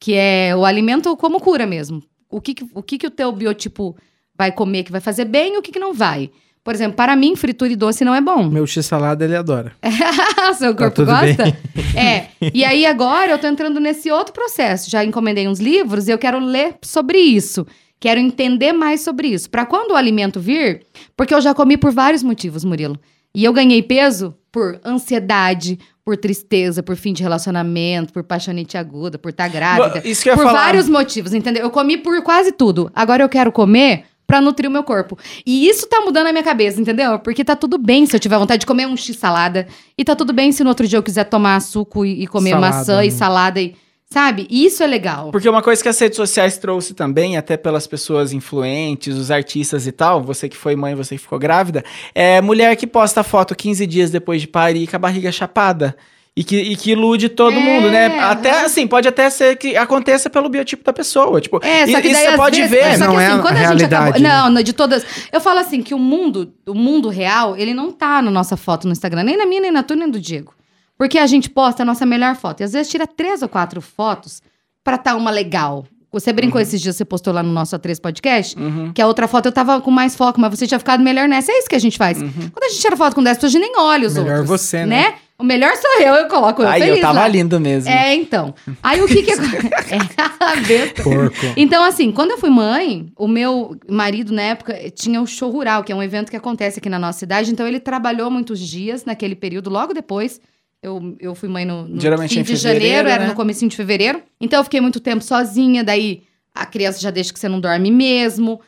que 0.00 0.14
é 0.14 0.54
o 0.56 0.64
alimento 0.64 1.16
como 1.16 1.38
cura 1.40 1.66
mesmo. 1.66 2.02
O 2.28 2.40
que, 2.40 2.54
que- 2.54 2.66
o 2.74 2.82
que, 2.82 2.98
que 2.98 3.06
o 3.06 3.10
teu 3.10 3.30
biotipo 3.30 3.96
vai 4.36 4.50
comer 4.52 4.82
que 4.84 4.92
vai 4.92 5.00
fazer 5.00 5.24
bem 5.24 5.54
e 5.54 5.58
o 5.58 5.62
que, 5.62 5.70
que 5.72 5.78
não 5.78 5.94
vai. 5.94 6.30
Por 6.66 6.74
exemplo, 6.74 6.96
para 6.96 7.14
mim, 7.14 7.36
fritura 7.36 7.72
e 7.72 7.76
doce 7.76 8.04
não 8.04 8.12
é 8.12 8.20
bom. 8.20 8.50
Meu 8.50 8.66
x-salada 8.66 9.24
ele 9.24 9.36
adora. 9.36 9.70
Seu 10.58 10.74
Tá 10.74 10.78
corpo 10.82 10.96
tudo 10.96 11.12
gosta? 11.12 11.56
É. 11.96 12.26
E 12.52 12.64
aí 12.64 12.84
agora 12.84 13.30
eu 13.30 13.38
tô 13.38 13.46
entrando 13.46 13.78
nesse 13.78 14.10
outro 14.10 14.32
processo. 14.34 14.90
Já 14.90 15.04
encomendei 15.04 15.46
uns 15.46 15.60
livros 15.60 16.08
e 16.08 16.10
eu 16.10 16.18
quero 16.18 16.40
ler 16.40 16.74
sobre 16.82 17.18
isso. 17.18 17.64
Quero 18.00 18.18
entender 18.18 18.72
mais 18.72 19.00
sobre 19.02 19.28
isso. 19.28 19.48
Pra 19.48 19.64
quando 19.64 19.92
o 19.92 19.94
alimento 19.96 20.40
vir, 20.40 20.82
porque 21.16 21.32
eu 21.32 21.40
já 21.40 21.54
comi 21.54 21.76
por 21.76 21.92
vários 21.92 22.24
motivos, 22.24 22.64
Murilo. 22.64 22.98
E 23.32 23.44
eu 23.44 23.52
ganhei 23.52 23.80
peso 23.80 24.34
por 24.50 24.80
ansiedade, 24.84 25.78
por 26.04 26.16
tristeza, 26.16 26.82
por 26.82 26.96
fim 26.96 27.12
de 27.12 27.22
relacionamento, 27.22 28.12
por 28.12 28.24
paixonite 28.24 28.76
aguda, 28.76 29.18
por 29.18 29.28
estar 29.30 29.48
grávida. 29.48 30.02
Isso 30.04 30.24
que 30.24 30.28
eu 30.30 30.32
ia 30.32 30.36
por 30.36 30.46
falar. 30.46 30.64
vários 30.64 30.88
motivos, 30.88 31.32
entendeu? 31.32 31.62
Eu 31.62 31.70
comi 31.70 31.96
por 31.96 32.20
quase 32.22 32.50
tudo. 32.50 32.90
Agora 32.92 33.22
eu 33.22 33.28
quero 33.28 33.52
comer 33.52 34.04
pra 34.26 34.40
nutrir 34.40 34.68
o 34.68 34.72
meu 34.72 34.82
corpo. 34.82 35.16
E 35.44 35.68
isso 35.68 35.86
tá 35.86 36.00
mudando 36.00 36.26
a 36.26 36.32
minha 36.32 36.44
cabeça, 36.44 36.80
entendeu? 36.80 37.18
Porque 37.18 37.44
tá 37.44 37.54
tudo 37.54 37.78
bem 37.78 38.06
se 38.06 38.16
eu 38.16 38.20
tiver 38.20 38.38
vontade 38.38 38.60
de 38.60 38.66
comer 38.66 38.86
um 38.86 38.96
X 38.96 39.16
salada. 39.16 39.66
E 39.96 40.04
tá 40.04 40.16
tudo 40.16 40.32
bem 40.32 40.50
se 40.52 40.64
no 40.64 40.70
outro 40.70 40.86
dia 40.86 40.98
eu 40.98 41.02
quiser 41.02 41.24
tomar 41.24 41.60
suco 41.60 42.04
e, 42.04 42.24
e 42.24 42.26
comer 42.26 42.50
Salada, 42.50 42.76
maçã 42.76 43.04
e 43.04 43.08
né? 43.08 43.12
salada 43.12 43.60
e. 43.60 43.76
Sabe? 44.08 44.46
Isso 44.48 44.84
é 44.84 44.86
legal. 44.86 45.32
Porque 45.32 45.48
uma 45.48 45.60
coisa 45.60 45.82
que 45.82 45.88
as 45.88 45.98
redes 45.98 46.16
sociais 46.16 46.56
trouxe 46.58 46.94
também, 46.94 47.36
até 47.36 47.56
pelas 47.56 47.88
pessoas 47.88 48.32
influentes, 48.32 49.16
os 49.16 49.32
artistas 49.32 49.84
e 49.84 49.90
tal, 49.90 50.22
você 50.22 50.48
que 50.48 50.56
foi 50.56 50.76
mãe, 50.76 50.94
você 50.94 51.16
que 51.16 51.22
ficou 51.22 51.40
grávida, 51.40 51.84
é 52.14 52.40
mulher 52.40 52.76
que 52.76 52.86
posta 52.86 53.24
foto 53.24 53.52
15 53.54 53.84
dias 53.84 54.10
depois 54.10 54.40
de 54.40 54.46
parir 54.46 54.86
com 54.86 54.94
a 54.94 54.98
barriga 54.98 55.32
chapada. 55.32 55.96
E 56.38 56.44
que, 56.44 56.56
e 56.56 56.76
que 56.76 56.90
ilude 56.92 57.30
todo 57.30 57.56
É, 57.56 57.58
mundo, 57.58 57.90
né? 57.90 58.18
Até 58.20 58.50
aham. 58.50 58.66
assim, 58.66 58.86
pode 58.86 59.08
até 59.08 59.30
ser 59.30 59.56
que 59.56 59.74
aconteça 59.74 60.28
pelo 60.28 60.50
biotipo 60.50 60.84
da 60.84 60.92
pessoa. 60.92 61.40
Tipo, 61.40 61.58
É, 61.64 61.86
só 61.86 61.98
e- 61.98 62.02
que 62.02 62.08
isso 62.08 62.20
você 62.20 62.36
pode 62.36 62.60
vezes, 62.62 62.70
ver. 62.70 62.98
Só 62.98 63.06
Não 63.06 63.16
que 63.16 63.22
é 63.22 63.26
assim, 63.26 63.34
a 63.38 63.42
quando 63.42 63.54
a, 63.54 63.56
gente 63.56 63.66
realidade, 63.66 63.94
acabou. 63.94 64.20
né? 64.20 64.28
Não, 64.28 64.50
não, 64.50 64.62
de 64.62 64.72
todas. 64.74 65.06
Eu 65.32 65.40
falo 65.40 65.60
assim 65.60 65.82
que 65.82 65.94
o 65.94 65.98
mundo, 65.98 66.52
o 66.66 66.74
mundo 66.74 67.08
real, 67.08 67.56
ele 67.56 67.72
não 67.72 67.90
tá 67.90 68.20
na 68.20 68.30
nossa 68.30 68.54
foto 68.54 68.86
no 68.86 68.92
Instagram, 68.92 69.22
nem 69.22 69.36
na 69.38 69.46
minha, 69.46 69.62
nem 69.62 69.70
na 69.70 69.82
tua, 69.82 69.96
nem 69.96 70.10
do 70.10 70.20
Diego. 70.20 70.52
Porque 70.98 71.18
a 71.18 71.26
gente 71.26 71.48
posta 71.48 71.82
a 71.82 71.86
nossa 71.86 72.04
melhor 72.04 72.36
foto. 72.36 72.60
E 72.60 72.64
às 72.64 72.72
vezes 72.74 72.90
tira 72.90 73.06
três 73.06 73.40
ou 73.40 73.48
quatro 73.48 73.80
fotos 73.80 74.42
pra 74.84 74.98
tá 74.98 75.14
uma 75.16 75.30
legal. 75.30 75.86
Você 76.12 76.32
brincou 76.34 76.60
esses 76.60 76.80
dias, 76.82 76.96
você 76.96 77.04
postou 77.04 77.32
lá 77.32 77.42
no 77.42 77.50
nosso 77.52 77.74
A3 77.76 77.98
Podcast, 78.00 78.58
Uhum. 78.58 78.92
que 78.92 79.00
a 79.02 79.06
outra 79.06 79.26
foto 79.26 79.46
eu 79.46 79.52
tava 79.52 79.80
com 79.80 79.90
mais 79.90 80.14
foco, 80.14 80.38
mas 80.40 80.50
você 80.58 80.66
tinha 80.66 80.78
ficado 80.78 81.02
melhor 81.02 81.28
nessa. 81.28 81.50
É 81.52 81.58
isso 81.58 81.68
que 81.68 81.74
a 81.74 81.78
gente 81.78 81.96
faz. 81.98 82.18
Quando 82.18 82.62
a 82.64 82.68
gente 82.68 82.80
tira 82.80 82.94
foto 82.96 83.14
com 83.14 83.22
10 83.22 83.36
pessoas, 83.38 83.54
a 83.54 83.58
gente 83.58 83.62
nem 83.70 83.78
olha 83.82 84.06
os 84.06 84.14
Melhor 84.14 84.40
outros. 84.40 84.48
você, 84.48 84.84
né? 84.86 85.14
O 85.38 85.44
melhor 85.44 85.76
sou 85.76 86.00
eu, 86.00 86.14
eu 86.14 86.28
coloco 86.28 86.62
eu 86.62 86.68
Aí 86.68 86.80
feliz 86.80 86.96
eu 86.96 87.02
tava 87.02 87.20
lá. 87.20 87.28
lindo 87.28 87.60
mesmo. 87.60 87.90
É, 87.90 88.14
então. 88.14 88.54
Aí 88.82 89.02
o 89.02 89.06
que 89.06 89.22
que... 89.22 89.32
é. 90.72 90.86
Porco. 91.02 91.36
Então, 91.56 91.84
assim, 91.84 92.10
quando 92.10 92.30
eu 92.30 92.38
fui 92.38 92.48
mãe, 92.48 93.12
o 93.16 93.28
meu 93.28 93.76
marido, 93.88 94.32
na 94.32 94.42
época, 94.42 94.90
tinha 94.94 95.20
o 95.20 95.26
show 95.26 95.50
rural, 95.50 95.84
que 95.84 95.92
é 95.92 95.94
um 95.94 96.02
evento 96.02 96.30
que 96.30 96.36
acontece 96.36 96.78
aqui 96.78 96.88
na 96.88 96.98
nossa 96.98 97.18
cidade. 97.18 97.52
Então, 97.52 97.66
ele 97.66 97.78
trabalhou 97.78 98.30
muitos 98.30 98.58
dias 98.58 99.04
naquele 99.04 99.34
período. 99.34 99.68
Logo 99.68 99.92
depois, 99.92 100.40
eu, 100.82 101.14
eu 101.20 101.34
fui 101.34 101.50
mãe 101.50 101.66
no, 101.66 101.86
no 101.86 102.00
Geralmente 102.00 102.32
fim 102.32 102.40
em 102.40 102.42
de 102.42 102.56
fevereiro, 102.56 102.84
janeiro, 102.86 103.08
era 103.08 103.22
né? 103.24 103.28
no 103.28 103.34
comecinho 103.34 103.70
de 103.70 103.76
fevereiro. 103.76 104.22
Então, 104.40 104.60
eu 104.60 104.64
fiquei 104.64 104.80
muito 104.80 105.00
tempo 105.00 105.22
sozinha. 105.22 105.84
Daí, 105.84 106.22
a 106.54 106.64
criança 106.64 106.98
já 106.98 107.10
deixa 107.10 107.30
que 107.30 107.38
você 107.38 107.48
não 107.48 107.60
dorme 107.60 107.90
mesmo. 107.90 108.58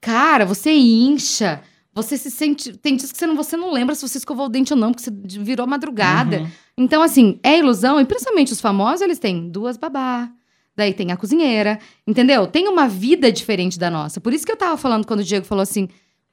Cara, 0.00 0.46
você 0.46 0.72
incha. 0.72 1.60
Você 1.96 2.18
se 2.18 2.30
sente... 2.30 2.76
Tem 2.76 2.94
dias 2.94 3.10
que 3.10 3.18
você 3.18 3.26
não, 3.26 3.34
você 3.34 3.56
não 3.56 3.72
lembra 3.72 3.94
se 3.94 4.06
você 4.06 4.18
escovou 4.18 4.46
o 4.46 4.48
dente 4.50 4.72
ou 4.72 4.78
não, 4.78 4.92
porque 4.92 5.02
você 5.02 5.10
virou 5.42 5.66
madrugada. 5.66 6.40
Uhum. 6.40 6.48
Então, 6.76 7.02
assim, 7.02 7.40
é 7.42 7.58
ilusão. 7.58 7.98
E 7.98 8.04
principalmente 8.04 8.52
os 8.52 8.60
famosos, 8.60 9.00
eles 9.00 9.18
têm 9.18 9.48
duas 9.48 9.78
babá. 9.78 10.30
Daí 10.76 10.92
tem 10.92 11.10
a 11.10 11.16
cozinheira, 11.16 11.78
entendeu? 12.06 12.46
Tem 12.46 12.68
uma 12.68 12.86
vida 12.86 13.32
diferente 13.32 13.78
da 13.78 13.90
nossa. 13.90 14.20
Por 14.20 14.34
isso 14.34 14.44
que 14.44 14.52
eu 14.52 14.56
tava 14.58 14.76
falando 14.76 15.06
quando 15.06 15.20
o 15.20 15.24
Diego 15.24 15.46
falou 15.46 15.62
assim: 15.62 15.88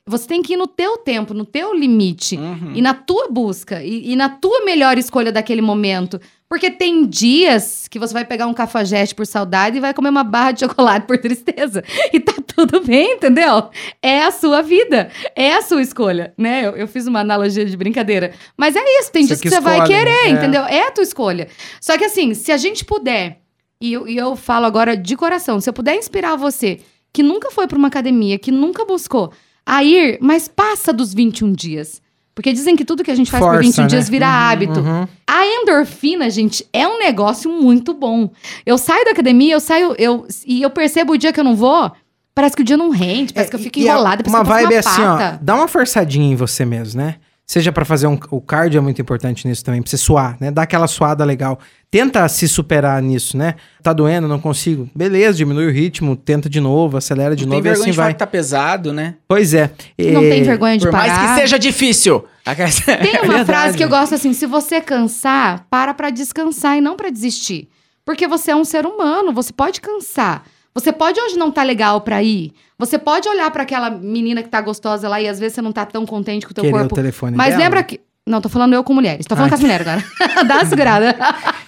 você 0.06 0.28
tem 0.28 0.42
que 0.42 0.54
ir 0.54 0.58
no 0.58 0.68
teu 0.68 0.98
tempo, 0.98 1.34
no 1.34 1.46
teu 1.46 1.74
limite. 1.74 2.36
Uhum. 2.36 2.74
E 2.76 2.82
na 2.82 2.94
tua 2.94 3.30
busca. 3.30 3.82
E, 3.82 4.12
e 4.12 4.16
na 4.16 4.28
tua 4.28 4.66
melhor 4.66 4.98
escolha 4.98 5.32
daquele 5.32 5.62
momento. 5.62 6.20
Porque 6.50 6.70
tem 6.70 7.06
dias 7.08 7.88
que 7.88 7.98
você 7.98 8.14
vai 8.14 8.26
pegar 8.26 8.46
um 8.46 8.54
cafajeste 8.54 9.16
por 9.16 9.26
saudade 9.26 9.78
e 9.78 9.80
vai 9.80 9.94
comer 9.94 10.10
uma 10.10 10.24
barra 10.24 10.52
de 10.52 10.60
chocolate 10.60 11.08
por 11.08 11.18
tristeza. 11.18 11.84
E 12.12 12.20
tá 12.20 12.34
tudo 12.46 12.82
bem, 12.82 13.14
entendeu? 13.14 13.70
É 14.02 14.24
a 14.24 14.32
sua 14.32 14.62
vida. 14.62 15.10
É 15.36 15.54
a 15.54 15.62
sua 15.62 15.82
escolha, 15.82 16.34
né? 16.38 16.68
Eu, 16.68 16.72
eu 16.72 16.88
fiz 16.88 17.08
uma 17.08 17.22
analogia 17.22 17.66
de 17.66 17.78
brincadeira. 17.78 18.34
Mas 18.58 18.76
é 18.76 19.00
isso, 19.00 19.12
tem 19.12 19.24
Você 19.24 19.28
dias 19.30 19.42
que 19.42 19.48
que 19.48 19.56
você 19.56 19.62
vai 19.62 19.80
escolhe, 19.80 19.98
querer, 19.98 20.28
é. 20.28 20.30
entendeu? 20.30 20.64
É 20.64 20.88
a 20.88 20.92
tua 20.92 21.04
escolha. 21.04 21.48
Só 21.80 21.98
que 21.98 22.04
assim, 22.04 22.34
se 22.34 22.52
a 22.52 22.58
gente 22.58 22.84
puder, 22.84 23.40
e 23.80 23.94
eu, 23.94 24.08
e 24.08 24.18
eu 24.18 24.36
falo 24.36 24.66
agora 24.66 24.98
de 24.98 25.16
coração, 25.16 25.62
se 25.62 25.70
eu 25.70 25.74
puder 25.74 25.96
inspirar 25.96 26.36
você 26.36 26.82
que 27.14 27.24
nunca 27.24 27.50
foi 27.52 27.68
pra 27.68 27.78
uma 27.78 27.88
academia, 27.88 28.38
que 28.38 28.52
nunca 28.52 28.86
buscou, 28.86 29.32
a 29.66 29.84
ir, 29.84 30.18
mas 30.22 30.48
passa 30.48 30.92
dos 30.94 31.14
21 31.14 31.52
dias. 31.54 32.02
Porque 32.36 32.52
dizem 32.52 32.76
que 32.76 32.84
tudo 32.84 33.04
que 33.04 33.12
a 33.12 33.16
gente 33.16 33.30
faz 33.30 33.44
por 33.44 33.54
Força, 33.54 33.62
21 33.62 33.88
dias 33.88 34.06
né? 34.06 34.12
vira 34.12 34.26
Uhum, 34.26 34.32
hábito. 34.34 34.80
uhum. 34.80 35.08
A 35.28 35.46
endorfina, 35.46 36.30
gente, 36.32 36.66
é 36.74 36.88
um 36.88 36.98
negócio 36.98 37.52
muito 37.52 37.94
bom. 37.94 38.32
Eu 38.66 38.78
saio 38.78 39.06
da 39.06 39.12
academia, 39.12 39.54
eu 39.54 39.60
saio, 39.60 39.94
eu, 40.00 40.26
e 40.46 40.62
eu 40.62 40.70
percebo 40.72 41.14
o 41.14 41.18
dia 41.18 41.32
que 41.32 41.40
eu 41.40 41.44
não 41.44 41.56
vou, 41.56 41.92
parece 42.34 42.56
que 42.56 42.64
o 42.64 42.66
dia 42.66 42.76
não 42.76 42.90
rende, 42.90 43.34
parece 43.34 43.52
que 43.52 43.56
eu 43.56 43.60
fico 43.60 43.78
É, 43.80 43.84
enrolada, 43.84 44.24
parece 44.24 44.36
Uma 44.36 44.44
que 44.44 44.50
eu 44.50 44.54
passo 44.56 44.98
vibe 44.98 45.08
uma 45.08 45.16
assim, 45.20 45.36
ó. 45.36 45.38
Dá 45.42 45.56
uma 45.56 45.68
forçadinha 45.68 46.32
em 46.32 46.36
você 46.36 46.66
mesmo, 46.66 47.00
né? 47.02 47.18
Seja 47.46 47.74
pra 47.74 47.84
fazer 47.84 48.08
um. 48.08 48.18
O 48.32 48.40
cardio 48.40 48.78
é 48.78 48.82
muito 48.82 49.02
importante 49.02 49.46
nisso 49.48 49.64
também, 49.66 49.82
pra 49.82 49.90
você 49.90 49.98
suar, 49.98 50.38
né? 50.40 50.50
Dá 50.50 50.62
aquela 50.62 50.88
suada 50.88 51.26
legal. 51.26 51.60
Tenta 51.92 52.28
se 52.30 52.48
superar 52.48 53.02
nisso, 53.02 53.38
né? 53.38 53.56
Tá 53.84 53.92
doendo, 53.92 54.28
não 54.30 54.40
consigo. 54.40 54.90
Beleza, 54.96 55.38
diminui 55.38 55.68
o 55.68 55.72
ritmo, 55.72 56.16
tenta 56.16 56.50
de 56.50 56.62
novo, 56.62 56.96
acelera 56.98 57.36
de 57.36 57.46
Não 57.46 57.52
tem 57.52 57.58
novo 57.60 57.68
e 57.68 57.70
vergonha 57.70 57.82
assim 57.84 57.92
de 57.92 57.96
falar 57.98 58.06
vai. 58.08 58.14
que 58.14 58.20
tá 58.20 58.26
pesado, 58.28 58.94
né? 58.94 59.16
Pois 59.28 59.54
é. 59.54 59.70
Não 60.00 60.24
É, 60.24 60.30
tem 60.30 60.44
vergonha 60.44 60.78
de 60.78 60.86
Por 60.86 60.92
parar. 60.92 61.18
mais 61.18 61.32
que 61.36 61.42
seja 61.42 61.60
difícil. 61.60 62.24
Tem 62.46 63.14
uma 63.22 63.28
verdade. 63.28 63.46
frase 63.46 63.78
que 63.78 63.84
eu 63.84 63.90
gosto 63.90 64.16
assim: 64.16 64.34
se 64.34 64.46
você 64.46 64.80
cansar, 64.82 65.66
para 65.70 65.94
pra 65.94 66.10
descansar 66.10 66.78
e 66.78 66.82
não 66.82 66.96
pra 66.96 67.10
desistir. 67.10 67.70
Porque 68.06 68.28
você 68.28 68.52
é 68.52 68.56
um 68.56 68.66
ser 68.66 68.86
humano, 68.86 69.32
você 69.34 69.54
pode 69.54 69.80
cansar. 69.80 70.44
Você 70.76 70.92
pode 70.92 71.20
hoje 71.20 71.38
não 71.38 71.52
tá 71.52 71.64
legal 71.64 72.02
pra 72.02 72.22
ir. 72.24 72.52
Você 72.80 72.98
pode 72.98 73.28
olhar 73.30 73.50
pra 73.52 73.64
aquela 73.64 73.90
menina 73.90 74.42
que 74.42 74.50
tá 74.50 74.60
gostosa 74.62 75.08
lá 75.08 75.22
e 75.22 75.28
às 75.28 75.40
vezes 75.40 75.56
você 75.56 75.62
não 75.62 75.72
tá 75.72 75.86
tão 75.86 76.06
contente 76.06 76.46
com 76.46 76.52
o 76.52 76.54
teu 76.54 76.64
Querer 76.64 76.76
o 76.76 76.80
corpo. 76.80 76.96
telefone 76.96 77.38
Mas 77.38 77.50
dela? 77.50 77.64
lembra 77.64 77.84
que. 77.84 78.00
Não, 78.26 78.40
tô 78.40 78.48
falando 78.48 78.74
eu 78.74 78.84
com 78.86 78.94
mulheres. 78.94 79.26
Tô 79.26 79.36
falando 79.36 79.52
Ai. 79.52 79.52
com 79.52 79.56
as 79.56 79.62
mulheres 79.62 79.86
agora. 79.88 80.44
Dá 80.48 80.56
uma 80.56 80.66
segurada. 80.66 81.14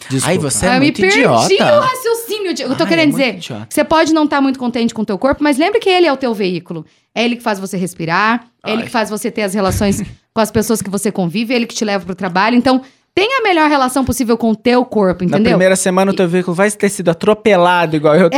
Desculpa. 0.10 0.28
Ai, 0.28 0.38
você 0.38 0.66
é 0.66 0.70
eu 0.70 0.74
me 0.74 0.80
muito 0.80 1.02
perdi 1.02 1.20
idiota. 1.20 1.78
o 1.78 1.80
raciocínio. 1.82 2.54
Diego. 2.54 2.72
Eu 2.72 2.78
tô 2.78 2.84
Ai, 2.84 2.90
querendo 2.90 3.10
é 3.10 3.12
muito 3.12 3.22
dizer. 3.26 3.36
idiota. 3.38 3.68
Você 3.70 3.84
pode 3.84 4.14
não 4.14 4.24
estar 4.24 4.40
muito 4.42 4.58
contente 4.58 4.94
com 4.94 5.02
o 5.02 5.06
teu 5.06 5.18
corpo, 5.18 5.44
mas 5.44 5.58
lembre 5.58 5.80
que 5.80 5.90
ele 5.90 6.08
é 6.08 6.14
o 6.14 6.18
teu 6.18 6.34
veículo. 6.34 6.86
É 7.14 7.26
ele 7.26 7.36
que 7.36 7.44
faz 7.44 7.60
você 7.60 7.76
respirar, 7.78 8.46
é 8.66 8.72
ele 8.72 8.84
que 8.84 8.90
faz 8.90 9.10
você 9.10 9.30
ter 9.30 9.42
as 9.44 9.54
relações 9.54 10.02
com 10.34 10.40
as 10.42 10.50
pessoas 10.50 10.82
que 10.82 10.90
você 10.90 11.12
convive, 11.12 11.54
é 11.54 11.58
ele 11.58 11.66
que 11.66 11.76
te 11.76 11.84
leva 11.84 12.06
pro 12.06 12.16
trabalho. 12.16 12.56
Então, 12.56 12.82
tenha 13.16 13.40
a 13.40 13.42
melhor 13.44 13.70
relação 13.70 14.04
possível 14.04 14.38
com 14.38 14.52
o 14.52 14.56
teu 14.56 14.84
corpo, 14.84 15.24
Na 15.24 15.30
entendeu? 15.38 15.52
primeira 15.54 15.76
semana 15.78 16.12
o 16.12 16.14
teu 16.16 16.28
veículo 16.28 16.54
vai 16.54 16.70
ter 16.70 16.90
sido 16.90 17.10
atropelado 17.10 17.96
igual 17.96 18.14
eu 18.16 18.30
tô. 18.30 18.38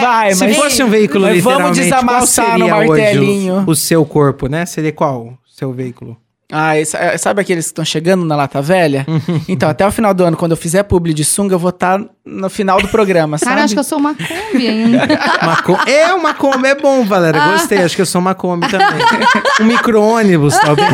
vai, 0.00 0.32
Se 0.32 0.44
mas... 0.46 0.56
fosse 0.56 0.82
um 0.82 0.88
veículo 0.88 1.26
mas 1.26 1.36
literalmente, 1.36 1.62
vamos 1.62 1.78
desamassar 1.78 2.58
no 2.58 2.68
martelinho. 2.68 3.64
O, 3.66 3.70
o 3.72 3.76
seu 3.76 4.04
corpo, 4.06 4.46
né? 4.48 4.64
Seria 4.64 4.92
qual 4.92 5.20
o 5.26 5.38
seu 5.46 5.72
veículo? 5.72 6.16
Ah, 6.52 6.76
e 6.80 6.84
sa- 6.84 7.16
sabe 7.16 7.40
aqueles 7.40 7.66
que 7.66 7.70
estão 7.70 7.84
chegando 7.84 8.24
na 8.24 8.34
lata 8.34 8.60
velha? 8.60 9.06
então, 9.48 9.68
até 9.68 9.86
o 9.86 9.92
final 9.92 10.12
do 10.12 10.24
ano, 10.24 10.36
quando 10.36 10.50
eu 10.50 10.56
fizer 10.56 10.82
publi 10.82 11.14
de 11.14 11.24
sunga, 11.24 11.54
eu 11.54 11.60
vou 11.60 11.70
estar 11.70 12.00
no 12.26 12.50
final 12.50 12.80
do 12.82 12.88
programa, 12.88 13.38
Cara, 13.38 13.50
sabe? 13.52 13.62
acho 13.66 13.74
que 13.74 13.78
eu 13.78 13.84
sou 13.84 13.98
uma 13.98 14.14
Kombi 14.16 14.66
ainda. 14.66 15.06
Uma 15.44 15.62
com- 15.62 15.78
É, 15.88 16.12
uma 16.12 16.34
Kombi 16.34 16.66
é 16.68 16.74
bom, 16.74 17.04
Valéria. 17.04 17.40
Ah. 17.40 17.52
Gostei. 17.52 17.78
Acho 17.78 17.94
que 17.94 18.02
eu 18.02 18.06
sou 18.06 18.20
uma 18.20 18.34
Kombi 18.34 18.66
também. 18.68 18.88
um 19.60 19.64
micro-ônibus, 19.64 20.58
talvez. 20.58 20.88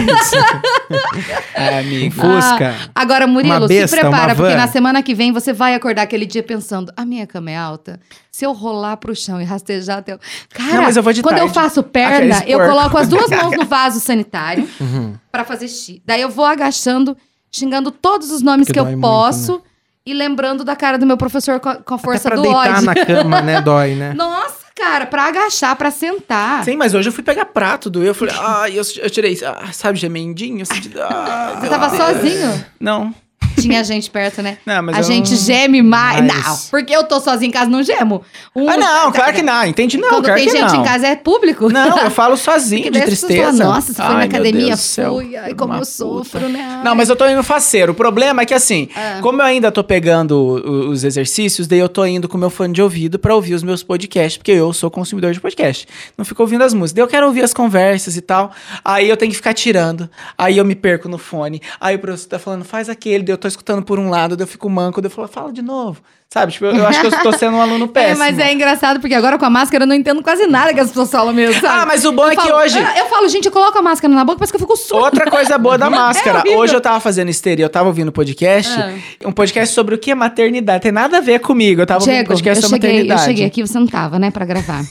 É, 1.54 1.78
amigo. 1.80 2.14
Fusca. 2.14 2.74
Agora, 2.94 3.26
Murilo, 3.26 3.54
Uma 3.56 3.66
besta, 3.68 3.96
se 3.96 4.00
prepara, 4.02 4.34
porque 4.34 4.54
na 4.54 4.68
semana 4.68 5.02
que 5.02 5.14
vem 5.14 5.32
você 5.32 5.52
vai 5.52 5.74
acordar 5.74 6.02
aquele 6.02 6.26
dia 6.26 6.42
pensando: 6.42 6.92
a 6.96 7.04
minha 7.04 7.26
cama 7.26 7.50
é 7.50 7.56
alta. 7.56 7.98
Se 8.30 8.44
eu 8.44 8.52
rolar 8.52 8.96
pro 8.98 9.14
chão 9.16 9.40
e 9.40 9.44
rastejar 9.44 9.98
até. 9.98 10.18
Cara, 10.52 10.74
Não, 10.74 10.82
mas 10.82 10.96
eu 10.96 11.02
vou 11.02 11.12
de 11.12 11.22
quando 11.22 11.38
eu 11.38 11.50
tarde. 11.50 11.54
faço 11.54 11.82
perna, 11.82 12.36
Aqueles 12.36 12.42
eu 12.54 12.58
coloco 12.58 12.98
as 12.98 13.08
duas 13.08 13.30
mãos 13.30 13.56
no 13.56 13.64
vaso 13.66 13.98
sanitário 14.00 14.68
Uhum. 14.80 15.14
pra 15.32 15.44
fazer 15.44 15.68
xixi. 15.68 16.02
Daí 16.04 16.20
eu 16.20 16.28
vou 16.28 16.44
agachando, 16.44 17.16
xingando 17.50 17.90
todos 17.90 18.30
os 18.30 18.42
nomes 18.42 18.66
Porque 18.66 18.74
que 18.74 18.78
eu 18.80 18.84
dói 18.84 18.92
muito, 18.92 19.02
posso 19.02 19.62
e 20.04 20.12
lembrando 20.12 20.62
da 20.64 20.76
cara 20.76 20.98
do 20.98 21.06
meu 21.06 21.16
professor 21.16 21.58
com 21.58 21.68
a, 21.70 21.76
com 21.76 21.94
a 21.94 21.98
força 21.98 22.28
Até 22.28 22.36
pra 22.36 22.36
do 22.36 22.42
deitar 22.42 22.74
ódio. 22.74 22.84
na 22.86 22.94
cama, 22.94 23.40
né? 23.40 23.60
Dói, 23.62 23.94
né? 23.96 24.12
Nossa, 24.14 24.65
cara, 24.76 25.06
pra 25.06 25.24
agachar, 25.24 25.74
pra 25.74 25.90
sentar. 25.90 26.62
Sim, 26.64 26.76
mas 26.76 26.94
hoje 26.94 27.08
eu 27.08 27.12
fui 27.12 27.24
pegar 27.24 27.46
prato, 27.46 27.88
doeu. 27.90 28.08
Eu 28.08 28.14
falei, 28.14 28.34
ai, 28.38 28.78
eu, 28.78 28.82
eu 29.02 29.10
tirei, 29.10 29.36
ah, 29.44 29.72
sabe, 29.72 29.98
gemendinho? 29.98 30.62
Assim, 30.62 30.80
de- 30.80 31.00
ah, 31.00 31.56
Você 31.60 31.68
tava 31.68 31.90
sozinho? 31.96 32.64
Não. 32.78 33.14
Tinha 33.60 33.82
gente 33.84 34.10
perto, 34.10 34.42
né? 34.42 34.58
Não, 34.66 34.82
mas 34.82 34.96
a 34.98 35.02
gente 35.02 35.30
não- 35.32 35.38
geme 35.38 35.82
mais. 35.82 36.24
Mas- 36.24 36.44
Não, 36.46 36.56
porque 36.70 36.94
eu 36.94 37.04
tô 37.04 37.20
sozinha 37.20 37.48
em 37.48 37.52
casa, 37.52 37.70
não 37.70 37.82
gemo. 37.82 38.22
Um- 38.54 38.68
Ah, 38.68 38.76
não, 38.76 39.12
claro 39.12 39.32
que 39.32 39.42
não. 39.42 39.64
Entende? 39.64 39.96
Não, 39.96 40.08
Quando 40.08 40.24
claro 40.24 40.38
tem 40.40 40.48
que 40.50 40.56
gente 40.58 40.72
não. 40.72 40.80
em 40.80 40.84
casa 40.84 41.06
é 41.08 41.16
público. 41.16 41.68
Não, 41.70 41.98
eu 41.98 42.10
falo 42.10 42.36
sozinho 42.36 42.90
de 42.90 43.00
tristeza. 43.00 43.64
Nossa, 43.64 43.92
você 43.92 44.02
foi 44.02 44.14
na 44.14 44.22
academia, 44.22 44.76
fui. 44.76 45.36
Ai, 45.36 45.54
como 45.54 45.74
eu 45.74 45.84
sofro, 45.84 46.48
né? 46.48 46.80
Não, 46.84 46.94
mas 46.94 47.08
eu 47.08 47.16
tô 47.16 47.26
indo 47.28 47.42
faceiro. 47.42 47.92
O 47.92 47.94
problema 47.94 48.42
é 48.42 48.46
que 48.46 48.54
assim, 48.54 48.88
Ah. 48.94 49.18
como 49.22 49.40
eu 49.40 49.46
ainda 49.46 49.70
tô 49.72 49.82
pegando 49.82 50.88
os 50.90 51.04
exercícios, 51.04 51.66
daí 51.66 51.78
eu 51.78 51.88
tô 51.88 52.04
indo 52.04 52.28
com 52.28 52.36
o 52.36 52.40
meu 52.40 52.50
fone 52.50 52.72
de 52.74 52.82
ouvido 52.82 53.18
pra 53.18 53.34
ouvir 53.34 53.54
os 53.54 53.62
meus 53.62 53.82
podcasts, 53.82 54.36
porque 54.36 54.52
eu 54.52 54.72
sou 54.72 54.90
consumidor 54.90 55.32
de 55.32 55.40
podcast. 55.40 55.86
Não 56.16 56.24
fico 56.24 56.42
ouvindo 56.42 56.62
as 56.64 56.72
músicas. 56.74 56.92
Daí 56.92 57.02
eu 57.04 57.08
quero 57.08 57.26
ouvir 57.26 57.42
as 57.42 57.52
conversas 57.54 58.16
e 58.16 58.20
tal. 58.20 58.52
Aí 58.84 59.08
eu 59.08 59.16
tenho 59.16 59.30
que 59.30 59.36
ficar 59.36 59.54
tirando. 59.54 60.08
Aí 60.36 60.58
eu 60.58 60.64
me 60.64 60.74
perco 60.74 61.08
no 61.08 61.18
fone. 61.18 61.60
Aí 61.80 61.96
o 61.96 61.98
professor 61.98 62.28
tá 62.28 62.38
falando, 62.38 62.64
faz 62.64 62.88
aquele. 62.88 63.22
Daí 63.24 63.32
eu 63.32 63.38
tô 63.38 63.45
escutando 63.48 63.82
por 63.82 63.98
um 63.98 64.08
lado, 64.10 64.36
daí 64.36 64.44
eu 64.44 64.48
fico 64.48 64.68
manco, 64.68 65.00
daí 65.00 65.10
eu 65.10 65.14
falo, 65.14 65.28
fala 65.28 65.52
de 65.52 65.62
novo. 65.62 66.00
Sabe? 66.28 66.52
Tipo, 66.52 66.64
eu, 66.66 66.74
eu 66.76 66.86
acho 66.86 67.00
que 67.00 67.06
eu 67.06 67.22
tô 67.22 67.32
sendo 67.32 67.56
um 67.56 67.60
aluno 67.60 67.86
péssimo. 67.86 68.14
É, 68.16 68.18
mas 68.18 68.38
é 68.38 68.52
engraçado, 68.52 68.98
porque 69.00 69.14
agora 69.14 69.38
com 69.38 69.44
a 69.44 69.50
máscara 69.50 69.84
eu 69.84 69.88
não 69.88 69.94
entendo 69.94 70.22
quase 70.22 70.46
nada 70.46 70.74
que 70.74 70.80
as 70.80 70.88
pessoas 70.88 71.10
falam 71.10 71.32
mesmo, 71.32 71.60
sabe? 71.60 71.82
Ah, 71.82 71.86
mas 71.86 72.04
o 72.04 72.10
bom 72.12 72.24
Eu 72.24 72.30
é 72.30 72.36
que 72.36 72.42
falo- 72.42 72.56
hoje- 72.56 72.78
Eu, 72.78 72.84
eu 72.84 73.06
falo, 73.06 73.28
gente, 73.28 73.46
eu 73.46 73.52
coloco 73.52 73.78
a 73.78 73.82
máscara 73.82 74.12
na 74.12 74.24
boca, 74.24 74.38
parece 74.38 74.52
que 74.52 74.56
eu 74.56 74.60
fico 74.60 74.76
surda. 74.76 75.04
Outra 75.04 75.30
coisa 75.30 75.56
boa 75.56 75.78
da 75.78 75.88
máscara. 75.90 76.42
É. 76.46 76.56
Hoje 76.56 76.74
eu 76.74 76.80
tava 76.80 76.98
fazendo 77.00 77.28
histeria, 77.30 77.64
eu 77.64 77.70
tava 77.70 77.88
ouvindo 77.88 78.10
podcast. 78.10 78.72
Ah. 78.72 78.92
Um 79.24 79.32
podcast 79.32 79.72
sobre 79.74 79.94
o 79.94 79.98
que 79.98 80.10
é 80.10 80.14
maternidade. 80.14 80.82
Tem 80.82 80.92
nada 80.92 81.18
a 81.18 81.20
ver 81.20 81.38
comigo. 81.38 81.80
Eu 81.82 81.86
tava 81.86 82.00
ouvindo 82.00 82.12
Diego, 82.14 82.28
podcast 82.28 82.62
eu 82.64 82.68
sobre 82.70 82.86
cheguei, 82.86 82.90
eu 82.90 83.04
maternidade. 83.04 83.24
cheguei 83.24 83.46
aqui, 83.46 83.62
você 83.66 83.78
não 83.78 83.86
tava, 83.86 84.18
né, 84.18 84.30
pra 84.32 84.44
gravar. 84.44 84.84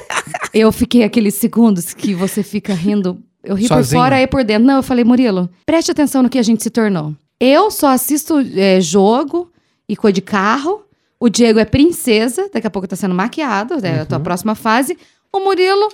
eu 0.52 0.70
fiquei 0.70 1.02
aqueles 1.02 1.34
segundos 1.34 1.94
que 1.94 2.14
você 2.14 2.42
fica 2.42 2.74
rindo. 2.74 3.18
Eu 3.42 3.54
ri 3.54 3.66
Sozinho? 3.66 4.00
por 4.00 4.04
fora 4.04 4.20
e 4.22 4.26
por 4.26 4.42
dentro. 4.44 4.66
Não, 4.66 4.76
eu 4.76 4.82
falei, 4.82 5.04
Murilo, 5.04 5.50
preste 5.66 5.90
atenção 5.90 6.22
no 6.22 6.28
que 6.30 6.38
a 6.38 6.42
gente 6.42 6.62
se 6.62 6.70
tornou. 6.70 7.14
Eu 7.46 7.70
só 7.70 7.88
assisto 7.88 8.38
é, 8.56 8.80
jogo 8.80 9.52
e 9.86 9.94
coisa 9.94 10.14
de 10.14 10.22
carro. 10.22 10.82
O 11.20 11.28
Diego 11.28 11.58
é 11.58 11.66
princesa, 11.66 12.48
daqui 12.50 12.66
a 12.66 12.70
pouco 12.70 12.88
tá 12.88 12.96
sendo 12.96 13.14
maquiado, 13.14 13.74
é 13.84 14.00
a 14.00 14.06
tua 14.06 14.18
próxima 14.18 14.54
fase. 14.54 14.96
O 15.30 15.40
Murilo, 15.40 15.90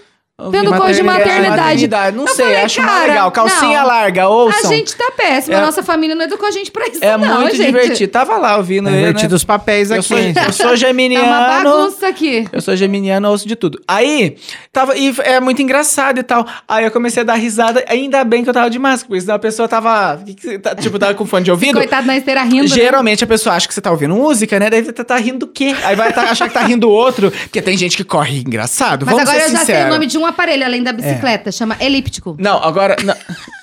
vendo 0.51 0.72
coisa 0.74 0.95
de 0.95 1.03
maternidade. 1.03 2.16
Não 2.16 2.24
Eu 2.24 2.34
sei, 2.34 2.45
falei, 2.47 2.61
acho 2.62 2.80
mais 2.82 2.93
cara, 2.93 3.07
legal. 3.09 3.30
Calcinha 3.32 3.80
não. 3.80 3.86
larga, 3.86 4.22
A 4.22 4.28
ouçam. 4.28 4.70
gente 4.70 4.95
tá 4.97 5.11
péssima, 5.16 5.57
É- 5.57 5.59
a 5.59 5.66
nossa 5.66 5.82
família 5.82 6.14
não 6.14 6.24
educou 6.24 6.49
a 6.49 6.51
gente 6.51 6.70
pra 6.70 6.86
isso, 6.88 6.99
É 7.05 7.16
não, 7.16 7.41
muito 7.43 7.57
gente. 7.57 7.66
divertido. 7.66 8.11
Tava 8.12 8.36
lá 8.36 8.57
ouvindo 8.57 8.88
É 8.88 8.93
ele, 8.93 9.01
invertido 9.03 9.30
né? 9.30 9.36
os 9.36 9.45
papéis 9.45 9.91
Eu 9.91 9.97
aqui. 9.99 10.09
sou, 10.09 10.18
eu 10.18 10.53
sou 10.53 10.66
Tá 10.66 10.66
uma 10.70 10.76
geminiano. 10.76 11.28
bagunça 11.64 12.09
aqui. 12.09 12.47
Eu 12.53 12.61
sou 12.61 12.76
geminiano, 12.76 13.28
ouço 13.28 13.47
de 13.47 13.57
tudo. 13.57 13.80
Aí, 13.86 14.36
tava. 14.72 14.97
E 14.97 15.14
é 15.24 15.41
muito 15.41 15.61
engraçado 15.62 16.18
e 16.18 16.22
tal. 16.22 16.47
Aí 16.68 16.84
eu 16.84 16.91
comecei 16.91 17.22
a 17.22 17.24
dar 17.24 17.34
risada. 17.34 17.84
Ainda 17.88 18.22
bem 18.24 18.43
que 18.45 18.51
eu 18.51 18.55
tava 18.55 18.70
de 18.70 18.78
máscara, 18.78 19.09
porque 19.09 19.20
senão 19.20 19.34
a 19.34 19.38
pessoa 19.38 19.68
tava. 19.68 20.18
tá- 20.62 20.74
Tipo, 20.74 20.99
tava 20.99 21.14
com 21.14 21.26
fone 21.26 21.45
de 21.45 21.51
ouvido. 21.51 21.74
Coitado 21.78 22.07
na 22.07 22.16
esteira 22.16 22.43
rindo. 22.43 22.62
né? 22.62 22.66
Geralmente 22.68 23.24
a 23.24 23.26
pessoa 23.26 23.55
acha 23.57 23.66
que 23.66 23.74
você 23.74 23.80
tá 23.80 23.91
ouvindo 23.91 24.14
música, 24.14 24.59
né? 24.59 24.70
Daí 24.70 24.82
você 24.84 24.93
tá, 24.93 25.05
tá 25.05 25.16
rindo 25.16 25.41
do 25.41 25.47
quê? 25.47 25.74
Aí 25.84 25.97
vai 25.97 26.12
tá- 26.12 26.22
achar 26.30 26.49
que 26.49 26.55
tá 26.55 26.61
rindo 26.62 26.88
o 26.88 26.93
outro. 26.93 27.30
Porque 27.30 27.61
tem 27.62 27.76
gente 27.76 27.97
que 27.97 28.05
corre 28.05 28.38
engraçado. 28.41 29.05
Mas 29.07 29.14
Vamos 29.14 29.28
agora 29.28 29.45
ser 29.45 29.49
eu 29.49 29.53
já 29.53 29.59
sei 29.59 29.66
sinceros. 29.66 29.91
o 29.91 29.95
nome 29.95 30.07
de 30.07 30.18
um 30.18 30.26
aparelho 30.30 30.64
além 30.64 30.82
da 30.82 30.92
bicicleta, 30.92 31.52
chama 31.52 31.76
elíptico. 31.80 32.36
Não, 32.38 32.62
agora. 32.62 32.96
Não. 33.04 33.14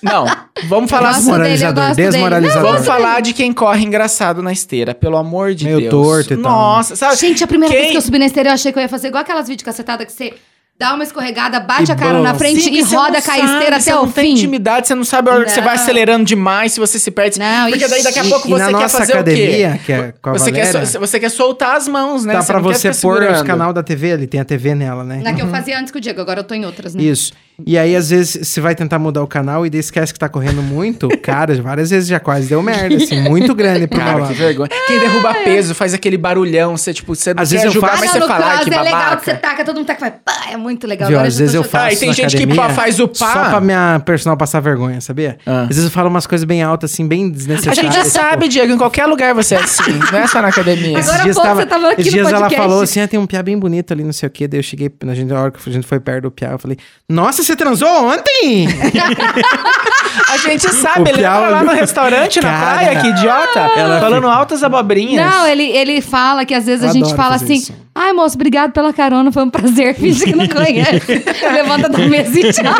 não. 0.01 0.25
Vamos 0.67 0.89
falar 0.89 1.13
gosto 1.13 1.31
assim. 1.31 1.41
dele, 1.41 1.63
eu 1.63 1.73
Desmoralizador, 1.73 1.83
gosto 1.83 1.95
dele. 1.95 2.11
desmoralizador. 2.11 2.71
Vamos 2.71 2.85
falar 2.87 3.21
de 3.21 3.33
quem 3.33 3.51
corre 3.53 3.83
engraçado 3.83 4.41
na 4.41 4.51
esteira, 4.51 4.93
pelo 4.93 5.17
amor 5.17 5.53
de 5.53 5.65
Meio 5.65 5.79
Deus. 5.79 5.91
torto 5.91 6.33
e 6.33 6.37
tal. 6.37 6.51
Nossa, 6.51 6.95
sabe? 6.95 7.15
Gente, 7.17 7.43
a 7.43 7.47
primeira 7.47 7.73
quem... 7.73 7.81
vez 7.83 7.91
que 7.91 7.97
eu 7.97 8.01
subi 8.01 8.19
na 8.19 8.25
esteira, 8.25 8.49
eu 8.49 8.53
achei 8.53 8.71
que 8.71 8.77
eu 8.77 8.83
ia 8.83 8.89
fazer 8.89 9.07
igual 9.07 9.21
aquelas 9.21 9.47
videocassetadas 9.47 10.05
que 10.05 10.13
você 10.13 10.33
dá 10.79 10.93
uma 10.93 11.03
escorregada, 11.03 11.59
bate 11.59 11.89
E 11.89 11.91
a 11.91 11.95
cara 11.95 12.11
boa. 12.13 12.23
na 12.23 12.33
frente 12.35 12.61
Sim, 12.61 12.73
e 12.73 12.83
você 12.85 12.95
roda 12.95 13.13
não 13.13 13.21
com 13.21 13.31
a 13.31 13.37
esteira 13.39 13.75
até 13.77 13.79
você 13.79 13.93
o 13.93 13.95
não 13.95 14.11
tem 14.11 14.25
fim. 14.25 14.31
intimidade, 14.33 14.87
você 14.87 14.93
não 14.95 15.03
sabe 15.03 15.29
a 15.29 15.33
hora 15.33 15.45
que 15.45 15.51
você 15.51 15.61
vai 15.61 15.75
Não. 15.75 15.81
acelerando 15.83 16.25
demais, 16.25 16.73
se 16.73 16.79
você 16.79 16.99
se 16.99 17.09
perde. 17.09 17.39
Não, 17.39 17.69
Porque 17.69 17.87
daí 17.87 18.03
daqui 18.03 18.19
a 18.19 18.23
pouco 18.25 18.47
E 18.47 18.51
você 18.51 18.59
na 18.59 18.65
quer 18.67 18.71
nossa 18.73 18.97
fazer 18.99 19.13
o 19.13 19.23
quê? 19.23 19.31
academia, 19.31 19.79
que 19.85 19.91
é 19.91 20.13
com 20.21 20.29
a 20.29 20.33
Você 20.33 20.51
quer, 20.51 20.65
Valéria, 20.71 20.99
você 20.99 21.19
quer 21.19 21.29
soltar 21.29 21.75
as 21.77 21.87
mãos, 21.87 22.25
né? 22.25 22.33
dá 22.33 22.43
pra 22.43 22.59
não 22.61 22.69
quer 22.69 22.75
você 22.77 22.87
pôr 22.89 23.13
os 23.15 23.19
segurando. 23.25 23.45
canal 23.45 23.73
da 23.73 23.81
TV 23.81 24.11
ali, 24.11 24.27
tem 24.27 24.39
a 24.39 24.45
TV 24.45 24.75
nela, 24.75 25.03
né? 25.03 25.21
Na 25.23 25.33
que 25.33 25.41
eu 25.41 25.47
fazia 25.47 25.79
antes 25.79 25.91
com 25.91 25.97
o 25.97 26.01
Diego, 26.01 26.21
agora 26.21 26.41
eu 26.41 26.43
tô 26.43 26.53
em 26.53 26.65
outras, 26.65 26.93
né? 26.93 27.01
Isso. 27.01 27.31
E 27.65 27.77
aí, 27.77 27.95
às 27.95 28.09
vezes, 28.11 28.47
você 28.47 28.61
vai 28.61 28.75
tentar 28.75 28.99
mudar 28.99 29.23
o 29.23 29.27
canal 29.27 29.65
e 29.65 29.69
daí 29.69 29.79
esquece 29.79 30.13
que 30.13 30.19
tá 30.19 30.29
correndo 30.29 30.61
muito. 30.61 31.07
Cara, 31.23 31.59
várias 31.61 31.89
vezes 31.89 32.07
já 32.07 32.19
quase 32.19 32.47
deu 32.47 32.61
merda, 32.61 32.95
assim, 32.95 33.19
muito 33.27 33.55
grande 33.55 33.87
pro 33.87 33.97
meu 33.97 34.07
Cara, 34.13 34.27
que 34.27 34.33
vergonha. 34.33 34.69
Quem 34.85 34.99
derruba 34.99 35.33
peso 35.43 35.73
faz 35.73 35.93
aquele 35.93 36.17
barulhão, 36.17 36.77
você, 36.77 36.93
tipo, 36.93 37.15
você 37.15 37.33
não 37.33 37.41
Às 37.41 37.49
quer 37.49 37.55
vezes 37.55 37.65
eu 37.65 37.71
julgar, 37.71 37.89
faço- 37.97 38.01
mas 38.03 38.11
você 38.11 38.19
fala, 38.19 38.45
ai, 38.45 38.51
cross 38.57 38.67
que 38.69 38.73
é 38.73 38.81
legal 38.81 39.17
que 39.17 39.25
você 39.25 39.31
babaca. 39.33 39.47
taca, 39.49 39.65
todo 39.65 39.75
mundo 39.77 39.87
taca, 39.87 39.99
vai, 39.99 40.11
pá, 40.11 40.51
é 40.51 40.57
muito 40.57 40.85
legal. 40.85 41.09
Viu? 41.09 41.19
Às 41.19 41.33
já 41.33 41.39
vezes 41.39 41.55
eu 41.55 41.63
faço 41.63 41.85
Ah, 41.85 41.93
e 41.93 41.97
tem 41.97 42.13
gente 42.13 42.37
que 42.37 42.47
pá, 42.55 42.69
faz 42.69 42.99
o 42.99 43.07
pá. 43.07 43.15
Só 43.33 43.49
pra 43.49 43.61
minha 43.61 44.01
personal 44.05 44.37
passar 44.37 44.59
vergonha, 44.59 45.01
sabia? 45.01 45.37
Ah. 45.45 45.61
Às 45.63 45.67
vezes 45.69 45.85
eu 45.85 45.91
falo 45.91 46.09
umas 46.09 46.27
coisas 46.27 46.45
bem 46.45 46.61
altas, 46.61 46.91
assim, 46.93 47.07
bem 47.07 47.25
A 47.27 47.29
desnecessárias. 47.31 47.93
gente 47.95 48.07
sabe, 48.09 48.47
Diego, 48.47 48.71
em 48.73 48.77
qualquer 48.77 49.07
lugar 49.07 49.33
você 49.33 49.55
é 49.55 49.59
assim, 49.59 49.93
não 50.11 50.19
é 50.19 50.27
só 50.27 50.41
na 50.41 50.49
academia. 50.49 50.99
Agora- 50.99 51.23
dias, 51.23 51.37
há 51.37 51.41
pouco 51.41 51.47
tava, 51.47 51.61
você 51.61 51.67
tava 51.67 51.91
aqui 51.91 52.01
esses 52.01 52.13
no 52.13 52.19
dias 52.19 52.33
ela 52.33 52.49
falou 52.51 52.81
assim: 52.83 52.99
ah, 53.01 53.07
tem 53.07 53.19
um 53.19 53.25
piá 53.25 53.41
bem 53.41 53.57
bonito 53.57 53.91
ali, 53.93 54.03
não 54.03 54.13
sei 54.13 54.27
o 54.27 54.29
quê. 54.29 54.47
Daí 54.47 54.59
eu 54.59 54.63
cheguei, 54.63 54.91
na, 55.03 55.15
gente, 55.15 55.29
na 55.33 55.41
hora 55.41 55.51
que 55.51 55.57
a 55.67 55.73
gente 55.73 55.87
foi 55.87 55.99
perto 55.99 56.23
do 56.23 56.31
piá, 56.31 56.51
eu 56.51 56.59
falei: 56.59 56.77
Nossa, 57.09 57.46
você 57.47 57.55
transou 57.55 57.89
ontem? 58.11 58.67
A 60.29 60.37
gente 60.37 60.69
sabe, 60.73 61.01
O 61.01 61.07
ele 61.07 61.19
Piau- 61.19 61.37
entra 61.43 61.49
lá 61.49 61.63
no 61.63 61.71
restaurante, 61.71 62.41
na 62.41 62.49
Cara, 62.49 62.73
praia, 62.79 62.99
que 63.01 63.07
idiota. 63.07 63.59
ela 63.77 63.99
falando 63.99 64.27
altas 64.27 64.63
abobrinhas. 64.63 65.25
Não, 65.25 65.47
ele, 65.47 65.63
ele 65.63 66.01
fala 66.01 66.45
que 66.45 66.53
às 66.53 66.65
vezes 66.65 66.83
Eu 66.83 66.89
a 66.89 66.93
gente 66.93 67.15
fala 67.15 67.35
assim: 67.35 67.53
isso. 67.55 67.73
ai, 67.95 68.11
moço, 68.13 68.35
obrigado 68.35 68.71
pela 68.71 68.91
carona, 68.93 69.31
foi 69.31 69.43
um 69.43 69.49
prazer. 69.49 69.95
Finge 69.95 70.25
que 70.25 70.35
não 70.35 70.47
conhece. 70.47 71.23
Levanta 71.53 71.89
da 71.89 71.97
mesa 71.99 72.39
e 72.39 72.51
tchau. 72.51 72.75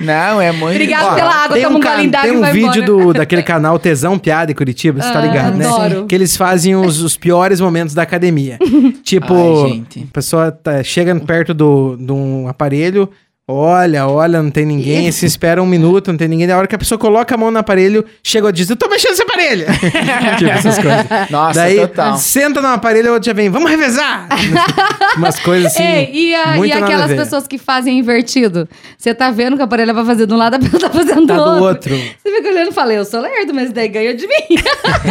Não, 0.00 0.40
é 0.40 0.50
muito... 0.50 0.72
Obrigado 0.72 1.12
Ó, 1.12 1.14
pela 1.14 1.30
água, 1.44 1.54
tem 1.54 1.62
toma 1.62 1.74
um, 1.76 1.78
um 1.78 2.08
d'água 2.08 2.28
tem 2.30 2.36
um 2.38 2.52
vídeo 2.52 2.82
embora. 2.82 3.04
do, 3.04 3.12
daquele 3.14 3.42
canal 3.44 3.78
Tesão 3.78 4.18
Piada 4.18 4.50
e 4.50 4.54
Curitiba, 4.54 5.00
você 5.00 5.12
tá 5.12 5.20
Ah, 5.20 5.22
ligado, 5.22 5.56
né? 5.56 5.66
adoro. 5.66 6.06
Que 6.06 6.14
eles 6.16 6.36
fazem 6.36 6.74
os, 6.74 7.00
os 7.00 7.16
piores 7.16 7.60
momentos 7.60 7.94
da 7.94 8.02
academia. 8.02 8.58
tipo, 9.04 9.64
Ai, 9.64 9.70
gente. 9.70 10.00
a 10.10 10.12
pessoa 10.12 10.50
tá- 10.50 10.82
chega 10.82 11.14
perto 11.20 11.54
do, 11.54 11.96
de 11.96 12.10
um 12.10 12.48
aparelho, 12.48 13.08
olha, 13.46 14.06
olha, 14.06 14.42
não 14.42 14.50
tem 14.50 14.64
ninguém, 14.64 15.12
se 15.12 15.26
espera 15.26 15.62
um 15.62 15.66
minuto, 15.66 16.08
não 16.10 16.16
tem 16.16 16.26
ninguém. 16.28 16.46
Da 16.46 16.56
hora 16.56 16.66
que 16.66 16.74
a 16.74 16.78
pessoa 16.78 16.98
coloca 16.98 17.34
a 17.34 17.38
mão 17.38 17.50
no 17.50 17.58
aparelho, 17.58 18.04
chega 18.22 18.48
e 18.48 18.52
diz, 18.52 18.70
eu 18.70 18.76
tô 18.76 18.88
mexendo 18.88 19.12
esse 19.12 19.22
aparelho. 19.22 19.66
tipo, 20.38 20.50
essas 20.50 20.76
coisas. 20.78 21.04
Nossa, 21.30 21.60
Daí, 21.60 21.76
total. 21.80 22.16
senta 22.16 22.60
no 22.62 22.68
aparelho, 22.68 23.10
o 23.10 23.12
outro 23.14 23.26
já 23.26 23.32
vem, 23.34 23.50
vamos 23.50 23.70
revezar. 23.70 24.28
Umas 25.16 25.38
coisas 25.38 25.72
assim, 25.72 25.82
Ei, 25.84 26.10
e, 26.12 26.34
a- 26.34 26.56
muito 26.56 26.70
e 26.70 26.74
nada 26.74 26.84
a 26.84 26.88
aquelas 26.88 27.10
ver. 27.10 27.16
pessoas 27.16 27.46
que 27.46 27.58
fazem 27.58 27.98
invertido? 27.98 28.68
Você 28.96 29.14
tá 29.14 29.30
vendo 29.30 29.56
que 29.56 29.62
o 29.62 29.64
aparelho 29.66 29.94
vai 29.94 30.04
fazer 30.04 30.26
de 30.26 30.32
um 30.32 30.36
lado, 30.36 30.54
a 30.54 30.58
pessoa 30.58 30.80
tá 30.80 30.90
fazendo 30.90 31.26
Tá 31.26 31.36
do 31.36 31.44
do 31.44 31.50
outro. 31.64 31.64
outro. 31.66 31.90
Você 32.22 32.36
fica 32.36 32.48
olhando 32.48 32.70
e 32.70 32.72
fala, 32.72 32.92
eu 32.94 33.04
sou 33.04 33.20
lerdo, 33.20 33.52
mas 33.54 33.70
daí 33.72 33.88
ganhou 33.88 34.14
de 34.16 34.26
mim. 34.26 34.34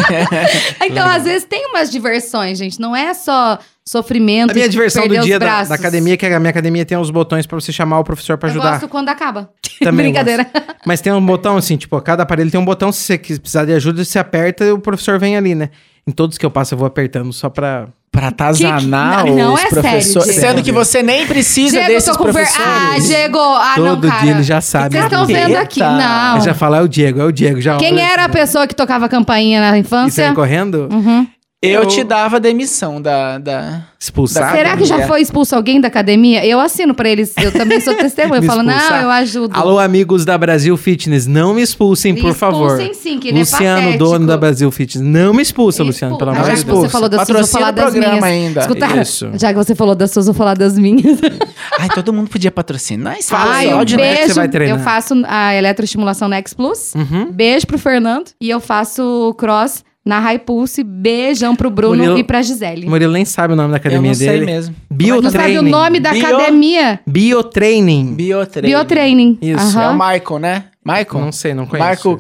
então, 0.86 1.08
às 1.08 1.24
vezes, 1.24 1.46
tem 1.46 1.68
umas 1.68 1.90
diversões, 1.92 2.58
gente. 2.58 2.80
Não 2.80 2.96
é 2.96 3.14
só 3.14 3.60
sofrimento 3.88 4.52
A 4.52 4.54
minha 4.54 4.66
e 4.66 4.70
diversão 4.70 5.08
do 5.08 5.20
dia 5.20 5.38
da, 5.40 5.64
da 5.64 5.76
academia 5.76 6.14
é 6.14 6.18
que 6.18 6.26
a 6.26 6.40
minha 6.40 6.50
academia 6.50 6.86
tem 6.86 6.98
uns 6.98 7.10
botões 7.12 7.46
pra 7.46 7.60
você 7.60 7.72
chamar 7.72 8.00
o 8.00 8.04
professor 8.04 8.38
pra 8.38 8.48
Eu 8.50 8.52
ajudar. 8.52 8.72
gosto 8.72 8.88
quando 8.88 9.10
acaba. 9.10 9.50
Também 9.84 10.06
Brincadeira. 10.08 10.44
gosto. 10.52 10.68
Mas 10.86 11.02
tem 11.02 11.12
um 11.12 11.26
botão 11.26 11.58
assim, 11.58 11.76
tipo, 11.78 12.00
cada 12.02 12.24
aparelho 12.24 12.50
tem 12.52 12.60
um 12.60 12.66
botão, 12.66 12.92
se 12.92 13.02
você 13.04 13.18
precisar 13.18 13.66
de 13.66 13.74
ajuda, 13.74 14.04
você 14.04 14.20
aperta 14.20 14.64
e 14.66 14.72
o 14.72 14.80
professor 14.80 15.20
vem 15.20 15.36
ali, 15.36 15.54
né? 15.56 15.70
Em 16.08 16.12
todos 16.12 16.38
que 16.38 16.46
eu 16.46 16.52
passo, 16.52 16.74
eu 16.74 16.78
vou 16.78 16.86
apertando 16.88 17.32
só 17.34 17.50
pra. 17.50 17.88
Pra 18.12 18.28
atazanar 18.28 19.24
Que- 19.24 19.32
que- 19.32 19.36
não, 19.38 19.54
os 19.56 19.60
é 19.60 19.64
sério, 19.70 19.82
professores. 19.82 20.30
Diego. 20.36 20.42
Sendo 20.48 20.62
que 20.64 20.72
você 20.72 21.02
nem 21.02 21.26
precisa 21.26 21.78
Diego, 21.78 21.88
desses 21.88 22.16
ver... 22.16 22.22
professores. 22.24 22.68
Ah, 22.96 23.00
Diego! 23.00 23.40
Ah, 23.40 23.74
não, 23.76 23.86
Todo 23.96 24.08
cara. 24.08 24.22
dia 24.22 24.32
ele 24.34 24.44
já 24.44 24.62
sabe. 24.62 24.92
Vocês 24.94 25.04
estão 25.06 25.26
vendo 25.26 25.56
aqui. 25.56 25.80
Não. 25.80 26.36
Eu 26.36 26.42
já 26.44 26.54
falo, 26.54 26.76
é 26.76 26.82
o 26.84 26.88
Diego, 26.88 27.20
é 27.22 27.24
o 27.24 27.32
Diego. 27.32 27.60
Já 27.60 27.78
Quem 27.78 28.00
era 28.00 28.26
a 28.26 28.30
pessoa 28.30 28.68
que 28.68 28.76
tocava 28.76 29.10
campainha 29.10 29.60
na 29.60 29.76
E 29.76 29.80
infância? 29.80 30.26
sai 30.28 30.36
correndo? 30.36 30.88
Uhum. 30.92 31.26
Eu 31.66 31.84
Eu- 31.84 31.88
te 31.88 32.04
dava 32.04 32.40
demissão 32.42 33.02
da... 33.02 33.38
da... 33.38 33.84
Expulsado? 33.98 34.52
Será 34.54 34.76
que 34.76 34.84
já 34.84 35.08
foi 35.08 35.22
expulso 35.22 35.56
alguém 35.56 35.80
da 35.80 35.88
academia? 35.88 36.46
Eu 36.46 36.60
assino 36.60 36.94
pra 36.94 37.08
eles. 37.08 37.34
Eu 37.42 37.54
também 37.54 37.80
sou 37.80 37.96
testemunha. 37.96 38.40
Eu 38.40 38.42
Me 38.42 38.48
falo, 38.48 38.62
não, 38.62 38.74
expulsar? 38.76 39.02
eu 39.04 39.10
ajudo. 39.10 39.56
Alô, 39.58 39.80
amigos 39.80 40.26
da 40.26 40.38
Brasil 40.38 40.76
Fitness, 40.76 41.26
não 41.26 41.54
me 41.54 41.62
expulsem, 41.62 42.14
por 42.14 42.34
favor. 42.34 42.78
Expulsem 42.82 42.94
sim, 43.14 43.18
que 43.18 43.30
ele 43.30 43.38
é 43.38 43.40
Luciano, 43.40 43.78
patético. 43.82 44.04
dono 44.04 44.28
da 44.28 44.36
Brasil 44.36 44.70
Fitness, 44.72 45.08
não 45.08 45.34
me 45.34 45.42
expulsa, 45.42 45.84
Luciano, 45.84 46.18
pelo 46.18 46.32
amor 46.32 46.46
já 46.48 46.54
de 46.54 46.60
que 46.60 46.66
Deus. 46.66 46.80
você 46.80 46.90
falou 46.90 47.08
das 47.08 47.26
suas, 47.26 47.30
eu 47.40 47.46
vou 47.46 47.48
falar 47.48 47.72
das 47.72 47.86
programa 47.92 48.12
minhas. 48.12 48.24
ainda. 48.26 48.60
Escuta, 48.60 49.02
Isso. 49.02 49.32
já 49.36 49.48
que 49.54 49.56
você 49.56 49.74
falou 49.74 49.96
das 49.96 50.12
suas, 50.12 50.28
eu 50.28 50.34
vou 50.34 50.38
falar 50.38 50.56
das 50.58 50.78
minhas. 50.78 51.20
Ai, 51.80 51.88
todo 51.96 52.12
mundo 52.12 52.30
podia 52.30 52.52
patrocinar. 52.52 53.16
Fala 53.24 53.64
é 53.64 53.68
Ai, 53.70 53.74
um 53.74 53.78
onde 53.80 53.94
é 53.96 53.98
que 53.98 54.04
beijo. 54.18 54.28
você 54.34 54.34
vai 54.34 54.50
treinar? 54.50 54.78
Eu 54.80 54.84
faço 54.84 55.14
a 55.26 55.56
eletroestimulação 55.56 56.28
na 56.28 56.36
X 56.38 56.54
Plus. 56.54 56.94
Uhum. 56.94 57.32
Beijo 57.32 57.66
pro 57.66 57.78
Fernando. 57.78 58.32
E 58.42 58.50
eu 58.50 58.60
faço 58.60 59.34
cross 59.38 59.82
na 60.06 60.20
High 60.20 60.40
Pulse. 60.40 60.84
Beijão 60.84 61.56
pro 61.56 61.70
Bruno 61.70 61.96
Murilo- 61.98 62.18
e 62.18 62.24
pra 62.24 62.42
Gisele. 62.42 62.88
O 62.88 62.90
Murilo 62.90 63.14
nem 63.14 63.26
sabe 63.26 63.54
o 63.54 63.56
nome 63.56 63.70
da 63.70 63.76
Eu 63.76 63.80
academia 63.80 64.10
não 64.12 64.16
sei 64.16 64.28
dele. 64.28 64.46
mesmo. 64.46 64.76
Não 64.90 64.98
sabe 64.98 65.04
o 65.04 65.22
Biotraining. 65.22 65.70
nome 65.70 66.00
da 66.00 66.12
Bio- 66.12 66.26
academia? 66.28 67.00
Biotraining. 67.08 68.14
Biotraining. 68.16 68.68
Biotraining. 68.70 69.38
Isso, 69.42 69.80
É 69.80 69.90
o 69.90 69.94
Michael, 69.94 70.40
né? 70.40 70.64
Michael? 70.86 71.24
Não 71.26 71.32
sei, 71.32 71.54
não 71.54 71.66
conheço. 71.66 72.10
Marco. 72.10 72.18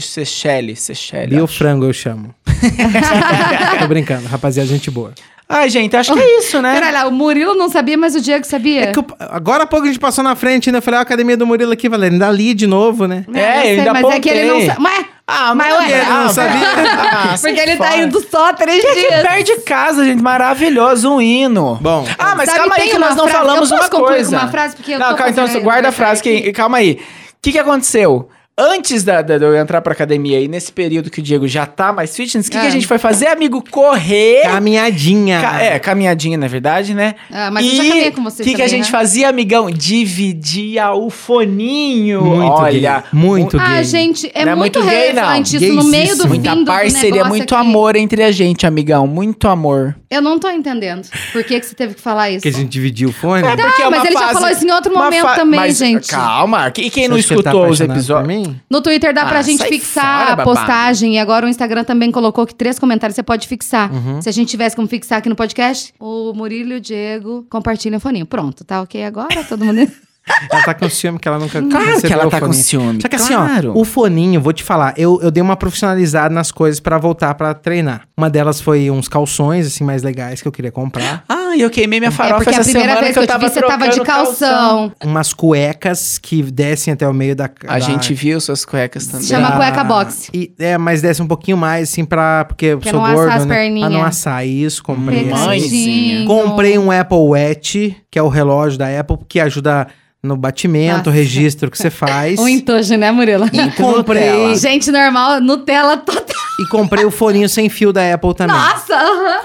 Seychelles. 0.00 0.90
acho. 0.90 1.12
Biofrango 1.28 1.84
eu 1.84 1.92
chamo. 1.92 2.34
Tô 3.78 3.86
brincando, 3.88 4.26
rapaziada, 4.26 4.68
gente 4.68 4.90
boa. 4.90 5.12
Ai, 5.48 5.70
gente, 5.70 5.94
acho 5.96 6.12
que 6.12 6.18
é 6.18 6.38
isso, 6.40 6.60
né? 6.60 6.74
Pera 6.74 6.90
lá, 6.90 7.06
o 7.06 7.12
Murilo 7.12 7.54
não 7.54 7.68
sabia, 7.68 7.96
mas 7.96 8.16
o 8.16 8.20
Diego 8.20 8.44
sabia. 8.44 8.86
É 8.86 8.92
que 8.92 8.98
eu- 8.98 9.06
agora 9.20 9.62
há 9.62 9.66
pouco 9.66 9.84
a 9.84 9.88
gente 9.88 10.00
passou 10.00 10.24
na 10.24 10.34
frente, 10.34 10.72
né? 10.72 10.78
Eu 10.78 10.82
falei, 10.82 10.98
ó, 10.98 11.00
a 11.00 11.02
academia 11.02 11.36
do 11.36 11.46
Murilo 11.46 11.70
aqui, 11.70 11.88
Valéria, 11.88 12.14
ainda 12.16 12.26
ali 12.28 12.52
de 12.52 12.66
novo, 12.66 13.06
né? 13.06 13.24
É, 13.32 13.58
eu 13.58 13.62
sei, 13.62 13.74
eu 13.76 13.78
ainda 13.78 13.92
mas 13.92 14.04
é 14.16 14.20
que 14.20 14.28
ele 14.28 14.42
não 14.42 14.48
apontei. 14.56 14.66
sabe. 14.66 14.80
Mas, 14.82 15.06
Ah, 15.28 15.54
mas 15.56 15.74
mas 15.74 15.78
ué, 15.90 15.90
ele 16.00 16.04
não 16.10 16.28
sabia. 16.28 16.68
Ah, 17.12 17.36
sai 17.36 17.52
porque 17.54 17.68
ele 17.70 17.76
tá 17.78 17.96
indo 17.96 18.20
só 18.30 18.52
três 18.52 18.80
Que 18.84 18.94
dias. 18.94 19.22
perto 19.22 19.44
de 19.44 19.56
casa, 19.62 20.04
gente. 20.04 20.22
Maravilhoso, 20.22 21.10
um 21.14 21.20
hino. 21.20 21.78
Bom, 21.80 22.06
Ah, 22.18 22.34
mas 22.36 22.46
Sabe, 22.48 22.60
calma 22.60 22.76
aí 22.76 22.88
que 22.90 22.98
nós 22.98 23.16
não 23.16 23.26
frase- 23.26 23.44
falamos 23.44 23.70
eu 23.70 23.76
posso 23.78 23.90
uma 23.96 24.06
coisa. 24.06 24.36
com 24.38 24.42
uma 24.44 24.50
frase? 24.52 24.76
Porque 24.76 24.92
eu 24.92 24.98
não, 25.00 25.08
tô 25.08 25.16
calma, 25.16 25.32
então 25.32 25.60
guarda 25.62 25.88
a 25.88 25.92
frase 25.92 26.22
que... 26.22 26.52
Calma 26.52 26.78
aí. 26.78 26.92
O 26.92 27.36
que 27.42 27.50
que 27.52 27.58
aconteceu? 27.58 28.28
Antes 28.58 29.02
da, 29.04 29.20
da- 29.20 29.36
de 29.36 29.44
eu 29.44 29.54
entrar 29.54 29.82
pra 29.82 29.92
academia 29.92 30.40
e 30.40 30.48
nesse 30.48 30.72
período 30.72 31.10
que 31.10 31.20
o 31.20 31.22
Diego 31.22 31.46
já 31.46 31.66
tá 31.66 31.92
mais 31.92 32.16
fitness, 32.16 32.46
o 32.46 32.50
que, 32.50 32.58
que 32.58 32.64
É. 32.64 32.68
a 32.68 32.70
gente 32.70 32.86
foi 32.86 32.96
fazer, 32.96 33.26
amigo? 33.26 33.62
Correr. 33.70 34.44
Caminhadinha. 34.44 35.40
Ca- 35.42 35.62
é, 35.62 35.78
caminhadinha, 35.78 36.38
na 36.38 36.48
verdade, 36.48 36.94
né? 36.94 37.16
Ah, 37.30 37.50
mas 37.50 37.66
eu 37.66 37.72
já 37.74 37.84
caminhei 37.84 38.10
com 38.12 38.24
você 38.24 38.42
O 38.42 38.46
que, 38.46 38.54
que 38.54 38.62
a 38.62 38.66
gente 38.66 38.86
né? 38.86 38.90
fazia, 38.90 39.28
amigão? 39.28 39.70
Dividia 39.70 40.90
o 40.94 41.10
foninho. 41.10 42.22
Muito 42.24 42.52
Olha. 42.54 43.00
gay. 43.00 43.02
Muito 43.12 43.58
Ah, 43.60 43.74
gay. 43.74 43.84
gente, 43.84 44.30
é 44.34 44.46
Não 44.46 44.52
é 44.52 44.54
muito, 44.54 44.78
muito 44.78 44.90
gay, 44.90 45.12
não. 45.12 45.22
relevante 45.22 45.56
isso 45.56 45.72
no 45.74 45.84
meio 45.84 46.16
do 46.16 46.26
Muita 46.26 46.52
fim 46.52 46.58
do 46.60 46.64
parceria, 46.64 47.10
negócio 47.10 47.28
muito 47.28 47.54
aqui. 47.54 47.66
amor 47.66 47.94
entre 47.96 48.22
a 48.22 48.32
gente, 48.32 48.66
amigão. 48.66 49.06
Muito 49.06 49.46
amor. 49.48 49.94
Eu 50.10 50.22
não 50.22 50.38
tô 50.38 50.48
entendendo. 50.48 51.06
Por 51.30 51.44
que, 51.44 51.60
que 51.60 51.66
você 51.66 51.74
teve 51.74 51.94
que 51.94 52.00
falar 52.00 52.30
isso? 52.30 52.40
Que 52.42 52.48
a 52.48 52.52
gente 52.52 52.70
dividiu 52.70 53.10
o 53.10 53.12
fone. 53.12 53.46
É 53.46 53.54
porque 53.54 53.82
é 53.82 53.90
mas 53.90 54.02
ele 54.04 54.14
já 54.14 54.28
falou 54.32 54.48
isso 54.48 54.66
em 54.66 54.70
outro 54.70 54.94
momento 54.94 55.26
também, 55.34 55.60
mas, 55.60 55.76
gente. 55.76 56.08
Calma, 56.08 56.68
e 56.68 56.88
quem 56.88 57.02
Você 57.04 57.08
não 57.08 57.16
que 57.18 57.22
tá 57.26 57.34
escutou 57.34 57.66
os 57.68 57.80
apaixonado 57.82 57.86
por 57.88 57.92
episódios? 57.94 58.45
No 58.70 58.80
Twitter 58.80 59.12
dá 59.14 59.24
pra 59.26 59.38
Ah, 59.38 59.42
gente 59.42 59.58
sai 59.58 59.68
fixar 59.68 60.28
fora, 60.28 60.42
a 60.42 60.44
postagem. 60.44 61.14
E 61.14 61.18
agora 61.18 61.46
o 61.46 61.48
Instagram 61.48 61.84
também 61.84 62.10
colocou 62.10 62.46
que 62.46 62.54
três 62.54 62.78
comentários 62.78 63.14
você 63.16 63.22
pode 63.22 63.46
fixar. 63.48 63.92
Uhum. 63.92 64.20
Se 64.22 64.28
a 64.28 64.32
gente 64.32 64.48
tivesse 64.48 64.74
como 64.76 64.88
fixar 64.88 65.18
aqui 65.18 65.28
no 65.28 65.36
podcast, 65.36 65.92
o 66.00 66.32
Murilo 66.34 66.72
e 66.72 66.76
o 66.76 66.80
Diego 66.80 67.46
compartilham 67.50 67.98
o 67.98 68.00
foninho. 68.00 68.26
Pronto, 68.26 68.64
tá 68.64 68.80
ok 68.82 69.04
agora? 69.04 69.44
Todo 69.44 69.64
mundo. 69.64 69.86
Ela 70.50 70.62
tá 70.64 70.74
com 70.74 70.88
ciúme 70.90 71.20
que 71.20 71.28
ela 71.28 71.38
nunca 71.38 71.62
Claro 71.62 72.00
que 72.00 72.12
ela 72.12 72.26
o 72.26 72.30
tá 72.30 72.40
com 72.40 72.52
ciúme, 72.52 73.00
Só 73.00 73.06
que 73.06 73.14
assim, 73.14 73.32
claro. 73.32 73.72
ó, 73.76 73.80
o 73.80 73.84
foninho, 73.84 74.40
vou 74.40 74.52
te 74.52 74.64
falar, 74.64 74.92
eu, 74.96 75.20
eu 75.22 75.30
dei 75.30 75.40
uma 75.40 75.54
profissionalizada 75.56 76.34
nas 76.34 76.50
coisas 76.50 76.80
pra 76.80 76.98
voltar 76.98 77.32
pra 77.36 77.54
treinar. 77.54 78.08
Uma 78.16 78.28
delas 78.28 78.60
foi 78.60 78.90
uns 78.90 79.06
calções, 79.06 79.68
assim, 79.68 79.84
mais 79.84 80.02
legais 80.02 80.42
que 80.42 80.48
eu 80.48 80.50
queria 80.50 80.72
comprar. 80.72 81.22
Ah, 81.28 81.35
e 81.56 81.62
eu 81.62 81.70
queimei 81.70 81.98
minha 81.98 82.08
É 82.08 82.12
farofa 82.12 82.36
porque 82.44 82.50
a 82.50 82.60
essa 82.60 82.64
primeira 82.70 82.88
semana 82.94 83.00
vez 83.00 83.12
que 83.14 83.18
eu 83.22 83.26
te 83.26 83.38
vi, 83.44 83.48
você 83.54 83.60
tava 83.62 83.88
de 83.88 83.94
trocando 83.96 84.24
calção. 84.26 84.92
Umas 85.02 85.32
cuecas 85.32 86.18
que 86.18 86.42
descem 86.42 86.92
até 86.94 87.08
o 87.08 87.12
meio 87.14 87.34
da... 87.34 87.46
A 87.66 87.74
da- 87.74 87.80
gente 87.80 88.12
viu 88.14 88.40
suas 88.40 88.64
cuecas 88.64 89.06
também. 89.06 89.22
Se 89.22 89.28
chama 89.32 89.48
da- 89.50 89.56
cueca 89.56 89.82
boxe. 89.84 90.30
E, 90.32 90.52
é, 90.58 90.76
mas 90.78 91.02
desce 91.02 91.22
um 91.22 91.26
pouquinho 91.26 91.56
mais, 91.56 91.90
assim, 91.90 92.04
pra... 92.04 92.44
Porque 92.44 92.66
eu 92.66 92.82
sou 92.82 92.92
não 92.92 93.00
gordo, 93.00 93.20
assar 93.28 93.36
as 93.38 93.46
né? 93.46 93.54
perninhas. 93.56 93.88
Pra 93.90 93.98
não 93.98 94.04
assar 94.06 94.46
isso, 94.46 94.82
comprei. 94.82 95.24
Mãezinha. 95.24 96.26
Comprei 96.26 96.78
um 96.78 96.90
Apple 96.90 97.16
Watch, 97.18 97.96
que 98.10 98.18
é 98.18 98.22
o 98.22 98.28
relógio 98.28 98.78
da 98.78 99.00
Apple, 99.00 99.16
que 99.28 99.40
ajuda 99.40 99.86
no 100.22 100.36
batimento, 100.36 100.96
Nossa. 100.96 101.10
registro 101.10 101.70
que 101.70 101.78
você 101.78 101.88
faz. 101.90 102.38
Um 102.40 102.48
entojo, 102.48 102.96
né, 102.96 103.12
Murilo? 103.12 103.46
E 103.52 103.70
comprei, 103.72 104.56
Gente 104.56 104.90
normal, 104.90 105.40
Nutella 105.40 105.96
total. 105.98 106.35
E 106.58 106.66
comprei 106.68 107.04
o 107.04 107.10
foninho 107.10 107.48
sem 107.48 107.68
fio 107.68 107.92
da 107.92 108.14
Apple 108.14 108.34
também. 108.34 108.56
Nossa, 108.56 108.96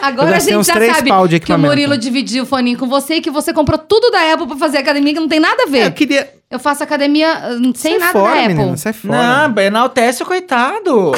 agora 0.01 0.32
Eu 0.32 0.36
a 0.36 0.39
gente 0.39 0.55
uns 0.55 0.68
já 0.68 0.74
três 0.74 0.95
sabe 0.95 1.09
pau 1.09 1.28
de 1.28 1.39
que 1.39 1.51
o. 1.51 1.57
Murilo 1.57 1.97
dividiu 1.97 2.43
o 2.43 2.45
foninho 2.45 2.78
com 2.78 2.88
você 2.88 3.16
e 3.16 3.22
que 3.22 3.30
você 3.30 3.53
comprou 3.53 3.78
tudo 3.78 4.09
da 4.12 4.34
Apple 4.34 4.47
pra 4.47 4.55
fazer 4.57 4.78
academia, 4.78 5.14
que 5.14 5.20
não 5.20 5.28
tem 5.28 5.39
nada 5.39 5.64
a 5.64 5.66
ver. 5.68 5.88
Eu 5.88 5.91
queria... 5.91 6.30
Eu 6.49 6.59
faço 6.59 6.84
academia 6.84 7.57
hum, 7.62 7.72
sem 7.74 7.97
nada 7.97 8.12
fora, 8.12 8.34
da 8.36 8.41
Apple. 8.41 8.55
menina, 8.55 8.78
sai 8.78 8.91
fora. 8.91 9.47
Não, 9.47 9.64
enaltece 9.64 10.22
o 10.22 10.26
coitado. 10.26 11.12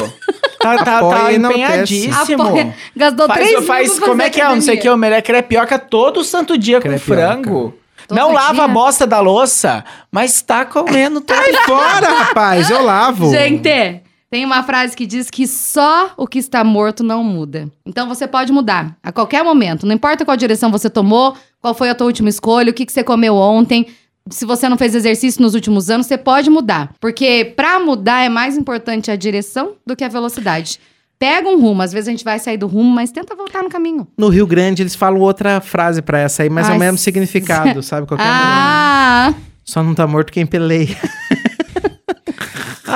Tá, 0.60 0.78
tá, 0.78 1.00
tá 1.00 1.32
empenhadíssimo. 1.32 2.42
Apoia. 2.42 2.74
Gastou 2.96 3.26
Faz, 3.26 3.40
três 3.40 3.66
faz, 3.66 3.98
como 3.98 4.22
é 4.22 4.30
que 4.30 4.40
é? 4.40 4.44
Não 4.44 4.60
sei 4.60 4.76
o 4.76 4.80
que, 4.80 4.88
academia. 4.88 4.94
o 4.94 4.96
melhor 4.96 5.22
crepioca 5.22 5.78
todo 5.78 6.22
santo 6.22 6.56
dia 6.56 6.80
com 6.80 6.88
Crepioca. 6.88 7.22
frango. 7.22 7.74
Todo 8.06 8.16
não 8.16 8.32
lava 8.32 8.54
dia? 8.54 8.64
a 8.64 8.68
bosta 8.68 9.06
da 9.06 9.20
louça, 9.20 9.84
mas 10.10 10.40
tá 10.40 10.64
comendo 10.64 11.20
todo 11.20 11.36
Sai 11.36 11.52
fora, 11.64 12.14
rapaz, 12.14 12.70
eu 12.70 12.82
lavo. 12.84 13.30
Gente, 13.30 14.02
tem 14.34 14.44
uma 14.44 14.64
frase 14.64 14.96
que 14.96 15.06
diz 15.06 15.30
que 15.30 15.46
só 15.46 16.12
o 16.16 16.26
que 16.26 16.40
está 16.40 16.64
morto 16.64 17.04
não 17.04 17.22
muda. 17.22 17.70
Então 17.86 18.08
você 18.08 18.26
pode 18.26 18.50
mudar 18.50 18.96
a 19.00 19.12
qualquer 19.12 19.44
momento. 19.44 19.86
Não 19.86 19.94
importa 19.94 20.24
qual 20.24 20.36
direção 20.36 20.72
você 20.72 20.90
tomou, 20.90 21.36
qual 21.60 21.72
foi 21.72 21.88
a 21.88 21.94
tua 21.94 22.08
última 22.08 22.28
escolha, 22.28 22.72
o 22.72 22.74
que, 22.74 22.84
que 22.84 22.92
você 22.92 23.04
comeu 23.04 23.36
ontem. 23.36 23.86
Se 24.28 24.44
você 24.44 24.68
não 24.68 24.76
fez 24.76 24.92
exercício 24.92 25.40
nos 25.40 25.54
últimos 25.54 25.88
anos, 25.88 26.06
você 26.06 26.18
pode 26.18 26.50
mudar. 26.50 26.92
Porque 26.98 27.52
pra 27.54 27.78
mudar 27.78 28.24
é 28.24 28.28
mais 28.28 28.56
importante 28.56 29.08
a 29.08 29.14
direção 29.14 29.74
do 29.86 29.94
que 29.94 30.02
a 30.02 30.08
velocidade. 30.08 30.80
Pega 31.16 31.48
um 31.48 31.60
rumo, 31.60 31.82
às 31.82 31.92
vezes 31.92 32.08
a 32.08 32.10
gente 32.10 32.24
vai 32.24 32.40
sair 32.40 32.56
do 32.56 32.66
rumo, 32.66 32.90
mas 32.90 33.12
tenta 33.12 33.36
voltar 33.36 33.62
no 33.62 33.70
caminho. 33.70 34.04
No 34.18 34.30
Rio 34.30 34.48
Grande, 34.48 34.82
eles 34.82 34.96
falam 34.96 35.20
outra 35.20 35.60
frase 35.60 36.02
pra 36.02 36.18
essa 36.18 36.42
aí, 36.42 36.50
mas 36.50 36.66
é 36.66 36.72
Ai, 36.72 36.76
o 36.76 36.80
mesmo 36.80 36.98
significado, 36.98 37.80
sabe? 37.84 38.04
Qualquer 38.08 38.26
Ah! 38.26 39.32
Só 39.64 39.80
não 39.80 39.94
tá 39.94 40.08
morto 40.08 40.32
quem 40.32 40.44
peleia. 40.44 40.96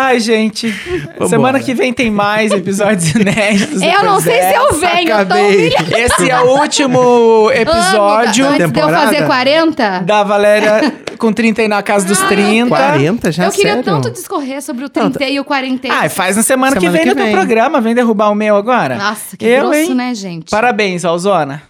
Ai, 0.00 0.20
gente. 0.20 0.68
Vambora. 0.68 1.28
Semana 1.28 1.60
que 1.60 1.74
vem 1.74 1.92
tem 1.92 2.08
mais 2.08 2.52
episódios 2.52 3.10
inéditos. 3.16 3.82
Eu 3.82 4.04
não 4.04 4.20
sei 4.20 4.40
se 4.42 4.54
eu 4.54 4.72
venho, 4.74 5.10
eu 5.10 5.26
tô 5.26 5.34
Acabei. 5.34 5.56
humilhada. 5.56 6.00
Esse 6.00 6.30
é 6.30 6.40
o 6.40 6.60
último 6.60 7.50
episódio 7.52 8.06
Amo, 8.06 8.22
Antes 8.22 8.34
de 8.34 8.40
eu 8.42 8.56
temporada? 8.56 9.06
fazer 9.06 9.26
40, 9.26 9.98
da 10.00 10.22
Valéria 10.22 10.94
com 11.18 11.32
30 11.32 11.62
aí 11.62 11.68
na 11.68 11.82
casa 11.82 12.06
dos 12.06 12.20
30. 12.20 12.68
40 12.68 13.32
já, 13.32 13.46
eu 13.46 13.50
queria 13.50 13.70
sério? 13.70 13.82
tanto 13.82 14.08
discorrer 14.10 14.62
sobre 14.62 14.84
o 14.84 14.88
30 14.88 15.24
e 15.24 15.40
o 15.40 15.44
40. 15.44 15.88
Ah, 15.92 16.08
faz 16.08 16.36
na 16.36 16.44
semana, 16.44 16.76
que 16.76 16.80
Semana 16.80 16.96
vem 16.96 17.02
que 17.02 17.08
no 17.08 17.16
teu 17.16 17.24
vem. 17.24 17.34
programa. 17.34 17.80
Vem 17.80 17.94
derrubar 17.94 18.30
o 18.30 18.36
meu 18.36 18.54
agora. 18.56 18.94
Nossa, 18.96 19.36
que 19.36 19.44
eu, 19.44 19.62
grosso, 19.64 19.80
hein? 19.80 19.94
né, 19.96 20.14
gente? 20.14 20.48
Parabéns, 20.48 21.04
Alzona. 21.04 21.60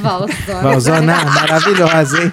Valzona. 0.00 0.60
Valzona, 0.62 1.24
maravilhosa, 1.24 2.22
hein? 2.22 2.32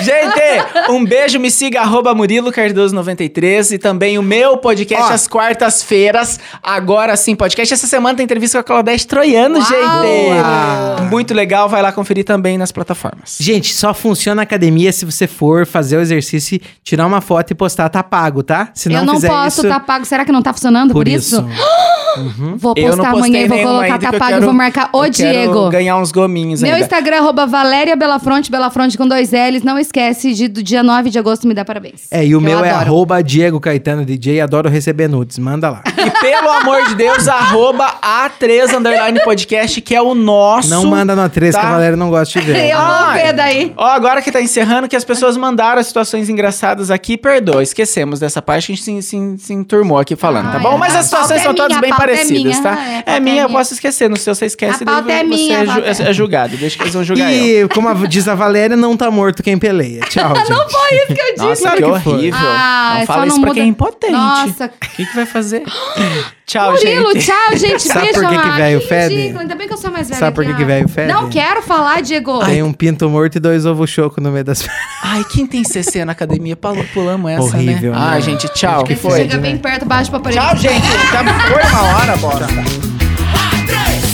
Gente, 0.00 0.90
um 0.90 1.04
beijo, 1.04 1.38
me 1.38 1.50
siga, 1.50 1.80
arroba 1.80 2.14
Murilo 2.14 2.50
Cardoso93 2.52 3.72
e 3.72 3.78
também 3.78 4.18
o 4.18 4.22
meu 4.22 4.56
podcast 4.56 5.10
Ó. 5.10 5.14
às 5.14 5.26
quartas-feiras, 5.28 6.38
agora 6.62 7.16
sim, 7.16 7.34
podcast. 7.34 7.72
Essa 7.74 7.86
semana 7.86 8.16
tem 8.16 8.24
entrevista 8.24 8.58
com 8.58 8.60
a 8.60 8.64
Claudete 8.64 9.06
Troiano, 9.06 9.56
Uau! 9.58 9.66
gente! 9.66 11.10
Muito 11.10 11.34
legal, 11.34 11.68
vai 11.68 11.82
lá 11.82 11.92
conferir 11.92 12.24
também 12.24 12.56
nas 12.56 12.72
plataformas. 12.72 13.36
Gente, 13.38 13.72
só 13.74 13.92
funciona 13.92 14.42
a 14.42 14.44
academia 14.44 14.92
se 14.92 15.04
você 15.04 15.26
for 15.26 15.66
fazer 15.66 15.96
o 15.96 16.00
exercício, 16.00 16.56
e 16.56 16.62
tirar 16.82 17.06
uma 17.06 17.20
foto 17.20 17.50
e 17.50 17.54
postar, 17.54 17.88
tá 17.88 18.02
pago, 18.02 18.42
tá? 18.42 18.70
Se 18.74 18.88
não, 18.88 19.00
eu 19.00 19.04
não 19.06 19.14
fizer 19.14 19.28
posso, 19.28 19.60
isso, 19.60 19.68
tá 19.68 19.80
pago. 19.80 20.04
Será 20.04 20.24
que 20.24 20.32
não 20.32 20.42
tá 20.42 20.52
funcionando 20.52 20.88
por, 20.92 21.00
por 21.04 21.08
isso? 21.08 21.36
isso. 21.36 21.46
Vou 22.58 22.74
Eu 22.76 22.90
não 22.94 22.96
postar 22.96 23.10
amanhã 23.12 23.40
e 23.40 23.48
vou 23.48 23.58
colocar 23.62 23.98
tá 23.98 24.12
pago 24.12 24.24
e 24.24 24.28
quero- 24.34 24.44
vou 24.44 24.52
marcar 24.52 24.90
o 24.92 24.98
eu 25.06 25.10
quero 25.10 25.32
Diego. 25.32 25.70
ganhar 25.70 25.96
uns 25.96 26.12
gominhos 26.12 26.61
Meu 26.62 26.74
ainda. 26.74 26.84
Instagram, 26.84 27.18
arroba 27.18 27.46
Valéria 27.46 27.96
Belafronte, 27.96 28.50
Belafronte 28.50 28.96
com 28.98 29.06
dois 29.06 29.30
L's. 29.32 29.62
Não 29.62 29.78
esquece 29.78 30.32
de 30.34 30.48
do 30.48 30.62
dia 30.62 30.82
9 30.82 31.10
de 31.10 31.18
agosto 31.18 31.46
me 31.46 31.54
dá 31.54 31.64
parabéns. 31.64 32.02
É, 32.10 32.24
e 32.24 32.34
o 32.34 32.38
Eu 32.38 32.40
meu 32.40 32.64
é 32.64 32.70
adoro. 32.70 32.84
arroba 32.86 33.22
Diego 33.22 33.60
Caetano 33.60 34.04
DJ, 34.04 34.40
adoro 34.40 34.68
receber 34.68 35.08
nudes, 35.08 35.38
manda 35.38 35.70
lá. 35.70 35.82
E 35.86 36.10
pelo 36.20 36.50
amor 36.50 36.86
de 36.88 36.94
Deus, 36.94 37.26
arroba 37.28 37.86
A3 38.02 38.76
Underline 38.76 39.20
Podcast, 39.22 39.80
que 39.80 39.94
é 39.94 40.02
o 40.02 40.14
nosso. 40.14 40.68
Não 40.70 40.84
manda 40.86 41.14
no 41.14 41.22
A3 41.22 41.46
que 41.46 41.52
tá? 41.52 41.62
a 41.62 41.70
Valéria 41.72 41.96
não 41.96 42.10
gosta 42.10 42.40
de 42.40 42.46
ver. 42.46 42.70
Eu 42.70 42.76
vou 42.78 42.86
Ai. 42.86 43.22
ver 43.22 43.32
daí. 43.32 43.72
Ó, 43.76 43.86
agora 43.86 44.20
que 44.22 44.30
tá 44.32 44.40
encerrando, 44.40 44.88
que 44.88 44.96
as 44.96 45.04
pessoas 45.04 45.36
mandaram 45.36 45.80
as 45.80 45.86
situações 45.86 46.28
engraçadas 46.28 46.90
aqui, 46.90 47.16
perdoa, 47.16 47.62
esquecemos 47.62 48.20
dessa 48.20 48.40
parte 48.42 48.66
que 48.66 48.72
a 48.72 48.76
gente 48.76 48.84
se, 48.84 49.02
se, 49.02 49.38
se 49.38 49.52
enturmou 49.52 49.98
aqui 49.98 50.16
falando, 50.16 50.50
tá 50.50 50.56
Ai, 50.58 50.62
bom? 50.62 50.76
Mas 50.78 50.94
a 50.94 51.00
as 51.00 51.06
situações 51.06 51.40
é 51.40 51.42
são 51.44 51.54
todas 51.54 51.70
minha, 51.78 51.80
bem 51.80 51.90
a 51.92 51.96
pauta 51.96 52.12
é 52.12 52.14
parecidas, 52.16 52.42
minha, 52.42 52.62
tá? 52.62 52.78
é, 52.80 53.02
É, 53.06 53.16
é 53.16 53.20
minha, 53.20 53.42
eu 53.42 53.50
posso 53.50 53.72
esquecer, 53.74 54.08
no 54.08 54.16
seu 54.16 54.34
você 54.34 54.46
esquece, 54.46 54.82
A 54.82 54.86
pauta 54.86 55.02
daí 55.02 55.16
é 55.16 55.18
você 55.20 55.24
minha, 55.28 55.66
ju- 55.66 55.72
pauta 55.72 56.02
é- 56.02 56.08
é 56.08 56.12
deixa 56.48 56.76
que 56.76 56.82
eles 56.82 56.94
vão 56.94 57.04
julgar 57.04 57.32
eu. 57.32 57.66
E, 57.66 57.68
como 57.68 57.88
a- 57.88 57.94
diz 58.06 58.28
a 58.28 58.34
Valéria, 58.34 58.76
não 58.76 58.96
tá 58.96 59.10
morto 59.10 59.42
quem 59.42 59.58
peleia. 59.58 60.00
Tchau, 60.08 60.34
gente. 60.36 60.50
Não 60.50 60.68
foi 60.68 60.96
isso 60.96 61.06
que 61.06 61.20
eu 61.20 61.34
disse. 61.34 61.38
Nossa, 61.38 61.62
claro 61.62 61.76
que 61.76 62.02
que 62.02 62.08
horrível. 62.08 62.40
Ah, 62.40 62.96
não 62.98 63.06
fala 63.06 63.26
isso 63.26 63.36
não 63.36 63.42
pra 63.42 63.48
muda- 63.50 63.60
quem 63.60 63.62
é 63.62 63.66
impotente. 63.66 64.12
Nossa. 64.12 64.66
O 64.66 64.96
que, 64.96 65.06
que 65.06 65.14
vai 65.14 65.26
fazer? 65.26 65.62
Tchau, 66.44 66.72
Murilo, 66.72 67.12
gente. 67.14 67.26
tchau, 67.26 67.56
gente. 67.56 67.82
Sabe 67.88 68.00
Beijo, 68.00 68.20
por 68.20 68.28
que 68.28 68.38
que 68.38 68.48
ah, 68.48 68.56
velho 68.56 68.80
fede? 68.82 69.14
ridículo. 69.14 69.40
Ainda 69.40 69.54
bem 69.54 69.66
que 69.66 69.72
eu 69.72 69.78
sou 69.78 69.90
mais 69.90 70.08
velha. 70.08 70.18
Sabe 70.18 70.34
por 70.34 70.44
que 70.44 70.50
ah. 70.50 70.54
que 70.54 70.64
velho 70.64 70.88
fede? 70.88 71.12
Não 71.12 71.30
quero 71.30 71.62
falar, 71.62 72.02
Diego. 72.02 72.44
Tem 72.44 72.62
um 72.62 72.72
pinto 72.72 73.08
morto 73.08 73.36
e 73.36 73.40
dois 73.40 73.64
ovos 73.64 73.88
chocos 73.88 74.22
no 74.22 74.30
meio 74.30 74.44
das 74.44 74.68
Ai, 75.02 75.24
quem 75.30 75.46
tem 75.46 75.64
CC 75.64 76.04
na 76.04 76.12
academia? 76.12 76.56
Pulamos 76.56 77.30
essa, 77.30 77.42
Horrível, 77.42 77.92
né? 77.92 77.98
né? 77.98 78.06
Ai, 78.06 78.22
gente, 78.22 78.48
tchau. 78.48 78.76
Acho 78.76 78.84
que 78.84 78.96
foi? 78.96 79.18
Chega 79.18 79.38
bem 79.38 79.56
perto, 79.56 79.86
baixo 79.86 80.10
pra 80.10 80.20
parede. 80.20 80.40
Tchau, 80.40 80.56
gente. 80.56 80.86
Já 81.12 81.24
foi 81.24 81.62
uma 81.62 81.82
hora, 81.96 82.16
bosta. 82.16 82.91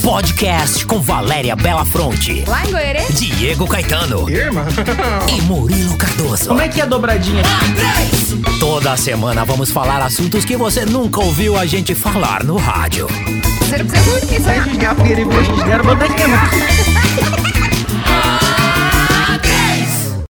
Podcast 0.09 0.86
com 0.86 1.02
Valéria 1.02 1.54
Belafronte, 1.54 2.42
Lá 2.48 2.64
em 2.64 2.70
Goiânia. 2.70 3.04
Diego 3.12 3.66
Caetano 3.66 4.24
e 5.28 5.42
Murilo 5.42 5.98
Cardoso. 5.98 6.48
Como 6.48 6.62
é 6.62 6.66
que 6.66 6.80
é 6.80 6.84
a 6.84 6.86
dobradinha 6.86 7.42
aqui? 7.42 8.59
Toda 8.59 8.96
semana 8.96 9.44
vamos 9.44 9.70
falar 9.70 10.00
assuntos 10.00 10.46
que 10.46 10.56
você 10.56 10.86
nunca 10.86 11.20
ouviu 11.20 11.59
a 11.59 11.66
gente 11.66 11.94
falar 11.94 12.42
no 12.42 12.56
rádio. 12.56 13.06
Você 13.61 13.76
não 13.76 13.86
precisa 13.86 14.11
muito 14.12 14.64
julgar 14.64 14.96